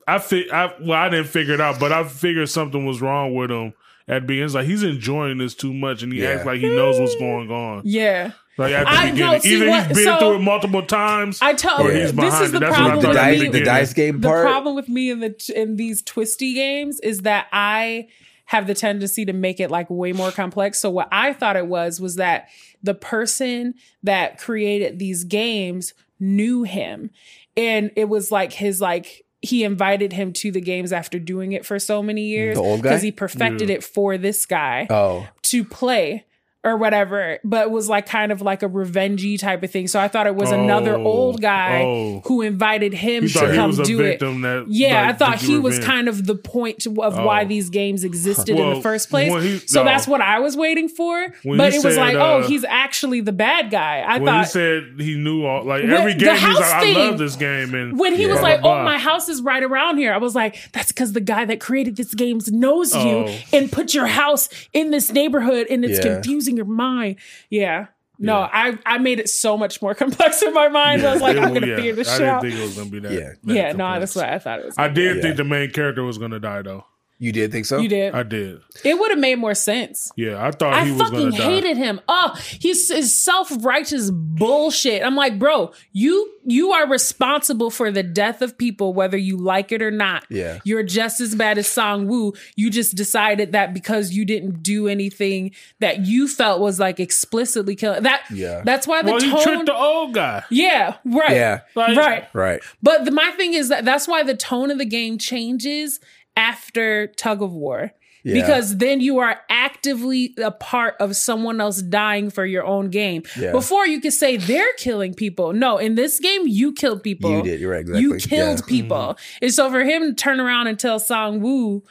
I 0.08 0.18
fi- 0.20 0.48
I 0.52 0.72
well, 0.80 0.92
I 0.98 1.08
didn't 1.08 1.26
figure 1.26 1.54
it 1.54 1.60
out, 1.60 1.80
but 1.80 1.90
I 1.90 2.04
figured 2.04 2.48
something 2.48 2.86
was 2.86 3.00
wrong 3.02 3.34
with 3.34 3.50
him 3.50 3.74
at 4.06 4.20
the 4.22 4.26
beginning. 4.28 4.44
It's 4.44 4.54
like 4.54 4.66
he's 4.66 4.84
enjoying 4.84 5.38
this 5.38 5.52
too 5.56 5.74
much, 5.74 6.04
and 6.04 6.12
he 6.12 6.22
Yeah. 6.22 6.28
acts 6.28 6.46
like 6.46 6.60
he 6.60 6.68
knows 6.68 7.00
what's 7.00 7.16
going 7.16 7.50
on. 7.50 7.82
yeah 7.84 8.30
Like 8.58 8.72
at 8.72 8.84
the 8.84 8.90
I- 8.90 9.04
no, 9.06 9.12
beginning, 9.12 9.40
see 9.40 9.54
either 9.54 9.68
what- 9.68 9.86
he's 9.88 9.96
been 9.96 10.04
so- 10.04 10.18
through 10.18 10.34
it 10.36 10.38
multiple 10.40 10.82
times. 10.82 11.38
I 11.42 11.52
tell 11.54 11.80
or 11.82 11.92
Yeah. 11.92 11.98
he's 11.98 12.12
this 12.12 12.12
behind 12.12 12.44
is 12.44 12.48
it. 12.48 12.52
the 12.52 12.58
That's 12.60 12.74
problem 12.76 12.96
what 12.96 13.02
The 13.02 13.08
I 13.20 13.30
with 13.32 13.40
dice, 13.40 13.52
the 13.52 13.58
the 13.58 13.64
dice 13.64 13.92
game 13.92 14.20
part. 14.20 14.44
the 14.44 14.50
problem 14.50 14.74
with 14.76 14.88
me 14.88 15.10
in 15.10 15.20
the 15.20 15.52
in 15.54 15.76
these 15.76 16.02
twisty 16.02 16.54
games 16.54 16.98
is 17.00 17.20
that 17.20 17.46
I 17.52 18.08
have 18.46 18.66
the 18.68 18.74
tendency 18.74 19.24
to 19.24 19.32
make 19.32 19.58
it 19.60 19.70
like 19.70 19.90
way 19.90 20.12
more 20.12 20.30
complex. 20.30 20.78
So 20.80 20.88
what 20.88 21.08
I 21.10 21.32
thought 21.32 21.56
it 21.56 21.66
was 21.66 22.00
was 22.00 22.14
that 22.16 22.48
the 22.82 22.94
person 22.94 23.74
that 24.04 24.38
created 24.38 24.98
these 25.00 25.24
games 25.24 25.92
knew 26.20 26.62
him 26.62 27.10
and 27.56 27.90
it 27.96 28.08
was 28.08 28.30
like 28.30 28.52
his 28.54 28.80
like 28.80 29.24
he 29.42 29.64
invited 29.64 30.12
him 30.14 30.32
to 30.32 30.50
the 30.50 30.60
games 30.60 30.92
after 30.92 31.18
doing 31.18 31.52
it 31.52 31.66
for 31.66 31.78
so 31.78 32.02
many 32.02 32.22
years 32.22 32.56
The 32.56 32.62
old 32.62 32.82
guy? 32.82 32.88
because 32.90 33.02
he 33.02 33.12
perfected 33.12 33.68
it 33.68 33.84
for 33.84 34.16
this 34.16 34.46
guy 34.46 34.86
oh, 34.90 35.28
to 35.42 35.62
play 35.64 36.24
or 36.66 36.76
whatever, 36.76 37.38
but 37.44 37.62
it 37.68 37.70
was 37.70 37.88
like 37.88 38.06
kind 38.06 38.32
of 38.32 38.42
like 38.42 38.62
a 38.64 38.68
revengey 38.68 39.38
type 39.38 39.62
of 39.62 39.70
thing. 39.70 39.86
So 39.86 40.00
I 40.00 40.08
thought 40.08 40.26
it 40.26 40.34
was 40.34 40.50
another 40.50 40.94
Oh, 40.96 41.04
old 41.04 41.40
guy 41.40 41.82
oh. 41.84 42.22
who 42.26 42.42
invited 42.42 42.92
him 42.92 43.22
He 43.22 43.28
to 43.28 43.38
thought 43.38 43.50
he 43.50 43.56
come 43.56 43.68
was 43.68 43.78
a 43.78 43.84
do 43.84 44.00
it. 44.00 44.18
that. 44.18 44.64
Yeah, 44.68 45.02
like, 45.02 45.14
I 45.14 45.16
thought 45.16 45.38
he 45.40 45.54
get 45.54 45.62
was 45.62 45.74
revenge. 45.76 45.86
kind 45.92 46.08
of 46.08 46.26
the 46.26 46.34
point 46.34 46.80
to- 46.80 47.02
of 47.02 47.16
why 47.16 47.42
Oh. 47.42 47.46
these 47.46 47.70
games 47.70 48.02
existed 48.02 48.58
in 48.58 48.74
the 48.74 48.80
first 48.80 49.10
place. 49.10 49.32
he- 49.44 49.58
so 49.66 49.80
no. 49.80 49.84
that's 49.90 50.08
what 50.08 50.20
I 50.20 50.40
was 50.40 50.56
waiting 50.56 50.88
for. 50.88 51.28
When 51.44 51.56
but 51.58 51.72
it 51.72 51.84
was 51.84 51.94
said, 51.94 51.96
like, 52.00 52.16
uh, 52.16 52.34
oh, 52.38 52.42
he's 52.48 52.64
actually 52.64 53.20
the 53.20 53.32
bad 53.32 53.70
guy. 53.70 54.00
I 54.06 54.18
When 54.18 54.26
thought 54.26 54.44
he 54.46 54.50
said 54.50 54.84
he 54.98 55.14
knew 55.16 55.44
all, 55.46 55.62
like 55.64 55.82
When- 55.84 55.92
every 55.92 56.14
game, 56.14 56.30
he's 56.32 56.40
house 56.40 56.58
like, 56.60 56.74
I 56.74 56.80
thing- 56.80 56.96
love 56.98 57.18
this 57.18 57.36
game. 57.36 57.74
And 57.74 57.96
when 57.98 58.14
he 58.16 58.22
Yeah. 58.22 58.32
was 58.32 58.42
like, 58.42 58.60
"Oh, 58.64 58.82
my 58.82 58.98
house 58.98 59.28
is 59.28 59.40
right 59.40 59.62
around 59.62 59.98
here," 59.98 60.12
I 60.12 60.18
was 60.18 60.34
like, 60.34 60.56
"That's 60.72 60.90
because 60.90 61.12
the 61.12 61.20
guy 61.20 61.44
that 61.44 61.60
created 61.60 61.96
this 61.96 62.12
games 62.14 62.50
knows 62.50 62.92
you 62.94 63.00
Oh. 63.28 63.30
and 63.52 63.70
put 63.70 63.94
your 63.94 64.06
house 64.06 64.48
in 64.72 64.90
this 64.90 65.12
neighborhood, 65.12 65.66
and 65.70 65.84
it's 65.84 66.04
Yeah. 66.04 66.14
confusing 66.14 66.55
your 66.56 66.66
mind." 66.66 67.16
Yeah. 67.50 67.86
No, 68.18 68.38
Yeah. 68.40 68.48
I 68.52 68.78
I 68.86 68.98
made 68.98 69.20
it 69.20 69.28
so 69.28 69.58
much 69.58 69.82
more 69.82 69.94
complex 70.02 70.42
in 70.42 70.54
my 70.54 70.68
mind. 70.68 71.04
I 71.04 71.12
was 71.12 71.20
like, 71.22 71.36
I'm 71.36 71.52
gonna 71.52 71.66
yeah, 71.66 71.76
figure 71.76 71.94
this 71.94 72.08
I 72.08 72.12
shit 72.12 72.20
didn't 72.20 72.40
think 72.40 72.54
it 72.54 72.62
was 72.62 72.76
gonna 72.76 72.90
be 72.90 72.98
that. 73.00 73.12
Yeah. 73.12 73.30
that 73.44 73.54
yeah, 73.54 73.72
no, 73.72 74.00
that's 74.00 74.16
what 74.16 74.24
I 74.28 74.38
thought 74.38 74.60
it 74.60 74.64
was. 74.66 74.78
I 74.78 74.84
gonna 74.84 74.94
be. 74.94 75.00
did 75.02 75.16
Yeah. 75.16 75.22
think 75.22 75.36
the 75.36 75.44
main 75.44 75.70
character 75.70 76.02
was 76.02 76.16
gonna 76.18 76.40
die 76.40 76.62
though. 76.62 76.84
You 77.18 77.32
did 77.32 77.50
think 77.52 77.66
so? 77.66 77.78
You 77.78 77.88
did. 77.88 78.14
I 78.14 78.22
did. 78.22 78.60
It 78.84 78.98
would 78.98 79.10
have 79.10 79.18
made 79.18 79.38
more 79.38 79.54
sense. 79.54 80.10
Yeah, 80.16 80.44
I 80.44 80.50
thought 80.50 80.74
I 80.74 80.84
he 80.84 80.92
was 80.92 81.00
fucking 81.02 81.18
gonna 81.30 81.36
die. 81.36 81.44
hated 81.44 81.76
him. 81.76 82.00
Oh, 82.08 82.34
he's 82.60 82.90
his 82.92 83.16
self 83.18 83.50
righteous 83.64 84.10
bullshit. 84.10 85.02
I'm 85.02 85.16
like, 85.16 85.38
bro, 85.38 85.72
you 85.92 86.32
you 86.44 86.72
are 86.72 86.86
responsible 86.88 87.70
for 87.70 87.90
the 87.90 88.02
death 88.02 88.42
of 88.42 88.56
people, 88.58 88.92
whether 88.94 89.16
you 89.16 89.36
like 89.36 89.72
it 89.72 89.82
or 89.82 89.90
not. 89.90 90.24
Yeah. 90.30 90.58
you're 90.64 90.82
just 90.84 91.20
as 91.20 91.34
bad 91.34 91.58
as 91.58 91.66
Song 91.66 92.06
Woo. 92.06 92.34
You 92.54 92.70
just 92.70 92.94
decided 92.96 93.52
that 93.52 93.74
because 93.74 94.12
you 94.12 94.24
didn't 94.24 94.62
do 94.62 94.86
anything 94.86 95.52
that 95.80 96.06
you 96.06 96.28
felt 96.28 96.60
was 96.60 96.78
like 96.78 97.00
explicitly 97.00 97.74
killing. 97.74 98.02
That 98.04 98.22
Yeah. 98.30 98.62
that's 98.64 98.86
why 98.86 99.02
the 99.02 99.12
Well, 99.12 99.20
he 99.20 99.30
tone. 99.30 99.42
tricked 99.42 99.66
the 99.66 99.74
old 99.74 100.14
guy. 100.14 100.44
yeah, 100.50 100.96
right. 101.04 101.30
Yeah. 101.32 101.60
Like- 101.74 101.96
right. 101.96 102.28
Right. 102.32 102.60
But 102.82 103.04
the, 103.06 103.10
my 103.10 103.30
thing 103.36 103.54
is 103.54 103.68
that 103.70 103.84
that's 103.84 104.06
why 104.06 104.22
the 104.22 104.36
tone 104.36 104.70
of 104.70 104.78
the 104.78 104.84
game 104.84 105.18
changes 105.18 105.98
after 106.36 107.06
tug 107.08 107.42
of 107.42 107.52
war. 107.52 107.92
Yeah. 108.24 108.34
Because 108.34 108.78
then 108.78 109.00
you 109.00 109.20
are 109.20 109.40
actively 109.48 110.34
a 110.42 110.50
part 110.50 110.96
of 110.98 111.14
someone 111.14 111.60
else 111.60 111.80
dying 111.80 112.28
for 112.30 112.44
your 112.44 112.64
own 112.64 112.90
game. 112.90 113.22
Yeah. 113.38 113.52
Before 113.52 113.86
you 113.86 114.00
could 114.00 114.12
say 114.14 114.36
they're 114.36 114.72
killing 114.78 115.14
people. 115.14 115.52
No, 115.52 115.78
in 115.78 115.94
this 115.94 116.18
game, 116.18 116.42
you 116.46 116.72
killed 116.72 117.04
people. 117.04 117.30
You 117.30 117.42
did. 117.44 117.60
You're 117.60 117.70
right. 117.70 117.82
Exactly. 117.82 118.02
You 118.02 118.16
killed 118.16 118.58
Yeah. 118.60 118.66
people. 118.66 119.16
And 119.40 119.52
so 119.54 119.70
for 119.70 119.84
him 119.84 120.02
to 120.02 120.12
turn 120.12 120.40
around 120.40 120.66
and 120.66 120.76
tell 120.76 120.98
Song 120.98 121.40
Woo, 121.40 121.84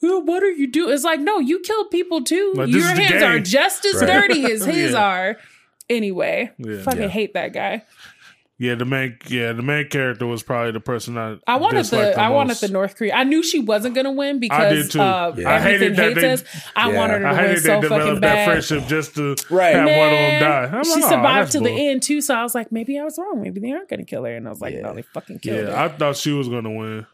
well, 0.00 0.22
what 0.22 0.42
are 0.42 0.50
you 0.50 0.66
doing? 0.66 0.94
It's 0.94 1.04
like, 1.04 1.20
no, 1.20 1.38
you 1.40 1.60
killed 1.60 1.90
people 1.90 2.24
too. 2.24 2.52
Like, 2.56 2.68
your 2.70 2.82
hands 2.82 3.22
are 3.22 3.38
just 3.38 3.84
as 3.84 3.96
Right. 4.00 4.06
dirty 4.28 4.44
as 4.50 4.64
his 4.64 4.92
Yeah. 4.92 4.98
are. 4.98 5.36
Anyway, 5.90 6.50
Yeah. 6.58 6.80
fucking 6.82 7.02
Yeah. 7.02 7.08
hate 7.08 7.34
that 7.34 7.52
guy. 7.52 7.82
Yeah, 8.62 8.76
the 8.76 8.84
main 8.84 9.16
yeah 9.26 9.52
the 9.52 9.62
main 9.62 9.88
character 9.88 10.24
was 10.24 10.44
probably 10.44 10.70
the 10.70 10.78
person 10.78 11.18
I 11.18 11.36
I 11.48 11.56
wanted 11.56 11.78
disliked 11.78 12.14
the 12.14 12.20
I 12.22 12.28
wanted 12.28 12.58
the 12.58 12.68
North 12.68 12.94
Korea. 12.94 13.12
I 13.12 13.24
knew 13.24 13.42
she 13.42 13.58
wasn't 13.58 13.96
gonna 13.96 14.12
win 14.12 14.38
because 14.38 14.84
did 14.84 14.92
too. 14.92 15.00
uh, 15.00 15.34
Yeah. 15.36 15.52
I 15.52 15.58
hated 15.58 15.96
that 15.96 16.14
they- 16.14 16.36
I 16.76 16.90
Yeah. 16.92 16.96
wanted 16.96 17.12
her 17.14 17.18
to 17.22 17.26
I 17.26 17.32
win 17.32 17.40
hated 17.40 17.62
so 17.64 17.66
they 17.80 17.88
fucking 17.88 17.88
developed 17.98 18.20
that 18.20 18.44
friendship 18.46 18.86
just 18.86 19.16
to 19.16 19.34
Right. 19.50 19.74
have 19.74 19.84
one 19.86 19.88
of 19.90 20.10
them 20.12 20.40
die. 20.42 20.70
I'm 20.78 20.84
she 20.84 20.90
like, 20.92 21.02
oh, 21.04 21.08
survived 21.08 21.46
that's 21.46 21.52
to 21.54 21.60
the 21.60 21.70
end 21.88 22.02
too, 22.04 22.20
so 22.20 22.34
I 22.36 22.42
was 22.44 22.54
like, 22.54 22.70
maybe 22.70 23.00
I 23.00 23.02
was 23.02 23.18
wrong. 23.18 23.42
Maybe 23.42 23.58
they 23.58 23.72
aren't 23.72 23.88
gonna 23.88 24.04
kill 24.04 24.24
her. 24.26 24.36
And 24.36 24.46
I 24.46 24.50
was 24.50 24.60
like, 24.60 24.74
Yeah. 24.74 24.82
no, 24.82 24.94
they 24.94 25.02
fucking 25.02 25.40
killed 25.40 25.56
Yeah, 25.66 25.72
her. 25.74 25.76
I 25.76 25.88
thought 25.88 26.16
she 26.16 26.30
was 26.30 26.48
gonna 26.48 26.70
win. 26.70 27.04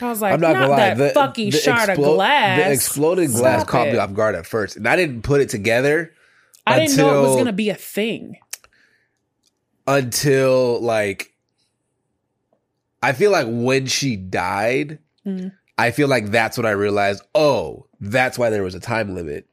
I, 0.00 0.08
was 0.08 0.22
like, 0.22 0.32
I'm 0.32 0.40
not, 0.40 0.54
not, 0.54 0.58
gonna 0.60 0.70
lie. 0.70 0.76
that 0.94 0.96
The, 0.96 1.10
fucking 1.10 1.50
the 1.50 1.58
shard 1.58 1.90
of 1.90 1.96
glass. 1.98 2.58
The 2.58 2.72
exploded 2.72 3.30
glass 3.32 3.60
Stop 3.60 3.68
caught 3.68 3.88
it. 3.88 3.92
me 3.92 3.98
off 3.98 4.14
guard 4.14 4.34
at 4.34 4.46
first, 4.46 4.76
and 4.76 4.88
I 4.88 4.96
didn't 4.96 5.20
put 5.24 5.42
it 5.42 5.50
together 5.50 6.12
I 6.66 6.78
didn't 6.78 6.96
know 6.96 7.18
it 7.18 7.26
was 7.26 7.36
gonna 7.36 7.52
be 7.52 7.68
a 7.68 7.74
thing. 7.74 8.36
Until 9.86 10.80
like 10.80 11.32
I 13.02 13.12
feel 13.12 13.30
like 13.30 13.46
when 13.48 13.86
she 13.86 14.16
died, 14.16 14.98
Mm. 15.26 15.52
I 15.76 15.90
feel 15.90 16.08
like 16.08 16.30
that's 16.30 16.56
when 16.56 16.64
I 16.66 16.70
realized, 16.70 17.22
oh, 17.34 17.86
that's 18.00 18.38
why 18.38 18.48
there 18.50 18.62
was 18.62 18.74
a 18.74 18.80
time 18.80 19.14
limit 19.14 19.46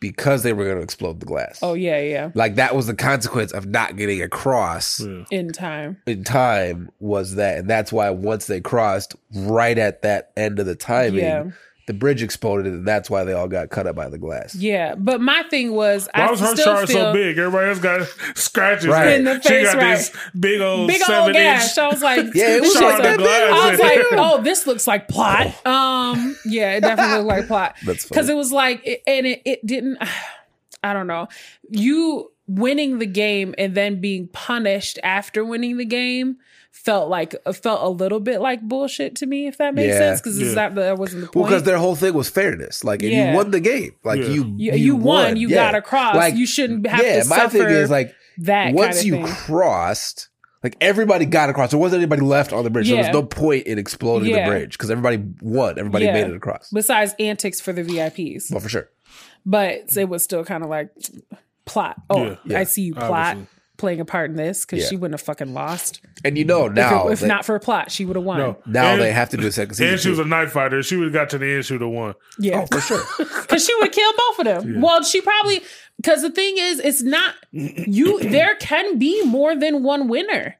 because 0.00 0.42
they 0.42 0.52
were 0.52 0.64
going 0.64 0.76
to 0.76 0.82
explode 0.82 1.20
the 1.20 1.26
glass. 1.26 1.58
Oh 1.62 1.72
yeah, 1.74 2.00
yeah. 2.00 2.30
Like 2.34 2.56
that 2.56 2.74
was 2.74 2.86
the 2.86 2.94
consequence 2.94 3.52
of 3.52 3.66
not 3.66 3.96
getting 3.96 4.20
across 4.22 5.00
Yeah. 5.00 5.24
In 5.30 5.50
time. 5.52 5.98
in 6.06 6.24
time 6.24 6.90
was 7.00 7.36
that, 7.36 7.58
and 7.58 7.68
that's 7.70 7.92
why 7.92 8.10
once 8.10 8.46
they 8.46 8.60
crossed 8.60 9.14
right 9.34 9.76
at 9.78 10.02
that 10.02 10.32
end 10.36 10.58
of 10.58 10.66
the 10.66 10.74
timing, 10.74 11.20
Yeah. 11.24 11.44
The 11.86 11.92
bridge 11.92 12.22
exploded, 12.22 12.72
and 12.72 12.86
that's 12.86 13.10
why 13.10 13.24
they 13.24 13.34
all 13.34 13.48
got 13.48 13.68
cut 13.68 13.86
up 13.86 13.94
by 13.94 14.08
the 14.08 14.16
glass. 14.16 14.54
Yeah, 14.54 14.94
but 14.94 15.20
my 15.20 15.42
thing 15.50 15.72
was, 15.72 16.08
Why 16.14 16.26
I 16.26 16.30
was 16.30 16.40
her 16.40 16.54
still 16.54 16.64
shard 16.64 16.88
feel 16.88 16.96
so 16.96 17.12
big? 17.12 17.36
Everybody 17.36 17.68
else 17.68 17.78
got 17.78 18.08
scratches. 18.36 18.86
Right. 18.86 19.12
In 19.12 19.24
the 19.24 19.40
she 19.42 19.62
got 19.62 19.76
right. 19.76 19.96
this 19.96 20.12
big 20.38 20.60
old 20.60 20.88
big 20.88 21.02
seven 21.02 21.24
old 21.24 21.32
gash. 21.34 21.62
inch 21.62 21.78
I 21.78 21.88
was 21.88 22.02
like, 22.02 22.18
Yeah, 22.34 22.56
it 22.56 22.62
was 22.62 22.72
shard 22.72 22.94
like 22.94 23.02
that 23.02 23.12
of 23.14 23.18
glass. 23.18 23.52
I 23.52 23.70
was 23.70 23.80
like, 23.80 23.98
oh, 24.12 24.42
this 24.42 24.66
looks 24.66 24.86
like 24.86 25.08
plot. 25.08 25.54
Um, 25.74 26.36
yeah, 26.44 26.76
it 26.76 26.80
definitely 26.80 27.16
looked 27.16 27.28
like 27.28 27.46
plot. 27.46 27.76
That's. 27.84 28.06
Because 28.06 28.28
it 28.28 28.36
was 28.36 28.52
like, 28.52 28.86
it, 28.86 29.02
and 29.06 29.26
it, 29.26 29.42
it 29.44 29.66
didn't. 29.66 29.98
I 30.84 30.92
don't 30.92 31.06
know. 31.06 31.28
You 31.70 32.30
winning 32.46 32.98
the 32.98 33.06
game 33.06 33.54
and 33.56 33.74
then 33.74 34.00
being 34.00 34.28
punished 34.28 34.98
after 35.02 35.44
winning 35.44 35.78
the 35.78 35.84
game 35.84 36.36
felt 36.84 37.08
like 37.08 37.34
felt 37.54 37.82
a 37.82 37.88
little 37.88 38.20
bit 38.20 38.40
like 38.40 38.60
bullshit 38.62 39.16
to 39.16 39.26
me 39.26 39.46
if 39.46 39.56
that 39.58 39.74
makes 39.74 39.88
Yeah. 39.88 39.98
sense 39.98 40.20
because 40.20 40.40
Yeah. 40.40 40.54
that 40.54 40.74
that 40.74 40.98
wasn't 40.98 41.22
the 41.22 41.26
point. 41.28 41.34
Well, 41.36 41.44
because 41.46 41.62
their 41.62 41.78
whole 41.78 41.94
thing 41.96 42.12
was 42.14 42.28
fairness. 42.28 42.84
Like, 42.84 43.02
and 43.02 43.10
Yeah. 43.10 43.30
you 43.30 43.36
won 43.36 43.50
the 43.50 43.60
game. 43.60 43.92
Like, 44.04 44.20
Yeah. 44.20 44.26
you, 44.28 44.54
you, 44.58 44.72
you 44.72 44.96
won, 44.96 45.36
you 45.36 45.48
Yeah. 45.48 45.56
got 45.56 45.74
across. 45.74 46.14
Like, 46.14 46.34
you 46.36 46.46
shouldn't 46.46 46.86
have 46.86 47.02
yeah, 47.04 47.22
to 47.22 47.28
my 47.28 47.36
suffer 47.36 47.58
thing 47.58 47.68
is 47.68 47.90
like 47.90 48.14
that 48.38 48.74
once 48.74 48.96
kind 48.96 48.98
of 48.98 49.04
you 49.06 49.12
thing. 49.14 49.26
crossed, 49.34 50.28
like 50.62 50.76
everybody 50.80 51.24
got 51.24 51.48
across. 51.48 51.70
There 51.70 51.78
wasn't 51.80 52.00
anybody 52.02 52.22
left 52.22 52.52
on 52.52 52.64
the 52.64 52.70
bridge. 52.70 52.88
There 52.88 52.98
was 52.98 53.08
no 53.08 53.22
point 53.22 53.66
in 53.66 53.78
exploding 53.78 54.28
Yeah. 54.30 54.44
the 54.44 54.50
bridge 54.50 54.72
because 54.72 54.90
everybody 54.90 55.22
won. 55.40 55.78
Everybody 55.78 56.04
Yeah. 56.06 56.12
made 56.12 56.26
it 56.26 56.36
across. 56.36 56.68
Besides 56.72 57.14
antics 57.18 57.60
for 57.60 57.72
the 57.72 57.82
VIPs, 57.82 58.50
Well, 58.50 58.60
for 58.60 58.68
sure. 58.68 58.90
but 59.46 59.96
it 59.96 60.08
was 60.08 60.22
still 60.22 60.44
kind 60.44 60.62
of 60.62 60.68
like 60.68 60.90
plot. 61.64 61.96
Oh, 62.10 62.22
Yeah. 62.24 62.36
Yeah. 62.44 62.58
I 62.58 62.64
see 62.64 62.82
you 62.82 62.94
plot 62.94 63.10
Obviously. 63.36 63.46
Playing 63.76 64.00
a 64.00 64.04
part 64.04 64.30
in 64.30 64.36
this 64.36 64.64
because 64.64 64.82
Yeah. 64.84 64.88
she 64.90 64.96
wouldn't 64.96 65.18
have 65.18 65.24
fucking 65.26 65.52
lost. 65.52 66.00
And 66.24 66.38
you 66.38 66.44
know 66.44 66.66
If, 66.66 66.72
now, 66.74 67.08
it- 67.08 67.12
if 67.14 67.20
that- 67.20 67.26
not 67.26 67.44
for 67.44 67.54
a 67.56 67.60
plot, 67.60 67.90
she 67.90 68.04
would 68.04 68.14
have 68.16 68.24
won. 68.24 68.38
No. 68.38 68.56
now 68.66 68.92
And- 68.92 69.00
they 69.00 69.10
have 69.12 69.30
to 69.30 69.36
do 69.36 69.46
a 69.48 69.52
second 69.52 69.74
season. 69.74 69.92
And 69.92 70.00
she 70.00 70.10
was 70.10 70.18
a 70.20 70.24
night 70.24 70.50
fighter. 70.50 70.82
She 70.82 70.96
would 70.96 71.06
have 71.06 71.12
got 71.12 71.30
to 71.30 71.38
the 71.38 71.46
end. 71.54 71.64
She 71.66 71.74
would 71.74 71.82
have 71.82 71.90
won. 71.90 72.14
Yeah, 72.38 72.62
oh, 72.62 72.66
for 72.66 72.80
sure. 72.80 73.02
because 73.42 73.64
she 73.66 73.74
would 73.80 73.90
kill 73.92 74.12
both 74.16 74.38
of 74.40 74.44
them. 74.62 74.80
Well, 74.80 75.02
she 75.02 75.20
probably 75.20 75.60
because 75.96 76.22
the 76.22 76.30
thing 76.30 76.54
is, 76.58 76.78
it's 76.80 77.02
not 77.02 77.34
you. 77.52 78.20
There 78.20 78.54
can 78.56 78.98
be 78.98 79.24
more 79.24 79.54
than 79.56 79.82
one 79.82 80.08
winner. 80.08 80.56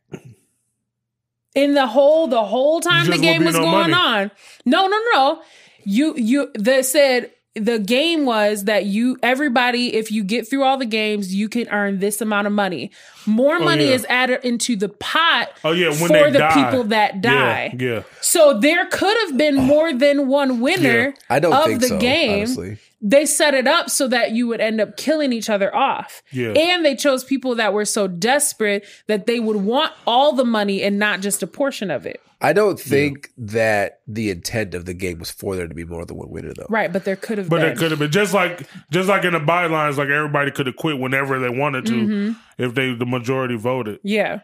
In 1.54 1.74
the 1.74 1.86
whole 1.86 2.26
the 2.26 2.44
whole 2.44 2.80
time 2.80 3.06
the 3.06 3.16
game 3.18 3.44
was 3.44 3.54
no 3.54 3.60
going 3.62 3.90
money. 3.90 3.94
on, 3.94 4.30
no, 4.64 4.88
no, 4.88 5.00
no. 5.12 5.42
You 5.84 6.14
you 6.16 6.50
they 6.58 6.82
said 6.82 7.30
the 7.56 7.78
game 7.78 8.26
was 8.26 8.64
that 8.64 8.84
you 8.86 9.16
everybody 9.22 9.94
if 9.94 10.10
you 10.10 10.24
get 10.24 10.48
through 10.48 10.64
all 10.64 10.76
the 10.76 10.84
games 10.86 11.32
you 11.34 11.48
can 11.48 11.68
earn 11.68 12.00
this 12.00 12.20
amount 12.20 12.46
of 12.48 12.52
money. 12.52 12.90
More 13.26 13.56
oh, 13.56 13.64
money 13.64 13.84
Oh, 13.84 13.88
yeah. 13.90 13.94
is 13.94 14.06
added 14.08 14.40
into 14.44 14.74
the 14.76 14.88
pot 14.88 15.50
Oh 15.62 15.72
yeah, 15.72 15.88
when 15.88 15.96
for 15.98 16.08
they 16.08 16.30
the 16.30 16.38
die. 16.38 16.54
people 16.64 16.84
that 16.84 17.20
die. 17.20 17.74
Yeah, 17.78 17.88
yeah. 17.96 18.02
So 18.20 18.58
there 18.58 18.86
could 18.86 19.16
have 19.28 19.38
been 19.38 19.54
more 19.56 19.92
than 19.92 20.26
one 20.28 20.60
winner 20.60 21.14
I 21.30 21.38
don't 21.38 21.52
of 21.52 21.64
think 21.64 21.80
the 21.80 21.88
so, 21.88 21.98
game. 21.98 22.38
honestly. 22.38 22.78
They 23.06 23.26
set 23.26 23.52
it 23.52 23.66
up 23.66 23.90
so 23.90 24.08
that 24.08 24.32
you 24.32 24.46
would 24.48 24.62
end 24.62 24.80
up 24.80 24.96
killing 24.96 25.30
each 25.30 25.50
other 25.50 25.74
off. 25.76 26.22
Yeah. 26.32 26.52
And 26.52 26.82
they 26.84 26.96
chose 26.96 27.22
people 27.22 27.54
that 27.56 27.74
were 27.74 27.84
so 27.84 28.08
desperate 28.08 28.86
that 29.08 29.26
they 29.26 29.40
would 29.40 29.56
want 29.56 29.92
all 30.06 30.32
the 30.32 30.44
money 30.46 30.82
and 30.82 30.98
not 30.98 31.20
just 31.20 31.42
a 31.42 31.46
portion 31.46 31.90
of 31.90 32.06
it. 32.06 32.22
I 32.40 32.54
don't 32.54 32.80
think 32.80 33.30
that 33.36 34.00
the 34.06 34.30
intent 34.30 34.74
of 34.74 34.86
the 34.86 34.94
game 34.94 35.18
was 35.18 35.30
for 35.30 35.54
there 35.54 35.68
to 35.68 35.74
be 35.74 35.84
more 35.84 36.06
than 36.06 36.16
one 36.16 36.30
winner, 36.30 36.52
though. 36.54 36.66
Right, 36.70 36.90
but 36.92 37.04
there 37.04 37.16
could 37.16 37.36
have 37.38 37.48
But 37.50 37.60
been. 37.60 37.72
it 37.72 37.78
could 37.78 37.90
have 37.90 38.00
been 38.00 38.10
just 38.10 38.32
like 38.32 38.66
just 38.90 39.08
like 39.08 39.24
in 39.24 39.34
the 39.34 39.38
bylines, 39.38 39.96
like 39.98 40.08
everybody 40.08 40.50
could 40.50 40.66
have 40.66 40.76
quit 40.76 40.98
whenever 40.98 41.38
they 41.38 41.48
wanted 41.50 41.84
to 41.86 41.92
Mm-hmm. 41.92 42.32
if 42.62 42.74
they 42.74 42.94
the 42.94 43.06
majority 43.06 43.56
voted. 43.56 44.00
yeah. 44.02 44.40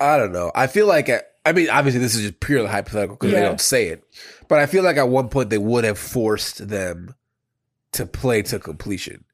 I 0.00 0.18
don't 0.18 0.32
know. 0.32 0.52
I 0.54 0.66
feel 0.66 0.86
like, 0.86 1.08
at, 1.08 1.24
I 1.46 1.52
mean, 1.52 1.70
obviously, 1.70 2.00
this 2.00 2.14
is 2.14 2.20
just 2.22 2.40
purely 2.40 2.68
hypothetical 2.68 3.16
because 3.16 3.32
they 3.32 3.40
don't 3.40 3.60
say 3.60 3.88
it. 3.88 4.04
But 4.48 4.58
I 4.58 4.66
feel 4.66 4.84
like 4.84 4.96
at 4.98 5.08
one 5.08 5.28
point 5.28 5.48
they 5.50 5.56
would 5.58 5.84
have 5.84 5.98
forced 5.98 6.68
them 6.68 7.14
to 7.92 8.06
play 8.06 8.42
to 8.42 8.58
completion. 8.58 9.24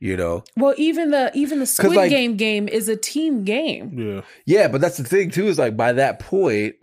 You 0.00 0.16
know? 0.16 0.44
Well, 0.56 0.74
even 0.76 1.10
the 1.10 1.30
even 1.34 1.60
the 1.60 1.66
Squid 1.66 1.94
like- 1.94 2.10
Game 2.10 2.36
game 2.36 2.68
is 2.68 2.88
a 2.88 2.96
team 2.96 3.44
game. 3.44 3.98
Yeah. 3.98 4.20
Yeah, 4.44 4.68
but 4.68 4.80
that's 4.80 4.98
the 4.98 5.04
thing 5.04 5.30
too. 5.30 5.46
Is 5.46 5.58
like 5.58 5.76
by 5.76 5.92
that 5.94 6.18
point, 6.18 6.76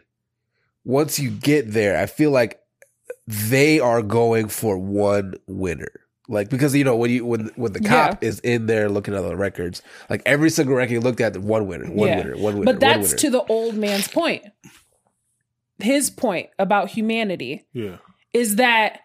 once 0.84 1.20
you 1.20 1.30
get 1.30 1.72
there, 1.72 1.98
I 2.02 2.06
feel 2.08 2.32
like 2.32 2.60
they 3.28 3.80
are 3.80 4.02
going 4.02 4.48
for 4.48 4.78
one 4.78 5.36
winner. 5.46 5.92
Like 6.28 6.50
because 6.50 6.74
you 6.76 6.84
know 6.84 6.96
when 6.96 7.12
you 7.12 7.26
when 7.26 7.52
when 7.56 7.74
the 7.74 7.82
cop 7.82 8.24
is 8.24 8.40
in 8.40 8.66
there 8.66 8.90
looking 8.90 9.14
at 9.14 9.22
the 9.22 9.36
records, 9.36 9.82
like 10.10 10.22
every 10.26 10.50
single 10.50 10.76
record 10.76 10.94
you 10.94 11.02
looked 11.02 11.20
at, 11.20 11.38
one 11.38 11.68
winner, 11.68 11.92
one 11.92 12.08
Yeah. 12.08 12.18
winner, 12.20 12.38
one 12.38 12.54
winner. 12.56 12.66
But 12.66 12.80
that's 12.80 13.10
winner. 13.10 13.18
to 13.18 13.30
the 13.30 13.44
old 13.44 13.76
man's 13.76 14.08
point. 14.08 14.46
His 15.80 16.10
point 16.10 16.50
about 16.58 16.90
humanity. 16.90 17.66
Yeah. 17.74 17.98
is 18.34 18.56
that 18.56 19.02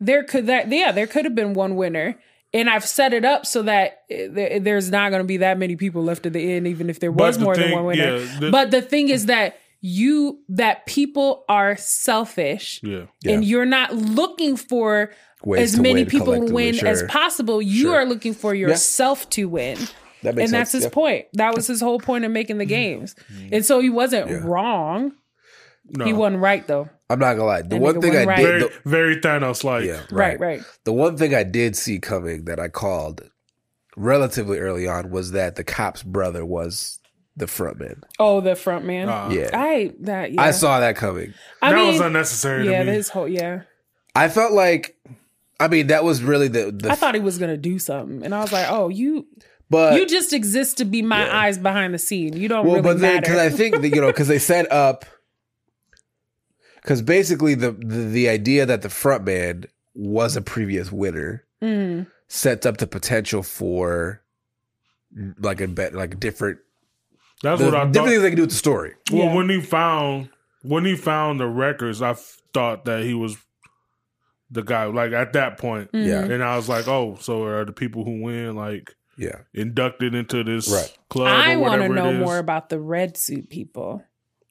there 0.00 0.24
could 0.24 0.46
that 0.46 0.70
yeah 0.70 0.92
there 0.92 1.06
could 1.06 1.24
have 1.24 1.34
been 1.34 1.54
one 1.54 1.76
winner. 1.76 2.18
And 2.52 2.68
i've 2.68 2.84
set 2.84 3.12
it 3.12 3.24
up 3.24 3.46
so 3.46 3.62
that 3.62 4.00
eh, 4.10 4.58
there's 4.58 4.90
not 4.90 5.10
going 5.10 5.20
to 5.22 5.26
be 5.26 5.36
that 5.36 5.56
many 5.56 5.76
people 5.76 6.02
left 6.02 6.26
at 6.26 6.32
the 6.32 6.52
end 6.54 6.66
even 6.66 6.90
if 6.90 6.98
there 6.98 7.12
was 7.12 7.38
the 7.38 7.44
more 7.44 7.54
than 7.56 7.70
one 7.70 7.84
winner. 7.84 8.16
yeah, 8.16 8.38
the- 8.40 8.50
but 8.50 8.72
the 8.72 8.82
thing 8.82 9.08
is 9.08 9.26
that 9.26 9.56
you 9.80 10.40
that 10.48 10.84
people 10.86 11.44
are 11.48 11.76
selfish 11.76 12.80
Yeah. 12.82 13.04
Yeah. 13.22 13.32
and 13.34 13.44
you're 13.44 13.66
not 13.66 13.94
looking 13.94 14.56
for 14.56 15.12
Ways 15.44 15.74
as 15.74 15.80
many 15.80 16.02
win 16.02 16.06
people 16.10 16.26
to 16.26 16.32
collectively, 16.40 16.72
win 16.80 16.86
as 16.86 17.02
possible. 17.04 17.62
You 17.62 17.82
Sure. 17.82 17.96
are 18.00 18.04
looking 18.04 18.34
for 18.34 18.52
yourself 18.54 19.30
to 19.30 19.48
win. 19.48 19.78
That 20.22 20.34
makes 20.34 20.50
and 20.50 20.54
that's 20.58 20.72
his 20.72 20.84
yeah. 20.84 20.90
point. 20.90 21.26
That 21.34 21.54
was 21.54 21.66
his 21.66 21.80
whole 21.80 21.98
point 21.98 22.24
of 22.26 22.30
making 22.30 22.58
the 22.58 22.66
games. 22.66 23.14
And 23.50 23.64
so 23.64 23.80
he 23.80 23.88
wasn't 23.88 24.28
Yeah. 24.28 24.40
wrong 24.44 25.12
No. 25.96 26.04
he 26.04 26.12
wasn't 26.12 26.40
right 26.42 26.66
though 26.66 26.88
I'm 27.08 27.18
not 27.18 27.34
gonna 27.34 27.44
lie. 27.46 27.62
The 27.62 27.68
That 27.70 27.80
one 27.80 28.00
thing 28.00 28.16
I 28.16 28.24
right. 28.24 28.36
did, 28.36 28.44
very 28.46 28.60
the, 28.60 28.72
very 28.84 29.16
Thanos 29.16 29.64
like. 29.64 29.84
yeah, 29.84 30.02
right 30.12 30.38
right 30.38 30.62
The 30.84 30.92
one 30.92 31.16
thing 31.16 31.34
I 31.34 31.42
did 31.42 31.76
see 31.76 31.98
coming 31.98 32.44
that 32.44 32.60
I 32.60 32.68
called 32.68 33.28
relatively 33.96 34.58
early 34.58 34.86
on 34.86 35.10
was 35.10 35.32
that 35.32 35.56
the 35.56 35.64
cop's 35.64 36.02
brother 36.02 36.44
was 36.44 36.98
the 37.36 37.46
frontman. 37.46 38.02
oh 38.18 38.40
the 38.40 38.54
front 38.54 38.84
man 38.84 39.08
Uh, 39.08 39.28
Yeah, 39.32 39.50
I 39.52 39.92
that 40.00 40.32
yeah. 40.32 40.42
I 40.42 40.50
saw 40.52 40.80
that 40.80 40.96
coming. 40.96 41.34
I 41.62 41.70
that 41.70 41.76
mean, 41.76 41.86
was 41.88 42.00
unnecessary 42.00 42.68
yeah, 42.70 42.80
to 42.80 42.84
me. 42.84 42.92
his 42.92 43.08
whole 43.08 43.28
yeah. 43.28 43.62
I 44.14 44.28
felt 44.28 44.52
like, 44.52 44.96
I 45.60 45.68
mean, 45.68 45.86
that 45.88 46.04
was 46.04 46.22
really 46.22 46.48
the 46.48 46.70
the. 46.72 46.90
I 46.90 46.94
thought 46.96 47.14
he 47.14 47.20
was 47.20 47.38
gonna 47.38 47.56
do 47.56 47.78
something, 47.78 48.24
and 48.24 48.34
I 48.34 48.40
was 48.40 48.52
like, 48.52 48.66
oh, 48.70 48.88
you 48.88 49.26
but 49.70 49.94
you 49.94 50.06
just 50.06 50.32
exist 50.32 50.78
to 50.78 50.84
be 50.84 51.00
my 51.02 51.32
eyes 51.34 51.56
behind 51.58 51.94
the 51.94 51.98
scene. 51.98 52.36
You 52.36 52.48
don't 52.48 52.64
well, 52.66 52.76
really 52.76 52.82
but 52.82 52.98
then 53.00 53.14
matter. 53.16 53.20
because 53.22 53.38
I 53.38 53.48
think 53.50 53.80
that, 53.80 53.88
you 53.88 54.00
know 54.00 54.08
because 54.08 54.28
they 54.28 54.38
set 54.54 54.70
up 54.72 55.04
because 56.82 57.02
basically 57.02 57.54
the, 57.54 57.72
the 57.72 58.04
the 58.04 58.28
idea 58.28 58.66
that 58.66 58.82
the 58.82 58.88
frontman 58.88 59.66
was 59.94 60.36
a 60.36 60.42
previous 60.42 60.90
winner 60.92 61.44
Mm. 61.62 62.06
sets 62.28 62.64
up 62.64 62.78
the 62.78 62.86
potential 62.86 63.42
for 63.42 64.22
like 65.40 65.60
a 65.60 65.68
bet 65.68 65.92
like 65.94 66.18
different 66.18 66.58
That's 67.42 67.58
the 67.60 67.66
what 67.66 67.74
I 67.74 67.78
different 67.84 67.94
thought. 67.96 68.08
things 68.08 68.22
they 68.22 68.28
can 68.30 68.36
do 68.36 68.42
with 68.42 68.50
the 68.50 68.56
story. 68.56 68.94
Well, 69.12 69.24
Yeah. 69.26 69.34
when 69.34 69.48
he 69.50 69.60
found 69.60 70.30
when 70.62 70.84
he 70.84 70.94
found 70.96 71.38
the 71.40 71.46
records, 71.46 72.00
I 72.02 72.10
f- 72.10 72.38
thought 72.54 72.84
that 72.86 73.02
he 73.02 73.14
was 73.14 73.36
the 74.50 74.62
guy. 74.62 74.84
Like 74.84 75.12
at 75.12 75.32
that 75.34 75.58
point, 75.58 75.92
Mm-hmm. 75.92 76.08
Yeah. 76.08 76.22
and 76.24 76.42
I 76.42 76.56
was 76.56 76.68
like, 76.68 76.88
oh, 76.88 77.16
so 77.20 77.44
are 77.44 77.64
the 77.64 77.72
people 77.72 78.04
who 78.04 78.22
win 78.22 78.56
like 78.56 78.94
Yeah, 79.18 79.40
inducted 79.52 80.14
into 80.14 80.42
this 80.44 80.70
Right. 80.72 80.96
club? 81.10 81.28
I 81.28 81.56
want 81.56 81.82
to 81.82 81.88
know 81.88 82.12
more 82.14 82.38
about 82.38 82.68
the 82.70 82.80
red 82.80 83.16
suit 83.18 83.50
people. 83.50 84.02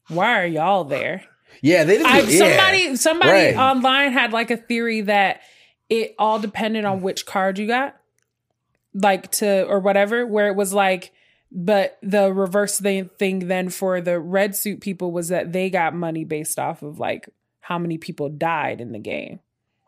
Why 0.09 0.41
are 0.41 0.45
y'all 0.47 0.83
there? 0.83 1.23
Yeah. 1.61 1.83
They 1.83 1.97
didn't. 1.97 2.11
I, 2.11 2.19
yeah. 2.21 2.37
Somebody, 2.37 2.95
somebody 2.95 3.31
Right. 3.31 3.55
online 3.55 4.11
had 4.11 4.31
like 4.33 4.51
a 4.51 4.57
theory 4.57 5.01
that 5.01 5.41
it 5.89 6.15
all 6.19 6.39
depended 6.39 6.85
on 6.85 7.01
which 7.01 7.25
card 7.25 7.57
you 7.59 7.67
got, 7.67 7.95
like 8.93 9.31
to 9.31 9.65
or 9.67 9.79
whatever. 9.79 10.25
Where 10.25 10.47
it 10.47 10.55
was 10.55 10.73
like, 10.73 11.11
but 11.51 11.97
the 12.01 12.31
reverse 12.33 12.79
thing, 12.79 13.09
thing 13.17 13.47
then 13.47 13.69
for 13.69 14.01
the 14.01 14.19
red 14.19 14.55
suit 14.55 14.81
people 14.81 15.11
was 15.11 15.29
that 15.29 15.51
they 15.51 15.69
got 15.69 15.95
money 15.95 16.23
based 16.23 16.59
off 16.59 16.83
of 16.83 16.99
like 16.99 17.29
how 17.59 17.77
many 17.79 17.97
people 17.97 18.29
died 18.29 18.81
in 18.81 18.91
the 18.91 18.99
game, 18.99 19.39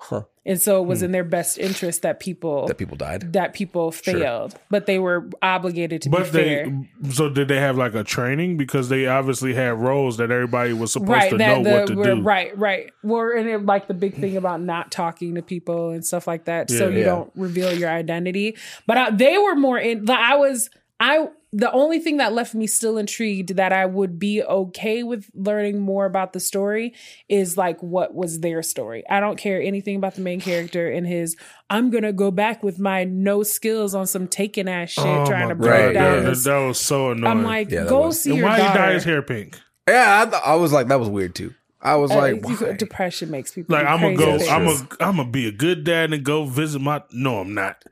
Huh. 0.03 0.23
and 0.47 0.59
so 0.59 0.81
it 0.81 0.87
was 0.87 0.99
hmm. 0.99 1.05
in 1.05 1.11
their 1.11 1.23
best 1.23 1.59
interest 1.59 2.01
that 2.01 2.19
people 2.19 2.65
that 2.67 2.79
people 2.79 2.97
died. 2.97 3.33
that 3.33 3.53
people 3.53 3.91
failed, 3.91 4.55
but 4.71 4.87
they 4.87 4.97
were 4.97 5.29
obligated 5.43 6.01
to 6.01 6.09
be 6.09 6.17
But 6.17 6.27
fair. 6.27 6.65
they 7.03 7.11
so 7.11 7.29
did 7.29 7.47
they 7.47 7.59
have 7.59 7.77
like 7.77 7.93
a 7.93 8.03
training 8.03 8.57
because 8.57 8.89
they 8.89 9.05
obviously 9.05 9.53
had 9.53 9.77
roles 9.79 10.17
that 10.17 10.31
everybody 10.31 10.73
was 10.73 10.91
supposed 10.91 11.11
right 11.11 11.29
to 11.29 11.37
that 11.37 11.61
know 11.61 11.63
the 11.63 11.71
what 11.71 11.87
to 11.87 11.95
we're- 11.95 12.15
do. 12.15 12.21
right 12.23 12.57
right 12.57 12.91
we're 13.03 13.33
in 13.37 13.47
it 13.47 13.63
like 13.65 13.87
the 13.87 13.93
big 13.93 14.15
thing 14.15 14.35
about 14.37 14.59
not 14.59 14.91
talking 14.91 15.35
to 15.35 15.43
people 15.43 15.91
and 15.91 16.03
stuff 16.03 16.25
like 16.25 16.45
that 16.45 16.71
so 16.71 16.89
you 16.89 16.99
Yeah. 16.99 17.05
don't 17.05 17.31
reveal 17.35 17.71
your 17.77 17.89
identity 17.89 18.57
but 18.87 18.97
I, 18.97 19.11
they 19.11 19.37
were 19.37 19.55
more 19.55 19.77
in 19.77 20.05
like, 20.05 20.17
i 20.19 20.35
was 20.35 20.69
i 20.99 21.27
the 21.53 21.69
only 21.73 21.99
thing 21.99 22.17
that 22.17 22.31
left 22.31 22.55
me 22.55 22.65
still 22.65 22.97
intrigued 22.97 23.55
that 23.57 23.73
i 23.73 23.85
would 23.85 24.17
be 24.17 24.41
okay 24.43 25.03
with 25.03 25.29
learning 25.33 25.79
more 25.79 26.05
about 26.05 26.31
the 26.33 26.39
story 26.39 26.93
is 27.27 27.57
like 27.57 27.81
what 27.81 28.13
was 28.13 28.39
their 28.39 28.63
story 28.63 29.03
i 29.09 29.19
don't 29.19 29.37
care 29.37 29.61
anything 29.61 29.95
about 29.97 30.15
the 30.15 30.21
main 30.21 30.39
character 30.39 30.89
and 30.89 31.05
his 31.05 31.35
i'm 31.69 31.89
gonna 31.89 32.13
go 32.13 32.31
back 32.31 32.63
with 32.63 32.79
my 32.79 33.03
no 33.03 33.43
skills 33.43 33.93
on 33.93 34.07
some 34.07 34.27
taken 34.27 34.67
ass 34.67 34.91
shit 34.91 35.05
Oh 35.05 35.25
trying 35.25 35.49
to 35.49 35.55
God, 35.55 35.61
break 35.61 35.85
Right, 35.87 35.93
down 35.93 36.23
that, 36.23 36.37
that 36.37 36.57
was 36.59 36.79
so 36.79 37.11
annoying. 37.11 37.25
i'm 37.39 37.43
like 37.43 37.69
Yeah, 37.69 37.85
go 37.85 38.07
was- 38.07 38.21
see 38.21 38.29
and 38.31 38.39
your 38.39 38.47
why 38.47 38.55
he 38.55 38.61
daughter 38.63 38.79
dye 38.79 38.93
his 38.93 39.03
hair 39.03 39.21
pink? 39.21 39.59
Yeah, 39.87 40.21
I, 40.25 40.29
th- 40.29 40.43
I 40.45 40.55
was 40.55 40.71
like 40.71 40.87
that 40.87 40.99
was 40.99 41.09
weird 41.09 41.35
too. 41.35 41.53
I 41.81 41.95
was 41.95 42.11
Uh, 42.11 42.15
like, 42.17 42.47
you 42.47 42.55
could- 42.55 42.67
why? 42.69 42.75
depression 42.77 43.31
makes 43.31 43.51
people 43.51 43.75
Like 43.75 43.83
do 43.85 43.91
I'm 43.91 43.99
gonna 43.99 44.15
go. 44.15 44.37
things. 44.37 44.47
I'm 44.49 44.65
gonna 44.65 44.87
I'm 45.01 45.17
gonna 45.17 45.29
be 45.29 45.47
a 45.47 45.51
good 45.51 45.83
dad 45.83 46.13
and 46.13 46.23
go 46.23 46.45
visit 46.45 46.79
my. 46.79 47.01
No, 47.11 47.39
I'm 47.39 47.53
not. 47.55 47.83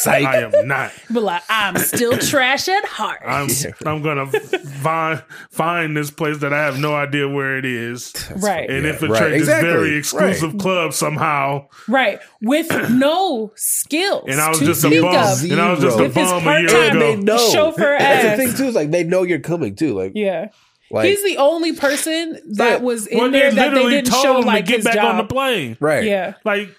Psych. 0.00 0.24
I 0.26 0.36
am 0.38 0.66
not. 0.66 0.92
But 1.10 1.22
like, 1.22 1.42
I'm 1.48 1.76
still 1.78 2.16
trash 2.18 2.68
at 2.68 2.84
heart. 2.84 3.20
I'm 3.26 3.48
I'm 3.86 4.02
gonna 4.02 4.26
find 4.26 5.22
find 5.50 5.96
this 5.96 6.10
place 6.10 6.38
that 6.38 6.52
I 6.52 6.62
have 6.64 6.78
no 6.78 6.94
idea 6.94 7.28
where 7.28 7.56
it 7.58 7.64
is 7.64 8.12
right. 8.36 8.68
and 8.68 8.84
Yeah, 8.84 8.92
infiltrate 8.92 9.20
right, 9.20 9.30
this 9.30 9.40
exactly, 9.42 9.68
very 9.70 9.96
exclusive 9.96 10.52
right. 10.54 10.60
club 10.60 10.92
somehow. 10.94 11.68
right. 11.88 12.20
With 12.40 12.68
no 12.90 13.52
skills. 13.54 14.24
And 14.28 14.40
I 14.40 14.48
was 14.48 14.58
to 14.60 14.64
just 14.64 14.84
a 14.84 14.88
speak 14.88 15.02
bum. 15.02 15.14
of. 15.14 15.42
And 15.50 15.60
I 15.60 15.70
was 15.70 15.80
just 15.80 15.98
a 15.98 16.02
With 16.02 16.14
his 16.14 16.30
bum 16.30 16.46
a 16.48 16.58
year 16.60 16.68
part-time 16.68 16.96
ago. 16.96 16.98
they 17.00 17.16
know. 17.16 17.50
Chauffeur 17.52 17.96
That's 17.98 18.36
the 18.38 18.44
thing 18.46 18.56
too. 18.56 18.64
Is 18.64 18.74
like 18.74 18.90
they 18.90 19.04
know 19.04 19.22
you're 19.22 19.38
coming 19.40 19.76
too. 19.76 19.94
Like, 19.94 20.12
Yeah. 20.14 20.48
like 20.90 21.08
He's 21.08 21.22
the 21.22 21.36
only 21.36 21.72
person 21.74 22.38
that 22.56 22.70
Right. 22.72 22.82
was 22.82 23.06
in 23.06 23.18
Well, 23.18 23.30
there 23.30 23.50
they 23.50 23.56
that 23.56 23.74
they 23.74 23.88
didn't 23.90 24.10
told 24.10 24.22
show 24.22 24.38
him 24.40 24.46
like 24.46 24.64
to 24.64 24.70
get 24.70 24.76
his 24.78 24.84
back 24.86 24.94
job. 24.94 25.04
on 25.04 25.16
the 25.18 25.24
plane. 25.24 25.76
right. 25.80 26.04
Yeah. 26.04 26.34
Like 26.44 26.70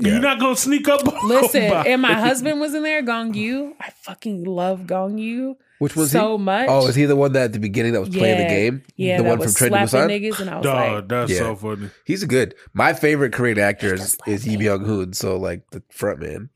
Yeah. 0.00 0.12
you're 0.12 0.20
not 0.20 0.38
gonna 0.40 0.56
sneak 0.56 0.88
up. 0.88 1.06
on 1.06 1.28
Listen, 1.28 1.64
nobody. 1.68 1.90
and 1.90 2.02
my 2.02 2.12
husband 2.28 2.60
was 2.60 2.74
in 2.74 2.82
there, 2.82 3.02
Gong 3.02 3.34
Yu. 3.34 3.74
I 3.80 3.90
fucking 4.02 4.44
love 4.44 4.86
Gong 4.86 5.18
Yu 5.18 5.56
Which 5.80 5.96
was 5.96 6.12
so 6.12 6.36
he? 6.38 6.44
much. 6.44 6.66
Oh, 6.68 6.86
is 6.86 6.94
he 6.94 7.04
the 7.04 7.16
one 7.16 7.32
that 7.32 7.44
at 7.46 7.52
the 7.52 7.58
beginning 7.58 7.92
that 7.94 8.00
was 8.00 8.08
playing 8.10 8.38
the 8.38 8.44
game? 8.54 8.82
Yeah, 8.96 9.16
the 9.16 9.22
that 9.24 9.28
one 9.28 9.38
was 9.40 9.58
from 9.58 9.68
Train 9.70 9.86
to 9.88 9.96
Busan. 9.96 10.06
niggas, 10.08 10.40
and 10.40 10.50
I 10.50 10.56
was 10.56 10.64
Dog, 10.64 10.92
like, 10.94 11.08
that's 11.08 11.32
Yeah. 11.32 11.38
so 11.38 11.56
funny. 11.56 11.90
He's 12.04 12.22
a 12.22 12.26
good. 12.26 12.54
My 12.74 12.92
favorite 12.92 13.32
Korean 13.32 13.58
actor 13.58 13.94
is, 13.94 14.16
is 14.26 14.46
Lee 14.46 14.56
Byung-hun. 14.56 15.12
So 15.14 15.36
like 15.36 15.68
the 15.70 15.82
front 15.90 16.20
man. 16.20 16.50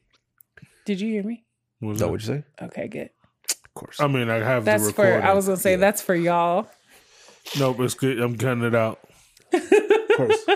"Did 0.85 1.01
you 1.01 1.09
hear 1.09 1.23
me?" 1.25 1.45
Was 1.81 1.99
that 1.99 2.09
what 2.11 2.21
you 2.21 2.27
say? 2.27 2.45
Okay, 2.63 2.87
good. 2.87 3.11
Of 3.51 3.75
course. 3.75 4.01
I 4.01 4.07
mean, 4.07 4.31
I 4.31 4.37
have 4.37 4.65
That's 4.65 4.87
the 4.87 4.93
for. 4.93 5.03
recording. 5.05 5.29
I 5.29 5.33
was 5.33 5.47
gonna 5.47 5.57
say 5.57 5.73
Yeah. 5.73 5.77
that's 5.79 6.01
for 6.03 6.15
y'all. 6.15 6.69
Nope, 7.59 7.81
it's 7.81 7.95
good. 7.95 8.21
I'm 8.21 8.37
cutting 8.39 8.63
it 8.63 8.75
out. 8.77 9.01
of 9.53 10.17
course. 10.17 10.47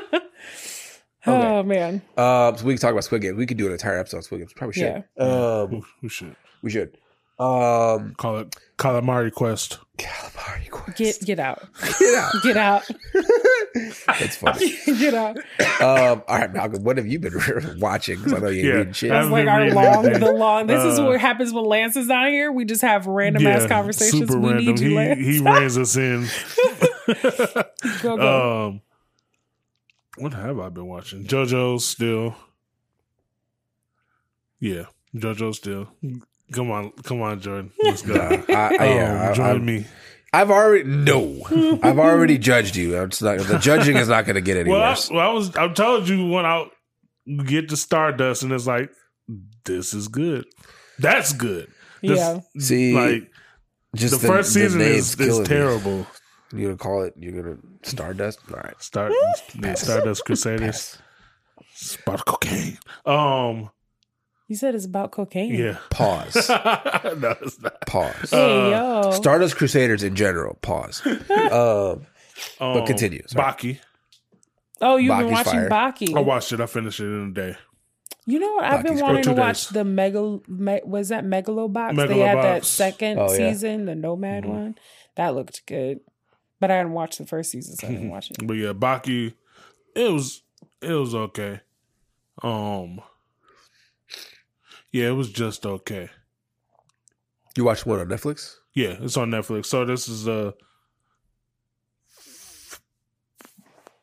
Oh 1.27 1.63
man, 1.63 2.03
Um, 2.17 2.57
so 2.57 2.65
we 2.65 2.75
can 2.75 2.81
talk 2.81 2.93
about 2.93 3.05
Squid 3.05 3.23
Games. 3.23 3.37
We 3.37 3.47
could 3.47 3.57
do 3.57 3.67
an 3.67 3.73
entire 3.73 3.99
episode 3.99 4.19
on 4.19 4.23
Squid 4.23 4.41
Games. 4.41 4.53
Probably 4.55 4.75
should. 4.75 5.05
Um, 5.19 5.85
We 6.03 6.09
should 6.09 6.37
we 6.63 6.71
should. 6.71 6.97
Um, 7.39 8.15
call 8.17 8.39
it 8.39 8.57
calamari 8.79 9.31
quest. 9.31 9.79
calamari 9.99 10.71
quest. 10.71 10.97
get 10.97 11.21
get 11.27 11.39
out, 11.39 11.63
Get 12.01 12.15
out. 12.15 12.33
get 12.43 12.57
out, 12.57 12.91
That's 14.07 14.37
funny. 14.37 14.75
get 14.99 15.13
out. 15.13 15.37
Um, 15.83 16.23
all 16.29 16.39
right, 16.39 16.51
Malcolm. 16.51 16.83
What 16.83 16.97
have 16.97 17.07
you 17.07 17.19
been 17.19 17.35
watching? 17.79 18.17
Because 18.17 18.33
I 18.33 18.39
know 18.39 18.49
you 18.49 18.61
ain't 18.61 18.67
Yeah. 18.69 18.75
reading 18.77 18.93
shit. 18.95 19.11
I 19.13 19.19
That's 19.21 19.31
like 19.31 19.49
our 19.49 19.71
long, 19.71 20.03
good. 20.05 20.23
the 20.23 20.33
long. 20.33 20.67
This 20.67 20.83
is 20.83 20.99
Uh, 20.99 21.05
what 21.05 21.21
happens 21.21 21.53
when 21.53 21.65
Lance 21.67 21.95
is 21.97 22.07
not 22.07 22.29
here. 22.29 22.51
We 22.51 22.65
just 22.65 22.81
have 22.81 23.07
random 23.07 23.47
ass 23.47 23.67
conversations. 23.67 24.19
Super 24.31 24.39
we 24.39 24.49
random. 24.53 24.65
need 24.65 24.81
you, 24.81 24.89
he 24.89 24.95
Lance. 24.97 25.19
he 25.21 25.39
reins 25.41 25.77
us 25.77 25.97
in. 25.97 26.27
go 28.03 28.17
go. 28.17 28.67
Um, 28.69 28.81
what 30.19 30.33
have 30.35 30.59
I 30.59 30.69
been 30.69 30.87
watching? 30.87 31.25
JoJo's 31.27 31.85
still. 31.87 32.35
Yeah, 34.61 34.85
JoJo's 35.15 35.59
still. 35.59 35.89
Come 36.53 36.71
on, 36.71 36.91
come 37.05 37.21
on, 37.23 37.41
Jordan. 37.41 37.73
Let's 37.83 38.03
go. 38.03 38.15
Nah, 38.49 38.55
I, 38.55 38.77
I, 38.79 38.85
yeah, 38.95 39.23
Um, 39.25 39.31
I, 39.31 39.35
join 39.35 39.47
I, 39.57 39.59
me. 39.59 39.87
I've 40.33 40.51
already 40.51 40.85
no. 40.85 41.43
I've 41.83 41.99
already 41.99 42.39
judged 42.39 42.77
you. 42.77 43.01
It's 43.03 43.23
not, 43.23 43.39
the 43.39 43.59
judging 43.59 43.97
is 43.97 44.09
not 44.09 44.25
going 44.27 44.35
to 44.35 44.41
get 44.41 44.57
any 44.57 44.71
Well, 44.71 44.83
I, 44.83 44.91
worse. 44.91 45.11
well, 45.11 45.31
I 45.31 45.33
was. 45.33 45.55
I 45.57 45.69
told 45.73 46.09
you 46.09 46.27
when 46.29 46.45
I 46.47 46.67
get 47.47 47.69
to 47.71 47.77
Stardust, 47.77 48.43
and 48.43 48.53
it's 48.53 48.67
like, 48.67 48.91
this 49.65 49.95
is 49.95 50.09
good. 50.09 50.45
That's 50.99 51.33
good. 51.33 51.69
This- 52.03 52.19
Yeah. 52.19 52.41
See, 52.59 52.95
like 52.95 53.31
just 53.95 54.21
the, 54.21 54.27
first 54.27 54.53
season 54.53 54.81
name's 54.81 55.19
is, 55.19 55.21
is 55.21 55.49
killing 55.49 55.85
me. 55.85 56.07
Terrible. 56.57 56.61
You're 56.63 56.77
gonna 56.77 56.79
call 56.79 57.03
it. 57.03 57.15
You're 57.19 57.43
gonna 57.43 57.57
Stardust. 57.83 58.41
All 58.51 58.57
right. 58.59 58.81
Start 58.83 59.13
yeah, 59.63 59.75
Stardust 59.75 60.25
Crusaders. 60.25 60.67
Pass. 60.67 60.99
Spot 61.75 62.25
cocaine. 62.25 62.79
Um. 63.05 63.71
You 64.49 64.55
said 64.55 64.77
it's 64.77 64.85
about 64.85 65.11
cocaine. 65.11 65.55
Yeah. 65.55 65.79
Pause. 65.91 66.49
no, 67.19 67.37
it's 67.43 67.61
not. 67.61 67.81
Pause. 67.87 68.31
Hey 68.31 68.73
Uh, 68.75 69.03
yo. 69.03 69.11
Stardust 69.11 69.57
Crusaders 69.57 70.03
in 70.05 70.15
general. 70.15 70.55
Pause. 70.63 71.03
um, 71.51 72.07
Um, 72.61 72.87
continue, 72.87 73.23
sorry. 73.27 73.45
Baki. 73.53 73.79
oh, 74.81 74.97
you've 74.99 75.17
been 75.19 75.29
Baki's 75.31 75.47
watching 75.47 75.69
fire. 75.69 75.93
Baki. 75.93 76.17
I 76.17 76.21
watched 76.21 76.53
it. 76.53 76.61
I 76.61 76.67
finished 76.67 77.01
it 77.01 77.05
in 77.07 77.29
a 77.31 77.33
day. 77.33 77.57
You 78.29 78.39
know 78.39 78.53
what? 78.55 78.65
I've 78.65 78.83
been 78.85 78.93
Baki's 78.95 79.03
wanting 79.03 79.23
for 79.25 79.31
to 79.31 79.35
two 79.35 79.41
watch 79.41 79.65
days. 79.65 79.69
the 79.71 79.85
Mega. 79.85 80.39
Me, 80.49 80.81
was 80.85 81.09
that 81.09 81.25
Megalobox? 81.25 82.09
They 82.09 82.19
had 82.19 82.39
that 82.39 82.65
second 82.65 83.19
Oh, 83.19 83.31
yeah. 83.31 83.37
season, 83.53 83.87
the 83.87 83.95
Nomad 83.97 84.45
Mhm. 84.45 84.49
one. 84.49 84.75
That 85.17 85.35
looked 85.35 85.67
good, 85.67 86.01
but 86.61 86.71
I 86.71 86.77
hadn't 86.77 86.93
watched 86.93 87.19
the 87.19 87.27
first 87.27 87.51
season, 87.51 87.77
so 87.77 87.87
I 87.87 87.91
didn't 87.91 88.11
watch 88.11 88.31
it. 88.31 88.39
But 88.47 88.55
yeah, 88.55 88.73
Baki, 88.73 89.35
it 89.95 90.13
was 90.13 90.43
it 90.81 90.93
was 90.93 91.15
okay. 91.15 91.61
Um, 92.43 93.01
yeah, 94.93 95.09
it 95.09 95.13
was 95.13 95.31
just 95.31 95.65
okay. 95.67 96.11
you 97.57 97.65
watched 97.65 97.87
one 97.87 98.01
on 98.01 98.09
Netflix? 98.09 98.57
Yeah, 98.75 98.97
it's 99.01 99.17
on 99.17 99.31
Netflix. 99.31 99.67
So 99.67 99.85
this 99.85 100.09
is 100.09 100.29
uh 100.29 100.53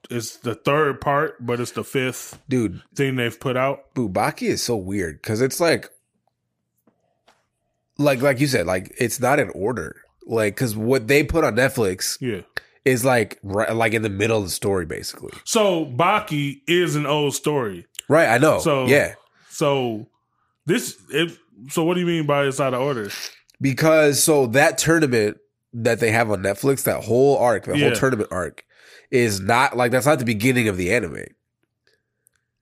it's 0.09 0.37
the 0.37 0.55
third 0.55 1.01
part, 1.01 1.43
but 1.45 1.59
it's 1.59 1.71
the 1.71 1.83
fifth 1.83 2.39
Dude, 2.49 2.81
thing 2.95 3.15
they've 3.15 3.39
put 3.39 3.57
out. 3.57 3.93
Bubaki 3.95 4.43
is 4.43 4.61
so 4.61 4.75
weird 4.75 5.21
because 5.21 5.41
it's 5.41 5.59
like, 5.59 5.89
like, 7.97 8.21
like 8.21 8.39
you 8.39 8.47
said, 8.47 8.65
like 8.65 8.93
it's 8.97 9.19
not 9.19 9.39
in 9.39 9.49
order. 9.51 9.95
Like, 10.25 10.55
because 10.55 10.75
what 10.75 11.07
they 11.07 11.23
put 11.23 11.43
on 11.43 11.55
Netflix 11.55 12.17
Yeah. 12.21 12.41
is 12.85 13.03
like, 13.03 13.39
right, 13.43 13.73
like 13.75 13.93
in 13.93 14.01
the 14.01 14.09
middle 14.09 14.37
of 14.37 14.43
the 14.45 14.49
story, 14.49 14.85
basically. 14.85 15.31
So 15.43 15.85
Baki 15.85 16.61
is 16.67 16.95
an 16.95 17.05
old 17.05 17.33
story. 17.35 17.85
Right? 18.09 18.27
I 18.27 18.37
know. 18.37 18.59
So- 18.59 18.85
yeah, 18.87 19.15
So 19.49 20.07
this 20.65 20.97
it 21.09 21.37
so 21.69 21.83
what 21.83 21.93
do 21.95 21.99
you 21.99 22.05
mean 22.07 22.25
by 22.25 22.45
it's 22.45 22.59
out 22.59 22.73
of 22.73 22.81
order? 22.81 23.09
because 23.61 24.21
so 24.23 24.47
that 24.47 24.77
tournament 24.77 25.37
that 25.73 25.99
they 25.99 26.11
have 26.11 26.29
on 26.31 26.41
Netflix, 26.43 26.83
that 26.83 27.03
whole 27.03 27.37
arc, 27.37 27.65
the 27.65 27.77
Yeah. 27.77 27.87
whole 27.89 27.95
tournament 27.95 28.29
arc, 28.31 28.63
is 29.11 29.39
not 29.39 29.75
like 29.77 29.91
that's 29.91 30.05
not 30.05 30.19
the 30.19 30.25
beginning 30.25 30.67
of 30.67 30.77
the 30.77 30.91
anime. 30.93 31.23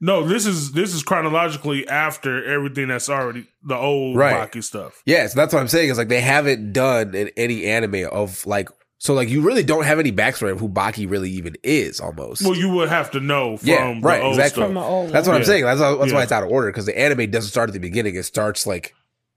No, 0.03 0.26
this 0.28 0.48
is 0.48 0.72
this 0.72 0.94
is 0.95 1.03
chronologically 1.03 1.88
after 1.88 2.44
everything 2.44 2.88
that's 2.88 3.07
already 3.07 3.45
the 3.64 3.76
old 3.76 4.18
Right. 4.18 4.52
Baki 4.52 4.64
stuff. 4.64 5.02
Yeah, 5.06 5.28
so 5.28 5.36
that's 5.40 5.53
what 5.53 5.60
I'm 5.60 5.68
saying. 5.68 5.90
Is 5.90 5.98
like 5.99 6.10
they 6.10 6.22
haven't 6.22 6.73
done 6.73 7.14
in 7.14 7.30
any 7.38 7.65
anime 7.68 8.07
of 8.11 8.45
like 8.48 8.69
so 8.98 9.14
like 9.14 9.30
you 9.30 9.41
really 9.41 9.64
don't 9.64 9.86
have 9.86 9.99
any 9.99 10.11
backstory 10.11 10.52
of 10.52 10.60
who 10.60 10.68
Baki 10.69 11.10
really 11.10 11.30
even 11.32 11.56
is 11.64 11.99
almost. 11.99 12.41
Well, 12.41 12.56
you 12.56 12.69
would 12.69 12.90
have 12.90 13.11
to 13.11 13.19
know 13.19 13.57
from 13.57 13.68
Yeah, 13.69 13.99
right, 14.02 14.18
the 14.19 14.23
old 14.23 14.34
exactly. 14.40 14.64
From 14.64 14.73
the 14.73 14.82
old 14.82 15.10
that's 15.11 15.28
one. 15.28 15.36
what 15.36 15.41
I'm 15.41 15.45
saying. 15.45 15.64
That's, 15.65 15.80
that's 15.80 16.14
why 16.14 16.23
it's 16.23 16.32
out 16.32 16.44
of 16.44 16.49
order 16.49 16.68
because 16.68 16.88
the 16.88 16.98
anime 16.99 17.30
doesn't 17.30 17.49
start 17.52 17.69
at 17.69 17.73
the 17.73 17.80
beginning. 17.80 18.15
It 18.15 18.23
starts 18.23 18.65
like 18.65 18.94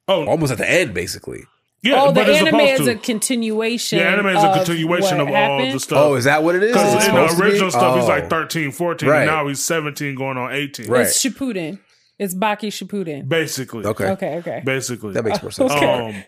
Oh, 0.07 0.27
almost 0.27 0.53
at 0.53 0.59
the 0.59 0.71
end, 0.71 0.93
basically. 0.93 1.45
Yeah, 1.85 2.01
oh, 2.03 2.07
the 2.09 2.13
but 2.15 2.31
anime 2.31 2.47
supposed 2.47 2.81
is 2.81 2.87
to. 2.87 2.93
a 2.93 2.97
continuation. 2.97 3.99
yeah, 3.99 4.05
anime 4.13 4.27
is 4.29 4.43
a 4.43 4.53
continuation 4.55 5.19
what 5.19 5.29
of 5.29 5.29
all 5.29 5.35
happened. 5.35 5.75
the 5.75 5.81
stuff. 5.81 5.99
Oh, 5.99 6.15
is 6.15 6.25
that 6.25 6.43
what 6.43 6.57
it 6.57 6.63
is? 6.65 6.71
Is 6.71 6.77
Because 6.77 6.93
in 6.93 6.99
the 6.99 7.05
supposed 7.05 7.37
to 7.37 7.43
be? 7.43 7.49
original 7.51 7.71
stuff, 7.71 7.95
he's 7.97 8.05
Oh. 8.05 8.09
like 8.09 8.31
13, 8.31 8.73
14, 8.73 9.09
Right. 9.09 9.19
and 9.23 9.27
now 9.31 9.47
he's 9.47 9.63
17 9.65 10.15
going 10.15 10.37
on 10.39 10.53
18. 10.53 10.89
Right. 10.89 11.03
It's 11.03 11.23
Shippuden. 11.23 11.79
It's 12.19 12.35
Baki 12.35 12.69
Shippuden. 12.69 13.29
Basically. 13.29 13.85
Okay. 13.85 14.11
Okay, 14.11 14.37
okay. 14.37 14.63
Basically. 14.65 15.13
that 15.15 15.25
makes 15.25 15.43
more 15.43 15.51
sense. 15.51 15.73
Okay. 15.73 15.85
Um, 16.17 16.25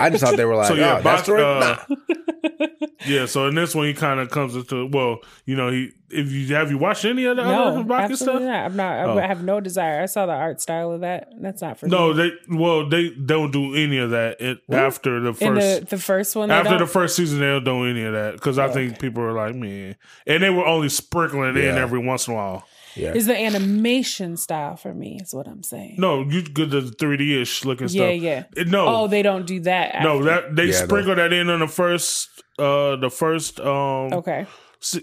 I 0.00 0.10
just 0.10 0.24
thought 0.24 0.36
they 0.36 0.44
were 0.44 0.56
like, 0.56 0.66
so 0.68 0.74
yeah, 0.74 0.98
oh, 0.98 1.02
Baki, 1.02 1.22
story? 1.22 1.42
uh, 1.44 1.76
Nah. 1.88 2.66
yeah. 3.06 3.26
So 3.26 3.46
in 3.46 3.54
this 3.54 3.74
one, 3.74 3.86
he 3.86 3.94
kind 3.94 4.18
of 4.20 4.30
comes 4.30 4.56
into 4.56 4.86
well, 4.86 5.18
you 5.44 5.54
know, 5.56 5.70
he 5.70 5.90
if 6.10 6.32
you 6.32 6.54
have 6.56 6.70
you 6.70 6.78
watched 6.78 7.04
any 7.04 7.24
of 7.26 7.36
the 7.36 7.42
other 7.44 7.78
No, 7.78 7.84
Baki 7.84 8.16
stuff? 8.16 8.40
not. 8.42 8.64
I'm 8.64 8.76
not. 8.76 8.98
I 8.98 9.04
Oh. 9.04 9.18
have 9.18 9.44
no 9.44 9.60
desire. 9.60 10.02
I 10.02 10.06
saw 10.06 10.26
the 10.26 10.32
art 10.32 10.60
style 10.60 10.90
of 10.92 11.02
that. 11.02 11.28
That's 11.40 11.62
not 11.62 11.78
for 11.78 11.86
me. 11.86 11.90
No, 11.92 12.12
me. 12.12 12.30
they 12.48 12.56
well 12.56 12.88
they 12.88 13.10
don't 13.10 13.52
do 13.52 13.74
any 13.76 13.98
of 13.98 14.10
that 14.10 14.40
it, 14.40 14.58
after 14.70 15.20
the 15.20 15.28
In 15.28 15.34
first 15.54 15.80
the 15.80 15.86
the 15.96 15.98
first 16.02 16.34
one, 16.34 16.50
after 16.50 16.70
don't? 16.70 16.78
the 16.80 16.86
first 16.86 17.14
season. 17.14 17.38
They 17.38 17.46
don't 17.46 17.64
do 17.64 17.84
any 17.86 18.02
of 18.02 18.12
that 18.14 18.32
because 18.34 18.58
I 18.58 18.68
think 18.68 18.98
people 18.98 19.22
are 19.22 19.32
like 19.34 19.54
man, 19.54 19.94
and 20.26 20.42
they 20.42 20.50
were 20.50 20.66
only 20.66 20.88
sprinkling 20.88 21.50
it 21.50 21.64
in 21.64 21.78
every 21.78 22.00
once 22.00 22.26
in 22.26 22.34
a 22.34 22.36
while. 22.36 22.64
Yeah. 22.98 23.14
is 23.14 23.26
the 23.26 23.36
animation 23.38 24.36
style 24.36 24.76
for 24.76 24.92
me. 24.94 25.18
Is 25.22 25.32
what 25.34 25.46
I'm 25.46 25.62
saying. 25.62 25.96
No, 25.98 26.22
you 26.22 26.42
get 26.42 26.70
the 26.70 26.82
three 26.82 27.16
D 27.16 27.40
ish 27.40 27.64
looking 27.64 27.88
yeah, 27.88 28.08
stuff. 28.10 28.22
yeah. 28.22 28.44
It- 28.56 28.68
no, 28.68 28.86
Oh, 28.86 29.06
they 29.06 29.22
don't 29.22 29.46
do 29.46 29.60
that. 29.60 30.02
no, 30.02 30.22
that 30.24 30.54
they 30.56 30.66
Yeah, 30.66 30.72
sprinkle 30.84 31.14
that 31.14 31.32
in 31.32 31.48
on 31.50 31.60
the 31.60 31.68
first, 31.68 32.28
uh, 32.58 32.96
the 32.96 33.10
first, 33.10 33.60
um, 33.60 34.12
Okay. 34.12 34.46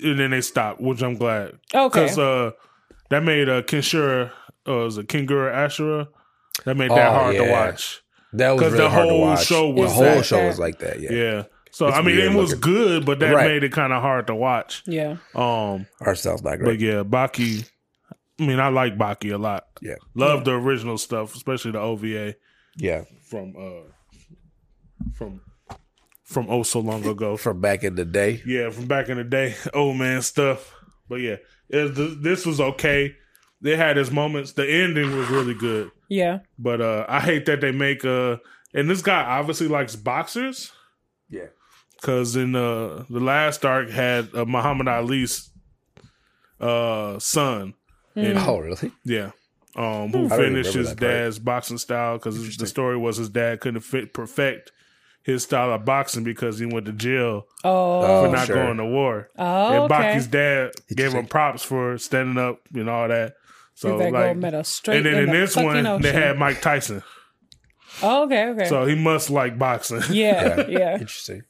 and 0.03 0.19
then 0.19 0.31
they 0.31 0.41
stop, 0.41 0.79
which 0.79 1.01
I'm 1.01 1.15
glad 1.15 1.53
Okay. 1.73 2.01
because 2.01 2.17
uh, 2.19 2.51
that 3.09 3.23
made 3.23 3.49
uh, 3.49 3.61
Kinshura, 3.61 4.31
uh, 4.67 4.73
was 4.73 4.97
it 4.97 5.07
Kengan 5.07 5.53
Ashura? 5.53 6.07
That 6.65 6.77
made 6.77 6.91
that 6.91 7.09
Oh, 7.11 7.13
hard 7.19 7.35
to 7.35 7.49
watch. 7.51 8.01
That 8.33 8.51
was 8.51 8.61
'Cause 8.61 8.71
really 8.73 8.83
the 8.83 8.89
hard 8.89 9.03
to 9.07 9.09
whole 9.09 9.21
watch. 9.21 9.45
show 9.45 9.69
was 9.69 9.89
the 9.91 9.95
whole 9.95 10.15
that. 10.15 10.25
show 10.25 10.45
was 10.47 10.59
like 10.59 10.79
that. 10.79 10.99
Yeah. 10.99 11.11
Yeah. 11.11 11.43
So 11.71 11.87
It's 11.87 11.97
I 11.97 12.01
mean, 12.01 12.17
it 12.17 12.33
was 12.33 12.51
looking. 12.55 12.61
good, 12.73 13.05
but 13.05 13.19
that 13.19 13.33
Right. 13.33 13.47
made 13.51 13.63
it 13.65 13.71
kind 13.73 13.91
of 13.91 14.01
hard 14.01 14.27
to 14.27 14.35
watch. 14.35 14.81
Yeah. 14.85 15.17
Um, 15.35 15.87
Art 16.01 16.17
style's 16.17 16.41
not 16.41 16.59
but 16.61 16.79
yeah, 16.79 17.03
Baki. 17.03 17.69
I 18.39 18.45
mean, 18.45 18.59
I 18.59 18.67
like 18.69 18.97
Baki 18.97 19.33
a 19.33 19.37
lot. 19.37 19.67
Yeah. 19.81 19.95
Love 20.13 20.43
the 20.45 20.51
original 20.51 20.97
stuff, 20.97 21.35
especially 21.35 21.71
the 21.71 21.79
OVA 21.79 22.35
Yeah. 22.77 23.03
from 23.29 23.53
uh 23.57 23.89
from 25.13 25.41
from 26.23 26.47
oh 26.49 26.63
so 26.63 26.79
long 26.79 27.05
ago. 27.05 27.37
From 27.45 27.61
back 27.61 27.83
in 27.83 27.95
the 27.95 28.05
day. 28.05 28.41
Yeah, 28.45 28.71
from 28.71 28.87
back 28.87 29.09
in 29.09 29.17
the 29.17 29.23
day, 29.23 29.55
old 29.73 29.97
man 29.97 30.21
stuff. 30.21 30.73
But 31.07 31.17
yeah, 31.21 31.35
it, 31.69 32.21
this 32.23 32.45
was 32.45 32.59
okay. 32.59 33.15
they 33.61 33.75
had 33.77 33.97
its 33.97 34.11
moments. 34.11 34.53
The 34.53 34.67
ending 34.67 35.15
was 35.15 35.29
really 35.29 35.53
good, 35.53 35.91
Yeah. 36.09 36.39
but 36.57 36.81
uh, 36.81 37.05
I 37.07 37.19
hate 37.19 37.45
that 37.45 37.61
they 37.61 37.71
make 37.71 38.03
uh, 38.03 38.37
and 38.73 38.89
this 38.89 39.01
guy 39.01 39.21
obviously 39.23 39.67
likes 39.67 39.95
boxers 39.95 40.71
Yeah. 41.29 41.47
because 41.95 42.35
in 42.35 42.55
uh, 42.55 43.05
the 43.09 43.19
last 43.21 43.63
arc 43.63 43.89
had 43.91 44.29
uh, 44.35 44.45
Muhammad 44.45 44.87
Ali's 44.87 45.49
uh, 46.59 47.19
son, 47.19 47.73
and 48.15 48.37
Oh, 48.37 48.59
really? 48.59 48.91
yeah. 49.03 49.31
Um, 49.75 50.09
who 50.11 50.27
I 50.27 50.37
finished 50.37 50.73
his 50.73 50.89
that 50.89 50.99
part. 50.99 51.11
dad's 51.11 51.39
boxing 51.39 51.77
style 51.77 52.17
because 52.17 52.57
the 52.57 52.65
story 52.67 52.97
was 52.97 53.17
his 53.17 53.29
dad 53.29 53.59
couldn't 53.59 53.81
fit 53.81 54.13
perfect 54.13 54.71
his 55.21 55.43
style 55.43 55.73
of 55.73 55.83
boxing 55.83 56.23
because 56.23 56.59
he 56.59 56.65
went 56.65 56.85
to 56.85 56.91
jail 56.93 57.45
Oh. 57.63 58.01
for 58.01 58.27
Oh, 58.27 58.31
not 58.31 58.45
sure. 58.47 58.55
going 58.55 58.77
to 58.77 58.85
war. 58.85 59.29
oh. 59.37 59.67
and 59.73 59.75
Okay. 59.83 59.87
Baki's 59.87 60.27
dad 60.27 60.71
gave 60.95 61.11
him 61.13 61.25
props 61.25 61.63
for 61.63 61.97
standing 61.97 62.37
up 62.37 62.59
and 62.73 62.89
all 62.89 63.07
that. 63.09 63.33
So 63.73 63.97
that 63.97 64.13
like, 64.13 64.25
gold 64.27 64.37
medal 64.37 64.63
straight 64.63 64.97
and 64.97 65.05
then 65.05 65.13
in, 65.15 65.19
in 65.23 65.25
the 65.31 65.31
this 65.39 65.55
fucking 65.55 65.83
one 65.83 66.01
they 66.01 66.13
had 66.13 66.37
Mike 66.39 66.61
Tyson, 66.61 67.03
Oh, 68.01 68.23
okay. 68.25 68.45
Okay. 68.49 68.65
so 68.69 68.85
he 68.85 68.95
must 68.95 69.29
like 69.29 69.57
boxing. 69.59 70.01
yeah. 70.11 70.65
Yeah. 70.67 70.93
Interesting. 70.93 71.41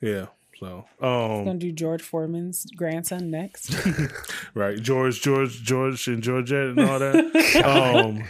yeah. 0.00 0.26
So 0.58 0.86
Gonna 1.00 1.50
um, 1.50 1.58
do 1.58 1.70
George 1.70 2.02
Foreman's 2.02 2.66
grandson 2.76 3.30
next. 3.30 3.74
right, 4.54 4.80
George, 4.80 5.20
George, 5.20 5.62
George, 5.62 6.08
and 6.08 6.22
Georgette 6.22 6.70
and 6.70 6.80
all 6.80 6.98
that. 6.98 7.14
um, 7.64 8.24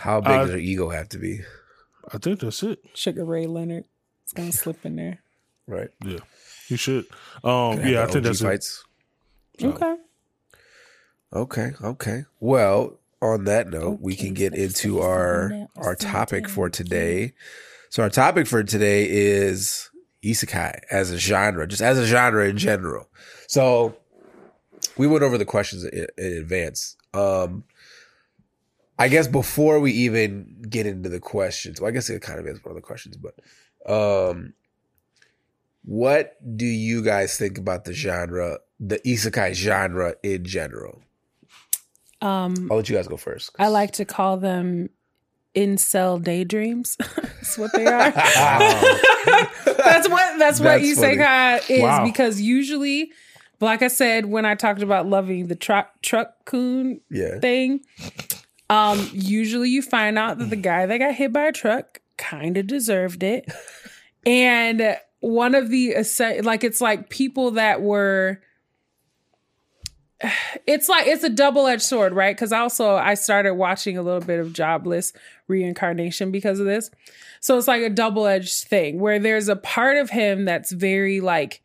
How 0.00 0.20
big 0.20 0.30
Uh, 0.30 0.38
does 0.40 0.48
their 0.50 0.58
ego 0.58 0.88
have 0.90 1.08
to 1.10 1.18
be? 1.18 1.40
I 2.12 2.18
think 2.18 2.40
that's 2.40 2.62
it. 2.62 2.80
Sugar 2.94 3.24
Ray 3.24 3.46
Leonard. 3.46 3.84
It's 4.24 4.32
gonna 4.32 4.52
slip 4.52 4.84
in 4.84 4.96
there. 4.96 5.20
Right. 5.66 5.90
Yeah, 6.04 6.18
you 6.68 6.76
should. 6.76 7.06
Um, 7.44 7.78
Have 7.78 7.86
yeah, 7.86 8.02
I 8.02 8.06
think 8.06 8.18
OG 8.18 8.22
that's 8.24 8.40
it. 8.40 8.44
fights. 8.44 8.84
Okay. 9.62 9.96
Okay, 11.32 11.72
okay. 11.84 12.24
Well, 12.40 12.98
on 13.22 13.44
that 13.44 13.68
note, 13.68 14.00
we 14.00 14.16
can 14.16 14.34
get 14.34 14.54
into 14.54 15.00
our 15.00 15.68
our 15.76 15.94
topic 15.94 16.48
for 16.48 16.68
today. 16.68 17.34
So 17.90 18.02
our 18.02 18.10
topic 18.10 18.46
for 18.46 18.62
today 18.64 19.06
is 19.08 19.89
isekai 20.24 20.80
as 20.90 21.10
a 21.10 21.18
genre, 21.18 21.66
just 21.66 21.82
as 21.82 21.98
a 21.98 22.06
genre 22.06 22.46
in 22.48 22.58
general. 22.58 23.08
So 23.46 23.96
we 24.96 25.06
went 25.06 25.22
over 25.22 25.38
the 25.38 25.44
questions 25.44 25.84
in, 25.84 26.06
in 26.18 26.32
advance. 26.38 26.96
Um 27.14 27.64
I 28.98 29.08
guess 29.08 29.26
before 29.26 29.80
we 29.80 29.92
even 29.92 30.62
get 30.68 30.86
into 30.86 31.08
the 31.08 31.20
questions, 31.20 31.80
well, 31.80 31.88
I 31.88 31.92
guess 31.92 32.10
it 32.10 32.20
kind 32.20 32.38
of 32.38 32.46
is 32.46 32.62
one 32.62 32.72
of 32.72 32.76
the 32.76 32.82
questions, 32.82 33.16
but 33.16 33.34
um 33.90 34.54
what 35.84 36.36
do 36.56 36.66
you 36.66 37.02
guys 37.02 37.38
think 37.38 37.56
about 37.56 37.84
the 37.84 37.94
genre, 37.94 38.58
the 38.78 38.98
isekai 38.98 39.54
genre 39.54 40.14
in 40.22 40.44
general? 40.44 41.02
Um, 42.20 42.68
I'll 42.70 42.76
let 42.76 42.88
you 42.88 42.96
guys 42.96 43.08
go 43.08 43.16
first. 43.16 43.50
I 43.58 43.68
like 43.68 43.92
to 43.92 44.04
call 44.04 44.36
them 44.36 44.90
incel 45.54 46.22
daydreams. 46.22 46.96
that's 47.16 47.58
what 47.58 47.72
they 47.72 47.86
are. 47.86 48.10
That's 49.80 50.08
what 50.08 50.38
that's, 50.38 50.60
what 50.60 50.80
That's 50.80 50.98
isekai 50.98 51.70
is 51.70 51.82
Wow. 51.82 52.04
because 52.04 52.40
usually, 52.40 53.12
like 53.60 53.82
I 53.82 53.88
said 53.88 54.26
when 54.26 54.44
I 54.44 54.54
talked 54.54 54.82
about 54.82 55.06
loving 55.06 55.48
the 55.48 55.56
truck 55.56 56.00
truck-kun 56.02 57.00
yeah. 57.10 57.38
thing, 57.38 57.80
um, 58.68 59.08
usually 59.12 59.70
you 59.70 59.82
find 59.82 60.18
out 60.18 60.38
that 60.38 60.50
the 60.50 60.56
guy 60.56 60.86
that 60.86 60.98
got 60.98 61.14
hit 61.14 61.32
by 61.32 61.46
a 61.46 61.52
truck 61.52 62.00
kind 62.16 62.56
of 62.56 62.66
deserved 62.66 63.22
it, 63.22 63.50
and 64.26 64.96
one 65.20 65.54
of 65.54 65.70
the 65.70 65.94
like 66.42 66.64
it's 66.64 66.80
like 66.80 67.10
people 67.10 67.52
that 67.52 67.82
were 67.82 68.40
it's 70.66 70.88
like 70.88 71.06
it's 71.06 71.24
a 71.24 71.28
double-edged 71.28 71.82
sword 71.82 72.12
right 72.12 72.34
because 72.34 72.52
also 72.52 72.96
i 72.96 73.14
started 73.14 73.54
watching 73.54 73.96
a 73.96 74.02
little 74.02 74.20
bit 74.20 74.40
of 74.40 74.52
jobless 74.52 75.12
reincarnation 75.50 76.30
because 76.30 76.60
of 76.60 76.66
this 76.66 76.90
so 77.40 77.58
it's 77.58 77.68
like 77.68 77.82
a 77.82 77.90
double-edged 77.90 78.64
thing 78.68 78.98
where 79.00 79.18
there's 79.18 79.48
a 79.48 79.56
part 79.56 79.96
of 79.98 80.08
him 80.10 80.44
that's 80.46 80.70
very 80.72 81.20
like 81.20 81.60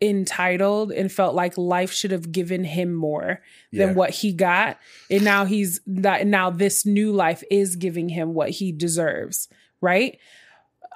entitled 0.00 0.92
and 0.92 1.10
felt 1.10 1.34
like 1.34 1.56
life 1.58 1.92
should 1.92 2.10
have 2.12 2.30
given 2.30 2.62
him 2.64 2.94
more 2.94 3.40
than 3.72 3.88
Yeah. 3.88 3.94
what 3.94 4.10
he 4.10 4.32
got 4.32 4.78
and 5.10 5.24
now 5.24 5.44
he's 5.44 5.80
that 5.86 6.26
now 6.26 6.50
this 6.50 6.84
new 6.86 7.12
life 7.12 7.42
is 7.50 7.74
giving 7.76 8.08
him 8.08 8.32
what 8.34 8.50
he 8.50 8.70
deserves 8.72 9.48
right 9.80 10.18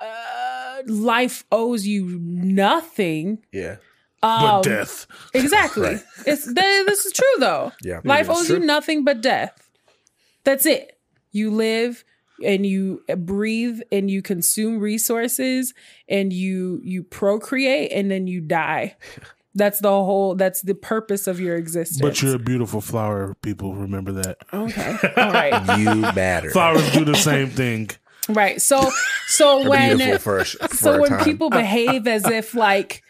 uh, 0.00 0.82
life 0.86 1.44
owes 1.52 1.86
you 1.86 2.18
nothing 2.22 3.38
Yeah. 3.52 3.76
but 4.20 4.28
um, 4.54 4.62
death. 4.62 5.06
Exactly. 5.34 5.82
Right. 5.94 6.02
It's 6.26 6.44
th- 6.44 6.86
this 6.86 7.04
is 7.06 7.12
true 7.12 7.36
though. 7.40 7.72
Yeah. 7.82 8.00
Life 8.04 8.28
owes 8.30 8.46
true. 8.46 8.58
you 8.60 8.64
nothing 8.64 9.04
but 9.04 9.20
death. 9.20 9.68
That's 10.44 10.66
it. 10.66 10.98
You 11.32 11.50
live 11.50 12.04
and 12.44 12.66
you 12.66 13.02
breathe 13.16 13.80
and 13.90 14.10
you 14.10 14.22
consume 14.22 14.78
resources 14.78 15.74
and 16.08 16.32
you 16.32 16.80
you 16.82 17.02
procreate 17.02 17.92
and 17.92 18.10
then 18.10 18.26
you 18.26 18.40
die. 18.40 18.96
That's 19.54 19.80
the 19.80 19.90
whole 19.90 20.34
that's 20.34 20.62
the 20.62 20.74
purpose 20.74 21.26
of 21.26 21.38
your 21.38 21.56
existence. 21.56 22.00
But 22.00 22.22
you're 22.22 22.36
a 22.36 22.38
beautiful 22.38 22.80
flower. 22.80 23.34
People 23.42 23.74
remember 23.74 24.12
that. 24.12 24.38
okay. 24.50 24.96
All 25.18 25.30
right. 25.30 25.78
You 25.78 26.00
matter. 26.14 26.48
Flowers 26.48 26.90
do 26.92 27.04
the 27.04 27.16
same 27.16 27.50
thing. 27.50 27.90
Right. 28.30 28.62
So 28.62 28.90
so 29.26 29.68
when 29.68 30.18
for, 30.18 30.38
a 30.38 30.44
for 30.44 30.74
so 30.74 30.98
when 30.98 31.10
time. 31.10 31.24
people 31.24 31.50
behave 31.50 32.06
as 32.06 32.24
if 32.26 32.54
like 32.54 33.02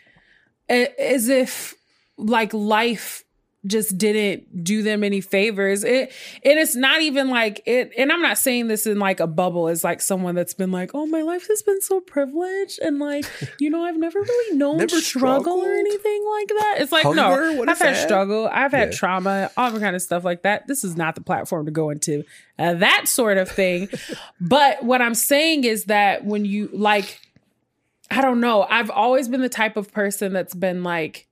as 0.69 1.29
if 1.29 1.75
like 2.17 2.53
life 2.53 3.23
just 3.65 3.97
didn't 3.97 4.65
do 4.65 4.83
them 4.83 5.05
any 5.05 5.21
favors 5.21 5.85
it 5.85 6.13
and 6.45 6.59
it's 6.59 6.75
not 6.75 7.01
even 7.01 7.29
like 7.31 7.63
it 7.65 7.93
and 7.97 8.11
i'm 8.11 8.21
not 8.21 8.37
saying 8.37 8.67
this 8.67 8.89
in 8.89 8.99
like 8.99 9.21
a 9.21 9.27
bubble 9.29 9.69
It's 9.69 9.85
like 9.85 10.01
someone 10.03 10.35
that's 10.35 10.53
been 10.55 10.73
like 10.73 10.91
oh 10.95 11.07
my 11.07 11.23
life 11.23 11.47
has 11.47 11.63
been 11.63 11.81
so 11.81 12.01
privileged 12.01 12.81
and 12.81 12.99
like 12.99 13.25
you 13.61 13.71
know 13.71 13.85
i've 13.85 13.97
never 13.97 14.19
really 14.21 14.57
known 14.59 14.79
Never 14.79 15.01
struggle 15.01 15.61
or 15.65 15.73
anything 15.73 16.25
like 16.33 16.49
that 16.49 16.77
it's 16.81 16.91
like 16.91 17.05
Hunger? 17.05 17.17
no 17.55 17.63
i've 17.69 17.79
had 17.79 17.95
that? 17.95 18.05
struggle 18.05 18.49
i've 18.53 18.73
had 18.73 18.89
Yeah. 18.91 18.97
trauma 18.99 19.51
all 19.57 19.71
the 19.71 19.79
kind 19.79 19.95
of 19.95 20.03
stuff 20.03 20.25
like 20.25 20.43
that 20.43 20.67
this 20.67 20.83
is 20.83 20.97
not 20.97 21.15
the 21.15 21.21
platform 21.21 21.67
to 21.67 21.71
go 21.73 21.91
into 21.91 22.25
uh, 22.59 22.75
that 22.75 23.07
sort 23.07 23.39
of 23.39 23.49
thing 23.49 23.89
but 24.41 24.83
what 24.83 25.01
i'm 25.01 25.15
saying 25.15 25.63
is 25.63 25.85
that 25.85 26.25
when 26.25 26.45
you 26.45 26.69
like 26.73 27.21
I 28.11 28.21
don't 28.21 28.41
know. 28.41 28.67
I've 28.69 28.91
always 28.91 29.27
been 29.27 29.41
the 29.41 29.49
type 29.49 29.79
of 29.79 29.91
person 29.91 30.35
that's 30.35 30.55
been 30.55 30.83
like 30.83 31.27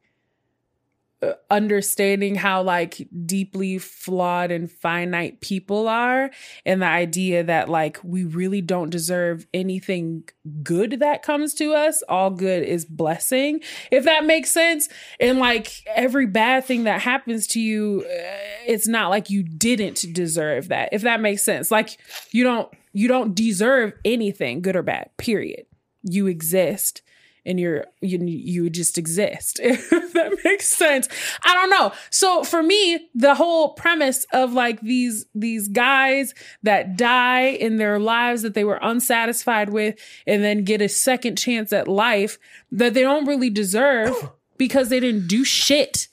understanding 1.51 2.35
how 2.35 2.63
like 2.63 3.07
deeply 3.27 3.77
flawed 3.77 4.51
and 4.51 4.71
finite 4.71 5.41
people 5.43 5.87
are 5.87 6.31
and 6.65 6.81
the 6.81 6.87
idea 6.87 7.45
that 7.45 7.69
like 7.69 7.99
we 8.03 8.25
really 8.25 8.63
don't 8.63 8.89
deserve 8.89 9.47
anything 9.53 10.25
good 10.63 11.01
that 11.01 11.23
comes 11.23 11.53
to 11.53 11.75
us. 11.75 12.03
All 12.09 12.31
good 12.31 12.63
is 12.63 12.87
blessing 12.87 13.61
if 13.91 14.05
that 14.05 14.25
makes 14.25 14.51
sense. 14.51 14.89
And 15.19 15.39
like 15.39 15.71
every 15.95 16.27
bad 16.27 16.65
thing 16.65 16.85
that 16.85 17.03
happens 17.03 17.47
to 17.49 17.61
you 17.61 18.03
uh, 18.07 18.23
it's 18.67 18.89
not 18.89 19.11
like 19.11 19.29
you 19.29 19.43
didn't 19.43 20.07
deserve 20.15 20.69
that 20.69 20.89
if 20.93 21.03
that 21.03 21.21
makes 21.21 21.43
sense. 21.43 21.71
Like 21.71 21.99
you 22.31 22.45
don't 22.45 22.73
you 22.93 23.09
don't 23.09 23.35
deserve 23.35 23.93
anything 24.07 24.63
good 24.63 24.75
or 24.75 24.83
bad 24.83 25.11
period. 25.19 25.67
You 26.03 26.29
exist 26.29 27.03
and 27.47 27.59
you're 27.59 27.85
you, 28.01 28.19
you 28.25 28.71
just 28.71 28.99
exist 28.99 29.59
if 29.63 29.89
that 30.13 30.37
makes 30.45 30.67
sense 30.69 31.09
i 31.43 31.55
don't 31.55 31.71
know 31.71 31.93
so 32.11 32.43
for 32.45 32.63
me 32.63 33.09
the 33.15 33.35
whole 33.35 33.71
premise 33.75 34.27
of 34.33 34.53
like 34.53 34.81
these 34.81 35.27
these 35.35 35.69
guys 35.69 36.35
that 36.63 36.97
die 36.97 37.47
in 37.47 37.77
their 37.77 37.99
lives 37.99 38.43
that 38.43 38.55
they 38.55 38.65
were 38.65 38.79
unsatisfied 38.83 39.71
with 39.71 39.97
and 40.27 40.43
then 40.45 40.65
get 40.65 40.83
a 40.83 40.89
second 40.89 41.37
chance 41.37 41.73
at 41.73 41.89
life 41.89 42.39
that 42.71 42.95
they 42.95 43.03
don't 43.03 43.27
really 43.27 43.51
deserve 43.51 44.15
because 44.59 44.89
they 44.91 45.01
didn't 45.01 45.27
do 45.27 45.45
shit 45.45 46.09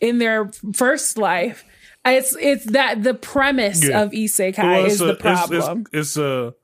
in 0.00 0.18
their 0.18 0.50
first 0.74 1.18
life 1.18 1.64
it's 2.06 2.34
it's 2.40 2.64
that 2.72 3.02
the 3.02 3.12
premise 3.12 3.86
Yeah. 3.86 4.02
of 4.02 4.12
isekai 4.12 4.56
Well, 4.62 4.84
is 4.86 5.00
a- 5.02 5.04
the 5.04 5.10
it's- 5.12 5.46
problem 5.46 5.80
It's, 5.92 6.16
it's 6.16 6.16
a 6.16 6.54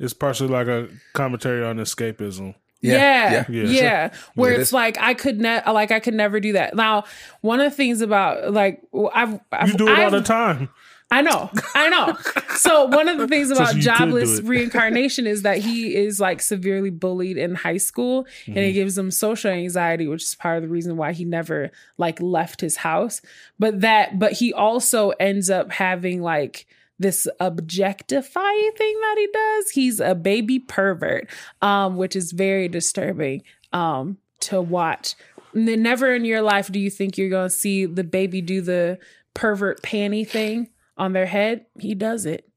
it's 0.00 0.12
partially 0.14 0.48
like 0.50 0.68
a 0.68 0.88
commentary 1.12 1.64
on 1.64 1.78
escapism. 1.78 2.54
Yeah, 2.80 3.32
yeah. 3.32 3.44
yeah, 3.48 3.64
Yeah, 3.70 4.10
Where 4.34 4.52
It 4.52 4.60
it's 4.60 4.68
is. 4.68 4.72
like 4.72 4.98
I 5.00 5.14
could 5.14 5.40
ne- 5.40 5.62
like 5.66 5.90
I 5.90 6.00
could 6.00 6.14
never 6.14 6.38
do 6.40 6.52
that. 6.52 6.74
Now, 6.76 7.04
one 7.40 7.60
of 7.60 7.70
the 7.72 7.76
things 7.76 8.00
about 8.00 8.52
like 8.52 8.82
I've, 9.14 9.40
I've 9.52 9.68
You 9.70 9.74
do 9.78 9.88
it 9.88 9.98
all 9.98 10.04
I've- 10.06 10.16
the 10.16 10.22
time. 10.22 10.68
I 11.10 11.22
know, 11.22 11.48
I 11.74 11.88
know. 11.88 12.18
so 12.56 12.84
one 12.84 13.08
of 13.08 13.16
the 13.16 13.26
things 13.26 13.50
about 13.50 13.74
you 13.76 13.80
jobless 13.80 14.42
reincarnation 14.42 15.26
is 15.26 15.40
that 15.40 15.56
he 15.56 15.96
is 15.96 16.20
like 16.20 16.42
severely 16.42 16.90
bullied 16.90 17.38
in 17.38 17.54
high 17.54 17.78
school, 17.78 18.26
and 18.46 18.56
Mm-hmm. 18.56 18.58
it 18.58 18.72
gives 18.72 18.98
him 18.98 19.10
social 19.10 19.50
anxiety, 19.50 20.06
which 20.06 20.22
is 20.22 20.34
part 20.34 20.58
of 20.58 20.62
the 20.64 20.68
reason 20.68 20.98
why 20.98 21.14
he 21.14 21.24
never 21.24 21.70
like 21.96 22.20
left 22.20 22.60
his 22.60 22.76
house. 22.76 23.22
But 23.58 23.80
that, 23.80 24.18
but 24.18 24.32
he 24.32 24.52
also 24.52 25.10
ends 25.18 25.48
up 25.48 25.72
having 25.72 26.20
like 26.20 26.66
this 26.98 27.28
objectifying 27.40 28.72
thing 28.76 29.00
that 29.00 29.14
he 29.18 29.28
does. 29.32 29.70
He's 29.70 30.00
a 30.00 30.14
baby 30.14 30.58
pervert, 30.58 31.28
um, 31.62 31.96
which 31.96 32.16
is 32.16 32.32
very 32.32 32.68
disturbing 32.68 33.42
um, 33.72 34.18
to 34.40 34.60
watch. 34.60 35.14
And 35.54 35.66
then 35.66 35.82
never 35.82 36.14
in 36.14 36.24
your 36.24 36.42
life 36.42 36.70
do 36.70 36.78
you 36.78 36.90
think 36.90 37.16
you're 37.16 37.30
going 37.30 37.48
to 37.48 37.54
see 37.54 37.86
the 37.86 38.04
baby 38.04 38.40
do 38.40 38.60
the 38.60 38.98
pervert 39.34 39.82
panty 39.82 40.26
thing 40.26 40.68
on 40.96 41.12
their 41.12 41.26
head, 41.26 41.66
he 41.78 41.94
does 41.94 42.26
it. 42.26 42.50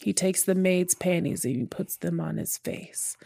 He 0.00 0.12
takes 0.12 0.44
the 0.44 0.54
maid's 0.54 0.94
panties 0.94 1.44
and 1.44 1.56
he 1.56 1.66
puts 1.66 1.96
them 1.96 2.20
on 2.20 2.36
his 2.36 2.56
face. 2.56 3.16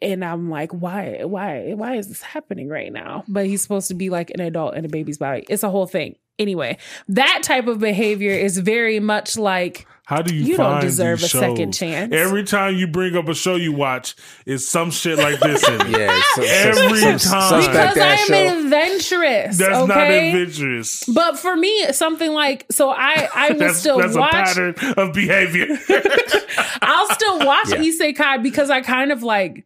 And 0.00 0.24
I'm 0.24 0.50
like, 0.50 0.72
why, 0.72 1.20
why, 1.24 1.72
why 1.74 1.96
is 1.96 2.08
this 2.08 2.22
happening 2.22 2.68
right 2.68 2.92
now? 2.92 3.24
But 3.26 3.46
he's 3.46 3.62
supposed 3.62 3.88
to 3.88 3.94
be 3.94 4.10
like 4.10 4.30
an 4.30 4.40
adult 4.40 4.74
in 4.74 4.84
a 4.84 4.88
baby's 4.88 5.18
body. 5.18 5.44
It's 5.48 5.62
a 5.62 5.70
whole 5.70 5.86
thing. 5.86 6.16
Anyway, 6.38 6.76
that 7.08 7.40
type 7.42 7.66
of 7.66 7.78
behavior 7.78 8.32
is 8.32 8.58
very 8.58 9.00
much 9.00 9.38
like 9.38 9.86
How 10.04 10.20
do 10.20 10.34
you? 10.34 10.44
You 10.44 10.56
don't 10.58 10.80
deserve 10.82 11.20
these 11.20 11.34
a 11.34 11.38
second 11.38 11.72
chance. 11.72 12.12
Every 12.12 12.44
time 12.44 12.76
you 12.76 12.86
bring 12.86 13.16
up 13.16 13.26
a 13.28 13.34
show 13.34 13.56
you 13.56 13.72
watch, 13.72 14.14
it's 14.44 14.68
some 14.68 14.90
shit 14.90 15.16
like 15.18 15.40
this 15.40 15.66
in 15.66 15.80
it. 15.80 15.88
Yeah, 15.98 16.20
some, 16.34 16.44
Every 16.46 17.00
time. 17.00 17.18
suspect 17.18 17.94
because 17.94 17.98
I 17.98 18.12
am 18.12 18.26
show. 18.26 18.58
adventurous. 18.66 19.58
That's 19.58 19.88
not 19.88 20.10
adventurous. 20.10 21.04
But 21.06 21.38
for 21.38 21.56
me, 21.56 21.90
something 21.92 22.30
like 22.32 22.66
so 22.70 22.90
I 22.90 23.28
I 23.34 23.50
will 23.52 23.58
That's, 23.60 23.78
still 23.78 23.98
that's 23.98 24.14
a 24.14 24.20
pattern 24.20 24.74
of 24.98 25.14
behavior. 25.14 25.68
I'll 26.82 27.08
still 27.14 27.38
watch 27.46 27.70
Yeah. 27.70 27.78
Isekai 27.78 28.42
because 28.42 28.68
I 28.70 28.82
kind 28.82 29.10
of 29.10 29.22
like. 29.22 29.64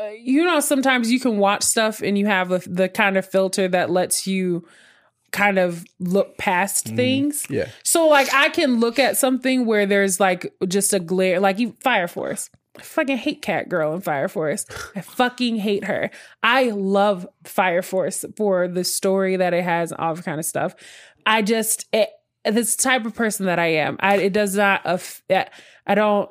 uh, 0.00 0.08
You 0.20 0.44
know, 0.44 0.58
sometimes 0.60 1.10
you 1.12 1.20
can 1.20 1.38
watch 1.38 1.62
stuff 1.62 2.02
and 2.02 2.18
you 2.18 2.26
have 2.26 2.50
a, 2.50 2.58
the 2.66 2.88
kind 2.88 3.16
of 3.16 3.24
filter 3.24 3.68
that 3.68 3.88
lets 3.90 4.26
you 4.26 4.66
kind 5.30 5.58
of 5.58 5.84
look 5.98 6.38
past 6.38 6.86
things. 6.88 7.46
Yeah. 7.50 7.68
So, 7.84 8.08
like, 8.08 8.32
I 8.32 8.48
can 8.48 8.80
look 8.80 8.98
at 8.98 9.16
something 9.16 9.66
where 9.66 9.86
there's 9.86 10.18
like 10.20 10.54
just 10.66 10.92
a 10.92 11.00
glare, 11.00 11.40
like 11.40 11.58
you, 11.58 11.74
Fire 11.80 12.08
Force. 12.08 12.50
I 12.78 12.82
fucking 12.82 13.16
hate 13.16 13.42
Cat 13.42 13.68
Girl 13.68 13.92
in 13.94 14.00
Fire 14.00 14.28
Force. 14.28 14.64
I 14.94 15.00
fucking 15.00 15.56
hate 15.56 15.84
her. 15.84 16.10
I 16.42 16.70
love 16.70 17.26
Fire 17.44 17.82
Force 17.82 18.24
for 18.36 18.68
the 18.68 18.84
story 18.84 19.36
that 19.36 19.52
it 19.52 19.64
has, 19.64 19.92
all 19.92 20.14
that 20.14 20.24
kind 20.24 20.38
of 20.38 20.46
stuff. 20.46 20.76
I 21.26 21.42
just, 21.42 21.86
it, 21.92 22.08
this 22.44 22.76
type 22.76 23.04
of 23.04 23.14
person 23.14 23.46
that 23.46 23.58
I 23.58 23.66
am. 23.74 23.96
I, 24.00 24.18
it 24.18 24.32
does 24.32 24.56
not, 24.56 24.82
aff- 24.84 25.22
I 25.28 25.94
don't, 25.94 26.30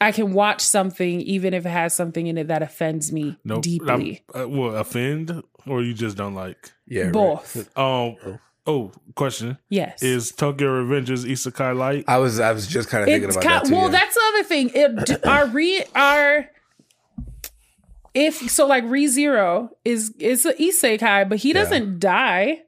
I 0.00 0.12
can 0.12 0.32
watch 0.32 0.60
something 0.60 1.20
even 1.20 1.54
if 1.54 1.64
it 1.64 1.70
has 1.70 1.94
something 1.94 2.26
in 2.26 2.36
it 2.36 2.48
that 2.48 2.62
offends 2.62 3.12
me 3.12 3.36
Nope. 3.44 3.62
deeply. 3.62 4.24
Uh, 4.34 4.48
what, 4.48 4.70
offend 4.74 5.42
or 5.66 5.82
you 5.82 5.94
just 5.94 6.16
don't 6.16 6.34
like? 6.34 6.72
Yeah, 6.90 7.04
right. 7.04 7.12
Both. 7.12 7.78
Um. 7.78 8.16
Oh, 8.66 8.92
question 9.14 9.56
Yes. 9.70 10.02
is 10.02 10.32
Tokyo 10.32 10.68
Revengers 10.68 11.24
Isekai 11.24 11.74
Light? 11.76 12.04
I 12.06 12.18
was 12.18 12.38
I 12.38 12.52
was 12.52 12.66
just 12.66 12.88
kind 12.90 13.02
of 13.02 13.06
thinking 13.06 13.28
it's 13.30 13.36
about 13.36 13.44
kind, 13.48 13.64
that 13.64 13.68
too. 13.68 13.74
well 13.74 13.84
yeah. 13.86 13.90
that's 13.98 14.14
the 14.14 14.22
other 14.34 14.42
thing 14.44 14.70
it 14.74 15.06
d- 15.06 15.16
our 15.28 15.46
re 15.46 15.82
our 15.94 16.46
if 18.12 18.50
so 18.50 18.66
like 18.66 18.84
re 18.86 19.06
zero 19.06 19.70
is 19.84 20.10
is 20.18 20.44
an 20.44 20.52
isekai 20.60 21.28
but 21.28 21.38
he 21.38 21.52
doesn't 21.54 21.98
die 22.00 22.58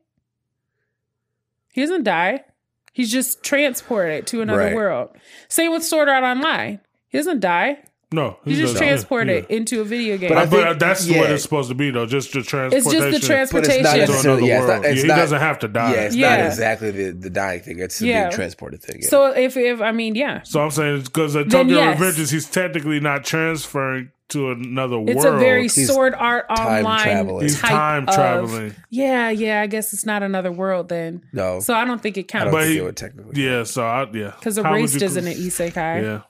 he 1.72 1.80
doesn't 1.82 2.04
die 2.04 2.44
he's 2.92 3.10
just 3.12 3.42
transported 3.42 4.26
to 4.26 4.40
another 4.40 4.60
Right. 4.66 4.74
world 4.74 5.10
same 5.48 5.72
with 5.72 5.84
sword 5.84 6.08
art 6.08 6.24
online 6.24 6.80
he 7.08 7.18
doesn't 7.18 7.40
die 7.40 7.78
No, 8.12 8.38
you 8.44 8.56
just 8.56 8.76
transport 8.76 9.28
it 9.28 9.46
Yeah. 9.48 9.56
into 9.56 9.80
a 9.80 9.84
video 9.84 10.18
game 10.18 10.28
But 10.28 10.38
I 10.38 10.42
Uh, 10.42 10.46
But, 10.46 10.78
that's 10.78 11.06
yeah. 11.08 11.18
what 11.18 11.30
it's 11.30 11.42
supposed 11.42 11.68
to 11.70 11.74
be, 11.74 11.90
though. 11.90 12.04
Just 12.06 12.32
the 12.32 12.40
it's 12.40 12.48
transportation. 12.48 12.90
just 12.92 13.00
the 13.02 13.08
but 13.10 13.16
it's 13.16 13.26
transportation 13.26 13.82
not 13.82 13.92
to 13.92 13.98
necessarily. 13.98 14.38
another 14.42 14.46
Yeah, 14.46 14.58
it's 14.58 14.66
world. 14.68 14.82
not, 14.82 14.90
it's 14.90 14.96
Yeah, 14.96 15.02
he 15.02 15.08
not, 15.08 15.16
doesn't 15.16 15.40
have 15.40 15.58
to 15.60 15.68
die. 15.68 15.92
Yeah, 15.94 16.00
it's 16.00 16.16
Yeah. 16.16 16.36
not 16.36 16.46
exactly 16.46 16.90
the, 16.90 17.10
the 17.12 17.30
dying 17.30 17.60
thing. 17.60 17.78
It's 17.78 17.98
the 17.98 18.06
Yeah. 18.08 18.20
being 18.24 18.32
transported 18.32 18.82
thing. 18.82 18.98
Yeah. 19.02 19.08
so 19.08 19.32
if 19.32 19.56
if 19.56 19.80
i 19.80 19.92
mean 19.92 20.14
yeah 20.14 20.42
So 20.44 20.60
I'm 20.62 20.70
saying 20.70 21.02
because 21.02 21.32
the 21.34 21.40
Then 21.44 21.68
Tokyo 21.68 21.76
yes. 21.78 21.98
Revengers, 22.00 22.30
he's 22.32 22.46
technically 22.50 23.00
not 23.00 23.24
transferring 23.24 24.10
to 24.28 24.50
another 24.50 24.96
world. 24.96 25.10
it's 25.10 25.24
a 25.24 25.32
very 25.32 25.64
He's 25.64 25.86
sword 25.88 26.14
art 26.16 26.48
time 26.48 26.86
online 26.86 27.02
traveling. 27.02 27.42
He's 27.42 27.60
type 27.60 27.70
time 27.70 28.08
of- 28.08 28.14
traveling. 28.14 28.74
yeah 28.88 29.28
yeah 29.28 29.60
i 29.60 29.66
guess 29.66 29.92
it's 29.92 30.06
not 30.06 30.22
another 30.22 30.50
world 30.50 30.88
then 30.88 31.20
no, 31.34 31.60
so 31.60 31.74
i 31.74 31.84
don't 31.84 32.00
think 32.02 32.16
it 32.16 32.34
I 32.34 32.44
don't 32.44 32.44
counts 32.44 32.52
But 32.52 32.62
think 32.62 32.72
he- 32.72 32.78
it 32.78 32.84
would 32.84 32.96
technically. 32.96 33.42
Yeah, 33.44 33.64
so 33.64 33.82
I, 33.84 34.06
yeah. 34.12 34.32
Because 34.38 34.56
How 34.56 34.70
would 34.70 34.78
Erased 34.78 35.02
isn't 35.02 35.26
an 35.26 35.34
isekai. 35.34 36.02
Yeah. 36.02 36.20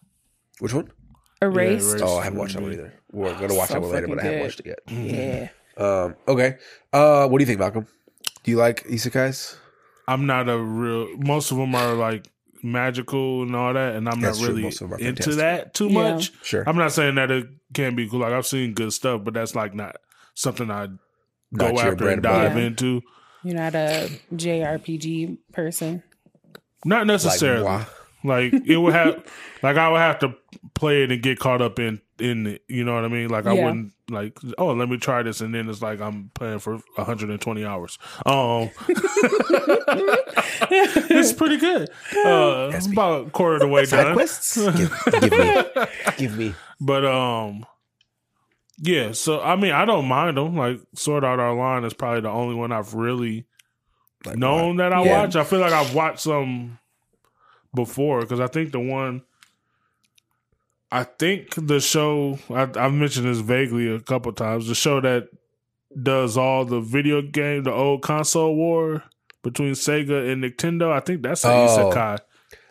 Which 0.58 0.74
one? 0.74 0.90
Erased. 1.42 1.90
Erased. 1.90 2.04
Oh, 2.04 2.18
I 2.18 2.24
haven't 2.24 2.38
watched 2.38 2.54
that 2.54 2.62
one 2.62 2.72
either. 2.72 2.92
We're 3.10 3.34
gonna 3.38 3.54
watch 3.54 3.68
So 3.68 3.74
that 3.74 3.80
one 3.82 3.90
later, 3.92 4.08
but 4.08 4.18
I 4.20 4.22
haven't 4.22 4.38
good. 4.38 4.44
watched 4.44 4.60
it 4.60 4.66
yet. 4.66 4.78
Yeah. 4.88 5.48
Um, 5.76 6.14
okay. 6.28 6.56
Uh, 6.92 7.28
what 7.28 7.38
do 7.38 7.42
you 7.42 7.46
think, 7.46 7.58
Malcolm? 7.60 7.86
Do 8.44 8.50
you 8.50 8.56
like 8.56 8.84
isekais? 8.84 9.56
I'm 10.08 10.26
not 10.26 10.48
a 10.48 10.58
real. 10.58 11.16
Most 11.18 11.50
of 11.50 11.56
them 11.58 11.74
are 11.74 11.94
like 11.94 12.28
magical 12.62 13.42
and 13.42 13.54
all 13.56 13.72
that, 13.72 13.96
and 13.96 14.08
I'm 14.08 14.20
That's 14.20 14.38
not 14.40 14.48
really 14.48 14.62
Most 14.62 14.80
of 14.80 14.90
them 14.90 14.98
are 14.98 15.00
into 15.00 15.22
fantastic. 15.22 15.36
that 15.36 15.74
too 15.74 15.88
Yeah. 15.88 16.14
much. 16.14 16.32
Sure. 16.44 16.64
I'm 16.66 16.76
not 16.76 16.92
saying 16.92 17.14
that 17.16 17.30
it 17.30 17.46
can't 17.74 17.96
be 17.96 18.08
cool. 18.08 18.20
Like 18.20 18.32
I've 18.32 18.46
seen 18.46 18.72
good 18.74 18.92
stuff, 18.92 19.22
but 19.24 19.34
that's 19.34 19.54
like 19.54 19.74
not 19.74 19.96
something 20.34 20.70
I 20.70 20.86
go 20.86 21.66
Not 21.70 21.74
your 21.74 21.92
after 21.92 22.04
and 22.04 22.12
and 22.14 22.22
dive 22.22 22.56
Yeah. 22.56 22.64
into. 22.64 23.02
You're 23.44 23.56
not 23.56 23.74
a 23.74 24.08
JRPG 24.34 25.38
person. 25.52 26.02
Not 26.84 27.06
necessarily. 27.06 27.64
moi. 27.64 27.84
Like 28.24 28.52
it 28.66 28.76
would 28.76 28.92
have, 28.92 29.24
like 29.62 29.76
I 29.76 29.88
would 29.88 29.98
have 29.98 30.18
to 30.20 30.34
play 30.74 31.02
it 31.02 31.10
and 31.12 31.22
get 31.22 31.38
caught 31.38 31.60
up 31.62 31.78
in 31.78 32.00
in 32.18 32.46
it. 32.46 32.62
You 32.68 32.84
know 32.84 32.94
what 32.94 33.04
I 33.04 33.08
mean? 33.08 33.28
Like 33.28 33.46
I 33.46 33.52
Yeah. 33.54 33.64
wouldn't 33.64 33.92
like, 34.10 34.38
oh, 34.58 34.72
let 34.74 34.88
me 34.88 34.96
try 34.98 35.22
this, 35.22 35.40
and 35.40 35.54
then 35.54 35.68
it's 35.68 35.82
like 35.82 36.00
I'm 36.00 36.30
playing 36.34 36.58
for 36.60 36.74
120 36.96 37.64
hours. 37.64 37.98
Um, 38.26 38.70
it's 40.70 41.32
pretty 41.32 41.56
good. 41.58 41.90
Uh, 42.24 42.68
Yes, 42.72 42.86
about 42.86 43.26
a 43.26 43.30
quarter 43.30 43.56
of 43.56 43.60
the 43.62 43.68
way 43.68 43.84
Side 43.84 44.04
done. 44.04 44.14
quests? 44.14 44.56
give, 44.76 44.92
give 45.20 45.32
me, 45.38 45.64
give 46.18 46.36
me. 46.36 46.54
But 46.80 47.04
um, 47.04 47.64
yeah. 48.78 49.12
So 49.12 49.40
I 49.40 49.56
mean, 49.56 49.72
I 49.72 49.84
don't 49.84 50.06
mind 50.06 50.36
them. 50.36 50.56
Like 50.56 50.78
Sword 50.94 51.24
Art 51.24 51.40
Online 51.40 51.84
is 51.84 51.94
probably 51.94 52.20
the 52.20 52.28
only 52.30 52.54
one 52.54 52.70
I've 52.70 52.94
really 52.94 53.46
Like, 54.24 54.36
known 54.36 54.76
that 54.76 54.92
I 54.92 55.02
Yeah. 55.04 55.22
watch. 55.22 55.36
I 55.36 55.42
feel 55.44 55.58
like 55.60 55.72
I've 55.72 55.94
watched 55.94 56.20
some 56.20 56.78
before 57.74 58.20
because 58.20 58.40
I 58.40 58.46
think 58.46 58.70
the 58.72 58.80
one. 58.80 59.22
I 60.92 61.04
think 61.04 61.54
the 61.56 61.80
show 61.80 62.38
I, 62.50 62.62
I've 62.76 62.92
mentioned 62.92 63.26
this 63.26 63.38
vaguely 63.38 63.92
a 63.92 63.98
couple 63.98 64.30
times. 64.32 64.68
The 64.68 64.74
show 64.74 65.00
that 65.00 65.28
does 66.00 66.36
all 66.36 66.64
the 66.66 66.80
video 66.80 67.22
game, 67.22 67.62
the 67.64 67.72
old 67.72 68.02
console 68.02 68.54
war 68.54 69.02
between 69.42 69.72
Sega 69.72 70.30
and 70.30 70.44
Nintendo. 70.44 70.92
I 70.92 71.00
think 71.00 71.22
that's 71.22 71.44
an 71.44 71.50
Oh, 71.50 71.66
isekai. 71.66 72.18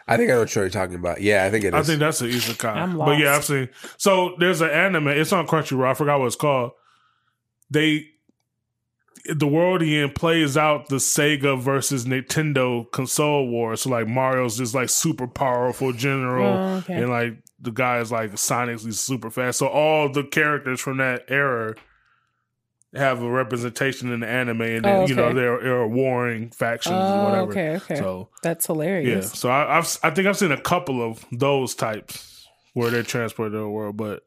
I 0.07 0.17
think 0.17 0.29
I 0.29 0.33
know 0.33 0.39
what 0.41 0.49
show 0.49 0.61
you're 0.61 0.69
talking 0.69 0.95
about. 0.95 1.21
Yeah, 1.21 1.45
I 1.45 1.49
think 1.49 1.63
it 1.65 1.69
is. 1.69 1.73
I 1.73 1.83
think 1.83 1.99
that's 1.99 2.21
an 2.21 2.29
isekai. 2.29 2.75
I'm 2.75 2.97
But 2.97 3.17
yeah, 3.17 3.31
lost. 3.33 3.49
I've 3.51 3.57
seen. 3.57 3.69
So 3.97 4.35
there's 4.39 4.61
an 4.61 4.69
anime. 4.69 5.07
It's 5.09 5.33
on 5.33 5.47
Crunchyroll. 5.47 5.87
I 5.89 5.93
forgot 5.95 6.19
what 6.19 6.27
it's 6.27 6.35
called. 6.35 6.71
They, 7.69 8.05
the 9.29 9.47
world 9.47 9.81
he 9.81 9.99
in 9.99 10.11
plays 10.11 10.57
out 10.57 10.87
the 10.89 10.95
Sega 10.97 11.59
versus 11.59 12.05
Nintendo 12.05 12.89
console 12.91 13.47
war. 13.47 13.75
So 13.75 13.89
like 13.89 14.07
Mario's 14.07 14.57
just 14.57 14.73
like 14.75 14.89
super 14.89 15.27
powerful 15.27 15.93
general, 15.93 16.57
Oh, 16.57 16.75
okay. 16.77 16.95
and 16.95 17.09
like 17.09 17.37
the 17.59 17.71
guy 17.71 17.99
is 17.99 18.11
like 18.11 18.37
Sonic's 18.37 18.83
super 18.99 19.29
fast. 19.29 19.59
So 19.59 19.67
all 19.67 20.09
the 20.11 20.23
characters 20.23 20.79
from 20.81 20.97
that 20.97 21.25
era 21.27 21.75
have 22.93 23.21
a 23.21 23.29
representation 23.29 24.11
in 24.11 24.19
the 24.19 24.27
anime, 24.27 24.61
and 24.61 24.83
then 24.85 25.01
Oh, 25.03 25.07
you 25.07 25.15
know 25.15 25.33
they're, 25.33 25.61
they're 25.61 25.87
warring 25.87 26.49
factions 26.49 26.95
or 26.95 27.19
Oh, 27.19 27.23
whatever. 27.25 27.51
okay, 27.51 27.75
okay. 27.77 27.95
So 27.95 28.27
That's 28.43 28.65
hilarious. 28.65 29.25
yeah, 29.27 29.33
so 29.33 29.49
I, 29.49 29.77
I've 29.77 29.97
I 30.03 30.09
think 30.09 30.27
I've 30.27 30.37
seen 30.37 30.51
a 30.51 30.59
couple 30.59 31.01
of 31.01 31.25
those 31.31 31.73
types 31.73 32.47
where 32.73 32.89
they're 32.89 33.03
transported 33.03 33.53
to 33.53 33.59
the 33.59 33.69
world, 33.69 33.95
but 33.95 34.25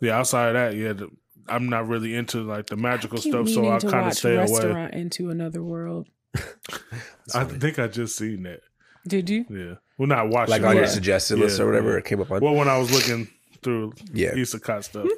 yeah, 0.00 0.18
outside 0.18 0.48
of 0.48 0.54
that, 0.54 0.74
yeah, 0.76 0.92
the, 0.92 1.08
I'm 1.48 1.68
not 1.68 1.88
really 1.88 2.14
into 2.14 2.42
like 2.42 2.66
the 2.66 2.76
magical 2.76 3.18
stuff, 3.18 3.48
so 3.48 3.70
I 3.70 3.78
to 3.78 3.86
kind 3.88 4.00
of 4.00 4.06
watch 4.06 4.16
stay 4.18 4.34
away. 4.34 4.42
Restaurant 4.46 4.94
into 4.94 5.30
another 5.30 5.62
world. 5.62 6.08
I 7.34 7.44
think 7.44 7.78
I 7.78 7.88
just 7.88 8.16
seen 8.16 8.42
that. 8.44 8.60
Did 9.06 9.28
you? 9.28 9.44
Yeah, 9.50 9.74
well, 9.98 10.08
not 10.08 10.28
watching 10.28 10.50
like 10.52 10.62
on 10.62 10.76
your 10.76 10.84
it. 10.84 10.88
suggested 10.90 11.38
list 11.38 11.58
Yeah, 11.58 11.64
or 11.64 11.66
whatever 11.68 11.92
yeah. 11.92 11.98
it 11.98 12.04
came 12.04 12.20
up 12.20 12.30
on. 12.30 12.40
Well, 12.40 12.54
when 12.54 12.68
I 12.68 12.78
was 12.78 12.90
looking 12.92 13.28
through 13.62 13.92
Yeah. 14.12 14.32
isekai 14.32 14.84
stuff, 14.84 15.08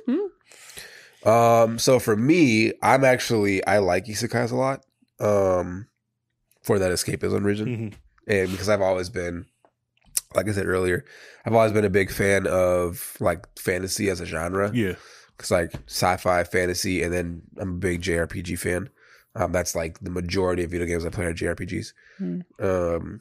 Um, 1.25 1.79
so 1.79 1.99
for 1.99 2.17
me, 2.17 2.73
I'm 2.83 3.05
actually 3.05 3.65
I 3.67 3.79
like 3.79 4.07
isekais 4.07 4.53
a 4.53 4.57
lot. 4.57 4.85
Um, 5.21 5.87
for 6.63 6.79
that 6.79 6.91
escapism 6.93 7.45
reason, 7.45 7.67
Mhm. 7.67 7.95
and 8.27 8.51
because 8.51 8.69
I've 8.69 8.81
always 8.81 9.09
been, 9.11 9.47
like 10.35 10.49
I 10.49 10.53
said 10.53 10.67
earlier, 10.67 11.05
I've 11.45 11.53
always 11.55 11.73
been 11.73 11.85
a 11.85 11.91
big 11.91 12.11
fan 12.11 12.47
of 12.47 13.17
like 13.21 13.45
fantasy 13.59 14.09
as 14.11 14.21
a 14.21 14.27
genre. 14.27 14.71
yeah, 14.75 14.95
Because 15.37 15.51
like 15.51 15.73
sci-fi, 15.87 16.45
fantasy, 16.45 17.03
and 17.03 17.13
then 17.13 17.43
I'm 17.59 17.71
a 17.71 17.79
big 17.79 18.03
JRPG 18.03 18.59
fan. 18.59 18.89
Um, 19.35 19.51
that's 19.53 19.75
like 19.75 19.99
the 20.01 20.11
majority 20.11 20.63
of 20.65 20.71
video 20.71 20.87
games 20.87 21.05
I 21.05 21.09
play 21.11 21.25
are 21.27 21.35
JRPGs. 21.35 21.93
Hmm. 22.19 22.41
Um, 22.61 23.21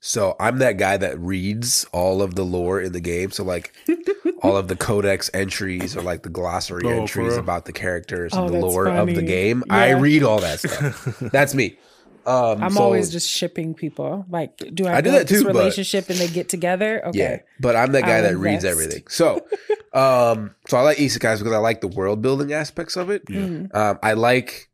so 0.00 0.36
I'm 0.38 0.58
that 0.58 0.76
guy 0.76 0.96
that 0.98 1.18
reads 1.18 1.86
all 1.92 2.20
of 2.22 2.34
the 2.34 2.42
lore 2.44 2.80
in 2.80 2.92
the 2.92 3.00
game. 3.00 3.30
So 3.30 3.42
like 3.44 3.72
all 4.42 4.56
of 4.56 4.68
the 4.68 4.76
codex 4.76 5.30
entries 5.32 5.96
or 5.96 6.02
like 6.02 6.24
the 6.24 6.28
glossary 6.28 6.82
Oh, 6.84 6.90
entries 7.02 7.28
real? 7.32 7.38
about 7.38 7.64
the 7.64 7.72
characters 7.72 8.32
Oh, 8.34 8.40
and 8.40 8.48
the 8.48 8.52
that's 8.54 8.62
lore 8.64 8.86
of 8.88 9.06
the 9.06 9.14
funny. 9.14 9.26
game. 9.26 9.64
I 9.70 9.90
read 9.92 10.22
all 10.22 10.40
that 10.40 10.58
stuff. 10.60 11.04
that's 11.20 11.54
me. 11.54 11.78
Um, 12.26 12.62
I'm 12.62 12.70
so- 12.70 12.82
always 12.82 13.10
just 13.10 13.28
shipping 13.28 13.74
people. 13.74 14.24
Like, 14.30 14.56
do 14.74 14.86
I, 14.86 14.96
I 14.96 15.00
do 15.00 15.10
build 15.10 15.20
that 15.22 15.28
this 15.28 15.40
too, 15.40 15.46
but- 15.46 15.54
relationship 15.54 16.08
and 16.10 16.18
they 16.18 16.28
get 16.28 16.48
together? 16.48 17.06
Okay. 17.08 17.18
Yeah, 17.18 17.38
but 17.60 17.76
I'm 17.76 17.92
that 17.92 18.02
guy 18.02 18.16
I'll 18.16 18.22
that 18.22 18.36
reads 18.38 18.64
everything. 18.64 19.04
So, 19.08 19.36
um, 19.92 20.54
so 20.68 20.76
I 20.78 20.82
like 20.82 20.96
isekais 20.98 21.38
because 21.38 21.52
I 21.52 21.58
like 21.58 21.80
the 21.80 21.88
world 21.88 22.22
building 22.22 22.52
aspects 22.52 22.96
of 22.96 23.10
it. 23.10 23.22
yeah. 23.28 23.40
Mhm. 23.40 23.74
Um, 23.74 23.98
I 24.02 24.12
like 24.14 24.68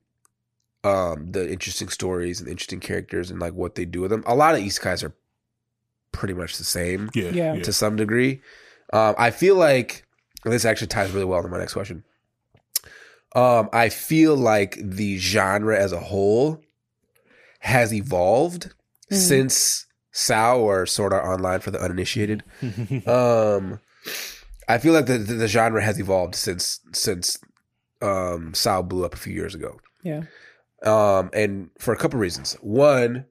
um 0.83 1.31
the 1.33 1.51
interesting 1.51 1.89
stories 1.91 2.41
and 2.41 2.49
interesting 2.49 2.81
characters 2.81 3.31
and 3.31 3.39
like 3.39 3.53
what 3.53 3.75
they 3.75 3.85
do 3.85 4.01
with 4.01 4.11
them. 4.11 4.23
A 4.27 4.35
lot 4.35 4.55
of 4.55 4.61
isekais 4.63 5.03
are 5.05 5.13
pretty 6.13 6.35
much 6.35 6.57
the 6.59 6.65
same 6.65 7.11
Yeah. 7.15 7.31
Yeah. 7.31 7.55
Yeah. 7.55 7.63
to 7.63 7.73
some 7.73 7.97
degree. 7.97 8.41
Um, 8.93 9.15
I 9.19 9.31
feel 9.31 9.57
like 9.57 10.07
and 10.45 10.53
this 10.55 10.65
actually 10.65 10.87
ties 10.87 11.11
really 11.11 11.27
well 11.27 11.43
to 11.43 11.49
my 11.49 11.59
next 11.59 11.75
question. 11.75 12.03
Um, 13.37 13.69
I 13.73 13.91
feel 13.91 14.35
like 14.37 14.79
the 14.83 15.19
genre 15.19 15.79
as 15.79 15.93
a 15.93 16.01
whole 16.01 16.61
has 17.61 17.93
evolved 17.95 18.73
Mhm. 19.11 19.17
since 19.17 19.87
Sao 20.13 20.59
or 20.59 20.87
Sword 20.87 21.13
Art 21.13 21.25
Online 21.25 21.61
for 21.61 21.71
the 21.71 21.81
uninitiated. 21.81 22.43
um, 23.07 23.81
I 24.69 24.79
feel 24.79 24.93
like 24.93 25.07
the, 25.07 25.19
the 25.19 25.35
the 25.35 25.49
genre 25.49 25.83
has 25.83 25.99
evolved 25.99 26.35
since 26.35 26.81
since 26.93 27.39
um 28.03 28.55
Sao 28.55 28.83
blew 28.83 29.05
up 29.05 29.15
a 29.15 29.19
few 29.19 29.33
years 29.35 29.55
ago. 29.55 29.79
Yeah. 30.03 30.23
Um, 30.83 31.31
and 31.35 31.71
for 31.79 31.93
a 31.93 31.97
couple 31.97 32.19
reasons. 32.19 32.55
One, 32.63 33.27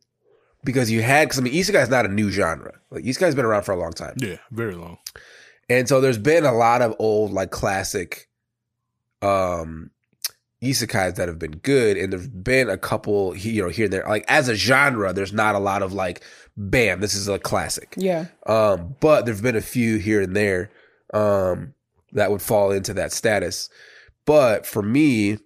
because 0.63 0.91
you 0.91 1.01
had 1.01 1.25
because 1.27 1.39
I 1.39 1.41
mean 1.43 1.53
isekai 1.53 1.81
is 1.83 1.89
not 1.89 2.05
a 2.05 2.09
new 2.09 2.29
genre. 2.29 2.73
Like 2.91 3.03
isekai's 3.05 3.35
been 3.35 3.45
around 3.45 3.63
for 3.63 3.71
a 3.73 3.79
long 3.79 3.93
time. 3.93 4.15
yeah. 4.17 4.37
Very 4.51 4.75
long. 4.75 4.97
And 5.69 5.87
so 5.87 6.01
there's 6.01 6.17
been 6.17 6.45
a 6.45 6.51
lot 6.53 6.81
of 6.81 6.95
old, 6.99 7.31
like 7.31 7.51
classic 7.51 8.27
um 9.21 9.91
isekais 10.61 11.15
that 11.15 11.27
have 11.27 11.39
been 11.39 11.57
good, 11.57 11.97
and 11.97 12.11
there's 12.11 12.27
been 12.27 12.69
a 12.69 12.77
couple 12.77 13.35
you 13.35 13.61
know 13.63 13.69
here 13.69 13.85
and 13.85 13.93
there. 13.93 14.05
Like 14.07 14.25
as 14.27 14.49
a 14.49 14.55
genre, 14.55 15.13
there's 15.13 15.33
not 15.33 15.55
a 15.55 15.59
lot 15.59 15.81
of 15.81 15.93
like, 15.93 16.21
bam, 16.57 16.99
this 17.01 17.13
is 17.13 17.27
a 17.27 17.39
classic. 17.39 17.93
Yeah. 17.97 18.25
Um, 18.45 18.95
but 18.99 19.25
there've 19.25 19.41
been 19.41 19.55
a 19.55 19.61
few 19.61 19.97
here 19.97 20.21
and 20.21 20.35
there 20.35 20.71
um 21.13 21.73
that 22.11 22.31
would 22.31 22.41
fall 22.41 22.71
into 22.71 22.93
that 22.95 23.11
status. 23.11 23.69
But 24.25 24.65
for 24.65 24.81
me, 24.81 25.39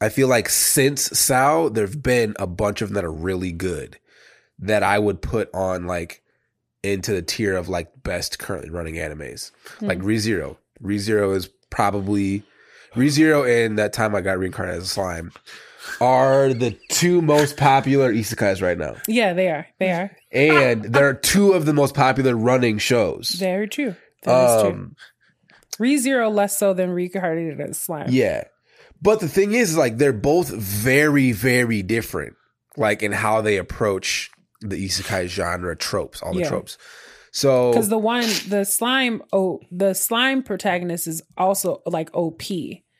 I 0.00 0.08
feel 0.08 0.28
like 0.28 0.48
since 0.48 1.18
Sao, 1.18 1.68
there've 1.68 2.02
been 2.02 2.34
a 2.38 2.46
bunch 2.46 2.82
of 2.82 2.88
them 2.88 2.94
that 2.94 3.04
are 3.04 3.12
really 3.12 3.52
good 3.52 3.98
that 4.58 4.82
I 4.82 4.98
would 4.98 5.22
put 5.22 5.48
on 5.54 5.86
like 5.86 6.22
into 6.82 7.12
the 7.12 7.22
tier 7.22 7.56
of 7.56 7.68
like 7.68 8.02
best 8.02 8.38
currently 8.38 8.70
running 8.70 8.94
animes. 8.94 9.50
Like 9.80 9.98
ReZero. 10.00 10.56
ReZero 10.82 11.34
is 11.34 11.48
probably 11.68 12.42
ReZero 12.94 13.66
and 13.66 13.78
that 13.78 13.92
time 13.92 14.14
I 14.14 14.20
got 14.20 14.38
reincarnated 14.38 14.78
as 14.80 14.84
a 14.84 14.88
slime 14.88 15.32
are 16.00 16.52
the 16.52 16.76
two 16.88 17.22
most 17.22 17.56
popular 17.56 18.12
isekais 18.12 18.62
right 18.62 18.78
now. 18.78 18.96
Yeah, 19.08 19.32
they 19.32 19.48
are. 19.48 19.66
They 19.78 19.90
are. 19.90 20.10
And 20.32 20.84
they're 20.84 21.14
two 21.14 21.52
of 21.52 21.66
the 21.66 21.72
most 21.72 21.94
popular 21.94 22.36
running 22.36 22.78
shows. 22.78 23.30
Very 23.30 23.68
true. 23.68 23.96
That 24.22 24.56
is 24.56 24.62
true. 24.62 24.70
Um, 24.70 24.96
ReZero 25.78 26.32
less 26.32 26.58
so 26.58 26.74
than 26.74 26.90
Reincarnated 26.90 27.60
as 27.60 27.70
a 27.70 27.74
Slime. 27.74 28.06
Yeah. 28.10 28.44
But 29.02 29.20
the 29.20 29.28
thing 29.28 29.54
is, 29.54 29.76
like, 29.76 29.96
they're 29.96 30.12
both 30.12 30.48
very, 30.48 31.32
very 31.32 31.82
different, 31.82 32.34
like, 32.76 33.02
in 33.02 33.12
how 33.12 33.40
they 33.40 33.56
approach 33.56 34.30
the 34.60 34.76
isekai 34.76 35.26
genre 35.26 35.74
tropes, 35.74 36.20
all 36.20 36.34
the 36.34 36.40
Yeah. 36.40 36.48
tropes. 36.50 36.76
So, 37.32 37.70
Because 37.72 37.88
the 37.88 37.98
one, 37.98 38.24
the 38.48 38.64
slime, 38.64 39.22
oh, 39.32 39.60
the 39.70 39.94
slime 39.94 40.42
protagonist 40.42 41.06
is 41.06 41.22
also 41.38 41.80
like 41.86 42.10
OP, 42.12 42.42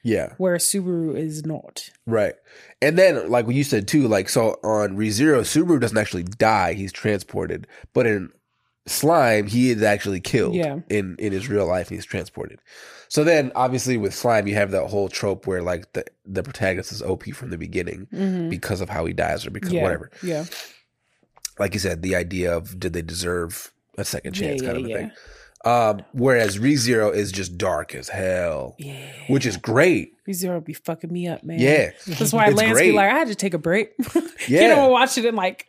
yeah, 0.04 0.34
where 0.38 0.56
Subaru 0.56 1.16
is 1.16 1.44
not. 1.44 1.90
right. 2.06 2.34
And 2.80 2.96
then, 2.96 3.28
like 3.28 3.46
what 3.46 3.54
you 3.56 3.64
said 3.64 3.88
too, 3.88 4.06
like, 4.08 4.28
so 4.28 4.56
on 4.62 4.96
ReZero, 4.96 5.40
Subaru 5.40 5.80
doesn't 5.80 5.98
actually 5.98 6.22
die, 6.22 6.74
he's 6.74 6.92
transported. 6.92 7.66
But 7.92 8.06
in 8.06 8.30
Slime, 8.86 9.46
he 9.46 9.70
is 9.70 9.82
actually 9.82 10.20
killed 10.20 10.54
Yeah. 10.54 10.78
in, 10.88 11.16
in 11.18 11.32
his 11.32 11.48
real 11.48 11.66
life, 11.66 11.88
and 11.88 11.96
he's 11.98 12.06
transported. 12.06 12.60
So 13.08 13.24
then, 13.24 13.52
obviously, 13.54 13.96
with 13.98 14.14
Slime, 14.14 14.46
you 14.46 14.54
have 14.54 14.70
that 14.70 14.86
whole 14.86 15.08
trope 15.08 15.46
where, 15.46 15.60
like, 15.62 15.92
the, 15.92 16.04
the 16.24 16.42
protagonist 16.42 16.92
is 16.92 17.02
OP 17.02 17.24
from 17.34 17.50
the 17.50 17.58
beginning 17.58 18.48
because 18.48 18.80
of 18.80 18.88
how 18.88 19.04
he 19.04 19.12
dies 19.12 19.44
or 19.46 19.50
because 19.50 19.70
Mm-hmm. 19.70 19.76
Yeah. 19.76 19.82
whatever. 19.82 20.10
Yeah. 20.22 20.44
like 21.58 21.74
you 21.74 21.80
said, 21.80 22.02
the 22.02 22.14
idea 22.16 22.56
of 22.56 22.78
did 22.80 22.92
they 22.94 23.02
deserve 23.02 23.72
a 23.98 24.04
second 24.04 24.32
chance 24.32 24.62
yeah, 24.62 24.68
kind 24.68 24.78
of 24.80 24.86
a 24.86 24.88
yeah. 24.88 24.96
thing. 24.96 25.12
Um, 25.62 26.02
whereas 26.12 26.58
ReZero 26.58 27.12
is 27.14 27.30
just 27.32 27.58
dark 27.58 27.94
as 27.94 28.08
hell, 28.08 28.76
Yeah. 28.78 28.94
which 29.28 29.44
is 29.44 29.58
great. 29.58 30.12
ReZero 30.26 30.64
be 30.64 30.72
fucking 30.72 31.12
me 31.12 31.28
up, 31.28 31.44
man. 31.44 31.58
Yeah. 31.58 31.90
That's 32.06 32.32
why 32.32 32.46
It's 32.46 32.56
Lance 32.56 32.72
great. 32.72 32.92
be 32.92 32.96
like, 32.96 33.10
I 33.12 33.18
had 33.18 33.28
to 33.28 33.34
take 33.34 33.52
a 33.54 33.58
break. 33.58 33.92
Yeah. 34.48 34.62
you 34.62 34.68
know, 34.68 34.86
I 34.86 34.88
watch 34.88 35.18
it 35.18 35.26
in 35.26 35.34
like, 35.36 35.66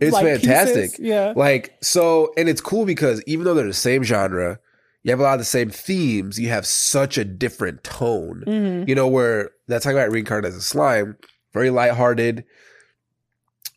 It's 0.00 0.12
like 0.14 0.24
fantastic. 0.24 0.92
pieces. 0.92 0.98
Yeah. 1.00 1.34
Like 1.36 1.76
so, 1.82 2.32
and 2.38 2.48
it's 2.48 2.62
cool 2.62 2.86
because 2.86 3.22
even 3.26 3.44
though 3.44 3.52
they're 3.52 3.66
the 3.66 3.74
same 3.74 4.02
genre, 4.04 4.58
you 5.02 5.10
have 5.10 5.20
a 5.20 5.22
lot 5.22 5.34
of 5.34 5.40
the 5.40 5.44
same 5.44 5.68
themes. 5.68 6.40
You 6.40 6.48
have 6.48 6.64
such 6.66 7.18
a 7.18 7.24
different 7.24 7.84
tone. 7.84 8.42
Mhm. 8.46 8.88
You 8.88 8.94
know, 8.94 9.06
where 9.06 9.50
that's 9.68 9.84
talking 9.84 9.98
about 9.98 10.10
reincarnated 10.10 10.48
as 10.48 10.56
a 10.56 10.62
slime, 10.62 11.16
very 11.52 11.68
lighthearted, 11.68 12.42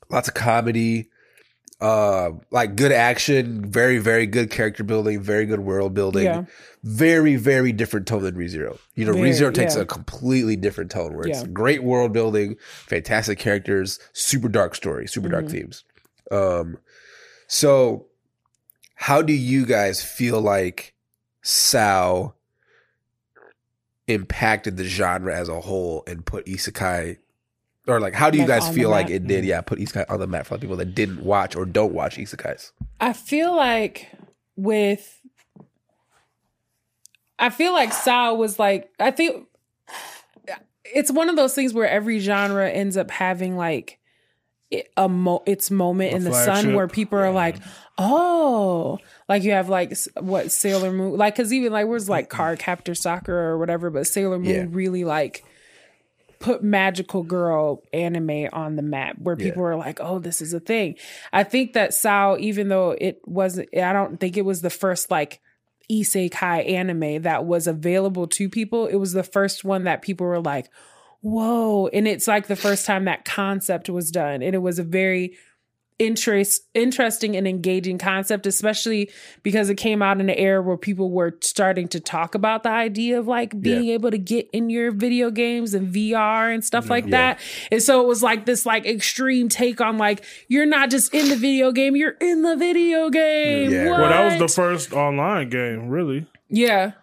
lots 0.10 0.28
of 0.30 0.34
comedy, 0.34 1.10
uh, 1.82 2.32
like 2.52 2.76
good 2.76 2.92
action, 2.92 3.64
very 3.70 3.98
very 4.00 4.26
good 4.26 4.50
character 4.50 4.84
building, 4.84 5.22
very 5.22 5.46
good 5.46 5.62
world 5.62 5.94
building. 5.94 6.26
Yeah. 6.26 6.46
very 6.84 7.36
very 7.36 7.74
different 7.74 8.08
tone 8.08 8.24
than 8.24 8.36
ReZero. 8.36 8.78
You 8.96 9.06
know, 9.06 9.12
Very, 9.14 9.32
ReZero 9.32 9.54
takes 9.54 9.76
yeah. 9.76 9.82
a 9.82 9.86
completely 9.86 10.56
different 10.56 10.90
tone 10.92 11.14
where 11.14 11.28
it's 11.28 11.42
Yeah. 11.42 11.48
great 11.48 11.84
world 11.84 12.14
building, 12.14 12.56
fantastic 12.86 13.38
characters, 13.38 14.00
super 14.14 14.48
dark 14.48 14.76
story, 14.76 15.06
super 15.08 15.28
dark 15.28 15.46
Mhm. 15.46 15.52
themes. 15.52 15.84
Um, 16.32 16.78
so 17.48 18.06
how 18.96 19.22
do 19.22 19.34
you 19.34 19.66
guys 19.66 20.02
feel 20.02 20.40
like 20.40 20.94
Sao 21.42 22.36
impacted 24.08 24.78
the 24.78 24.84
genre 24.86 25.36
as 25.36 25.50
a 25.50 25.62
whole 25.62 26.04
and 26.08 26.26
put 26.26 26.46
isekai 26.46 27.18
or 27.90 27.99
like 27.99 28.14
how 28.14 28.30
do 28.30 28.38
you 28.38 28.45
Like, 28.45 28.61
guys 28.61 28.70
feel 28.76 28.90
like 28.90 29.10
it 29.10 29.28
did? 29.28 29.45
Yeah 29.45 29.61
put 29.61 29.80
isekai 29.80 30.06
on 30.10 30.20
the 30.20 30.28
map 30.28 30.45
for 30.48 30.57
people 30.57 30.76
that 30.78 30.94
didn't 30.95 31.24
watch 31.24 31.56
or 31.56 31.66
don't 31.66 31.94
watch 31.94 32.18
isekais 32.18 32.72
I 32.99 33.14
feel 33.14 33.56
like 33.56 34.10
with 34.56 35.22
I 37.38 37.49
feel 37.49 37.72
like 37.74 37.94
Sao 37.94 38.34
was 38.36 38.60
like 38.60 38.90
I 38.99 39.11
think 39.11 39.48
it's 40.94 41.11
one 41.11 41.30
of 41.30 41.36
those 41.36 41.53
things 41.53 41.74
where 41.74 41.88
every 41.88 42.20
genre 42.20 42.70
ends 42.70 42.98
up 42.98 43.11
having 43.11 43.56
like 43.56 43.99
a 44.98 45.10
mo- 45.10 45.44
its 45.45 45.72
moment 45.72 46.14
A 46.14 46.16
in 46.18 46.24
the 46.24 46.34
sun 46.34 46.44
flagship. 46.45 46.76
where 46.76 46.88
people 46.88 47.18
are 47.18 47.32
like, 47.32 47.57
oh, 47.98 48.99
like 49.28 49.44
you 49.44 49.52
have 49.52 49.68
like 49.70 49.95
what 50.20 50.52
Sailor 50.52 50.91
Moon, 50.91 51.18
like 51.18 51.36
because 51.36 51.52
even 51.53 51.72
like 51.72 51.88
where's 51.88 52.07
like 52.10 52.30
mm-hmm. 52.30 52.41
Cardcaptor 52.41 52.95
Sakura 52.98 53.52
or 53.53 53.57
whatever, 53.57 53.90
but 53.90 54.06
Sailor 54.07 54.38
Moon 54.38 54.45
Yeah. 54.53 54.66
really 54.70 55.06
like 55.06 55.44
put 56.40 56.64
magical 56.64 57.22
girl 57.24 57.84
anime 57.91 58.48
on 58.53 58.76
the 58.78 58.82
map 58.82 59.18
where 59.20 59.36
Yeah. 59.38 59.45
people 59.48 59.61
were 59.64 59.76
like, 59.76 59.99
oh, 60.02 60.20
this 60.20 60.41
is 60.41 60.53
a 60.53 60.60
thing. 60.60 60.95
I 61.34 61.44
think 61.44 61.74
that 61.74 61.94
Sao, 61.94 62.38
even 62.40 62.70
though 62.70 62.91
it 62.91 63.22
wasn't, 63.26 63.70
I 63.78 63.91
don't 63.94 64.20
think 64.20 64.38
it 64.38 64.45
was 64.45 64.61
the 64.61 64.70
first 64.70 65.11
like 65.11 65.41
isekai 65.91 66.70
anime 66.70 67.24
that 67.24 67.45
was 67.45 67.68
available 67.68 68.28
to 68.28 68.48
people. 68.49 68.88
It 68.88 68.95
was 68.95 69.14
the 69.14 69.24
first 69.24 69.64
one 69.66 69.84
that 69.84 70.02
people 70.02 70.28
were 70.28 70.40
like, 70.41 70.70
whoa. 71.22 71.88
And 71.88 72.07
it's 72.07 72.28
like 72.28 72.48
the 72.48 72.56
first 72.56 72.86
time 72.86 73.06
that 73.06 73.26
concept 73.26 73.90
was 73.90 74.11
done. 74.11 74.41
And 74.41 74.56
it 74.56 74.60
was 74.60 74.80
a 74.80 74.84
very 74.84 75.36
interest 76.00 76.62
interesting 76.74 77.36
and 77.36 77.46
engaging 77.46 77.98
concept 77.98 78.48
especially 78.48 79.12
because 79.44 79.70
it 79.70 79.76
came 79.76 80.02
out 80.02 80.20
in 80.22 80.30
an 80.30 80.36
era 80.38 80.62
where 80.62 80.78
people 80.78 81.12
were 81.12 81.38
starting 81.42 81.90
to 81.90 82.00
talk 82.00 82.34
about 82.36 82.64
the 82.64 82.70
idea 82.70 83.20
of 83.20 83.28
like 83.28 83.60
being 83.62 83.90
able 83.90 84.10
to 84.10 84.18
get 84.18 84.50
in 84.54 84.70
your 84.70 84.92
video 84.92 85.30
games 85.30 85.74
and 85.74 85.94
VR 85.94 86.54
and 86.54 86.64
stuff 86.64 86.90
like 86.90 87.04
Yeah. 87.06 87.12
that 87.36 87.40
and 87.70 87.84
so 87.84 88.00
it 88.02 88.08
was 88.08 88.24
like 88.24 88.46
this 88.46 88.66
like 88.66 88.86
extreme 88.86 89.50
take 89.50 89.82
on 89.82 89.98
like 89.98 90.24
you're 90.48 90.66
not 90.66 90.90
just 90.90 91.14
in 91.14 91.28
the 91.28 91.36
video 91.36 91.72
game 91.74 91.98
you're 91.98 92.16
in 92.22 92.44
the 92.44 92.56
video 92.56 93.10
game 93.10 93.70
Yeah. 93.72 93.90
what? 93.90 94.00
Well, 94.00 94.10
that 94.10 94.40
was 94.40 94.40
the 94.56 94.62
first 94.62 94.94
online 94.94 95.50
game, 95.50 95.90
really. 95.90 96.26
yeah 96.48 96.94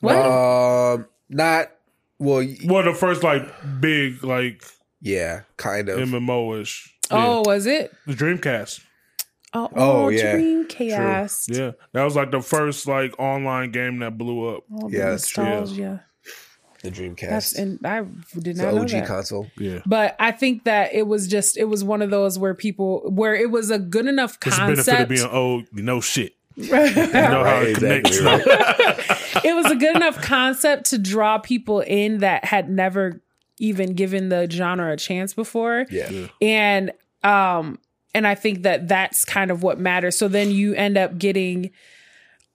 what 0.00 0.16
um 0.16 1.06
not 1.28 1.70
well 2.18 2.38
y- 2.38 2.56
Well, 2.64 2.82
the 2.84 2.94
first 2.94 3.22
like 3.22 3.42
big 3.80 4.24
like 4.24 4.64
yeah 5.00 5.42
kind 5.58 5.88
of 5.88 5.98
MMO 6.08 6.60
ish. 6.60 6.91
Oh 7.12 7.42
was 7.44 7.66
it 7.66 7.92
the 8.06 8.14
Dreamcast. 8.14 8.80
oh, 9.54 9.68
Oh, 9.74 10.04
oh 10.04 10.08
yeah. 10.08 10.36
Dreamcast 10.36 11.56
Yeah, 11.56 11.72
that 11.92 12.04
was 12.04 12.16
like 12.16 12.30
the 12.30 12.40
first 12.40 12.86
like 12.86 13.18
online 13.18 13.70
game 13.70 13.98
that 14.00 14.16
blew 14.18 14.48
up. 14.56 14.64
Oh, 14.72 14.88
Yeah, 14.88 15.10
that's 15.10 15.28
true. 15.28 15.44
nostalgia. 15.44 16.04
the 16.82 16.90
dreamcast 16.90 17.28
That's 17.30 17.52
and 17.54 17.78
I 17.86 18.00
did 18.34 18.46
it's 18.48 18.58
not 18.58 18.70
the 18.70 18.76
know 18.76 18.82
og 18.82 18.88
that. 18.88 19.06
console 19.06 19.46
Yeah, 19.58 19.80
But 19.86 20.16
I 20.18 20.32
think 20.32 20.64
that 20.64 20.92
it 20.94 21.06
was 21.06 21.28
just 21.28 21.56
it 21.56 21.66
was 21.66 21.84
one 21.84 22.02
of 22.02 22.10
those 22.10 22.38
where 22.38 22.54
people 22.54 23.02
where 23.08 23.34
it 23.36 23.50
was 23.50 23.70
a 23.70 23.78
good 23.78 24.06
enough 24.06 24.36
it's 24.44 24.56
the 24.56 24.62
benefit 24.62 24.78
of 24.80 24.86
concept. 24.86 25.08
being 25.10 25.26
old. 25.28 25.64
You 25.72 25.82
know 25.82 26.00
shit. 26.00 26.32
You 26.56 26.68
know 26.70 27.44
how 27.44 27.60
Right, 27.60 27.68
it 27.68 27.76
connects. 27.76 28.18
exactly. 28.18 28.52
it 29.50 29.54
was 29.54 29.70
a 29.70 29.76
good 29.76 29.94
enough 29.96 30.20
concept 30.22 30.86
to 30.90 30.98
draw 30.98 31.38
people 31.38 31.80
in 31.80 32.18
that 32.18 32.44
had 32.44 32.68
never 32.68 33.22
even 33.58 33.94
given 33.94 34.28
the 34.28 34.48
genre 34.50 34.92
a 34.92 34.96
chance 34.96 35.34
before. 35.34 35.86
yeah 35.90 36.10
Yeah. 36.10 36.26
and 36.40 36.92
um 37.24 37.78
and 38.14 38.26
i 38.26 38.34
think 38.34 38.62
that 38.62 38.88
that's 38.88 39.24
kind 39.24 39.50
of 39.50 39.62
what 39.62 39.78
matters 39.78 40.16
so 40.16 40.28
then 40.28 40.50
you 40.50 40.74
end 40.74 40.96
up 40.98 41.18
getting 41.18 41.70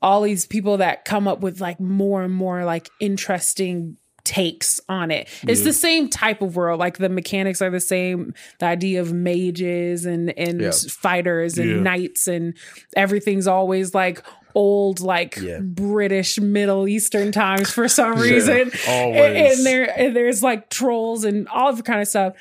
all 0.02 0.22
these 0.22 0.46
people 0.46 0.78
that 0.78 1.06
come 1.06 1.28
up 1.28 1.40
with 1.42 1.60
like 1.60 1.80
more 1.80 2.22
and 2.24 2.34
more 2.34 2.64
like 2.66 2.90
interesting 3.00 3.98
takes 4.24 4.80
on 4.90 5.10
it. 5.10 5.28
It's 5.48 5.62
the 5.64 5.72
same 5.72 6.10
type 6.10 6.42
of 6.42 6.58
world. 6.58 6.80
Like 6.82 6.98
the 6.98 7.08
mechanics 7.08 7.62
are 7.62 7.70
the 7.70 7.80
same. 7.80 8.34
The 8.60 8.66
idea 8.66 9.00
of 9.00 9.14
mages 9.14 10.06
and 10.06 10.38
and 10.38 10.60
Yeah. 10.62 10.72
fighters 10.90 11.58
and 11.58 11.70
Yeah. 11.70 11.80
knights 11.80 12.28
and 12.28 12.56
everything's 12.96 13.48
always 13.48 13.96
like 13.96 14.22
old 14.54 15.00
like 15.00 15.38
Yeah. 15.38 15.60
British 15.62 16.40
Middle 16.40 16.90
Eastern 16.90 17.32
times 17.32 17.72
for 17.72 17.88
some 17.88 18.20
reason. 18.20 18.70
Always. 18.88 19.22
And, 19.22 19.38
and 19.38 19.66
there 19.66 20.00
and 20.00 20.16
there's 20.16 20.44
like 20.44 20.70
trolls 20.70 21.24
and 21.24 21.48
all 21.48 21.70
of 21.70 21.78
the 21.78 21.84
kind 21.84 22.02
of 22.02 22.08
stuff. 22.10 22.34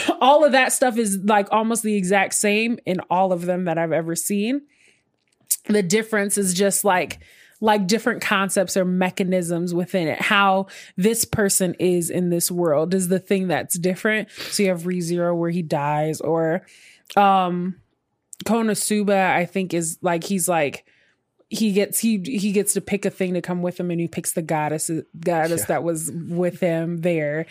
all 0.20 0.44
of 0.44 0.52
that 0.52 0.72
stuff 0.72 0.96
is 0.96 1.18
like 1.18 1.48
almost 1.50 1.82
the 1.82 1.96
exact 1.96 2.34
same 2.34 2.78
in 2.86 3.00
all 3.10 3.32
of 3.32 3.46
them 3.46 3.64
that 3.64 3.78
I've 3.78 3.92
ever 3.92 4.14
seen. 4.14 4.62
The 5.68 5.82
difference 5.82 6.38
is 6.38 6.54
just 6.54 6.84
like 6.84 7.20
like 7.60 7.86
different 7.86 8.20
concepts 8.20 8.76
or 8.76 8.84
mechanisms 8.84 9.72
within 9.72 10.08
it. 10.08 10.20
How 10.20 10.66
this 10.96 11.24
person 11.24 11.74
is 11.78 12.10
in 12.10 12.28
this 12.28 12.50
world 12.50 12.92
is 12.92 13.06
the 13.06 13.20
thing 13.20 13.46
that's 13.46 13.78
different. 13.78 14.30
So 14.32 14.64
you 14.64 14.70
have 14.70 14.82
ReZero 14.82 15.36
where 15.36 15.50
he 15.50 15.62
dies, 15.62 16.20
or 16.20 16.66
um 17.16 17.76
Konosuba, 18.44 19.30
I 19.30 19.46
think 19.46 19.72
is 19.72 19.98
like 20.02 20.24
he's 20.24 20.48
like 20.48 20.84
he 21.52 21.72
gets 21.72 21.98
he 21.98 22.18
he 22.24 22.50
gets 22.50 22.72
to 22.72 22.80
pick 22.80 23.04
a 23.04 23.10
thing 23.10 23.34
to 23.34 23.42
come 23.42 23.60
with 23.60 23.78
him 23.78 23.90
and 23.90 24.00
he 24.00 24.08
picks 24.08 24.32
the 24.32 24.40
goddess 24.40 24.90
goddess 25.20 25.66
that 25.66 25.84
was 25.84 26.10
with 26.10 26.60
him 26.60 27.02
there. 27.02 27.44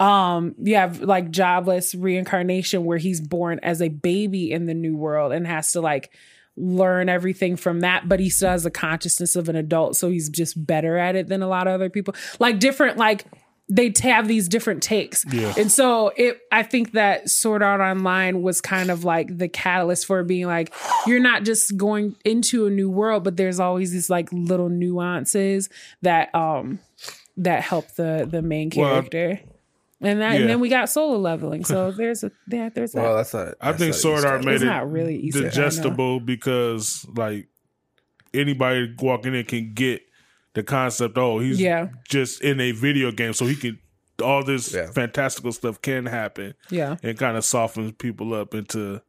Um 0.00 0.54
you 0.58 0.76
have 0.76 1.00
like 1.00 1.30
jobless 1.30 1.94
reincarnation 1.94 2.84
where 2.84 2.96
he's 2.96 3.20
born 3.20 3.60
as 3.62 3.82
a 3.82 3.90
baby 3.90 4.50
in 4.50 4.64
the 4.64 4.72
new 4.72 4.96
world 4.96 5.32
and 5.32 5.46
has 5.46 5.72
to 5.72 5.82
like 5.82 6.10
learn 6.56 7.08
everything 7.08 7.56
from 7.56 7.80
that 7.80 8.08
but 8.08 8.20
he 8.20 8.28
still 8.30 8.50
has 8.50 8.62
the 8.62 8.70
consciousness 8.70 9.36
of 9.36 9.48
an 9.48 9.56
adult 9.56 9.96
so 9.96 10.10
he's 10.10 10.28
just 10.28 10.66
better 10.66 10.98
at 10.98 11.16
it 11.16 11.28
than 11.28 11.42
a 11.42 11.48
lot 11.48 11.66
of 11.66 11.74
other 11.74 11.90
people. 11.90 12.14
Like 12.38 12.58
different 12.58 12.96
like 12.96 13.26
they 13.74 13.90
have 14.02 14.28
these 14.28 14.48
different 14.48 14.82
takes 14.82 15.24
Yeah. 15.32 15.54
and 15.56 15.72
so 15.72 16.12
it 16.16 16.40
i 16.52 16.62
think 16.62 16.92
that 16.92 17.30
sword 17.30 17.62
art 17.62 17.80
online 17.80 18.42
was 18.42 18.60
kind 18.60 18.90
of 18.90 19.04
like 19.04 19.38
the 19.38 19.48
catalyst 19.48 20.04
for 20.06 20.22
being 20.24 20.46
like 20.46 20.74
you're 21.06 21.20
not 21.20 21.44
just 21.44 21.76
going 21.76 22.14
into 22.24 22.66
a 22.66 22.70
new 22.70 22.90
world 22.90 23.24
but 23.24 23.36
there's 23.36 23.58
always 23.60 23.90
these 23.92 24.10
like 24.10 24.28
little 24.32 24.68
nuances 24.68 25.70
that 26.02 26.34
um 26.34 26.80
that 27.36 27.62
help 27.62 27.86
the 27.94 28.28
the 28.30 28.42
main 28.42 28.70
Well, 28.76 28.90
character 28.90 29.40
and 30.02 30.20
that 30.20 30.34
yeah. 30.34 30.40
and 30.40 30.50
then 30.50 30.60
we 30.60 30.68
got 30.68 30.90
solo 30.90 31.16
leveling 31.18 31.64
so 31.64 31.90
there's 31.96 32.22
a 32.24 32.30
yeah 32.48 32.68
there's 32.68 32.92
that 32.92 33.02
Well, 33.02 33.16
that's 33.16 33.32
not. 33.32 33.54
I 33.60 33.72
think 33.72 33.92
not 33.92 34.00
Sword 34.00 34.24
Art 34.26 34.44
made 34.44 34.54
It's 34.54 34.62
it 34.64 34.66
not 34.66 34.90
really 34.90 35.16
Easter 35.16 35.38
egg, 35.38 35.44
I 35.44 35.46
know. 35.46 35.50
digestible 35.54 36.20
because 36.20 37.06
like 37.16 37.46
anybody 38.34 38.94
walking 39.00 39.34
in 39.34 39.44
can 39.44 39.72
get 39.74 40.02
the 40.54 40.62
concept. 40.62 41.16
Oh, 41.18 41.38
he's 41.38 41.60
Yeah. 41.60 41.88
just 42.08 42.42
in 42.42 42.60
a 42.60 42.72
video 42.72 43.10
game, 43.12 43.32
so 43.32 43.46
he 43.46 43.56
can 43.56 43.78
all 44.22 44.44
this 44.44 44.72
Yeah. 44.74 44.90
fantastical 44.92 45.50
stuff 45.52 45.80
can 45.82 46.06
happen, 46.06 46.54
yeah 46.70 46.96
and 47.02 47.18
kind 47.18 47.36
of 47.36 47.44
softens 47.44 47.92
people 47.92 48.34
up 48.34 48.54
into 48.54 49.00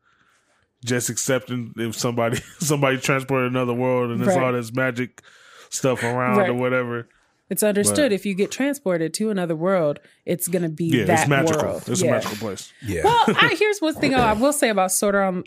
just 0.83 1.09
accepting 1.09 1.73
if 1.77 1.95
somebody 1.95 2.37
somebody 2.59 2.97
transported 2.97 3.51
another 3.51 3.73
world 3.73 4.11
and 4.11 4.21
there's 4.21 4.35
Right. 4.35 4.43
all 4.45 4.53
this 4.53 4.73
magic 4.73 5.21
stuff 5.69 6.03
around 6.03 6.37
Right. 6.37 6.49
or 6.49 6.53
whatever. 6.55 7.07
It's 7.53 7.61
understood 7.61 8.11
if 8.11 8.25
you 8.25 8.33
get 8.33 8.49
transported 8.49 9.13
to 9.13 9.29
another 9.29 9.55
world 9.55 9.99
it's 10.25 10.47
gonna 10.47 10.69
be 10.69 10.85
Yeah, 10.85 11.05
that 11.05 11.19
it's 11.19 11.29
magical. 11.29 11.61
world 11.61 11.83
It's 11.87 12.01
yeah. 12.01 12.07
a 12.07 12.11
magical 12.13 12.37
place. 12.37 12.73
Yeah. 12.81 13.01
Well, 13.03 13.23
I, 13.27 13.55
here's 13.59 13.79
one 13.79 13.93
thing 13.93 14.15
I 14.15 14.33
will 14.33 14.53
say 14.53 14.69
about 14.69 14.91
Sword 14.91 15.15
Art 15.15 15.35
on, 15.35 15.43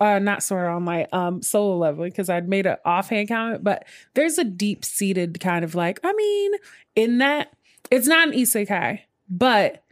uh, 0.00 0.18
not 0.18 0.42
Sword 0.42 0.64
Art 0.64 0.76
Online, 0.76 1.06
um, 1.12 1.42
solo 1.42 1.76
leveling 1.76 2.10
because 2.10 2.30
I'd 2.30 2.48
made 2.48 2.64
an 2.66 2.76
offhand 2.84 3.28
comment, 3.28 3.62
but 3.62 3.84
there's 4.14 4.38
a 4.38 4.44
deep 4.44 4.84
seated 4.84 5.40
kind 5.40 5.64
of 5.64 5.74
like, 5.74 6.00
I 6.02 6.12
mean, 6.14 6.52
in 6.96 7.18
that 7.18 7.52
it's 7.90 8.06
not 8.06 8.28
an 8.28 8.34
isekai, 8.34 9.00
but 9.28 9.84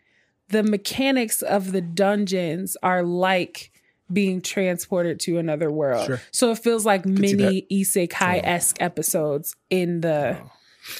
the 0.48 0.62
mechanics 0.62 1.42
of 1.42 1.72
the 1.72 1.80
dungeons 1.82 2.76
are 2.82 3.02
like 3.02 3.70
being 4.12 4.40
transported 4.40 5.20
to 5.20 5.38
another 5.38 5.70
world. 5.70 6.06
Sure. 6.06 6.20
So 6.30 6.50
it 6.50 6.58
feels 6.58 6.84
like 6.86 7.04
see 7.04 7.12
mini 7.12 7.66
isekai 7.70 8.40
esque 8.42 8.80
episodes 8.80 9.54
in 9.68 10.00
the 10.00 10.38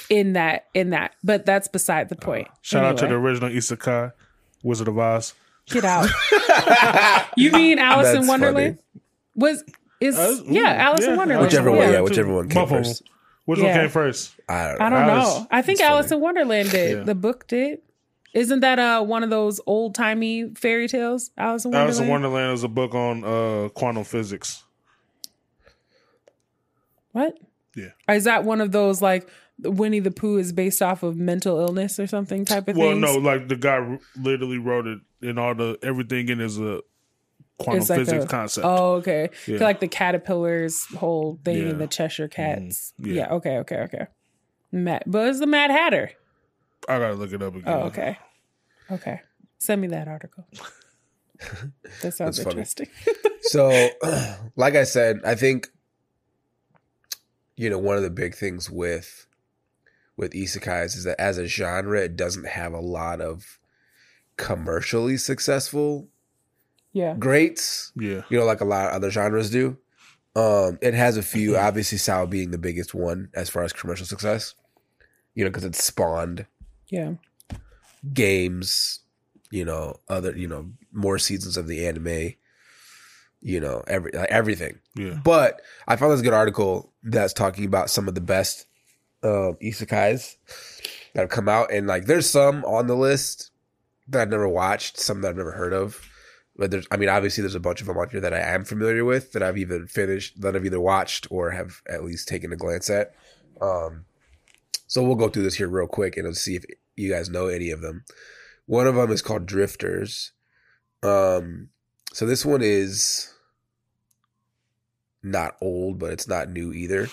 in 0.09 0.33
that 0.35 0.67
in 0.75 0.91
that. 0.91 1.15
But 1.25 1.47
that's 1.47 1.69
beside 1.69 2.09
the 2.09 2.17
point. 2.17 2.49
Shout 2.63 2.85
out 2.85 2.99
to 2.99 3.07
the 3.07 3.15
original 3.15 3.51
Isekai, 3.51 4.13
Wizard 4.63 4.89
of 4.89 4.99
Oz. 4.99 5.35
get 5.67 5.85
out. 5.85 6.09
you 7.37 7.53
mean 7.53 7.79
Alice 7.79 8.07
That's 8.09 8.19
in 8.21 8.27
Wonderland? 8.27 8.79
Was 9.37 9.63
is 10.01 10.19
Uh, 10.19 10.43
yeah, 10.47 10.73
Alice 10.79 11.05
in 11.07 11.17
Wonderland. 11.17 11.47
Whichever 11.47 11.71
one, 11.71 11.81
yeah. 11.81 11.91
yeah, 11.93 12.01
whichever 12.01 12.33
one 12.35 12.49
came 12.49 12.63
Both 12.63 12.71
first. 12.71 13.03
Which 13.45 13.59
Yeah. 13.61 13.67
one 13.67 13.75
came 13.81 13.89
first? 13.91 14.35
I 14.49 14.69
don't 14.69 14.79
know. 14.79 14.87
I 14.87 14.91
don't 14.91 14.99
Alice- 15.11 15.39
know. 15.41 15.47
I 15.51 15.63
think 15.63 15.81
Alice 15.81 16.07
funny. 16.09 16.17
in 16.19 16.23
Wonderland 16.23 16.71
did. 16.71 16.99
Yeah. 16.99 17.05
The 17.05 17.15
book 17.15 17.47
did. 17.47 17.81
Isn't 18.33 18.61
that 18.61 18.79
uh 18.79 19.03
one 19.05 19.23
of 19.25 19.31
those 19.31 19.61
old 19.67 19.95
timey 19.95 20.51
fairy 20.55 20.87
tales? 20.89 21.31
Alice 21.37 21.65
in 21.65 21.71
Wonderland. 21.73 21.89
Alice 21.91 22.01
in 22.01 22.09
Wonderland 22.09 22.55
is 22.55 22.63
a 22.65 22.69
book 22.69 22.95
on 22.95 23.25
uh, 23.25 23.69
quantum 23.71 24.05
physics. 24.05 24.63
What? 27.13 27.39
Yeah. 27.75 27.91
Is 28.09 28.25
that 28.25 28.45
one 28.45 28.61
of 28.61 28.73
those 28.73 29.01
like 29.03 29.29
Winnie 29.63 30.01
the 30.01 30.11
Pooh 30.11 30.39
is 30.39 30.53
based 30.53 30.81
off 30.83 31.03
of 31.03 31.17
mental 31.17 31.59
illness 31.59 31.99
or 31.99 32.07
something 32.07 32.45
type 32.45 32.69
of 32.69 32.75
thing. 32.75 32.77
Well, 32.77 32.91
things? 32.93 33.03
no, 33.03 33.15
like 33.17 33.49
the 33.49 33.57
guy 33.57 33.77
r- 33.77 33.99
literally 34.17 34.59
wrote 34.59 34.87
it, 34.87 35.01
and 35.23 35.39
all 35.39 35.55
the 35.55 35.79
everything 35.83 36.29
in 36.29 36.41
is 36.41 36.59
a 36.59 36.81
quantum 37.59 37.81
It's 37.83 37.91
like 37.91 37.99
physics 38.01 38.25
a- 38.25 38.29
concept. 38.29 38.67
Oh, 38.67 38.95
okay. 38.95 39.31
Yeah. 39.47 39.59
Like 39.59 39.81
the 39.81 39.89
caterpillars 39.89 40.85
whole 40.97 41.39
thing 41.45 41.59
Yeah. 41.59 41.69
And 41.71 41.81
the 41.81 41.87
Cheshire 41.87 42.29
cats. 42.29 42.93
Mm-hmm. 43.01 43.11
Yeah. 43.11 43.15
yeah. 43.29 43.35
Okay. 43.35 43.59
Okay. 43.59 43.77
Okay. 43.81 44.07
Matt, 44.73 45.03
but 45.07 45.29
it's 45.29 45.41
the 45.41 45.47
Mad 45.47 45.71
Hatter. 45.71 46.13
I 46.89 46.99
gotta 46.99 47.15
look 47.15 47.33
it 47.33 47.43
up 47.43 47.55
again. 47.55 47.65
Oh, 47.73 47.81
okay. 47.87 48.19
Okay. 48.91 49.21
Send 49.59 49.81
me 49.83 49.89
that 49.89 50.09
article. 50.09 50.47
That 52.03 52.13
sounds 52.13 52.39
interesting. 52.39 52.89
So, 53.43 53.89
like 54.57 54.75
I 54.75 54.85
said, 54.85 55.21
I 55.25 55.35
think 55.35 55.69
you 57.57 57.71
know 57.71 57.79
one 57.79 57.97
of 57.97 58.03
the 58.03 58.11
big 58.11 58.35
things 58.35 58.71
with 58.71 59.27
with 60.17 60.33
isekais 60.33 60.97
is 60.97 61.05
that 61.05 61.19
as 61.21 61.39
a 61.39 61.47
genre, 61.47 62.01
it 62.01 62.17
doesn't 62.17 62.47
have 62.47 62.73
a 62.73 62.81
lot 62.81 63.21
of 63.21 63.59
commercially 64.37 65.17
successful 65.17 66.09
yeah. 66.93 67.15
greats. 67.19 67.93
Yeah, 67.97 68.23
You 68.31 68.39
know, 68.39 68.45
like 68.45 68.61
a 68.61 68.65
lot 68.65 68.87
of 68.89 68.93
other 68.95 69.11
genres 69.11 69.51
do. 69.51 69.77
Um, 70.37 70.79
it 70.81 70.95
has 70.95 71.17
a 71.17 71.23
few. 71.23 71.57
Obviously, 71.57 71.99
SAO 71.99 72.27
being 72.27 72.51
the 72.51 72.59
biggest 72.59 72.95
one 72.95 73.29
as 73.35 73.49
far 73.49 73.63
as 73.65 73.73
commercial 73.73 74.07
success. 74.07 74.55
You 75.35 75.45
know, 75.45 75.51
because 75.51 75.65
it 75.65 75.75
spawned 75.77 76.47
Yeah. 76.89 77.15
games, 78.13 79.01
you 79.51 79.65
know, 79.65 79.97
other, 80.09 80.37
you 80.37 80.49
know, 80.49 80.71
more 80.93 81.19
seasons 81.19 81.57
of 81.57 81.67
the 81.67 81.87
anime, 81.87 82.35
you 83.41 83.61
know, 83.61 83.83
every 83.87 84.11
like 84.13 84.31
everything. 84.31 84.79
yeah. 84.97 85.21
But 85.25 85.63
I 85.87 85.97
found 85.97 86.13
this 86.13 86.23
good 86.23 86.33
article 86.33 86.93
that's 87.03 87.33
talking 87.33 87.65
about 87.65 87.91
some 87.91 88.09
of 88.09 88.15
the 88.15 88.21
best 88.21 88.67
um 89.23 89.57
isekais 89.63 90.37
that 91.15 91.23
have 91.23 91.31
come 91.31 91.49
out, 91.49 91.73
and 91.73 91.87
like 91.87 92.07
there's 92.07 92.29
some 92.29 92.65
on 92.65 92.87
the 92.87 92.97
list 92.97 93.51
that 94.09 94.23
I've 94.23 94.29
never 94.29 94.49
watched, 94.49 94.99
some 94.99 95.21
that 95.21 95.31
I've 95.31 95.37
never 95.37 95.53
heard 95.53 95.73
of. 95.73 96.07
But 96.57 96.71
there's, 96.71 96.87
I 96.91 96.97
mean, 96.97 97.09
obviously, 97.09 97.43
there's 97.43 97.55
a 97.55 97.61
bunch 97.61 97.81
of 97.81 97.87
them 97.87 97.97
on 97.97 98.11
here 98.11 98.21
that 98.21 98.35
I 98.35 98.41
am 98.41 98.65
familiar 98.65 99.05
with 99.05 99.33
that 99.33 99.43
I've 99.43 99.57
either 99.57 99.87
finished, 99.87 100.41
that 100.43 100.55
I've 100.55 100.67
either 100.67 100.81
watched 100.81 101.27
or 101.31 101.53
have 101.53 101.81
at 101.89 102.05
least 102.05 102.29
taken 102.29 102.53
a 102.53 102.57
glance 102.57 102.91
at. 102.91 103.15
Um, 103.63 104.05
so 104.87 105.03
we'll 105.03 105.15
go 105.15 105.29
through 105.29 105.45
this 105.45 105.55
here 105.55 105.69
real 105.69 105.87
quick 105.87 106.17
and 106.17 106.37
see 106.37 106.57
if 106.57 106.65
you 106.97 107.11
guys 107.11 107.31
know 107.31 107.47
any 107.47 107.71
of 107.71 107.81
them. 107.81 108.05
One 108.67 108.87
of 108.87 108.97
them 108.97 109.11
is 109.11 109.23
called 109.23 109.47
Drifters. 109.47 110.33
Um, 111.03 111.69
so 112.13 112.27
this 112.27 112.45
one 112.45 112.61
is 112.63 113.33
not 115.23 115.57
old, 115.63 115.99
but 115.99 116.13
it's 116.13 116.29
not 116.29 116.51
new 116.51 116.73
either. 116.73 117.09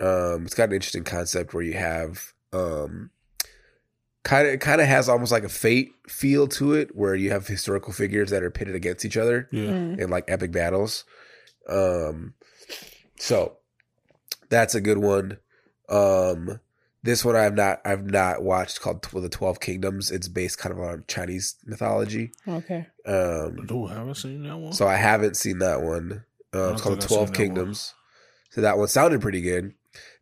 Um, 0.00 0.44
it's 0.44 0.54
got 0.54 0.68
an 0.70 0.74
interesting 0.74 1.04
concept 1.04 1.54
where 1.54 1.62
you 1.62 1.74
have 1.74 2.32
um, 2.52 3.10
kind 4.22 4.48
of 4.48 4.60
kind 4.60 4.80
of 4.80 4.86
has 4.86 5.08
almost 5.08 5.32
like 5.32 5.44
a 5.44 5.48
fate 5.48 5.92
feel 6.08 6.46
to 6.48 6.72
it, 6.74 6.96
where 6.96 7.14
you 7.14 7.30
have 7.30 7.46
historical 7.46 7.92
figures 7.92 8.30
that 8.30 8.42
are 8.42 8.50
pitted 8.50 8.74
against 8.74 9.04
each 9.04 9.16
other 9.16 9.48
Yeah. 9.52 9.70
Mm. 9.70 10.00
in 10.00 10.10
like 10.10 10.24
epic 10.28 10.50
battles. 10.52 11.04
Um, 11.68 12.34
so 13.18 13.56
that's 14.48 14.74
a 14.74 14.80
good 14.80 14.98
one. 14.98 15.38
Um, 15.88 16.60
this 17.02 17.24
one 17.24 17.36
I've 17.36 17.54
not 17.54 17.80
I've 17.84 18.04
not 18.04 18.42
watched 18.42 18.80
called 18.80 19.02
Tw- 19.02 19.20
the 19.22 19.28
Twelve 19.28 19.60
Kingdoms. 19.60 20.10
It's 20.10 20.28
based 20.28 20.58
kind 20.58 20.72
of 20.72 20.80
on 20.80 21.04
Chinese 21.06 21.56
mythology. 21.66 22.32
Okay. 22.48 22.86
Um, 23.06 23.66
Oh, 23.70 23.86
I 23.86 23.94
haven't 23.94 24.14
seen 24.16 24.42
that 24.44 24.56
one. 24.56 24.72
so 24.72 24.86
I 24.88 24.96
haven't 24.96 25.36
seen 25.36 25.58
that 25.58 25.82
one. 25.82 26.24
Um, 26.52 26.60
don't 26.60 26.72
it's 26.72 26.82
called 26.82 26.94
think 26.94 27.02
I've 27.02 27.08
Twelve 27.08 27.28
seen 27.28 27.32
that 27.34 27.38
one. 27.38 27.54
Kingdoms. 27.56 27.94
So 28.50 28.60
that 28.62 28.78
one 28.78 28.88
sounded 28.88 29.20
pretty 29.20 29.42
good. 29.42 29.74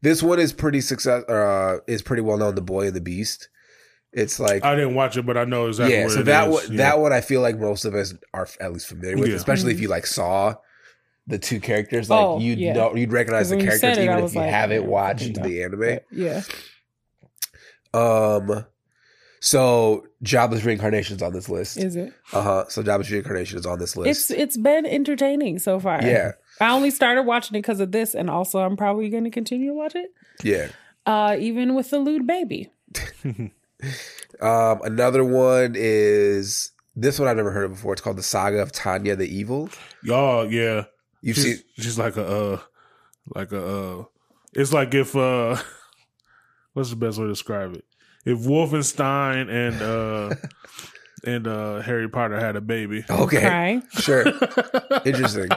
This 0.02 0.22
one 0.22 0.38
is 0.40 0.52
pretty 0.52 0.80
success. 0.80 1.24
Uh, 1.24 1.78
is 1.86 2.02
pretty 2.02 2.22
well 2.22 2.36
known. 2.38 2.54
The 2.54 2.60
Boy 2.62 2.86
and 2.88 2.96
the 2.96 3.00
Beast. 3.00 3.48
It's 4.12 4.38
like 4.38 4.62
I 4.64 4.74
didn't 4.74 4.94
watch 4.94 5.16
it, 5.16 5.24
but 5.24 5.36
I 5.38 5.44
know 5.44 5.68
exactly. 5.68 5.96
yeah. 5.96 6.04
what 6.04 6.12
So 6.12 6.20
it 6.20 6.24
that 6.26 6.48
is. 6.48 6.52
one 6.54 6.62
Yeah. 6.72 6.76
that 6.78 6.98
one 7.00 7.12
I 7.12 7.20
feel 7.22 7.40
like 7.40 7.58
most 7.58 7.84
of 7.86 7.94
us 7.94 8.12
are 8.34 8.46
at 8.60 8.72
least 8.72 8.86
familiar 8.86 9.16
with, 9.16 9.30
Yeah. 9.30 9.36
especially 9.36 9.72
if 9.72 9.80
you 9.80 9.88
like 9.88 10.06
saw 10.06 10.54
the 11.26 11.38
two 11.38 11.60
characters. 11.60 12.10
Like 12.10 12.20
Oh, 12.20 12.38
you'd 12.38 12.58
yeah. 12.58 12.74
know 12.74 12.94
you'd 12.94 13.12
recognize 13.12 13.48
the 13.48 13.56
when 13.56 13.64
you 13.64 13.70
characters 13.70 13.96
it, 13.98 14.04
even 14.04 14.18
if 14.24 14.34
you 14.34 14.40
like, 14.40 14.50
haven't 14.50 14.84
watched 14.86 15.36
fucking 15.36 15.42
the 15.42 15.62
anime. 15.62 15.98
Yeah. 16.10 16.42
Um, 17.94 18.66
So 19.40 20.06
Jobless 20.22 20.62
Reincarnation 20.64 21.16
is 21.16 21.22
on 21.22 21.32
this 21.32 21.48
list. 21.48 21.76
Is 21.78 21.96
it? 21.96 22.12
Uh 22.32 22.42
huh. 22.42 22.64
So 22.68 22.82
Jobless 22.82 23.10
Reincarnation 23.10 23.58
is 23.58 23.66
on 23.66 23.78
this 23.78 23.96
list. 23.96 24.30
It's 24.30 24.40
it's 24.40 24.56
been 24.56 24.86
entertaining 24.86 25.58
so 25.58 25.80
far. 25.80 26.00
Yeah. 26.02 26.32
I 26.60 26.72
only 26.72 26.90
started 26.90 27.22
watching 27.22 27.56
it 27.56 27.60
because 27.60 27.80
of 27.80 27.92
this, 27.92 28.14
and 28.14 28.30
also 28.30 28.60
I'm 28.60 28.76
probably 28.76 29.08
going 29.08 29.24
to 29.24 29.30
continue 29.30 29.68
to 29.68 29.74
watch 29.74 29.94
it, 29.94 30.10
yeah. 30.42 30.68
uh, 31.06 31.36
even 31.38 31.74
with 31.74 31.90
the 31.90 31.98
lewd 31.98 32.26
baby. 32.26 32.70
Um, 34.40 34.80
another 34.82 35.22
one 35.24 35.74
is 35.76 36.72
this 36.96 37.18
one 37.18 37.28
I've 37.28 37.36
never 37.36 37.52
heard 37.52 37.66
of 37.66 37.72
before. 37.72 37.92
It's 37.92 38.02
called 38.02 38.16
the 38.16 38.24
Saga 38.24 38.60
of 38.60 38.72
Tanya 38.72 39.14
the 39.14 39.32
Evil. 39.32 39.70
Y'all, 40.02 40.50
yeah. 40.50 40.84
You've 41.20 41.36
she's, 41.36 41.44
seen 41.44 41.62
she's 41.78 41.98
like 41.98 42.16
a 42.16 42.26
uh 42.26 42.58
like 43.36 43.52
a 43.52 43.64
uh 43.64 44.04
it's 44.54 44.72
like 44.72 44.92
if 44.94 45.14
uh 45.14 45.56
what's 46.72 46.90
the 46.90 46.96
best 46.96 47.18
way 47.18 47.24
to 47.24 47.30
describe 47.30 47.74
it? 47.74 47.84
If 48.24 48.40
Wolfenstein 48.40 49.48
and 49.48 49.80
uh 49.80 50.34
and 51.24 51.46
uh 51.46 51.80
Harry 51.80 52.08
Potter 52.08 52.38
had 52.40 52.56
a 52.56 52.60
baby. 52.60 53.04
okay, 53.10 53.40
Crying. 53.40 53.82
sure, 53.98 54.24
interesting. 55.04 55.48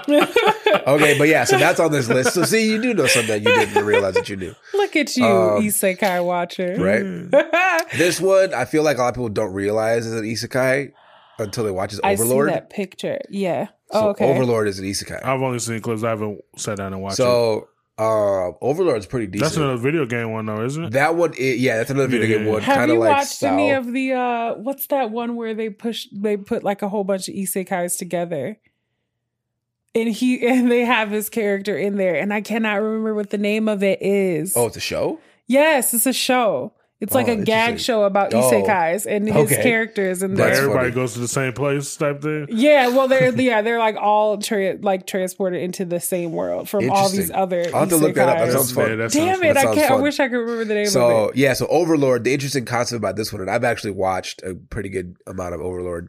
Okay, 0.87 1.17
but 1.17 1.27
yeah, 1.27 1.43
so 1.45 1.57
that's 1.57 1.79
on 1.79 1.91
this 1.91 2.07
list. 2.09 2.33
So 2.33 2.43
see, 2.43 2.69
you 2.71 2.81
do 2.81 2.93
know 2.93 3.07
something 3.07 3.43
that 3.43 3.49
you 3.49 3.65
didn't 3.65 3.85
realize 3.85 4.13
that 4.15 4.29
you 4.29 4.35
knew, 4.35 4.53
Look 4.73 4.95
at 4.95 5.15
you, 5.17 5.25
Um, 5.25 5.61
Isekai 5.63 6.23
watcher. 6.25 6.75
right? 6.79 7.83
This 7.97 8.19
one, 8.19 8.53
I 8.53 8.65
feel 8.65 8.83
like 8.83 8.97
a 8.97 9.01
lot 9.01 9.09
of 9.09 9.15
people 9.15 9.29
don't 9.29 9.53
realize 9.53 10.05
is 10.05 10.13
an 10.13 10.23
isekai 10.25 10.91
until 11.37 11.63
they 11.63 11.71
watch 11.71 11.91
his 11.91 12.01
I 12.03 12.13
Overlord. 12.13 12.49
see 12.49 12.53
that 12.55 12.69
picture. 12.69 13.19
Yeah. 13.29 13.67
So 13.91 13.99
oh, 13.99 14.09
okay. 14.09 14.25
Overlord 14.33 14.67
is 14.67 14.79
an 14.79 14.85
isekai. 14.85 15.23
I've 15.23 15.41
only 15.41 15.59
seen 15.59 15.79
clips. 15.81 16.03
I 16.03 16.09
haven't 16.09 16.41
sat 16.57 16.77
down 16.77 16.93
and 16.93 17.01
watched 17.01 17.19
it. 17.19 17.63
So 17.97 18.03
uh, 18.03 18.51
Overlord's 18.65 19.05
pretty 19.05 19.27
decent. 19.27 19.43
That's 19.45 19.57
another 19.57 19.77
video 19.77 20.05
game 20.05 20.31
one 20.31 20.45
though, 20.45 20.63
isn't 20.65 20.83
it? 20.83 20.91
that 20.93 21.15
one, 21.15 21.31
i- 21.39 21.41
yeah, 21.41 21.77
that's 21.77 21.89
another 21.91 22.07
video 22.07 22.27
Yeah. 22.27 22.37
game 22.39 22.47
one. 22.47 22.61
Have 22.61 22.75
Kind 22.77 22.89
you 22.91 22.95
of 22.97 22.99
like 23.03 23.17
watched 23.17 23.41
any 23.43 23.71
of 23.71 23.91
the 23.93 24.11
uh 24.13 24.53
what's 24.55 24.87
that 24.87 25.11
one 25.11 25.35
where 25.35 25.53
they 25.53 25.69
push 25.69 26.07
they 26.11 26.35
put 26.35 26.63
like 26.63 26.81
a 26.81 26.89
whole 26.89 27.03
bunch 27.05 27.29
of 27.29 27.35
isekais 27.35 27.97
together? 27.97 28.57
And 29.93 30.09
he 30.09 30.45
and 30.47 30.69
they 30.69 30.83
have 30.83 31.09
his 31.11 31.29
character 31.29 31.77
in 31.77 31.95
there 31.95 32.15
and 32.15 32.33
I 32.33 32.41
cannot 32.41 32.75
remember 32.81 33.13
what 33.15 33.29
the 33.29 33.37
name 33.37 33.69
of 33.69 33.81
it 33.81 34.01
is. 34.01 34.57
Oh, 34.57 34.65
it's 34.67 34.77
a 34.77 34.81
show. 34.81 35.19
Yes, 35.47 35.93
it's 35.93 36.05
a 36.05 36.13
show. 36.13 36.73
It's 37.01 37.13
like 37.13 37.27
Oh, 37.27 37.33
a 37.33 37.35
gag 37.35 37.79
show 37.79 38.03
about 38.03 38.33
Oh, 38.33 38.39
isekais 38.41 39.05
and 39.05 39.27
his 39.27 39.51
okay. 39.51 39.61
characters 39.61 40.23
and 40.23 40.37
Where 40.37 40.47
That's 40.47 40.59
everybody 40.59 40.91
funny. 40.91 40.95
goes 40.95 41.13
to 41.13 41.19
the 41.19 41.27
same 41.27 41.51
place 41.51 41.93
type 41.97 42.21
thing. 42.21 42.47
yeah, 42.49 42.87
well, 42.87 43.09
they're 43.09 43.35
yeah, 43.35 43.61
they're 43.61 43.79
like 43.79 43.97
all 43.97 44.37
tra- 44.37 44.77
like 44.81 45.05
transported 45.05 45.61
into 45.61 45.83
the 45.83 45.99
same 45.99 46.31
world 46.31 46.69
from 46.69 46.89
all 46.89 47.09
these 47.09 47.29
other. 47.31 47.65
I'll 47.73 47.81
have 47.81 47.89
to 47.89 47.97
look 47.97 48.15
that 48.15 48.29
up. 48.29 48.37
That 48.37 48.47
isekais. 48.47 48.53
sounds 48.53 48.71
fun. 48.71 48.89
Yeah, 48.91 48.95
that 48.95 49.11
Damn 49.11 49.27
sounds 49.35 49.39
it! 49.45 49.53
That 49.55 49.57
I 49.67 49.75
can't. 49.75 49.91
I 49.91 49.95
wish 49.95 50.19
I 50.21 50.29
could 50.29 50.37
remember 50.37 50.63
the 50.65 50.73
name 50.73 50.85
So 50.87 51.25
of 51.25 51.29
it. 51.31 51.35
yeah, 51.37 51.53
so 51.53 51.67
Overlord. 51.67 52.23
The 52.23 52.33
interesting 52.33 52.63
concept 52.63 52.97
about 52.97 53.17
this 53.17 53.33
one, 53.33 53.41
and 53.41 53.51
I've 53.51 53.65
actually 53.65 53.91
watched 53.91 54.41
a 54.43 54.55
pretty 54.55 54.87
good 54.89 55.17
amount 55.27 55.53
of 55.53 55.59
Overlord, 55.59 56.07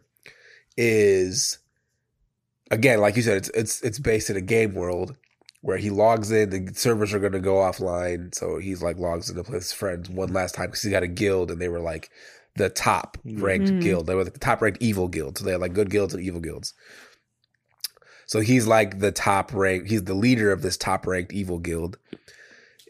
is 0.77 1.59
again, 2.71 3.01
like 3.01 3.17
you 3.17 3.23
said, 3.23 3.37
it's 3.39 3.49
it's 3.51 3.83
it's 3.83 3.99
based 3.99 4.31
in 4.31 4.37
a 4.37 4.41
game 4.41 4.75
world 4.75 5.17
where 5.67 5.79
he 5.79 5.91
logs 5.91 6.31
in. 6.31 6.51
The 6.51 6.73
servers 6.75 7.13
are 7.13 7.19
going 7.19 7.33
to 7.33 7.41
go 7.41 7.57
offline, 7.57 8.33
so 8.33 8.59
he's 8.59 8.85
like 8.85 8.99
logs 8.99 9.29
into 9.29 9.43
his 9.51 9.73
friends 9.73 10.09
one 10.09 10.33
last 10.33 10.55
time 10.55 10.67
because 10.67 10.83
he 10.83 10.93
got 10.93 11.03
a 11.03 11.09
guild, 11.09 11.51
and 11.51 11.61
they 11.61 11.69
were 11.69 11.81
like 11.81 12.09
the 12.55 12.71
top 12.71 13.19
ranked 13.25 13.71
Mm. 13.73 13.81
guild. 13.81 14.07
They 14.07 14.15
were 14.15 14.23
like 14.23 14.33
the 14.33 14.39
top 14.39 14.63
ranked 14.63 14.81
evil 14.81 15.09
guild. 15.09 15.37
So 15.37 15.45
they 15.45 15.51
had 15.51 15.61
like 15.61 15.73
good 15.73 15.91
guilds 15.91 16.15
and 16.15 16.23
evil 16.23 16.41
guilds. 16.41 16.73
So 18.27 18.39
he's 18.39 18.69
like 18.69 19.01
the 19.01 19.11
top 19.11 19.53
ranked. 19.53 19.89
He's 19.89 20.05
the 20.05 20.15
leader 20.15 20.53
of 20.53 20.63
this 20.63 20.77
top 20.77 21.05
ranked 21.05 21.33
evil 21.33 21.59
guild, 21.59 21.99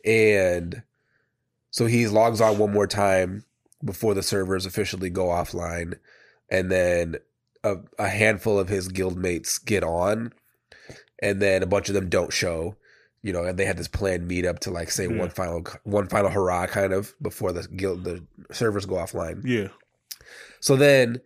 and 0.05 0.83
so 1.71 1.87
he 1.87 2.07
logs 2.09 2.43
on 2.43 2.59
one 2.59 2.75
more 2.75 2.87
time 2.87 3.45
before 3.83 4.13
the 4.13 4.23
servers 4.23 4.67
officially 4.67 5.09
go 5.09 5.29
offline, 5.29 5.95
and 6.51 6.71
then 6.71 7.17
a, 7.65 7.77
a 7.99 8.09
handful 8.09 8.59
of 8.59 8.69
his 8.69 8.89
guild 8.89 9.17
mates 9.17 9.57
get 9.57 9.83
on, 9.83 10.35
and 11.21 11.41
then 11.41 11.63
a 11.63 11.67
bunch 11.67 11.89
of 11.89 11.95
them 11.95 12.09
don't 12.09 12.33
show. 12.33 12.77
You 13.23 13.33
know, 13.33 13.43
and 13.45 13.59
they 13.59 13.65
had 13.65 13.77
this 13.77 13.89
planned 13.89 14.31
meetup 14.31 14.61
to 14.61 14.71
like 14.71 14.91
say 14.91 15.09
Yeah. 15.09 15.19
one 15.19 15.31
final 15.31 15.65
one 15.85 16.07
final 16.09 16.31
hurrah 16.31 16.67
kind 16.67 16.93
of 16.93 17.15
before 17.21 17.53
the 17.53 17.67
guild 17.67 18.05
the 18.05 18.25
servers 18.53 18.87
go 18.87 18.95
offline. 18.97 19.43
Yeah. 19.45 19.69
So 20.61 20.77
then 20.77 21.21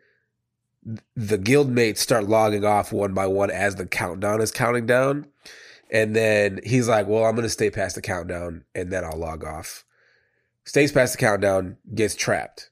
the 1.14 1.36
guild 1.36 1.68
mates 1.70 2.00
start 2.00 2.24
logging 2.24 2.64
off 2.64 2.90
one 2.92 3.12
by 3.12 3.26
one 3.26 3.50
as 3.50 3.74
the 3.76 3.84
countdown 3.86 4.40
is 4.40 4.50
counting 4.50 4.86
down. 4.86 5.26
And 5.90 6.16
then 6.16 6.60
he's 6.64 6.88
like, 6.88 7.06
Well, 7.06 7.24
I'm 7.24 7.34
gonna 7.36 7.50
stay 7.50 7.68
past 7.68 7.96
the 7.96 8.00
countdown 8.02 8.64
and 8.74 8.90
then 8.90 9.04
I'll 9.04 9.18
log 9.18 9.44
off. 9.44 9.84
Stays 10.64 10.92
past 10.92 11.12
the 11.12 11.18
countdown, 11.18 11.76
gets 11.94 12.14
trapped 12.14 12.70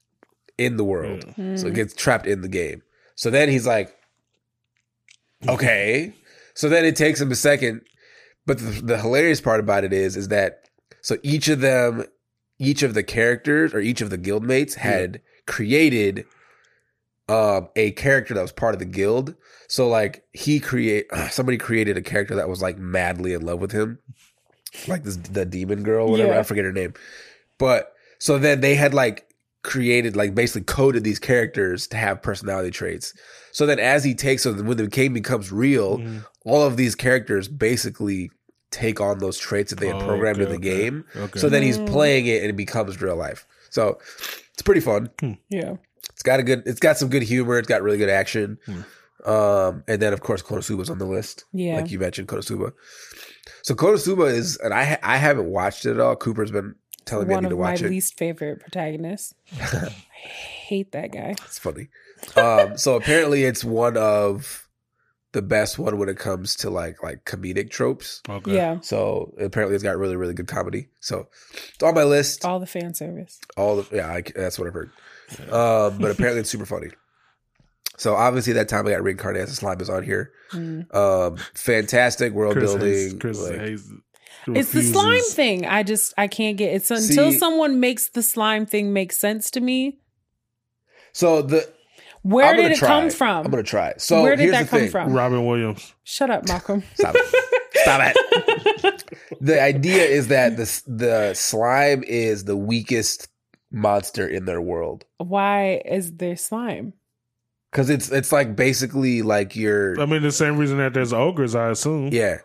in 0.56 0.76
the 0.78 0.84
world. 0.84 1.24
Mm. 1.36 1.58
So 1.58 1.70
gets 1.70 1.92
trapped 1.94 2.26
in 2.26 2.40
the 2.40 2.48
game. 2.48 2.82
So 3.14 3.28
then 3.28 3.48
he's 3.50 3.66
like, 3.66 3.94
Okay. 5.48 6.14
So 6.58 6.68
then 6.68 6.84
it 6.84 6.96
takes 6.96 7.20
him 7.20 7.30
a 7.30 7.36
second. 7.36 7.82
But 8.44 8.58
the, 8.58 8.82
the 8.82 8.98
hilarious 8.98 9.40
part 9.40 9.60
about 9.60 9.84
it 9.84 9.92
is, 9.92 10.16
is 10.16 10.26
that 10.28 10.68
so 11.02 11.16
each 11.22 11.46
of 11.46 11.60
them, 11.60 12.04
each 12.58 12.82
of 12.82 12.94
the 12.94 13.04
characters 13.04 13.72
or 13.72 13.78
each 13.78 14.00
of 14.00 14.10
the 14.10 14.18
guild 14.18 14.42
mates 14.42 14.74
had 14.74 15.20
created 15.46 16.26
um 17.28 17.68
a 17.76 17.92
character 17.92 18.34
that 18.34 18.42
was 18.42 18.50
part 18.50 18.74
of 18.74 18.80
the 18.80 18.86
guild. 18.86 19.36
So 19.68 19.86
like 19.86 20.24
he 20.32 20.58
create 20.58 21.06
somebody 21.30 21.58
created 21.58 21.96
a 21.96 22.02
character 22.02 22.34
that 22.34 22.48
was 22.48 22.60
like 22.60 22.76
madly 22.76 23.34
in 23.34 23.42
love 23.42 23.60
with 23.60 23.70
him. 23.70 24.00
Like 24.88 25.04
this 25.04 25.16
the 25.16 25.44
demon 25.44 25.84
girl, 25.84 26.10
whatever. 26.10 26.32
Yeah. 26.32 26.40
I 26.40 26.42
forget 26.42 26.64
her 26.64 26.72
name. 26.72 26.92
But 27.58 27.92
so 28.18 28.36
then 28.36 28.62
they 28.62 28.74
had 28.74 28.94
like 28.94 29.28
created 29.62 30.16
like 30.16 30.34
basically 30.34 30.64
coded 30.64 31.04
these 31.04 31.20
characters 31.20 31.86
to 31.88 31.96
have 31.96 32.20
personality 32.20 32.72
traits. 32.72 33.14
So 33.58 33.66
then 33.66 33.80
as 33.80 34.04
he 34.04 34.14
takes 34.14 34.44
so 34.44 34.52
when 34.54 34.76
the 34.76 34.86
game 34.86 35.12
becomes 35.14 35.50
real, 35.50 35.98
Mhm. 35.98 36.24
all 36.44 36.62
of 36.62 36.76
these 36.76 36.94
characters 36.94 37.48
basically 37.48 38.30
take 38.70 39.00
on 39.00 39.18
those 39.18 39.36
traits 39.36 39.70
that 39.70 39.80
they 39.80 39.88
had 39.88 39.96
Oh, 39.96 40.06
programmed 40.06 40.40
okay, 40.40 40.44
in 40.54 40.60
the 40.60 40.68
okay. 40.68 40.80
game. 40.82 41.04
Okay. 41.16 41.40
So 41.40 41.48
then 41.48 41.64
he's 41.64 41.76
Mm. 41.76 41.88
playing 41.88 42.26
it 42.26 42.42
and 42.42 42.50
it 42.50 42.56
becomes 42.56 43.02
real 43.02 43.16
life. 43.16 43.48
So 43.70 43.98
it's 44.52 44.62
pretty 44.62 44.80
fun. 44.80 45.10
Yeah. 45.48 45.74
It's 46.12 46.22
got 46.22 46.38
a 46.38 46.44
good. 46.44 46.62
It's 46.66 46.78
got 46.78 46.98
some 46.98 47.08
good 47.08 47.24
humor. 47.24 47.58
It's 47.58 47.66
got 47.66 47.82
really 47.82 47.98
good 47.98 48.08
action. 48.08 48.58
Hmm. 48.64 48.82
Um, 49.28 49.82
and 49.88 50.00
then 50.00 50.12
of 50.12 50.20
course 50.20 50.40
Konosuba's 50.40 50.88
on 50.88 50.98
the 50.98 51.04
list. 51.06 51.44
Yeah. 51.52 51.80
like 51.80 51.90
you 51.90 51.98
mentioned 51.98 52.28
Konosuba. 52.28 52.72
So 53.62 53.74
Konosuba 53.74 54.30
is, 54.32 54.56
and 54.58 54.72
I 54.72 54.84
ha- 54.84 54.98
I 55.02 55.16
haven't 55.16 55.46
watched 55.50 55.84
it 55.84 55.90
at 55.90 56.00
all. 56.00 56.14
Cooper's 56.14 56.52
been 56.52 56.76
telling 57.06 57.26
me 57.26 57.34
I 57.34 57.40
need 57.40 57.46
of 57.46 57.50
to 57.50 57.56
my 57.56 57.70
watch 57.72 57.80
it. 57.80 57.86
My 57.86 57.90
least 57.90 58.16
favorite 58.16 58.60
protagonists. 58.60 59.34
I 59.60 59.88
hate 60.20 60.92
that 60.92 61.10
guy. 61.10 61.34
It's 61.44 61.58
funny. 61.58 61.88
Um, 62.36 62.76
so 62.76 62.96
apparently 62.96 63.44
it's 63.44 63.64
one 63.64 63.96
of 63.96 64.68
the 65.32 65.42
best 65.42 65.78
one 65.78 65.98
when 65.98 66.08
it 66.08 66.16
comes 66.18 66.56
to 66.56 66.70
like 66.70 67.02
like 67.02 67.24
comedic 67.24 67.70
tropes. 67.70 68.22
Okay. 68.28 68.54
Yeah. 68.54 68.80
So 68.80 69.34
apparently 69.38 69.74
it's 69.74 69.84
got 69.84 69.96
really 69.98 70.16
really 70.16 70.34
good 70.34 70.48
comedy. 70.48 70.88
So 71.00 71.28
it's 71.74 71.82
on 71.82 71.94
my 71.94 72.04
list. 72.04 72.44
All 72.44 72.58
the 72.60 72.66
fan 72.66 72.94
service. 72.94 73.38
All 73.56 73.76
the 73.82 73.96
yeah, 73.96 74.08
I, 74.08 74.22
that's 74.34 74.58
what 74.58 74.66
I've 74.68 74.74
heard. 74.74 74.90
Um, 75.52 75.98
but 75.98 76.10
apparently 76.10 76.40
it's 76.40 76.50
super 76.50 76.64
funny. 76.66 76.88
So 77.98 78.14
obviously 78.14 78.52
that 78.54 78.68
time 78.68 78.86
I 78.86 78.90
got 78.92 79.02
reincarnated 79.02 79.48
as 79.48 79.52
a 79.52 79.56
slime 79.56 79.80
is 79.80 79.90
on 79.90 80.02
here. 80.04 80.32
Mm. 80.52 80.94
Um, 80.94 81.36
fantastic 81.54 82.32
world 82.32 82.54
Chris 82.54 82.70
building. 82.72 82.88
hates, 82.92 83.14
Chris 83.20 83.40
like- 83.42 83.58
hates, 83.60 83.90
It's 84.46 84.72
the 84.72 84.82
slime 84.82 85.20
thing. 85.22 85.66
I 85.66 85.82
just 85.82 86.14
I 86.16 86.26
can't 86.28 86.56
get 86.56 86.70
it. 86.72 86.76
it's 86.76 86.90
until 86.90 87.32
See- 87.32 87.38
someone 87.38 87.80
makes 87.80 88.08
the 88.08 88.22
slime 88.22 88.64
thing 88.66 88.92
make 88.94 89.12
sense 89.12 89.50
to 89.50 89.60
me. 89.60 89.98
so 91.12 91.42
the 91.42 91.68
Where 92.30 92.54
did 92.54 92.62
gonna 92.62 92.74
it 92.74 92.78
try. 92.78 92.88
come 92.88 93.10
from? 93.10 93.44
I'm 93.46 93.50
gonna 93.50 93.62
try. 93.62 93.88
It. 93.90 94.00
So 94.00 94.22
Where 94.22 94.36
did 94.36 94.42
here's 94.44 94.52
that 94.52 94.64
the 94.64 94.68
come 94.70 94.80
thing. 94.80 94.90
from? 94.90 95.12
Robin 95.12 95.46
Williams. 95.46 95.94
Shut 96.04 96.30
up, 96.30 96.46
Malcolm. 96.48 96.82
Stop 96.94 97.14
it. 97.16 97.44
Stop 97.74 98.00
it. 98.04 99.04
the 99.40 99.60
idea 99.62 100.04
is 100.04 100.28
that 100.28 100.56
the 100.56 100.82
the 100.86 101.34
slime 101.34 102.02
is 102.06 102.44
the 102.44 102.56
weakest 102.56 103.28
monster 103.70 104.26
in 104.26 104.46
their 104.46 104.60
world 104.62 105.04
Why 105.18 105.82
is 105.84 106.16
there 106.16 106.36
slime? 106.36 106.94
because 107.70 107.90
it's 107.90 108.10
it's 108.10 108.32
like 108.32 108.56
basically 108.56 109.20
like 109.22 109.54
your 109.56 110.00
I 110.00 110.06
mean, 110.06 110.22
the 110.22 110.32
same 110.32 110.56
reason 110.56 110.78
that 110.78 110.94
there's 110.94 111.12
ogres, 111.12 111.54
I 111.54 111.68
assume. 111.70 112.08
yeah. 112.12 112.38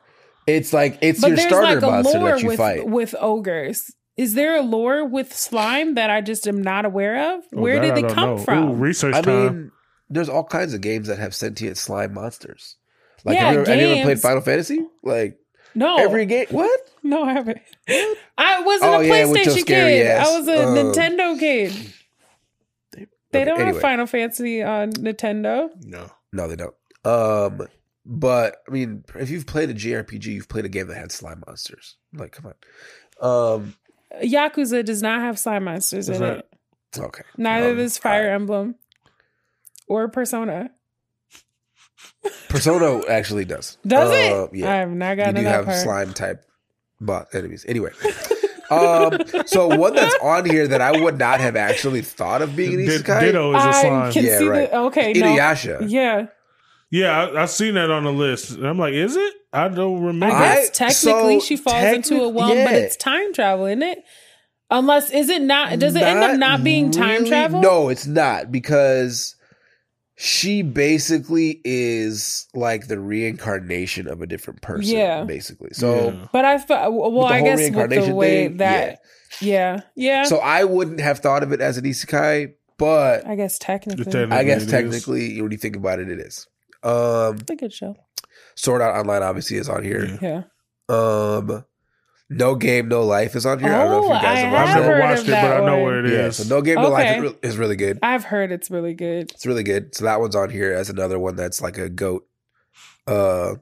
It's 0.48 0.74
like 0.74 0.98
it's 1.02 1.22
but 1.22 1.30
your 1.30 1.38
starter 1.38 1.76
like 1.76 1.84
a 1.84 1.88
monster 1.88 2.20
lore 2.20 2.30
that 2.32 2.42
you 2.42 2.48
with 2.50 2.58
fight. 2.58 2.86
with 2.86 3.16
ogres. 3.20 3.94
Is 4.16 4.36
there 4.36 4.56
a 4.56 4.62
lore 4.62 5.04
with 5.06 5.34
slime 5.34 5.96
that 5.96 6.10
I 6.10 6.22
just 6.22 6.48
am 6.48 6.62
not 6.62 6.86
aware 6.86 7.36
of? 7.36 7.44
Oh, 7.56 7.62
Where 7.62 7.80
that 7.80 7.96
did 7.96 8.06
I 8.06 8.08
they 8.08 8.14
come 8.14 8.30
know. 8.30 8.38
from? 8.38 8.70
Ooh, 8.70 8.74
research 8.76 9.16
I 9.16 9.22
time. 9.22 9.46
mean, 9.56 9.72
there's 10.10 10.30
all 10.30 10.44
kinds 10.44 10.74
of 10.74 10.82
games 10.82 11.08
that 11.08 11.18
have 11.20 11.34
sentient 11.34 11.78
slime 11.78 12.14
monsters. 12.14 12.78
Like 13.26 13.36
Yeah, 13.36 13.46
have, 13.46 13.54
you 13.54 13.60
ever, 13.62 13.72
have 13.72 13.80
you 13.82 13.88
ever 13.88 14.02
played. 14.04 14.20
Final 14.20 14.42
Fantasy? 14.42 14.86
Like 15.02 15.40
no, 15.76 15.98
every 15.98 16.26
game. 16.28 16.46
What? 16.52 16.80
no, 17.02 17.24
I 17.24 17.34
haven't. 17.34 17.62
I 18.38 18.62
wasn't 18.62 18.92
Oh, 18.92 19.00
a 19.00 19.04
yeah, 19.08 19.26
with 19.26 19.38
PlayStation 19.42 19.60
scary 19.62 19.94
kid. 19.94 20.08
ass. 20.08 20.28
I 20.28 20.38
was 20.38 20.48
a 20.48 20.64
Um, 20.68 20.76
Nintendo 20.76 21.40
kid. 21.40 21.72
They 23.32 23.40
Okay, 23.40 23.46
don't 23.46 23.60
anyway. 23.60 23.74
have 23.74 23.82
Final 23.82 24.06
Fantasy 24.06 24.62
on 24.62 24.92
Nintendo. 24.92 25.70
no. 25.82 26.12
No, 26.32 26.48
they 26.48 26.56
don't. 26.56 26.74
Um, 27.06 27.68
but 28.06 28.58
I 28.68 28.72
mean, 28.72 29.04
if 29.16 29.30
you've 29.30 29.46
played 29.48 29.70
a 29.70 29.74
JRPG, 29.74 30.26
you've 30.26 30.50
played 30.50 30.66
a 30.66 30.70
game 30.70 30.88
that 30.88 30.98
had 30.98 31.12
slime 31.12 31.44
monsters. 31.48 31.96
Like, 32.14 32.32
come 32.32 32.52
on. 33.22 33.56
Um, 33.56 33.76
Yakuza 34.22 34.84
does 34.86 35.02
not 35.02 35.22
have 35.22 35.40
slime 35.40 35.64
monsters 35.66 36.10
Is 36.10 36.18
in 36.20 36.24
that- 36.24 36.38
it. 36.40 37.00
Okay. 37.00 37.24
Neither 37.38 37.70
Um, 37.72 37.78
does 37.78 37.98
Fire 37.98 38.22
all 38.24 38.28
right. 38.28 38.36
Emblem 38.36 38.76
or 39.88 40.08
Persona. 40.10 40.70
Persona 42.50 43.02
actually 43.10 43.46
does. 43.46 43.78
Does 43.86 44.10
Uh, 44.12 44.44
it? 44.54 44.58
Yeah. 44.60 44.72
I 44.72 44.76
have 44.78 44.90
not 44.92 45.18
you 45.18 45.24
do 45.26 45.44
that 45.44 45.44
have 45.44 45.66
part. 45.66 45.78
slime 45.78 46.14
type 46.14 46.44
bot 47.02 47.28
enemies. 47.34 47.66
Anyway. 47.68 47.90
um, 48.70 49.18
so 49.46 49.68
one 49.76 49.96
that's 49.96 50.16
on 50.22 50.46
here 50.46 50.68
that 50.68 50.82
I 50.82 50.92
would 51.02 51.18
not 51.18 51.40
have 51.40 51.56
actually 51.56 52.02
thought 52.02 52.42
of 52.42 52.56
being 52.56 52.74
an 52.76 52.86
Di- 52.86 52.98
isekai. 53.00 53.20
Ditto 53.20 53.56
is 53.56 53.66
a 53.66 53.74
slime. 53.74 54.12
can 54.14 54.26
Yeah, 54.26 54.38
see 54.38 54.48
right. 54.48 54.70
the 54.72 54.78
okay. 54.78 55.14
No. 55.14 55.36
Yeah, 55.88 56.28
Yeah, 56.92 57.26
I, 57.26 57.42
I 57.44 57.46
seen 57.46 57.74
that 57.74 57.90
on 57.90 58.04
the 58.04 58.14
list. 58.14 58.52
And 58.52 58.68
I'm 58.68 58.78
like, 58.78 58.94
is 58.94 59.16
it? 59.16 59.34
I 59.52 59.68
don't 59.68 60.02
remember. 60.04 60.36
I- 60.36 60.56
guess 60.56 60.70
technically 60.72 61.40
so 61.40 61.46
she 61.46 61.58
falls 61.58 61.84
into 61.84 62.16
a 62.16 62.18
technic- 62.20 62.36
well, 62.36 62.50
but 62.66 62.74
it's 62.76 62.96
time 62.96 63.34
travel, 63.34 63.66
isn't 63.66 63.84
it? 63.84 64.03
Unless 64.74 65.12
is 65.12 65.30
it 65.30 65.44
not? 65.44 65.78
Does 65.78 65.96
it 65.96 66.02
end 66.02 66.20
up 66.20 66.38
not 66.38 66.64
being 66.64 66.90
time 66.92 67.20
really- 67.20 67.30
travel? 67.30 67.62
No, 67.62 67.90
it's 67.90 68.08
not 68.08 68.52
because 68.52 69.36
she 70.16 70.64
basically 70.64 71.62
is 71.64 72.48
like 72.56 72.88
the 72.88 73.00
reincarnation 73.00 74.08
of 74.08 74.22
a 74.22 74.28
different 74.28 74.62
person. 74.62 74.96
Yeah. 74.98 75.24
basically. 75.26 75.70
So. 75.74 76.10
Yeah. 76.12 76.28
But 76.34 76.46
I 76.46 76.58
thought, 76.58 76.92
well, 76.92 77.12
With 77.12 77.22
the 77.28 77.34
I 77.34 77.40
whole 77.40 77.48
guess 77.48 77.72
with 77.76 77.90
the 78.08 78.14
way 78.16 78.48
thing, 78.48 78.58
that, 78.58 79.00
yeah, 79.42 79.82
yeah. 79.96 80.24
So 80.24 80.38
I 80.38 80.64
wouldn't 80.64 81.00
have 81.02 81.20
thought 81.20 81.44
of 81.44 81.52
it 81.52 81.62
as 81.62 81.78
an 81.78 81.84
isekai, 81.86 82.54
but 82.80 83.28
I 83.28 83.36
guess 83.36 83.60
technically, 83.60 84.06
Technically. 84.06 84.36
I 84.38 84.44
guess 84.44 84.64
it 84.64 84.66
is. 84.66 84.72
technically, 84.72 85.40
when 85.42 85.52
you 85.52 85.58
think 85.58 85.76
about 85.76 86.00
it, 86.00 86.10
it 86.10 86.20
is. 86.20 86.48
Um, 86.82 87.38
it's 87.38 87.52
a 87.52 87.56
good 87.56 87.74
show. 87.74 87.96
Sword 88.56 88.82
Art 88.82 88.96
Online 88.96 89.24
obviously 89.24 89.58
is 89.58 89.70
on 89.70 89.84
here. 89.84 90.18
Yeah. 90.22 90.44
Yeah. 90.90 90.96
Um, 90.96 91.66
No 92.38 92.56
Game 92.56 92.88
No 92.88 93.04
Life 93.04 93.36
is 93.36 93.46
on 93.46 93.60
here. 93.60 93.74
I 93.74 93.78
don't 93.84 93.92
know 93.92 93.98
if 94.00 94.04
Oh, 94.06 94.08
you 94.16 94.22
guys 94.22 94.38
I 94.38 94.48
have 94.48 94.70
I've 94.70 94.76
never 94.82 94.98
it. 94.98 95.00
watched 95.02 95.22
of 95.24 95.30
it, 95.30 95.32
but 95.32 95.42
that 95.42 95.62
I 95.62 95.66
know 95.66 95.74
one. 95.78 95.84
where 95.84 96.06
it 96.06 96.12
Yeah, 96.12 96.28
is. 96.28 96.38
so 96.38 96.56
No 96.56 96.62
Game 96.62 96.76
No 96.82 96.90
Life 96.90 97.18
Okay. 97.18 97.28
is, 97.44 97.52
is 97.54 97.58
really 97.58 97.76
good. 97.76 98.00
I've 98.04 98.24
heard 98.26 98.52
it's 98.52 98.70
really 98.72 98.94
good. 98.94 99.32
It's 99.32 99.46
really 99.46 99.64
good. 99.64 99.96
So 99.96 100.06
that 100.06 100.20
one's 100.20 100.36
on 100.36 100.50
here 100.50 100.74
as 100.74 100.90
another 100.90 101.20
one 101.20 101.36
that's 101.36 101.62
like 101.62 101.78
a 101.78 101.90
goat. 101.90 102.28
Uh, 103.08 103.56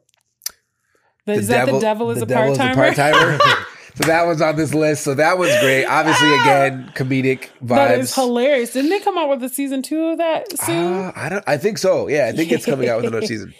The, 1.25 1.33
is 1.33 1.47
that 1.49 1.65
the 1.67 1.79
devil 1.79 2.11
is 2.11 2.17
the 2.19 2.23
a 2.23 2.27
devil 2.27 2.55
part 2.57 2.73
is 2.75 2.79
a 2.95 2.95
timer? 2.95 3.39
part-timer. 3.39 3.39
so 3.95 4.03
that 4.05 4.25
one's 4.25 4.41
on 4.41 4.55
this 4.55 4.73
list. 4.73 5.03
So 5.03 5.13
that 5.15 5.37
one's 5.37 5.57
great. 5.59 5.85
Obviously, 5.85 6.33
again, 6.35 6.91
comedic 6.95 7.49
vibes. 7.63 7.67
that 7.75 7.99
is 7.99 8.15
hilarious. 8.15 8.73
Didn't 8.73 8.89
they 8.89 8.99
come 8.99 9.17
out 9.17 9.29
with 9.29 9.43
a 9.43 9.49
season 9.49 9.81
two 9.81 10.03
of 10.05 10.17
that 10.19 10.57
soon? 10.59 10.93
Uh, 10.93 11.11
I 11.15 11.29
don't. 11.29 11.43
I 11.47 11.57
think 11.57 11.77
so. 11.77 12.07
Yeah, 12.07 12.27
I 12.27 12.31
think 12.31 12.51
it's 12.51 12.65
coming 12.65 12.87
out 12.89 12.97
with 12.97 13.05
another 13.07 13.25
season. 13.33 13.53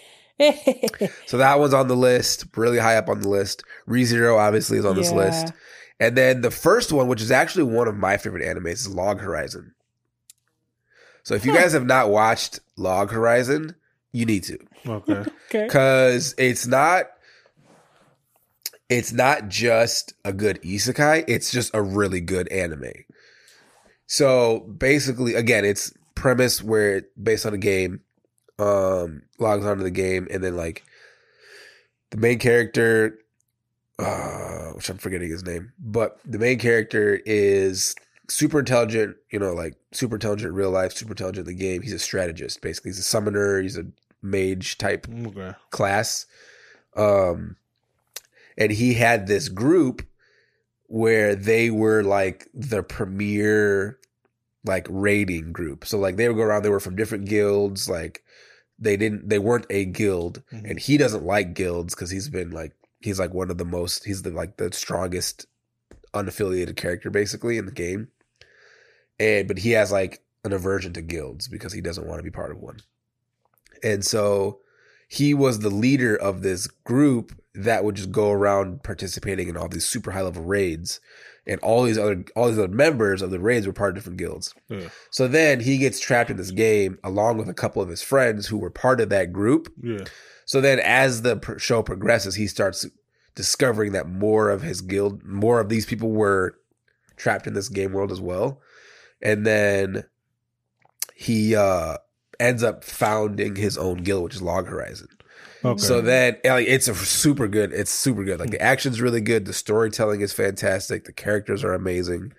So 1.26 1.36
that 1.38 1.58
one's 1.58 1.74
on 1.74 1.88
the 1.88 1.96
list, 1.96 2.46
really 2.56 2.78
high 2.78 2.96
up 2.96 3.08
on 3.08 3.20
the 3.20 3.28
list. 3.28 3.62
ReZero 3.88 4.38
obviously 4.38 4.78
is 4.78 4.84
on 4.84 4.96
this 4.96 5.10
Yeah. 5.10 5.16
list. 5.18 5.52
And 6.00 6.16
then 6.16 6.40
the 6.40 6.50
first 6.50 6.92
one, 6.92 7.06
which 7.06 7.22
is 7.22 7.30
actually 7.30 7.64
one 7.64 7.86
of 7.86 7.96
my 7.96 8.16
favorite 8.16 8.44
animes, 8.44 8.72
is 8.72 8.88
Log 8.88 9.20
Horizon. 9.20 9.74
So 11.22 11.34
if 11.34 11.44
you 11.46 11.52
guys 11.52 11.72
have 11.72 11.86
not 11.86 12.10
watched 12.10 12.58
Log 12.76 13.10
Horizon, 13.12 13.76
you 14.10 14.26
need 14.26 14.42
to. 14.44 14.58
Okay. 14.86 15.24
okay. 15.48 15.68
Cause 15.68 16.34
it's 16.38 16.66
not 16.66 17.06
it's 18.88 19.12
not 19.12 19.48
just 19.48 20.12
a 20.24 20.32
good 20.32 20.60
isekai, 20.62 21.24
it's 21.28 21.50
just 21.50 21.70
a 21.74 21.80
really 21.80 22.20
good 22.20 22.48
anime. 22.48 22.92
So 24.06 24.60
basically, 24.60 25.34
again, 25.34 25.64
it's 25.64 25.92
premise 26.14 26.62
where 26.62 27.02
based 27.20 27.46
on 27.46 27.54
a 27.54 27.58
game, 27.58 28.00
um, 28.58 29.22
logs 29.38 29.64
onto 29.64 29.82
the 29.82 29.90
game, 29.90 30.28
and 30.30 30.42
then 30.42 30.56
like 30.56 30.84
the 32.10 32.16
main 32.16 32.38
character, 32.38 33.18
uh, 33.98 34.70
which 34.70 34.88
I'm 34.88 34.98
forgetting 34.98 35.30
his 35.30 35.44
name, 35.44 35.72
but 35.78 36.18
the 36.24 36.38
main 36.38 36.58
character 36.58 37.20
is 37.24 37.94
super 38.28 38.60
intelligent, 38.60 39.16
you 39.30 39.38
know, 39.38 39.52
like 39.52 39.74
super 39.92 40.16
intelligent 40.16 40.50
in 40.50 40.54
real 40.54 40.70
life, 40.70 40.92
super 40.92 41.12
intelligent 41.12 41.48
in 41.48 41.56
the 41.56 41.60
game. 41.60 41.82
He's 41.82 41.92
a 41.92 41.98
strategist, 41.98 42.60
basically. 42.62 42.90
He's 42.90 42.98
a 42.98 43.02
summoner, 43.02 43.60
he's 43.60 43.76
a 43.78 43.86
mage 44.22 44.78
type 44.78 45.06
Okay. 45.08 45.52
class. 45.70 46.26
Um, 46.96 47.56
and 48.56 48.70
he 48.70 48.94
had 48.94 49.26
this 49.26 49.48
group 49.48 50.02
where 50.86 51.34
they 51.34 51.70
were 51.70 52.02
like 52.02 52.48
the 52.54 52.82
premier 52.82 53.98
like 54.64 54.86
raiding 54.90 55.52
group. 55.52 55.84
So 55.86 55.98
like 55.98 56.16
they 56.16 56.28
would 56.28 56.36
go 56.36 56.42
around, 56.42 56.62
they 56.62 56.68
were 56.68 56.80
from 56.80 56.96
different 56.96 57.24
guilds, 57.26 57.88
like 57.88 58.22
they 58.82 58.96
didn't 58.96 59.28
they 59.28 59.38
weren't 59.38 59.66
a 59.70 59.84
guild 59.84 60.42
Mhm. 60.52 60.70
and 60.70 60.78
he 60.80 60.96
doesn't 60.96 61.24
like 61.24 61.54
guilds 61.54 61.94
because 61.94 62.10
he's 62.10 62.28
been 62.28 62.50
like 62.50 62.72
he's 63.00 63.18
like 63.18 63.32
one 63.32 63.50
of 63.50 63.58
the 63.58 63.64
most 63.64 64.04
he's 64.04 64.22
the 64.22 64.30
like 64.30 64.56
the 64.56 64.72
strongest 64.72 65.46
unaffiliated 66.14 66.76
character 66.76 67.10
basically 67.10 67.58
in 67.58 67.66
the 67.66 67.72
game. 67.72 68.08
And 69.18 69.46
but 69.48 69.58
he 69.58 69.70
has 69.72 69.92
like 69.92 70.22
an 70.44 70.52
aversion 70.52 70.92
to 70.94 71.02
guilds 71.02 71.48
because 71.48 71.72
he 71.72 71.80
doesn't 71.80 72.06
want 72.06 72.18
to 72.18 72.24
be 72.24 72.30
part 72.30 72.50
of 72.50 72.58
one. 72.58 72.80
And 73.82 74.04
so 74.04 74.60
he 75.08 75.34
was 75.34 75.58
the 75.60 75.70
leader 75.70 76.16
of 76.16 76.42
this 76.42 76.66
group 76.66 77.32
that 77.54 77.84
would 77.84 77.96
just 77.96 78.10
go 78.12 78.30
around 78.30 78.82
participating 78.82 79.48
in 79.48 79.56
all 79.56 79.68
these 79.68 79.84
super 79.84 80.10
high 80.12 80.22
level 80.22 80.42
raids 80.42 81.00
and 81.46 81.58
all 81.60 81.82
these 81.82 81.98
other 81.98 82.24
all 82.36 82.48
these 82.48 82.58
other 82.58 82.68
members 82.68 83.20
of 83.22 83.30
the 83.30 83.40
raids 83.40 83.66
were 83.66 83.72
part 83.72 83.90
of 83.90 83.94
different 83.96 84.18
guilds 84.18 84.54
Yeah. 84.68 84.88
so 85.10 85.26
then 85.28 85.60
he 85.60 85.78
gets 85.78 85.98
trapped 86.00 86.30
in 86.30 86.36
this 86.36 86.50
game 86.52 86.98
along 87.02 87.38
with 87.38 87.48
a 87.48 87.54
couple 87.54 87.82
of 87.82 87.88
his 87.88 88.02
friends 88.02 88.46
who 88.46 88.58
were 88.58 88.70
part 88.70 89.00
of 89.00 89.08
that 89.08 89.32
group 89.32 89.72
Yeah. 89.82 90.04
so 90.44 90.60
then 90.60 90.78
as 90.80 91.22
the 91.22 91.36
pr- 91.36 91.58
show 91.58 91.82
progresses 91.82 92.36
he 92.36 92.46
starts 92.46 92.86
discovering 93.34 93.92
that 93.92 94.08
more 94.08 94.50
of 94.50 94.62
his 94.62 94.80
guild 94.82 95.24
more 95.24 95.58
of 95.60 95.68
these 95.68 95.86
people 95.86 96.10
were 96.12 96.58
trapped 97.16 97.46
in 97.46 97.54
this 97.54 97.68
game 97.68 97.92
world 97.92 98.12
as 98.12 98.20
well 98.20 98.60
and 99.20 99.46
then 99.46 100.04
he 101.14 101.54
uh 101.56 101.96
ends 102.40 102.62
up 102.62 102.82
founding 102.84 103.56
his 103.56 103.76
own 103.78 103.98
guild 103.98 104.24
which 104.24 104.34
is 104.34 104.42
log 104.42 104.66
horizon 104.66 105.08
Okay. 105.64 105.78
so 105.82 106.00
then, 106.00 106.38
like, 106.44 106.66
it's 106.66 106.88
a 106.88 106.94
super 106.94 107.46
good. 107.48 107.72
It's 107.72 107.90
super 107.90 108.24
good. 108.24 108.40
Like 108.40 108.50
the 108.50 108.60
action's 108.60 109.00
really 109.00 109.20
good. 109.20 109.44
The 109.46 109.52
storytelling 109.52 110.20
is 110.20 110.32
fantastic. 110.32 111.04
The 111.04 111.12
characters 111.12 111.62
are 111.64 111.72
amazing. 111.74 112.32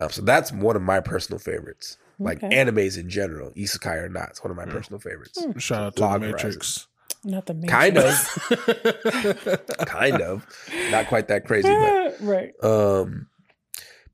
Um, 0.00 0.10
so 0.10 0.22
that's 0.22 0.52
one 0.52 0.76
of 0.76 0.82
my 0.82 1.00
personal 1.00 1.38
favorites. 1.38 1.96
Like 2.18 2.42
Okay. 2.42 2.54
animes 2.54 2.98
in 2.98 3.08
general, 3.08 3.50
isekai 3.52 4.02
or 4.02 4.08
not, 4.08 4.28
it's 4.30 4.44
one 4.44 4.50
of 4.50 4.56
my 4.56 4.64
Yeah. 4.66 4.72
personal 4.72 5.00
favorites. 5.00 5.38
Shout 5.58 5.82
out 5.82 5.96
to 5.96 6.02
Log 6.02 6.20
the 6.20 6.28
Matrix. 6.28 6.86
Not 7.24 7.46
the 7.46 7.54
Matrix. 7.54 7.72
Kind 7.72 7.96
of, 7.98 9.66
kind 9.86 10.20
of, 10.22 10.46
not 10.90 11.06
quite 11.08 11.28
that 11.28 11.44
crazy, 11.46 11.68
but 11.68 12.16
right. 12.20 12.52
um, 12.62 13.26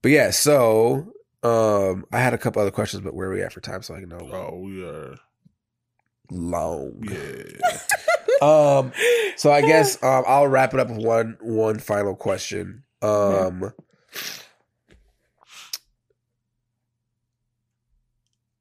but 0.02 0.10
yeah. 0.12 0.30
So 0.30 1.12
um, 1.42 2.04
I 2.12 2.18
had 2.20 2.32
a 2.32 2.38
couple 2.38 2.62
other 2.62 2.70
questions, 2.70 3.02
but 3.02 3.12
where 3.14 3.28
are 3.28 3.34
we 3.34 3.42
at 3.42 3.52
for 3.52 3.60
time? 3.60 3.82
So 3.82 3.94
I 3.94 4.00
can 4.00 4.08
know 4.08 4.18
Oh, 4.32 4.58
we 4.60 4.84
are. 4.84 5.16
long. 6.30 6.92
Yeah. 7.02 7.78
Um, 8.46 8.92
so 9.36 9.50
I 9.52 9.60
guess 9.62 10.02
um, 10.02 10.24
I'll 10.26 10.48
wrap 10.48 10.74
it 10.74 10.80
up 10.80 10.88
with 10.88 11.04
one 11.04 11.36
one 11.40 11.78
final 11.78 12.14
question. 12.14 12.82
Um, 13.02 13.72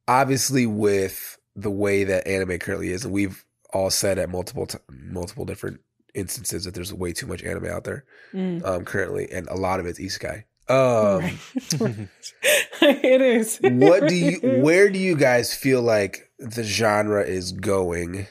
obviously, 0.08 0.66
with 0.66 1.38
the 1.54 1.70
way 1.70 2.04
that 2.04 2.26
anime 2.26 2.58
currently 2.58 2.90
is, 2.90 3.04
and 3.04 3.12
we've 3.12 3.44
all 3.72 3.90
said 3.90 4.18
at 4.18 4.30
multiple 4.30 4.66
t- 4.66 4.78
multiple 4.90 5.44
different 5.44 5.80
instances 6.14 6.64
that 6.64 6.74
there's 6.74 6.92
way 6.92 7.12
too 7.12 7.26
much 7.26 7.42
anime 7.42 7.66
out 7.66 7.84
there 7.84 8.04
Mm. 8.32 8.64
um, 8.64 8.84
currently, 8.84 9.28
and 9.30 9.48
a 9.48 9.54
lot 9.54 9.80
of 9.80 9.86
it's 9.86 9.98
isekai. 10.00 10.44
Um, 10.68 11.20
Right. 11.20 11.38
it 12.82 13.20
is. 13.22 13.58
what 13.62 14.08
do 14.08 14.14
you? 14.14 14.38
Where 14.62 14.88
do 14.90 14.98
you 14.98 15.16
guys 15.16 15.54
feel 15.54 15.82
like 15.82 16.30
the 16.38 16.64
genre 16.64 17.22
is 17.22 17.52
going? 17.52 18.26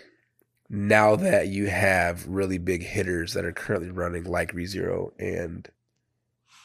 Now 0.69 1.15
that 1.15 1.47
you 1.49 1.67
have 1.67 2.27
really 2.27 2.57
big 2.57 2.83
hitters 2.83 3.33
that 3.33 3.45
are 3.45 3.51
currently 3.51 3.91
running 3.91 4.23
like 4.23 4.53
ReZero 4.53 5.11
and 5.19 5.69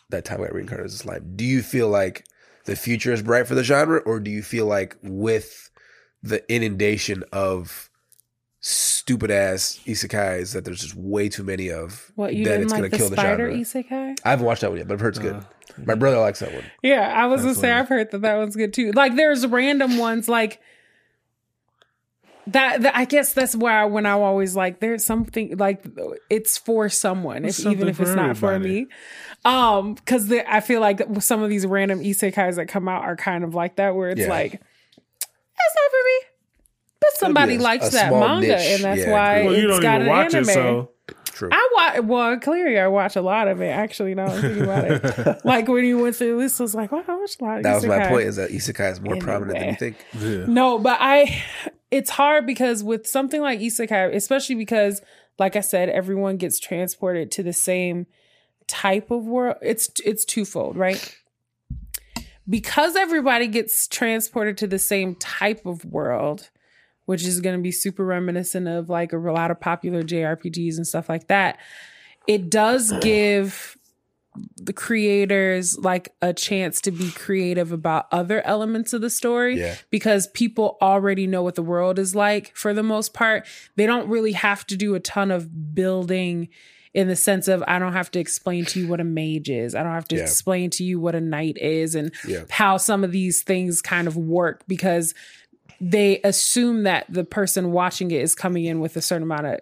that 0.09 0.25
time 0.25 0.41
I 0.41 0.47
got 0.47 0.55
reincarnated 0.55 0.87
as 0.87 0.95
a 0.95 0.99
slime, 0.99 1.33
do 1.37 1.45
you 1.45 1.63
feel 1.63 1.89
like 1.89 2.25
the 2.65 2.77
future 2.77 3.13
is 3.13 3.23
bright 3.23 3.47
for 3.47 3.55
the 3.55 3.65
genre, 3.65 4.01
or 4.01 4.19
do 4.21 4.31
you 4.31 4.43
feel 4.43 4.67
like 4.67 4.97
with 5.03 5.71
the 6.23 6.43
inundation 6.53 7.25
of 7.33 7.91
stupid 8.61 9.31
ass 9.31 9.81
isekais 9.87 10.53
that 10.53 10.65
there's 10.65 10.81
just 10.83 10.95
way 10.95 11.29
too 11.29 11.43
many 11.43 11.71
of, 11.71 12.11
What 12.15 12.35
you 12.35 12.45
that 12.45 12.51
didn't 12.51 12.65
it's 12.65 12.73
like 12.73 12.79
gonna 12.81 12.89
the 12.91 12.97
kill 12.99 13.09
the 13.11 13.17
spider 13.17 13.51
genre? 13.51 13.65
isekai? 13.65 14.19
I 14.25 14.31
haven't 14.31 14.45
watched 14.47 14.61
that 14.61 14.71
one 14.71 14.79
yet, 14.79 14.89
but 14.89 14.95
I've 14.95 15.01
heard 15.01 15.17
it's 15.17 15.19
good. 15.19 15.37
Uh, 15.37 15.43
My 15.87 15.95
brother 15.95 16.19
likes 16.19 16.41
that 16.41 16.53
one. 16.53 16.65
Yeah, 16.83 17.13
I 17.17 17.27
was 17.27 17.41
gonna 17.41 17.53
That's 17.55 17.61
say. 17.61 17.73
I've 17.73 17.89
heard 17.89 18.11
that 18.11 18.21
that 18.23 18.37
one's 18.37 18.57
good 18.57 18.75
too. 18.75 18.93
Like 18.93 19.17
there's 19.17 19.47
random 19.47 19.97
ones 19.97 20.29
like 20.29 20.61
that. 22.49 22.83
that 22.83 22.97
I 22.97 23.05
guess 23.05 23.33
that's 23.33 23.55
why 23.55 23.85
when 23.85 24.07
I 24.07 24.13
always 24.13 24.55
like 24.57 24.81
there's 24.81 25.05
something 25.05 25.57
like 25.57 25.85
it's 26.29 26.59
for 26.59 26.89
someone, 26.89 27.45
It's 27.45 27.59
if 27.61 27.67
even 27.67 27.89
if 27.89 28.01
it's 28.01 28.11
for 28.11 28.17
not 28.17 28.37
for 28.37 28.59
me. 28.59 28.87
Um, 29.45 29.95
because 29.95 30.31
I 30.33 30.61
feel 30.61 30.81
like 30.81 31.01
some 31.21 31.43
of 31.43 31.49
these 31.51 31.67
random 31.67 32.01
isekais 32.01 32.57
that 32.57 32.67
come 32.67 32.89
out 32.89 33.03
are 33.05 33.17
kind 33.17 33.45
of 33.45 33.55
like 33.55 33.77
that, 33.77 33.95
where 33.95 34.11
it's 34.11 34.21
Yeah. 34.21 34.29
like 34.29 34.53
that's 34.53 35.75
not 35.77 35.91
for 35.91 36.05
me, 36.07 36.21
but 37.01 37.11
somebody 37.15 37.57
a- 37.57 37.61
likes 37.61 37.89
a 37.89 37.93
that 37.93 38.13
manga, 38.13 38.47
niche, 38.49 38.67
and 38.75 38.85
that's 38.85 39.01
yeah, 39.01 39.13
why 39.13 39.43
well, 39.45 39.55
you 39.55 39.63
it's 39.69 39.73
don't 39.75 39.83
got 39.83 39.95
even 39.97 40.03
an 40.03 40.09
watch 40.09 40.35
anime. 40.35 40.49
it, 40.51 40.53
so 40.53 40.91
True. 41.27 41.49
I 41.51 41.69
watch. 41.75 42.05
Well, 42.05 42.39
clearly, 42.39 42.79
I 42.79 42.87
watch 42.89 43.17
a 43.17 43.23
lot 43.23 43.49
of 43.49 43.63
it. 43.63 43.69
Actually, 43.69 44.15
now 44.15 44.27
I'm 44.27 44.41
thinking 44.43 44.63
about 44.63 44.85
it. 44.85 45.39
like 45.45 45.69
when 45.69 45.85
you 45.87 45.97
went 45.99 46.17
through 46.17 46.39
this, 46.39 46.61
I 46.61 46.65
was 46.65 46.75
like, 46.75 46.93
"Wow, 46.93 47.03
I 47.09 47.15
watch 47.17 47.37
a 47.41 47.45
lot." 47.45 47.57
Of 47.59 47.63
that 47.63 47.75
was 47.77 47.87
my 47.87 48.09
point. 48.09 48.27
Is 48.27 48.37
that 48.37 48.51
isekai 48.51 48.93
is 48.93 49.01
more 49.01 49.17
prominent 49.17 49.59
than 49.59 49.69
you 49.71 49.75
think? 49.77 49.97
Yeah. 50.19 50.45
No, 50.47 50.79
but 50.79 50.99
I. 51.01 51.43
It's 51.91 52.11
hard 52.11 52.47
because 52.47 52.85
with 52.85 53.07
something 53.07 53.41
like 53.41 53.61
isekai, 53.61 54.15
especially 54.15 54.55
because, 54.55 55.03
like 55.39 55.57
I 55.57 55.61
said, 55.61 55.89
everyone 55.89 56.37
gets 56.37 56.61
transported 56.61 57.31
to 57.33 57.43
the 57.43 57.53
same 57.53 58.07
type 58.69 59.11
of 59.11 59.25
world. 59.27 59.57
It's 59.61 59.91
it's 60.05 60.25
twofold, 60.25 60.77
right? 60.77 61.17
Because 62.49 62.97
everybody 62.97 63.49
gets 63.49 63.87
transported 63.87 64.57
to 64.59 64.67
the 64.67 64.79
same 64.79 65.15
type 65.17 65.67
of 65.67 65.85
world, 65.85 66.51
which 67.07 67.25
is 67.25 67.41
going 67.41 67.57
to 67.57 67.63
be 67.63 67.73
super 67.73 68.05
reminiscent 68.05 68.67
of 68.69 68.89
like 68.89 69.13
a 69.13 69.19
lot 69.19 69.51
of 69.51 69.61
popular 69.61 70.03
JRPGs 70.03 70.77
and 70.77 70.87
stuff 70.87 71.09
like 71.09 71.29
that. 71.29 71.59
It 72.27 72.51
does 72.51 72.93
give 73.01 73.77
the 74.57 74.73
creators 74.73 75.79
like 75.79 76.13
a 76.23 76.33
chance 76.33 76.81
to 76.83 76.91
be 76.91 77.11
creative 77.11 77.73
about 77.73 78.07
other 78.13 78.41
elements 78.47 78.93
of 78.93 79.01
the 79.01 79.11
story 79.11 79.59
Yeah. 79.59 79.75
because 79.91 80.27
people 80.29 80.77
already 80.83 81.27
know 81.27 81.43
what 81.43 81.55
the 81.55 81.63
world 81.63 81.99
is 81.99 82.15
like 82.15 82.55
for 82.57 82.73
the 82.75 82.83
most 82.83 83.13
part. 83.15 83.47
They 83.77 83.87
don't 83.87 84.09
really 84.09 84.33
have 84.33 84.67
to 84.69 84.77
do 84.77 84.95
a 84.95 85.01
ton 85.01 85.31
of 85.31 85.75
building 85.75 86.49
in 86.93 87.07
the 87.09 87.17
sense 87.17 87.47
of 87.47 87.63
I 87.69 87.79
don't 87.79 87.93
have 87.93 88.11
to 88.13 88.19
explain 88.19 88.65
to 88.67 88.81
you 88.81 88.89
what 88.89 89.01
a 89.01 89.05
mage 89.05 89.49
is. 89.49 89.75
I 89.75 89.83
don't 89.83 89.93
have 89.93 90.09
to 90.09 90.17
Yeah. 90.17 90.23
explain 90.23 90.71
to 90.71 90.85
you 90.85 90.99
what 90.99 91.15
a 91.15 91.21
knight 91.21 91.57
is 91.59 91.95
and 91.95 92.13
Yeah. 92.27 92.45
how 92.51 92.79
some 92.79 93.05
of 93.05 93.13
these 93.13 93.43
things 93.43 93.81
kind 93.81 94.09
of 94.09 94.17
work 94.17 94.65
because 94.67 95.15
they 95.81 96.21
assume 96.25 96.83
that 96.83 97.07
the 97.09 97.25
person 97.25 97.73
watching 97.73 98.11
it 98.11 98.21
is 98.21 98.35
coming 98.35 98.65
in 98.65 98.81
with 98.81 98.97
a 98.97 99.01
certain 99.01 99.23
amount 99.23 99.47
of 99.47 99.61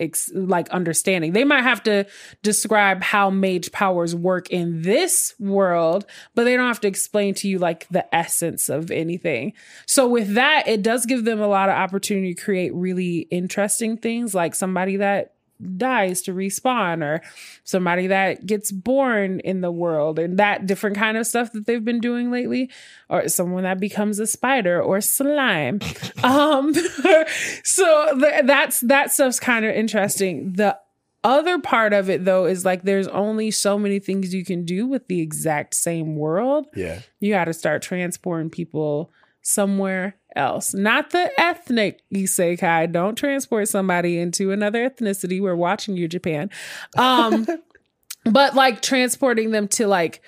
ex- 0.00 0.30
like 0.34 0.68
understanding. 0.70 1.32
They 1.32 1.44
might 1.44 1.62
have 1.62 1.82
to 1.84 2.06
describe 2.42 3.02
how 3.02 3.30
mage 3.30 3.70
powers 3.72 4.14
work 4.14 4.50
in 4.50 4.82
this 4.82 5.34
world, 5.38 6.06
but 6.34 6.44
they 6.44 6.56
don't 6.56 6.66
have 6.66 6.80
to 6.80 6.88
explain 6.88 7.34
to 7.34 7.48
you 7.48 7.58
like 7.58 7.86
the 7.88 8.12
essence 8.14 8.68
of 8.68 8.90
anything. 8.90 9.52
So 9.86 10.08
with 10.08 10.34
that, 10.34 10.66
it 10.66 10.82
does 10.82 11.06
give 11.06 11.24
them 11.24 11.40
a 11.40 11.48
lot 11.48 11.68
of 11.68 11.76
opportunity 11.76 12.34
to 12.34 12.42
create 12.42 12.74
really 12.74 13.20
interesting 13.30 13.96
things 13.96 14.34
like 14.34 14.54
somebody 14.54 14.96
that 14.96 15.34
dies 15.76 16.22
to 16.22 16.32
respawn 16.32 17.02
or 17.02 17.20
somebody 17.64 18.06
that 18.06 18.46
gets 18.46 18.72
born 18.72 19.40
in 19.40 19.60
the 19.60 19.70
world 19.70 20.18
and 20.18 20.38
that 20.38 20.66
different 20.66 20.96
kind 20.96 21.16
of 21.16 21.26
stuff 21.26 21.52
that 21.52 21.66
they've 21.66 21.84
been 21.84 22.00
doing 22.00 22.30
lately 22.30 22.70
or 23.08 23.28
someone 23.28 23.64
that 23.64 23.80
becomes 23.80 24.18
a 24.18 24.26
spider 24.26 24.80
or 24.82 25.00
slime. 25.00 25.80
Um 26.22 26.74
so 27.64 28.18
th- 28.20 28.44
that's 28.44 28.80
that 28.80 29.10
stuff's 29.10 29.40
kind 29.40 29.64
of 29.64 29.74
interesting. 29.74 30.52
The 30.52 30.76
other 31.24 31.58
part 31.58 31.92
of 31.92 32.10
it 32.10 32.24
though 32.24 32.44
is 32.46 32.64
like 32.64 32.82
there's 32.82 33.08
only 33.08 33.50
so 33.50 33.78
many 33.78 33.98
things 33.98 34.34
you 34.34 34.44
can 34.44 34.64
do 34.64 34.86
with 34.86 35.08
the 35.08 35.20
exact 35.20 35.74
same 35.74 36.16
world. 36.16 36.66
Yeah. 36.74 37.00
you 37.20 37.32
got 37.32 37.46
to 37.46 37.54
start 37.54 37.82
transporting 37.82 38.50
people 38.50 39.10
somewhere 39.42 40.16
else. 40.36 40.74
Not 40.74 41.10
the 41.10 41.30
ethnic 41.38 42.02
isekai. 42.14 42.92
Don't 42.92 43.16
transport 43.16 43.68
somebody 43.68 44.18
into 44.18 44.52
another 44.52 44.88
ethnicity. 44.88 45.40
We're 45.40 45.56
watching 45.56 45.96
you, 45.96 46.08
Japan. 46.08 46.50
Um, 46.96 47.46
but 48.24 48.54
like 48.54 48.82
transporting 48.82 49.50
them 49.50 49.68
to 49.68 49.86
like 49.86 50.22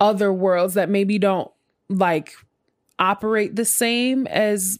other 0.00 0.32
worlds 0.32 0.74
that 0.74 0.88
maybe 0.88 1.18
don't 1.18 1.50
like 1.88 2.32
operate 2.98 3.56
the 3.56 3.64
same 3.64 4.26
as 4.26 4.78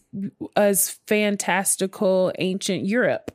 as 0.55 0.91
fantastical 1.07 2.31
ancient 2.37 2.85
Europe. 2.85 3.31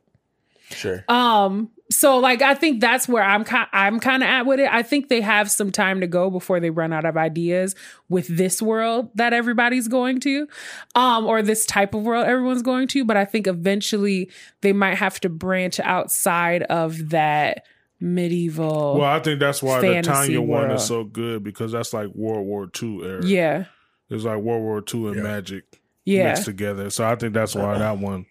Sure. 0.70 1.04
Um, 1.08 1.70
so 1.92 2.18
like 2.18 2.42
I 2.42 2.54
think 2.54 2.80
that's 2.80 3.06
where 3.06 3.22
I'm 3.22 3.44
kind 3.44 3.68
I'm 3.72 4.00
kind 4.00 4.22
of 4.22 4.28
at 4.28 4.46
with 4.46 4.58
it. 4.60 4.68
I 4.72 4.82
think 4.82 5.08
they 5.08 5.20
have 5.20 5.50
some 5.50 5.70
time 5.70 6.00
to 6.00 6.06
go 6.06 6.30
before 6.30 6.58
they 6.58 6.70
run 6.70 6.92
out 6.92 7.04
of 7.04 7.16
ideas 7.16 7.74
with 8.08 8.26
this 8.28 8.60
world 8.62 9.10
that 9.14 9.32
everybody's 9.32 9.88
going 9.88 10.20
to, 10.20 10.48
um, 10.94 11.26
or 11.26 11.42
this 11.42 11.66
type 11.66 11.94
of 11.94 12.02
world 12.02 12.26
everyone's 12.26 12.62
going 12.62 12.88
to. 12.88 13.04
But 13.04 13.16
I 13.16 13.24
think 13.24 13.46
eventually 13.46 14.30
they 14.62 14.72
might 14.72 14.96
have 14.96 15.20
to 15.20 15.28
branch 15.28 15.78
outside 15.80 16.62
of 16.64 17.10
that 17.10 17.64
medieval. 18.00 18.98
Well, 18.98 19.08
I 19.10 19.20
think 19.20 19.40
that's 19.40 19.62
why 19.62 19.80
the 19.80 19.86
Fantasy 19.86 20.34
Tanya 20.34 20.40
one 20.42 20.70
is 20.72 20.84
so 20.84 21.04
good 21.04 21.42
because 21.44 21.72
that's 21.72 21.92
like 21.92 22.08
World 22.14 22.46
War 22.46 22.68
II 22.82 23.02
era. 23.04 23.24
yeah, 23.24 23.64
It's 24.10 24.24
like 24.24 24.38
World 24.38 24.62
War 24.62 24.82
II 24.92 25.06
and 25.08 25.16
Yeah. 25.16 25.22
magic 25.22 25.64
yeah. 26.04 26.24
mixed 26.28 26.44
together. 26.44 26.90
So 26.90 27.04
I 27.04 27.14
think 27.16 27.32
that's 27.34 27.54
why 27.54 27.78
that 27.78 27.98
one. 27.98 28.26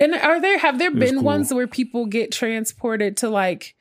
And 0.00 0.14
are 0.14 0.40
there 0.40 0.58
have 0.58 0.78
there 0.78 0.90
been 0.90 1.16
cool. 1.16 1.24
ones 1.24 1.52
where 1.52 1.66
people 1.66 2.06
get 2.06 2.32
transported 2.32 3.18
to 3.18 3.28
like 3.28 3.74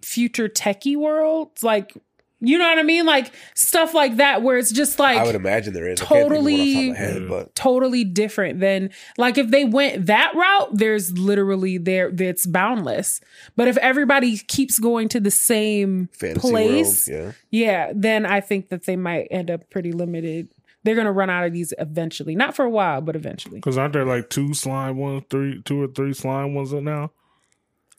future 0.00 0.48
techie 0.48 0.96
worlds, 0.96 1.62
like 1.62 1.96
you 2.44 2.58
know 2.58 2.68
what 2.68 2.78
I 2.78 2.82
mean, 2.82 3.06
like 3.06 3.32
stuff 3.54 3.94
like 3.94 4.16
that, 4.16 4.42
where 4.42 4.58
it's 4.58 4.72
just 4.72 4.98
like 4.98 5.16
I 5.16 5.24
would 5.24 5.36
imagine 5.36 5.74
there 5.74 5.86
is. 5.86 6.00
I 6.02 6.04
can't 6.06 6.28
think 6.28 6.38
of 6.38 6.42
one 6.42 6.52
off 6.52 6.56
the 6.56 6.72
top 6.74 6.80
of 6.80 6.88
my 6.88 6.94
totally- 6.94 7.20
head, 7.20 7.28
but 7.28 7.54
totally 7.54 8.04
different 8.04 8.58
than 8.58 8.90
like 9.16 9.38
if 9.38 9.50
they 9.50 9.64
went 9.64 10.06
that 10.06 10.34
route 10.34 10.70
there's 10.72 11.16
literally 11.16 11.78
there 11.78 12.10
that's 12.10 12.44
boundless 12.46 13.20
but 13.54 13.68
if 13.68 13.76
everybody 13.76 14.38
keeps 14.38 14.80
going 14.80 15.08
to 15.10 15.20
the 15.20 15.30
same 15.30 16.08
fantasy 16.12 16.50
place 16.50 17.08
world. 17.08 17.32
Yeah. 17.52 17.86
yeah 17.86 17.92
then 17.94 18.26
i 18.26 18.40
think 18.40 18.70
that 18.70 18.86
they 18.86 18.96
might 18.96 19.28
end 19.30 19.50
up 19.50 19.70
pretty 19.70 19.92
limited 19.92 20.48
they're 20.84 20.94
gonna 20.96 21.12
run 21.12 21.30
out 21.30 21.44
of 21.44 21.52
these 21.52 21.72
eventually 21.78 22.34
not 22.34 22.54
for 22.56 22.64
a 22.64 22.70
while 22.70 23.00
but 23.00 23.14
eventually 23.16 23.58
Because 23.58 23.78
aren't 23.78 23.92
there 23.92 24.04
like 24.04 24.30
two 24.30 24.54
slime 24.54 24.96
ones, 24.96 25.24
three, 25.30 25.62
two 25.62 25.82
or 25.82 25.88
three 25.88 26.12
slime 26.12 26.54
ones 26.54 26.72
now? 26.72 27.10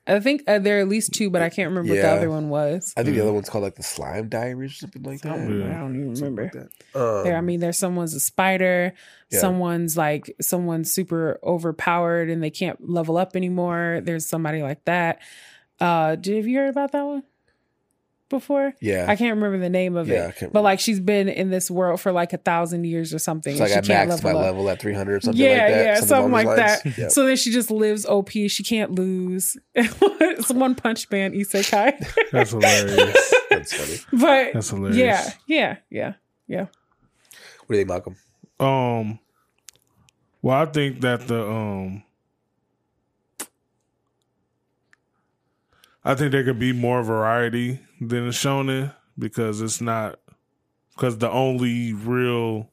i 0.05 0.19
think 0.19 0.43
uh, 0.47 0.60
there 0.60 0.80
are 0.80 0.81
at 0.81 0.89
least 0.89 1.14
two 1.14 1.30
but 1.30 1.41
i 1.41 1.49
can't 1.49 1.69
remember 1.69 1.93
what 1.93 2.01
the 2.01 2.10
other 2.10 2.30
one 2.30 2.49
was 2.49 2.93
I 2.97 3.03
think 3.03 3.15
the 3.15 3.22
other 3.22 3.31
one's 3.31 3.47
called 3.49 3.64
like 3.64 3.76
the 3.76 3.84
Slime 3.84 4.27
Diaries 4.27 4.73
or 4.73 4.76
something 4.76 5.01
like 5.03 5.22
that. 5.22 5.30
Something, 5.38 5.60
Yeah. 5.61 5.77
i 5.77 5.80
don't 5.80 5.95
even 5.95 6.14
remember 6.14 6.43
like 6.43 6.51
that. 6.51 6.69
Um, 6.99 7.23
there 7.23 7.38
i 7.38 7.41
mean 7.41 7.61
there's 7.61 7.77
someone's 7.77 8.14
a 8.14 8.19
spider 8.19 8.93
Yeah. 9.31 9.39
someone's 9.39 9.95
like 9.95 10.35
someone's 10.41 10.93
super 10.93 11.39
overpowered 11.41 12.30
and 12.30 12.43
they 12.43 12.49
can't 12.49 12.80
level 12.89 13.15
up 13.15 13.38
anymore 13.38 14.01
there's 14.03 14.27
somebody 14.27 14.61
like 14.61 14.84
that 14.84 15.22
uh 15.80 16.18
did 16.18 16.35
have 16.35 16.47
you 16.47 16.57
heard 16.60 16.69
about 16.69 16.91
that 16.91 17.05
one 17.05 17.23
before 18.29 18.73
yeah. 18.81 19.05
i 19.07 19.15
can't 19.15 19.35
remember 19.35 19.59
the 19.59 19.69
name 19.69 19.95
of 19.95 20.07
Yeah, 20.07 20.13
I 20.13 20.17
it 20.17 20.23
can't 20.23 20.39
but 20.39 20.59
remember. 20.59 20.61
like 20.61 20.79
she's 20.79 20.99
been 20.99 21.29
in 21.29 21.49
this 21.51 21.69
world 21.69 22.01
for 22.01 22.11
like 22.11 22.33
a 22.33 22.37
thousand 22.37 22.85
years 22.85 23.13
or 23.13 23.19
something 23.19 23.51
It's 23.53 23.59
like 23.59 23.71
I 23.71 23.75
and 23.75 23.85
she 23.85 23.91
can't 23.91 24.09
maxed 24.09 24.23
my 24.23 24.29
level 24.31 24.39
up 24.41 24.45
level 24.55 24.69
at 24.69 24.79
300 24.81 25.13
or 25.15 25.19
something 25.21 25.41
yeah, 25.41 25.49
like 25.49 25.57
that. 25.59 25.85
yeah, 25.85 25.95
something, 25.99 26.17
along 26.17 26.31
like 26.31 26.45
those 26.47 26.55
that. 26.57 26.85
lines. 26.85 26.97
Yeah. 26.97 27.07
So 27.09 27.25
then 27.27 27.35
she 27.35 27.51
just 27.51 27.69
lives 27.69 28.05
OP. 28.05 28.29
She 28.31 28.63
can't 28.63 28.91
lose. 28.95 29.55
it's 29.75 30.49
one 30.51 30.73
punch 30.75 31.09
man 31.11 31.33
isekai. 31.33 31.93
That's 32.31 32.51
hilarious. 32.51 33.33
That's 33.49 33.73
funny. 33.73 33.99
but 34.21 34.53
That's 34.53 34.69
hilarious. 34.69 34.97
yeah, 34.97 35.31
yeah, 35.45 35.77
yeah, 35.91 36.13
yeah. 36.47 36.65
What 37.65 37.69
do 37.69 37.75
you 37.77 37.85
think, 37.85 37.89
Malcolm? 37.89 38.15
Um, 38.59 39.19
well, 40.41 40.57
I 40.61 40.65
think 40.65 41.01
that 41.01 41.27
the 41.27 41.47
um, 41.47 42.03
I 46.05 46.15
think 46.15 46.31
there 46.31 46.43
could 46.43 46.59
be 46.59 46.73
more 46.73 47.01
variety 47.03 47.80
than 48.01 48.25
a 48.27 48.31
shonen 48.31 48.93
because 49.17 49.61
it's 49.61 49.80
not 49.81 50.19
because 50.95 51.17
the 51.17 51.30
only 51.31 51.93
real 51.93 52.69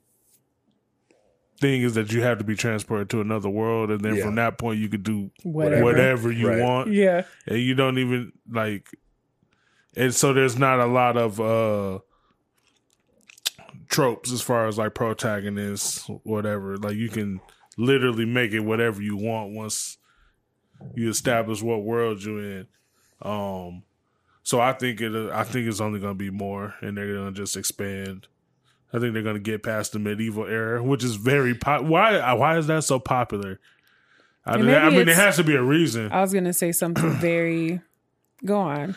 thing 1.61 1.82
is 1.82 1.94
that 1.94 2.11
you 2.12 2.23
have 2.23 2.39
to 2.39 2.44
be 2.44 2.57
transported 2.57 3.09
to 3.11 3.20
another 3.20 3.48
world, 3.48 3.90
and 3.90 4.01
then 4.01 4.16
Yeah. 4.16 4.24
from 4.24 4.35
that 4.36 4.59
point 4.59 4.81
you 4.81 4.89
could 4.89 5.02
do 5.02 5.31
Whatever. 5.43 5.85
whatever, 5.85 6.32
you 6.32 6.48
Right. 6.48 6.61
want, 6.62 6.90
Yeah. 6.90 7.24
and 7.47 7.59
you 7.59 7.74
don't 7.74 7.98
even 7.98 8.32
like. 8.51 8.89
And 9.97 10.15
so 10.15 10.32
there's 10.32 10.59
not 10.59 10.81
a 10.81 10.86
lot 10.86 11.16
of 11.16 11.40
uh 11.40 12.01
tropes 13.89 14.32
as 14.32 14.40
far 14.40 14.66
as 14.69 14.78
like 14.78 14.94
protagonists, 14.94 16.09
whatever. 16.24 16.77
Like 16.77 16.97
you 16.97 17.09
can 17.09 17.40
literally 17.77 18.24
make 18.24 18.52
it 18.52 18.61
whatever 18.61 19.02
you 19.02 19.16
want 19.16 19.52
once 19.52 19.98
you 20.94 21.11
establish 21.11 21.62
what 21.62 21.82
world 21.82 22.23
you're 22.24 22.43
in. 22.43 22.66
Um, 23.22 23.82
so 24.42 24.60
I 24.60 24.72
think 24.72 25.01
it. 25.01 25.14
I 25.32 25.44
think 25.44 25.68
it's 25.68 25.80
only 25.80 26.01
going 26.01 26.14
to 26.14 26.18
be 26.18 26.30
more, 26.30 26.74
and 26.80 26.97
they're 26.97 27.12
going 27.14 27.32
to 27.34 27.40
just 27.40 27.56
expand. 27.56 28.26
I 28.92 28.98
think 28.98 29.12
they're 29.14 29.22
going 29.22 29.36
to 29.36 29.40
get 29.40 29.62
past 29.62 29.92
the 29.92 29.98
medieval 29.98 30.47
era, 30.47 30.82
which 30.82 31.05
is 31.05 31.14
very 31.16 31.55
pop. 31.55 31.82
Why? 31.84 32.32
Why 32.34 32.59
is 32.59 32.66
that 32.68 32.84
so 32.84 32.98
popular? 32.98 33.60
I, 34.44 34.56
mean, 34.56 34.70
I 34.74 34.88
mean, 34.90 35.05
there 35.06 35.14
has 35.14 35.36
to 35.36 35.44
be 35.44 35.55
a 35.55 35.62
reason. 35.62 36.10
I 36.10 36.22
was 36.22 36.32
gonna 36.32 36.55
say 36.55 36.72
something 36.72 37.10
very. 37.20 37.80
Go 38.44 38.59
on. 38.59 38.97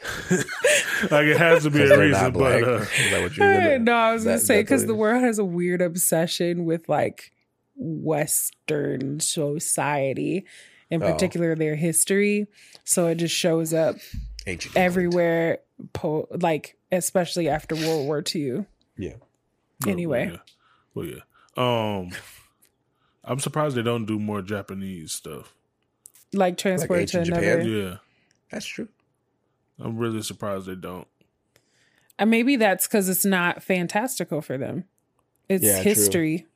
like 1.10 1.26
it 1.26 1.36
has 1.36 1.64
to 1.64 1.70
be 1.70 1.82
a 1.82 1.98
reason, 1.98 2.32
but 2.32 2.38
black. 2.38 2.62
uh, 2.62 2.74
Is 2.76 3.10
that 3.10 3.22
what 3.22 3.36
you're 3.36 3.52
gonna? 3.54 3.78
no, 3.80 3.92
I 3.92 4.12
was 4.12 4.24
gonna 4.24 4.38
say 4.38 4.62
because 4.62 4.86
the 4.86 4.94
world 4.94 5.22
has 5.22 5.38
a 5.40 5.44
weird 5.44 5.82
obsession 5.82 6.64
with 6.64 6.88
like 6.88 7.32
Western 7.74 9.20
society, 9.20 10.44
in 10.90 11.02
Oh. 11.02 11.12
particular 11.12 11.54
their 11.54 11.74
history. 11.76 12.46
So 12.88 13.06
it 13.08 13.16
just 13.16 13.34
shows 13.34 13.74
up 13.74 13.96
Ancient 14.46 14.74
everywhere, 14.74 15.58
po- 15.92 16.26
like 16.30 16.78
especially 16.90 17.46
after 17.46 17.74
World 17.74 18.06
War 18.06 18.24
II. 18.34 18.64
Yeah. 18.96 19.16
Anyway. 19.86 20.32
well, 20.94 21.04
yeah. 21.06 21.14
Well, 21.14 21.22
yeah. 21.58 21.98
Um, 21.98 22.10
I'm 23.24 23.40
surprised 23.40 23.76
they 23.76 23.82
don't 23.82 24.06
do 24.06 24.18
more 24.18 24.40
Japanese 24.40 25.12
stuff. 25.12 25.54
Like 26.32 26.56
transport 26.56 27.08
to 27.08 27.20
another. 27.20 27.62
Japan? 27.62 27.68
Yeah, 27.68 27.96
That's 28.50 28.64
true. 28.64 28.88
I'm 29.78 29.98
really 29.98 30.22
surprised 30.22 30.64
they 30.66 30.74
don't. 30.74 31.06
And 32.18 32.30
maybe 32.30 32.56
that's 32.56 32.86
because 32.88 33.10
it's 33.10 33.24
not 33.26 33.62
fantastical 33.62 34.40
for 34.40 34.56
them. 34.56 34.84
It's 35.50 35.62
Yeah, 35.62 35.74
true. 35.82 35.84
history. 35.84 36.46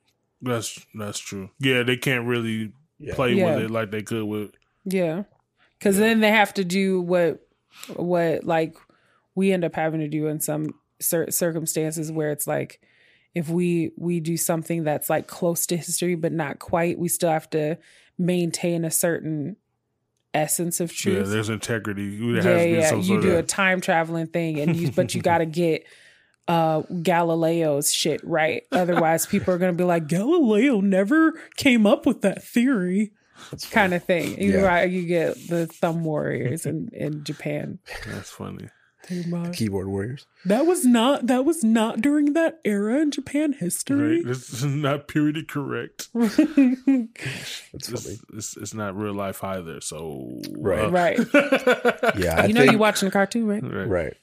That's 0.41 0.83
that's 0.95 1.19
true. 1.19 1.51
Yeah, 1.59 1.83
they 1.83 1.95
can't 1.95 2.25
really 2.27 2.71
Yeah. 2.97 3.13
play 3.13 3.33
Yeah. 3.33 3.55
with 3.55 3.65
it 3.65 3.69
like 3.71 3.91
they 3.91 4.01
could 4.01 4.23
with. 4.25 4.51
Yeah. 4.83 5.23
Cause 5.83 5.97
then 5.97 6.21
they 6.21 6.31
have 6.31 6.53
to 6.55 6.63
do 6.63 7.01
what 7.01 7.45
what 7.95 8.43
like 8.45 8.75
we 9.35 9.51
end 9.51 9.65
up 9.65 9.75
having 9.75 9.99
to 9.99 10.07
do 10.07 10.27
in 10.27 10.39
some 10.39 10.73
cer- 10.99 11.31
circumstances 11.31 12.11
where 12.11 12.31
it's 12.31 12.47
like 12.47 12.79
if 13.35 13.49
we 13.49 13.91
we 13.97 14.19
do 14.19 14.37
something 14.37 14.83
that's 14.83 15.09
like 15.09 15.27
close 15.27 15.65
to 15.67 15.77
history 15.77 16.15
but 16.15 16.31
not 16.31 16.59
quite, 16.59 16.99
we 16.99 17.07
still 17.07 17.31
have 17.31 17.49
to 17.49 17.77
maintain 18.17 18.85
a 18.85 18.91
certain 18.91 19.55
essence 20.33 20.79
of 20.79 20.93
truth 20.93 21.27
Yeah, 21.27 21.31
there's 21.33 21.49
integrity. 21.49 22.17
There 22.17 22.67
Yeah, 22.67 22.91
to 22.91 22.97
yeah. 22.97 23.01
You 23.01 23.21
do 23.21 23.37
a 23.37 23.43
time 23.43 23.81
traveling 23.81 24.27
thing 24.27 24.59
and 24.59 24.75
you 24.75 24.91
but 24.91 25.13
you 25.15 25.21
gotta 25.23 25.45
get 25.45 25.85
uh 26.47 26.81
Galileo's 27.01 27.93
shit 27.93 28.21
right. 28.23 28.63
Otherwise 28.71 29.25
people 29.25 29.53
are 29.53 29.57
gonna 29.57 29.73
be 29.73 29.83
like, 29.83 30.07
Galileo 30.07 30.79
never 30.81 31.33
came 31.55 31.85
up 31.85 32.05
with 32.05 32.21
that 32.21 32.43
theory. 32.43 33.13
Kind 33.71 33.93
of 33.93 34.03
thing. 34.03 34.39
You, 34.41 34.53
Yeah. 34.53 34.61
right, 34.61 34.89
you 34.89 35.05
get 35.05 35.35
the 35.47 35.67
thumb 35.67 36.03
warriors 36.03 36.65
in, 36.65 36.89
in 36.93 37.23
Japan. 37.23 37.79
That's 38.07 38.29
funny. 38.29 38.69
Pretty. 39.05 39.51
Keyboard 39.51 39.87
warriors. 39.89 40.25
That 40.45 40.65
was 40.65 40.85
not 40.85 41.27
that 41.27 41.43
was 41.43 41.61
not 41.61 41.99
during 41.99 42.31
that 42.33 42.61
era 42.63 43.01
in 43.01 43.11
Japan 43.11 43.51
history. 43.51 44.17
Right? 44.19 44.25
This 44.27 44.53
is 44.53 44.63
not 44.63 45.09
purely 45.09 45.43
correct. 45.43 46.07
That's 46.13 46.37
It's, 47.73 47.89
funny. 48.05 48.17
it's, 48.33 48.55
it's 48.57 48.73
not 48.73 48.95
real 48.97 49.13
life 49.13 49.43
either. 49.43 49.81
So 49.81 50.39
Right. 50.51 50.85
uh, 50.85 50.89
right. 50.89 51.17
Yeah, 52.17 52.41
I 52.41 52.45
you 52.45 52.53
know 52.53 52.61
think, 52.61 52.71
you 52.71 52.77
watching 52.77 53.07
a 53.09 53.11
cartoon, 53.11 53.45
right? 53.47 53.61
right. 53.63 53.87
right. 53.87 54.13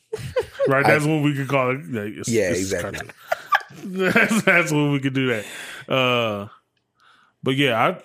Right, 0.68 0.86
that's 0.86 1.04
what 1.04 1.22
we 1.22 1.34
could 1.34 1.48
call 1.48 1.70
it. 1.72 1.80
Yeah, 1.90 2.00
it's- 2.02 2.28
Yeah, 2.28 2.50
it's 2.50 2.60
exactly. 2.60 3.08
that's, 3.84 4.42
that's 4.42 4.72
what 4.72 4.90
we 4.92 5.00
could 5.00 5.14
do 5.14 5.26
that. 5.28 5.92
Uh, 5.92 6.48
but 7.42 7.56
yeah, 7.56 7.78
I 7.88 8.02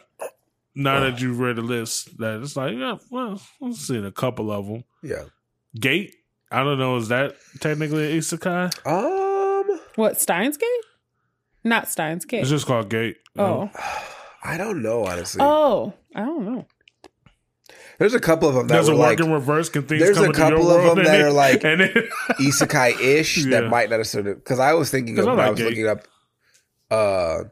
now 0.76 0.99
that 0.99 1.22
you've 1.22 1.39
read 1.39 1.56
the 1.56 1.61
list, 1.61 2.18
that 2.18 2.41
it's 2.41 2.56
like, 2.56 2.76
yeah, 2.76 2.97
well, 3.10 3.41
I've 3.64 3.76
seen 3.76 4.06
a 4.06 4.11
couple 4.11 4.52
of 4.52 4.68
them. 4.68 4.84
Yeah. 5.03 5.23
Gate, 5.80 6.15
I 6.52 6.64
don't 6.64 6.77
know, 6.80 6.97
is 6.97 7.07
that 7.10 7.35
technically 7.60 8.11
an 8.14 8.18
isekai? 8.19 8.85
Um, 8.85 9.80
What, 9.95 10.19
Steins 10.22 10.57
Gate? 10.57 10.68
Not 11.64 11.89
Steins 11.89 12.26
Gate. 12.26 12.41
It's 12.41 12.49
just 12.49 12.65
called 12.68 12.89
Gate. 12.89 13.18
oh. 13.38 13.69
I 14.47 14.57
don't 14.57 14.84
know 14.84 15.06
honestly. 15.06 15.41
Oh. 15.43 15.93
I 16.14 16.19
don't 16.19 16.45
know. 16.45 16.68
There's 17.97 18.14
a 18.14 18.19
couple 18.19 18.47
of 18.47 18.53
them 18.56 18.68
that 18.68 18.76
Does 18.76 18.88
were 18.89 18.93
it 18.93 18.97
work 18.99 19.07
like 19.07 19.19
in 19.22 19.31
reverse? 19.31 19.69
Can 19.69 19.84
things 19.84 20.02
there's 20.03 20.18
come 20.18 20.30
a 20.30 20.34
couple 20.34 20.69
of 20.69 20.84
them 20.84 21.03
that 21.03 21.06
then- 21.11 21.26
are 21.26 21.31
like 21.31 21.64
and 21.64 21.81
then, 21.81 21.93
isekai-ish 22.39 23.38
Yeah. 23.45 23.61
that 23.61 23.69
might 23.69 23.89
not 23.89 23.97
necessarily 23.97 24.35
because 24.35 24.60
I 24.60 24.73
was 24.73 24.91
thinking 24.91 25.18
of 25.18 25.26
'Cause 25.26 25.27
I 25.27 25.35
when 25.35 25.45
I 25.45 25.49
was 25.49 25.60
Gate. 25.60 25.69
looking 25.69 25.88
up 25.88 26.07
uh 26.91 27.43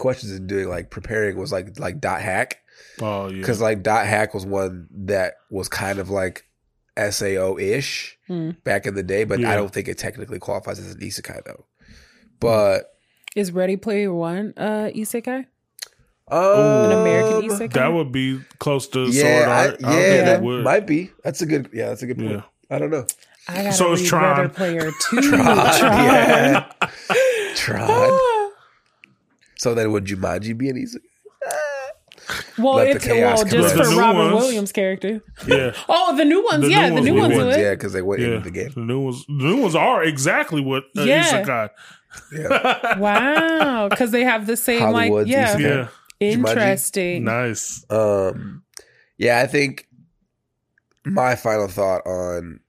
questions 0.00 0.32
and 0.32 0.48
doing 0.48 0.68
like 0.68 0.90
preparing 0.90 1.36
was 1.38 1.52
like 1.52 1.78
like 1.78 2.00
dot 2.00 2.20
hack 2.20 2.58
oh 3.00 3.28
yeah, 3.28 3.36
because 3.38 3.60
like 3.60 3.82
dot 3.84 4.06
hack 4.06 4.34
was 4.34 4.44
one 4.44 4.88
that 4.90 5.34
was 5.50 5.68
kind 5.68 5.98
of 6.00 6.10
like 6.10 6.46
SAO 6.98 7.56
ish 7.58 8.16
Hmm. 8.26 8.50
back 8.64 8.86
in 8.86 8.94
the 8.94 9.02
day 9.02 9.24
but 9.24 9.38
Yeah. 9.40 9.50
i 9.52 9.54
don't 9.56 9.72
think 9.72 9.86
it 9.88 9.98
technically 9.98 10.38
qualifies 10.38 10.78
as 10.78 10.94
an 10.94 11.00
isekai 11.00 11.44
though 11.44 11.64
but 12.40 12.94
Is 13.36 13.52
Ready 13.52 13.76
Player 13.76 14.12
One 14.12 14.54
uh 14.56 14.90
Isekai? 14.94 15.46
um, 16.30 16.40
An 16.40 16.92
American 16.92 17.48
Isekai? 17.50 17.72
that 17.74 17.92
would 17.92 18.10
be 18.12 18.40
close 18.58 18.86
to 18.88 19.06
yeah 19.10 19.22
Sword 19.22 19.48
I, 19.48 19.64
yeah 19.64 19.68
I 19.68 19.70
don't 19.70 19.80
think 20.12 20.24
that 20.26 20.36
it 20.36 20.42
would. 20.42 20.64
might 20.64 20.86
be 20.86 21.10
that's 21.24 21.42
a 21.42 21.46
good 21.46 21.68
yeah 21.72 21.88
that's 21.88 22.02
a 22.02 22.06
good 22.06 22.18
point 22.18 22.30
Yeah. 22.32 22.42
i 22.70 22.78
don't 22.78 22.90
know 22.90 23.06
I 23.48 23.54
gotta 23.64 23.72
So 23.72 23.94
read 23.94 24.06
Tron. 24.06 24.38
Ready 24.42 24.52
Player 24.54 24.90
Two. 25.10 25.20
Tron, 25.22 25.44
Tron. 25.78 26.04
yeah. 26.04 26.72
Tron. 27.56 27.88
So 29.60 29.74
then 29.74 29.92
would 29.92 30.06
Jumanji 30.06 30.56
be 30.56 30.70
an 30.70 30.78
easy? 30.78 31.00
Well, 32.56 32.76
Let 32.76 32.96
it's 32.96 33.04
chaos 33.04 33.38
well 33.38 33.44
just 33.44 33.76
for 33.76 33.84
The 33.86 33.94
Robin 33.96 34.32
ones. 34.32 34.34
Williams' 34.36 34.72
character. 34.72 35.20
yeah. 35.46 35.74
Oh, 35.88 36.16
the 36.16 36.24
new 36.24 36.42
ones, 36.42 36.64
The 36.64 36.70
yeah, 36.70 36.88
new 36.88 36.94
the 36.94 37.00
new 37.02 37.12
ones 37.14 37.22
ones, 37.24 37.34
will 37.34 37.38
will 37.44 37.50
win, 37.50 37.58
it? 37.58 37.62
yeah, 37.62 37.70
because 37.74 37.92
they 37.92 38.00
went 38.00 38.22
Yeah, 38.22 38.28
into 38.28 38.40
the 38.40 38.50
game. 38.50 38.72
the 38.74 38.80
new 38.80 39.00
ones, 39.00 39.26
the 39.26 39.32
new 39.34 39.60
ones 39.60 39.74
are 39.74 40.02
exactly 40.02 40.62
what 40.62 40.84
uh, 40.96 41.02
Yeah. 41.02 41.42
isekai. 41.44 41.68
Yeah. 42.32 42.96
Wow, 42.98 43.88
because 43.90 44.12
they 44.12 44.24
have 44.24 44.46
the 44.46 44.56
same 44.56 44.90
like 44.92 45.12
yeah, 45.26 45.56
Isekai. 45.56 45.60
Yeah, 45.60 45.88
interesting. 46.20 47.24
nice. 47.24 47.84
Um, 47.90 48.62
yeah, 49.18 49.40
I 49.40 49.46
think 49.46 49.86
my 51.04 51.36
final 51.36 51.68
thought 51.68 52.06
on 52.06 52.60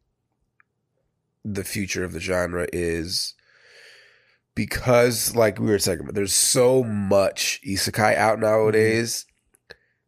the 1.45 1.63
future 1.63 2.03
of 2.03 2.11
the 2.11 2.19
genre 2.19 2.67
is 2.73 3.33
because, 4.55 5.35
like 5.35 5.59
we 5.59 5.67
were 5.67 5.79
saying, 5.79 5.99
there's 6.13 6.33
so 6.33 6.83
much 6.83 7.59
isekai 7.67 8.15
out 8.15 8.39
nowadays, 8.39 9.25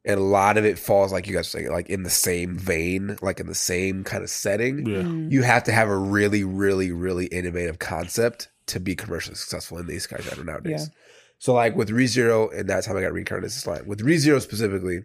and 0.06 0.20
a 0.20 0.24
lot 0.24 0.58
of 0.58 0.66
it 0.66 0.78
falls, 0.78 1.14
like 1.14 1.28
you 1.28 1.34
guys 1.34 1.46
were 1.54 1.60
saying, 1.60 1.72
like 1.72 1.90
in 1.90 2.04
the 2.04 2.10
same 2.10 2.58
vein, 2.58 3.18
like 3.22 3.40
in 3.40 3.48
the 3.48 3.56
same 3.56 4.04
kind 4.04 4.24
of 4.24 4.30
setting. 4.30 4.86
Yeah, 4.86 4.98
Mm. 5.04 5.32
You 5.32 5.44
have 5.44 5.64
to 5.64 5.72
have 5.72 5.88
a 5.88 5.98
really, 5.98 6.44
really, 6.44 6.92
really 6.92 7.28
innovative 7.28 7.80
concept 7.80 8.50
to 8.68 8.80
be 8.80 8.96
commercially 8.96 9.36
successful 9.36 9.78
in 9.78 9.88
the 9.88 9.96
isekai 9.96 10.22
genre 10.24 10.44
nowadays. 10.44 10.90
Yeah. 10.90 11.00
So, 11.40 11.54
like 11.54 11.76
with 11.76 11.90
ReZero, 11.90 12.58
and 12.58 12.70
that's 12.70 12.86
how 12.86 12.96
I 12.98 13.02
got 13.02 13.14
reincarnated 13.14 13.48
as 13.48 13.56
slime. 13.56 13.86
With 13.88 14.00
ReZero 14.06 14.42
specifically, 14.42 15.04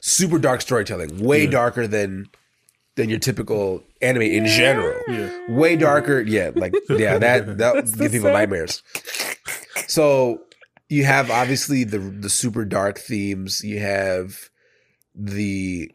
super 0.00 0.38
dark 0.38 0.60
storytelling, 0.60 1.22
way 1.22 1.44
Yeah. 1.44 1.50
darker 1.50 1.86
than 1.86 2.26
than 2.96 3.08
your 3.08 3.18
typical 3.18 3.82
anime 4.02 4.22
in 4.22 4.46
general. 4.46 5.00
yeah. 5.06 5.30
Way 5.48 5.76
darker, 5.76 6.20
yeah, 6.20 6.50
like 6.54 6.74
yeah, 6.90 7.18
that 7.18 7.58
that 7.58 7.74
That's 7.74 7.94
give 7.94 8.12
people 8.12 8.26
same. 8.28 8.32
nightmares. 8.32 8.82
So 9.86 10.42
you 10.88 11.04
have 11.04 11.30
obviously 11.30 11.84
the 11.84 11.98
the 11.98 12.30
super 12.30 12.64
dark 12.64 12.98
themes. 12.98 13.62
You 13.62 13.80
have 13.80 14.50
the 15.14 15.92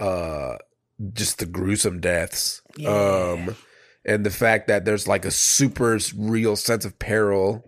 uh 0.00 0.56
just 1.12 1.38
the 1.38 1.46
gruesome 1.46 2.00
deaths. 2.00 2.62
Um 2.86 3.56
and 4.04 4.26
the 4.26 4.30
fact 4.30 4.68
that 4.68 4.84
there's 4.84 5.08
like 5.08 5.24
a 5.24 5.30
super 5.30 5.98
real 6.16 6.56
sense 6.56 6.84
of 6.84 6.98
peril 6.98 7.64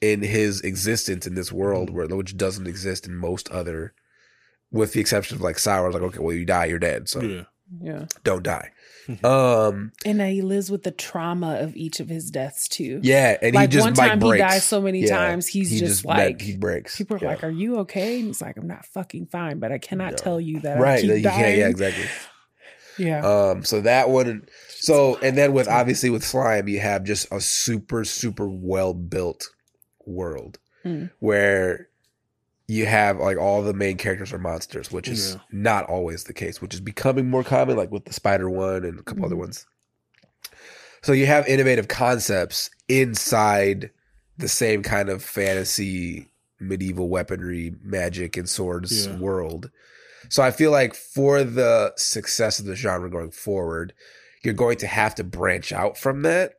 in 0.00 0.22
his 0.22 0.60
existence 0.62 1.26
in 1.26 1.34
this 1.34 1.52
world 1.52 1.90
where 1.90 2.06
which 2.06 2.36
doesn't 2.36 2.66
exist 2.66 3.06
in 3.06 3.14
most 3.14 3.48
other 3.50 3.92
with 4.72 4.92
the 4.92 5.00
exception 5.00 5.36
of 5.36 5.42
like 5.42 5.58
SAO, 5.58 5.88
like, 5.88 6.02
okay, 6.02 6.20
well 6.20 6.34
you 6.34 6.44
die, 6.46 6.66
you're 6.66 6.78
dead. 6.78 7.08
So 7.08 7.20
yeah. 7.20 7.42
Yeah, 7.82 8.06
don't 8.24 8.42
die. 8.42 8.70
Um 9.24 9.92
and 10.04 10.18
now 10.18 10.26
he 10.26 10.42
lives 10.42 10.70
with 10.70 10.82
the 10.84 10.90
trauma 10.90 11.58
of 11.60 11.74
each 11.76 12.00
of 12.00 12.08
his 12.08 12.30
deaths 12.30 12.68
too. 12.68 13.00
yeah, 13.02 13.36
and 13.42 13.54
Like, 13.54 13.70
he 13.70 13.74
just 13.76 13.84
one 13.86 13.94
like 13.94 14.08
time 14.10 14.20
he 14.20 14.28
breaks. 14.28 14.40
dies 14.42 14.64
so 14.64 14.80
many 14.80 15.06
times, 15.06 15.46
he's 15.46 15.70
he 15.70 15.78
just 15.78 16.02
that- 16.02 16.08
like- 16.08 16.40
he 16.40 16.56
breaks. 16.56 16.96
People 16.96 17.16
are 17.16 17.20
Yeah. 17.20 17.28
like, 17.28 17.44
"Are 17.44 17.50
you 17.50 17.78
okay?" 17.80 18.18
And 18.18 18.28
he's 18.28 18.40
like, 18.42 18.56
"I'm 18.56 18.66
not 18.66 18.86
fucking 18.86 19.26
fine, 19.26 19.58
but 19.58 19.72
I 19.72 19.78
cannot 19.78 20.12
Yeah. 20.12 20.16
tell 20.16 20.40
you 20.40 20.60
that 20.60 20.76
I 20.76 20.80
right, 20.80 21.00
keep 21.00 21.10
you 21.10 21.22
dying." 21.22 21.58
Yeah, 21.58 21.68
exactly. 21.68 22.04
Yeah. 22.98 23.24
Um, 23.26 23.64
so 23.64 23.80
that 23.82 24.10
one. 24.10 24.46
So 24.68 25.16
and 25.22 25.38
then 25.38 25.52
with 25.54 25.68
obviously 25.68 26.10
with 26.10 26.22
slime, 26.24 26.68
you 26.68 26.80
have 26.80 27.02
just 27.04 27.26
a 27.32 27.40
super 27.40 28.04
super 28.04 28.46
well 28.48 28.92
built 28.94 29.48
world 30.04 30.58
Mm. 30.84 31.10
where 31.18 31.88
you 32.70 32.86
have 32.86 33.18
like 33.18 33.36
all 33.36 33.62
the 33.62 33.72
main 33.74 33.96
characters 33.96 34.32
are 34.32 34.38
monsters, 34.38 34.92
which 34.92 35.08
is 35.08 35.32
Yeah. 35.34 35.40
not 35.50 35.86
always 35.86 36.22
the 36.24 36.32
case, 36.32 36.62
which 36.62 36.72
is 36.72 36.80
becoming 36.80 37.28
more 37.28 37.42
common, 37.42 37.76
like 37.76 37.90
with 37.90 38.04
the 38.04 38.12
spider 38.12 38.48
one 38.48 38.84
and 38.84 39.00
a 39.00 39.02
couple 39.02 39.24
other 39.24 39.34
Mhm. 39.34 39.38
ones. 39.40 39.66
So 41.02 41.12
you 41.12 41.26
have 41.26 41.48
innovative 41.48 41.88
concepts 41.88 42.70
inside 42.88 43.90
the 44.38 44.48
same 44.48 44.82
kind 44.84 45.08
of 45.08 45.24
fantasy, 45.24 46.28
medieval 46.60 47.08
weaponry, 47.08 47.74
magic, 47.82 48.36
and 48.36 48.48
swords 48.48 49.06
Yeah. 49.06 49.16
world. 49.16 49.70
So 50.28 50.42
I 50.42 50.52
feel 50.52 50.70
like 50.70 50.94
for 50.94 51.42
the 51.42 51.92
success 51.96 52.60
of 52.60 52.66
the 52.66 52.76
genre 52.76 53.10
going 53.10 53.32
forward, 53.32 53.94
you're 54.42 54.54
going 54.54 54.76
to 54.78 54.86
have 54.86 55.16
to 55.16 55.24
branch 55.24 55.72
out 55.72 55.98
from 55.98 56.22
that, 56.22 56.54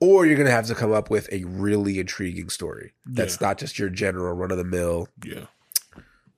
or 0.00 0.26
you're 0.26 0.36
going 0.36 0.46
to 0.46 0.52
have 0.52 0.66
to 0.66 0.74
come 0.74 0.92
up 0.92 1.10
with 1.10 1.28
a 1.32 1.44
really 1.44 1.98
intriguing 1.98 2.48
story 2.48 2.92
that's 3.06 3.38
Yeah. 3.40 3.48
not 3.48 3.58
just 3.58 3.78
your 3.78 3.88
general 3.88 4.34
run 4.34 4.50
of 4.50 4.58
the 4.58 4.64
mill. 4.64 5.08
Yeah. 5.24 5.46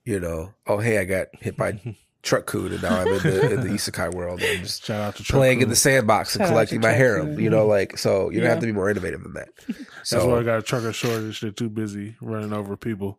You 0.05 0.19
know, 0.19 0.55
oh 0.67 0.79
hey, 0.79 0.99
I 0.99 1.05
got 1.05 1.27
hit 1.41 1.57
by 1.57 1.79
truck-kun, 2.23 2.73
and 2.73 2.83
now 2.83 3.01
I'm 3.01 3.07
in 3.09 3.19
the, 3.23 3.51
in 3.55 3.61
the 3.61 3.69
isekai 3.69 4.15
world. 4.15 4.41
And 4.41 4.59
I'm 4.59 4.65
just 4.65 4.85
Shout 4.85 5.01
out 5.01 5.17
to 5.17 5.23
playing 5.23 5.59
Truck 5.59 5.63
in 5.65 5.69
the 5.69 5.77
sandbox 5.77 6.35
and 6.35 6.41
Shout 6.41 6.49
out 6.49 6.53
collecting 6.53 6.81
my 6.81 6.89
Truck 6.89 6.97
harem. 6.97 7.27
Coon. 7.35 7.45
You 7.45 7.51
know, 7.51 7.67
like 7.67 7.99
so 7.99 8.31
you're 8.31 8.41
gonna 8.41 8.51
have 8.51 8.61
to 8.61 8.67
be 8.67 8.73
more 8.73 8.89
innovative 8.91 9.23
than 9.23 9.35
that. 9.35 9.49
That's 10.11 10.25
why 10.25 10.39
I 10.39 10.43
got 10.43 10.59
a 10.59 10.63
trucker 10.63 10.93
shortage. 10.93 11.41
They're 11.43 11.51
too 11.51 11.69
busy 11.69 12.17
running 12.23 12.53
over 12.55 12.77
people, 12.79 13.19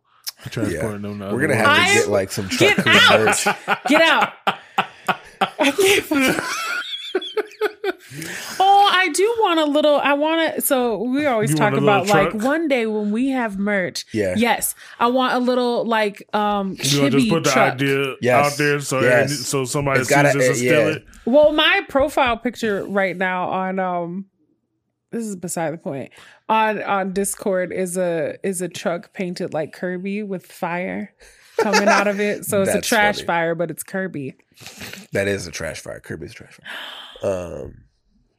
transporting 0.50 1.02
them. 1.02 1.20
To 1.20 1.32
we're 1.32 1.40
gonna 1.40 1.54
have 1.54 1.66
worlds. 1.68 1.92
to 1.92 1.98
get 2.00 2.08
like 2.08 2.32
some 2.32 2.48
truck 2.48 2.76
Get 2.76 2.84
coon 2.84 2.96
out! 2.96 3.20
merch. 3.20 3.44
Get 3.88 4.02
out! 4.02 4.32
I 5.58 5.70
can't 5.70 6.04
fucking- 6.04 6.44
oh, 8.60 8.90
I 8.92 9.08
do 9.10 9.34
want 9.40 9.60
a 9.60 9.64
little. 9.64 9.96
I 9.96 10.12
want 10.14 10.54
to. 10.56 10.60
So 10.62 10.98
we 11.02 11.26
always 11.26 11.50
You 11.50 11.56
talk 11.56 11.74
about 11.74 12.08
like 12.08 12.34
one 12.34 12.68
day 12.68 12.86
when 12.86 13.10
we 13.12 13.28
have 13.30 13.58
merch. 13.58 14.04
Yeah. 14.12 14.34
Yes, 14.36 14.74
I 15.00 15.06
want 15.08 15.34
a 15.34 15.38
little 15.38 15.84
like 15.84 16.22
um 16.34 16.76
You 16.82 17.00
want 17.02 17.12
to 17.12 17.18
just 17.18 17.26
chibi 17.26 17.30
put 17.30 17.44
the 17.44 17.50
truck. 17.50 17.74
idea 17.74 18.14
Yes. 18.20 18.52
out 18.52 18.58
there 18.58 18.80
so 18.80 19.00
Yes. 19.00 19.38
so 19.40 19.64
somebody 19.64 20.00
It's 20.00 20.08
sees 20.08 20.14
gotta- 20.16 20.38
this 20.38 20.48
and 20.48 20.56
steal 20.56 20.88
yeah. 20.90 20.96
it. 20.96 21.04
Well, 21.24 21.52
my 21.52 21.82
profile 21.88 22.36
picture 22.36 22.84
right 22.84 23.16
now 23.16 23.48
on 23.48 23.78
um 23.78 24.26
this 25.10 25.24
is 25.26 25.36
beside 25.36 25.72
the 25.74 25.78
point. 25.78 26.10
On 26.48 26.82
on 26.82 27.12
Discord 27.12 27.72
is 27.72 27.96
a 27.96 28.36
is 28.42 28.62
a 28.62 28.68
truck 28.68 29.12
painted 29.12 29.52
like 29.52 29.72
Kirby 29.72 30.22
with 30.22 30.46
fire 30.46 31.12
coming 31.58 31.86
out 31.88 32.08
of 32.08 32.18
it. 32.18 32.44
So 32.46 32.62
it's 32.62 32.74
a 32.74 32.80
trash 32.80 33.16
funny. 33.16 33.26
fire, 33.26 33.54
but 33.54 33.70
it's 33.70 33.82
Kirby. 33.82 34.34
That 35.12 35.28
is 35.28 35.46
a 35.46 35.50
trash 35.50 35.80
fire. 35.80 36.00
Kirby's 36.00 36.32
trash 36.34 36.54
fire. 36.54 36.70
Um, 37.24 37.84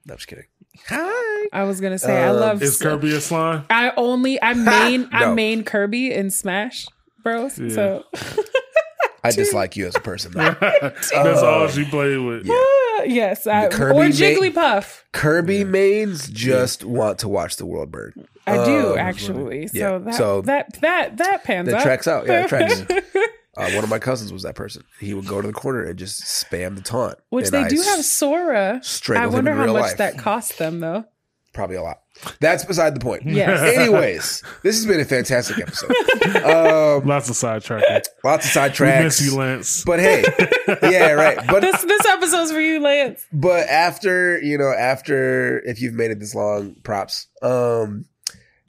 no, 0.06 0.14
I'm 0.14 0.18
just 0.18 0.28
kidding. 0.28 0.46
Hi. 0.88 1.48
I 1.54 1.64
was 1.64 1.80
gonna 1.82 2.00
say 2.00 2.24
I 2.24 2.30
Um, 2.30 2.38
love 2.38 2.62
Is 2.64 2.78
Kirby 2.82 3.14
a 3.16 3.22
slime? 3.22 3.66
I 3.70 3.92
only 3.98 4.42
I 4.42 4.54
main 4.54 5.08
I 5.12 5.22
No. 5.26 5.34
main 5.36 5.64
Kirby 5.64 6.12
in 6.12 6.32
Smash 6.32 6.88
Bros. 7.24 7.56
So 7.74 8.04
I 9.24 9.32
dislike 9.36 9.76
you 9.78 9.86
as 9.88 9.96
a 9.96 10.00
person. 10.00 10.32
Though. 10.32 10.56
That's 10.82 11.12
all 11.14 11.68
she 11.68 11.86
played 11.86 12.18
with. 12.18 12.46
Yeah. 12.46 13.04
yes, 13.06 13.46
I, 13.48 13.68
Kirby 13.70 13.98
or 14.00 14.04
ma- 14.06 14.10
Jigglypuff. 14.10 15.02
Kirby 15.12 15.64
mains 15.64 16.28
just 16.28 16.84
want 16.84 17.20
to 17.20 17.28
watch 17.30 17.58
the 17.58 17.66
world 17.66 17.92
burn. 17.92 18.14
I 18.48 18.66
do 18.66 18.94
Um, 18.94 18.98
actually. 18.98 19.68
So 19.68 19.78
yeah. 19.78 19.98
that 20.00 20.16
So- 20.16 20.42
that 20.42 20.74
that 20.82 21.18
that 21.18 21.44
pans 21.44 21.68
That 21.70 21.76
out. 21.78 21.84
tracks 21.84 22.08
out. 22.08 22.26
Yeah, 22.28 22.44
it 22.46 22.50
tracks. 22.50 22.82
Uh, 23.56 23.70
one 23.72 23.84
of 23.84 23.90
my 23.90 24.00
cousins 24.00 24.34
was 24.34 24.44
that 24.44 24.56
person. 24.56 24.84
He 25.00 25.14
would 25.14 25.28
go 25.28 25.40
to 25.42 25.48
the 25.48 25.54
corner 25.54 25.84
and 25.84 25.98
just 26.00 26.22
spam 26.24 26.76
the 26.76 26.82
taunt. 26.82 27.20
Which 27.30 27.46
And 27.46 27.54
they 27.54 27.60
I 27.64 27.68
do 27.70 27.82
have 27.82 28.04
Sora. 28.04 28.82
I 29.16 29.28
wonder 29.28 29.54
how 29.54 29.68
much 29.68 29.82
life. 29.82 29.98
that 29.98 30.18
cost 30.18 30.58
them 30.58 30.80
though. 30.80 31.06
Probably 31.54 31.76
a 31.76 31.84
lot. 31.84 32.00
That's 32.40 32.66
beside 32.66 32.96
the 32.96 33.00
point. 33.00 33.24
Yes. 33.28 33.60
Anyways, 33.78 34.42
this 34.64 34.76
has 34.78 34.88
been 34.88 35.00
a 35.00 35.06
fantastic 35.06 35.60
episode. 35.60 35.92
Um, 36.44 37.06
Lots 37.06 37.30
of 37.30 37.36
sidetracking. 37.36 38.06
lots 38.24 38.46
of 38.48 38.56
We 38.56 38.70
sidetracks. 38.70 39.04
miss 39.04 39.22
you, 39.22 39.36
Lance. 39.38 39.84
But 39.84 40.00
hey, 40.00 40.24
yeah, 40.84 41.12
right. 41.12 41.38
But 41.48 41.60
this 41.62 41.80
this 41.84 42.06
episode's 42.08 42.52
for 42.52 42.60
you, 42.62 42.80
Lance. 42.80 43.26
but 43.32 43.68
after 43.68 44.42
you 44.42 44.58
know, 44.58 44.72
after 44.72 45.60
if 45.60 45.80
you've 45.82 45.94
made 45.94 46.12
it 46.12 46.20
this 46.20 46.34
long, 46.34 46.76
props. 46.84 47.28
Um, 47.44 48.06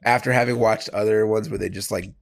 after 0.04 0.30
having 0.32 0.58
watched 0.58 0.90
other 0.90 1.26
ones 1.26 1.48
where 1.48 1.58
they 1.58 1.68
just 1.70 1.90
like 1.90 2.12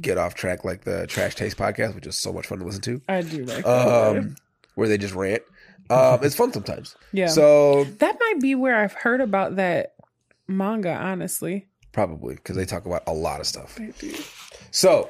get 0.00 0.18
off 0.18 0.34
track, 0.34 0.64
like 0.64 0.84
the 0.84 1.06
Trash 1.06 1.34
Taste 1.34 1.56
podcast, 1.56 1.94
which 1.94 2.06
is 2.06 2.16
so 2.16 2.32
much 2.32 2.46
fun 2.46 2.58
to 2.58 2.64
listen 2.64 2.82
to. 2.82 3.00
I 3.08 3.22
do 3.22 3.44
like 3.44 3.64
that. 3.64 4.16
Um, 4.18 4.36
where 4.74 4.88
they 4.88 4.98
just 4.98 5.14
rant. 5.14 5.42
Um, 5.88 6.20
it's 6.22 6.34
fun 6.34 6.52
sometimes. 6.52 6.96
yeah. 7.12 7.28
So 7.28 7.84
that 7.84 8.16
might 8.18 8.40
be 8.40 8.54
where 8.54 8.76
I've 8.76 8.92
heard 8.92 9.20
about 9.20 9.56
that 9.56 9.94
manga, 10.48 10.92
honestly. 10.94 11.66
probably 11.92 12.34
because 12.34 12.56
they 12.56 12.64
talk 12.66 12.86
about 12.86 13.02
a 13.06 13.12
lot 13.12 13.40
of 13.40 13.46
stuff. 13.46 13.78
So, 14.70 15.08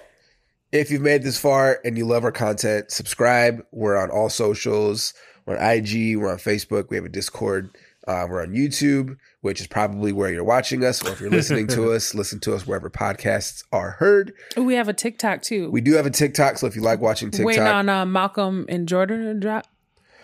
if 0.72 0.90
you've 0.90 1.02
made 1.02 1.16
it 1.16 1.24
this 1.24 1.38
far 1.38 1.80
and 1.84 1.96
you 1.96 2.04
love 2.06 2.24
our 2.24 2.32
content, 2.32 2.90
subscribe. 2.90 3.64
We're 3.72 3.96
on 3.96 4.10
all 4.10 4.28
socials. 4.28 5.14
We're 5.46 5.56
on 5.56 5.64
IG. 5.64 6.16
We're 6.18 6.30
on 6.30 6.38
Facebook. 6.38 6.90
We 6.90 6.96
have 6.96 7.04
a 7.04 7.08
Discord. 7.08 7.76
Uh, 8.06 8.26
we're 8.30 8.40
on 8.42 8.50
YouTube, 8.52 9.16
which 9.40 9.60
is 9.60 9.66
probably 9.66 10.12
where 10.12 10.30
you're 10.32 10.44
watching 10.44 10.84
us. 10.84 11.04
Or 11.04 11.10
if 11.12 11.20
you're 11.20 11.30
listening 11.30 11.66
to 11.68 11.92
us, 11.92 12.14
listen 12.14 12.38
to 12.40 12.54
us 12.54 12.66
wherever 12.66 12.88
podcasts 12.88 13.64
are 13.72 13.90
heard. 13.92 14.32
We 14.56 14.74
have 14.74 14.88
a 14.88 14.92
TikTok 14.92 15.42
too. 15.42 15.70
We 15.70 15.80
do 15.80 15.94
have 15.94 16.06
a 16.06 16.10
TikTok. 16.10 16.58
So 16.58 16.66
if 16.68 16.76
you 16.76 16.82
like 16.82 17.00
watching 17.00 17.30
TikTok, 17.30 17.46
Waiting 17.46 17.62
on 17.64 17.88
uh, 17.88 18.06
Malcolm 18.06 18.64
and 18.68 18.86
Jordan 18.88 19.24
to 19.24 19.34
drop 19.34 19.66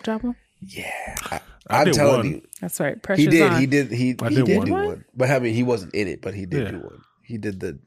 drop 0.04 0.22
them. 0.22 0.36
yeah, 0.60 0.90
I, 1.30 1.40
I 1.68 1.78
I'm 1.80 1.84
did 1.86 1.94
telling 1.94 2.16
one. 2.18 2.26
you, 2.26 2.42
That's 2.60 2.78
right. 2.78 3.02
Pressure's 3.02 3.24
he 3.24 3.30
did. 3.30 3.52
on. 3.52 3.60
He 3.60 3.66
did. 3.66 3.90
He, 3.90 3.96
he 4.06 4.12
did 4.14 4.44
did, 4.46 4.58
one. 4.58 4.66
do 4.66 4.72
What? 4.74 4.86
one. 4.86 5.04
But 5.16 5.30
I 5.30 5.38
mean, 5.40 5.54
he 5.54 5.62
wasn't 5.64 5.94
in 5.94 6.06
it, 6.08 6.22
but 6.22 6.34
he 6.34 6.46
did 6.46 6.62
Yeah. 6.64 6.70
do 6.72 6.78
one. 6.78 7.00
He 7.24 7.36
did 7.38 7.58
the. 7.60 7.78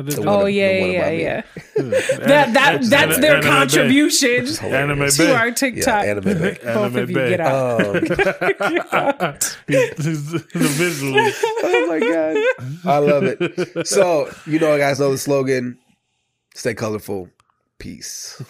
I 0.00 0.02
did 0.02 0.12
the 0.16 0.20
that. 0.22 0.26
one 0.26 0.42
Oh 0.42 0.46
yeah, 0.46 0.68
the 0.68 0.92
yeah, 0.92 1.10
yeah. 1.10 1.42
That, 1.76 2.18
That 2.26 2.52
that 2.54 2.82
that's 2.84 3.18
their 3.18 3.36
Anime 3.36 3.50
contribution 3.50 4.30
Anime 4.46 4.58
hilarious. 4.96 5.18
Bay. 5.18 5.26
to 5.26 5.36
our 5.36 5.50
TikTok. 5.50 6.04
Yeah, 6.04 6.10
Anime 6.10 6.24
Bay. 6.24 6.58
Both 6.62 6.66
Anime 6.76 6.96
of 6.96 7.10
you 7.10 7.16
Bay. 7.16 7.28
get 7.30 7.40
out. 7.40 7.80
Oh. 7.82 7.92
He's- 9.68 10.04
he's- 10.04 10.32
the 10.32 10.70
visuals. 10.80 11.32
oh 11.62 11.86
my 11.88 12.00
god, 12.00 12.36
I 12.84 12.98
love 12.98 13.22
it. 13.24 13.86
So 13.86 14.30
you 14.46 14.58
know, 14.58 14.76
guys 14.78 14.98
know 15.00 15.12
the 15.12 15.18
slogan: 15.18 15.78
"Stay 16.54 16.74
colorful, 16.74 17.28
peace." 17.78 18.42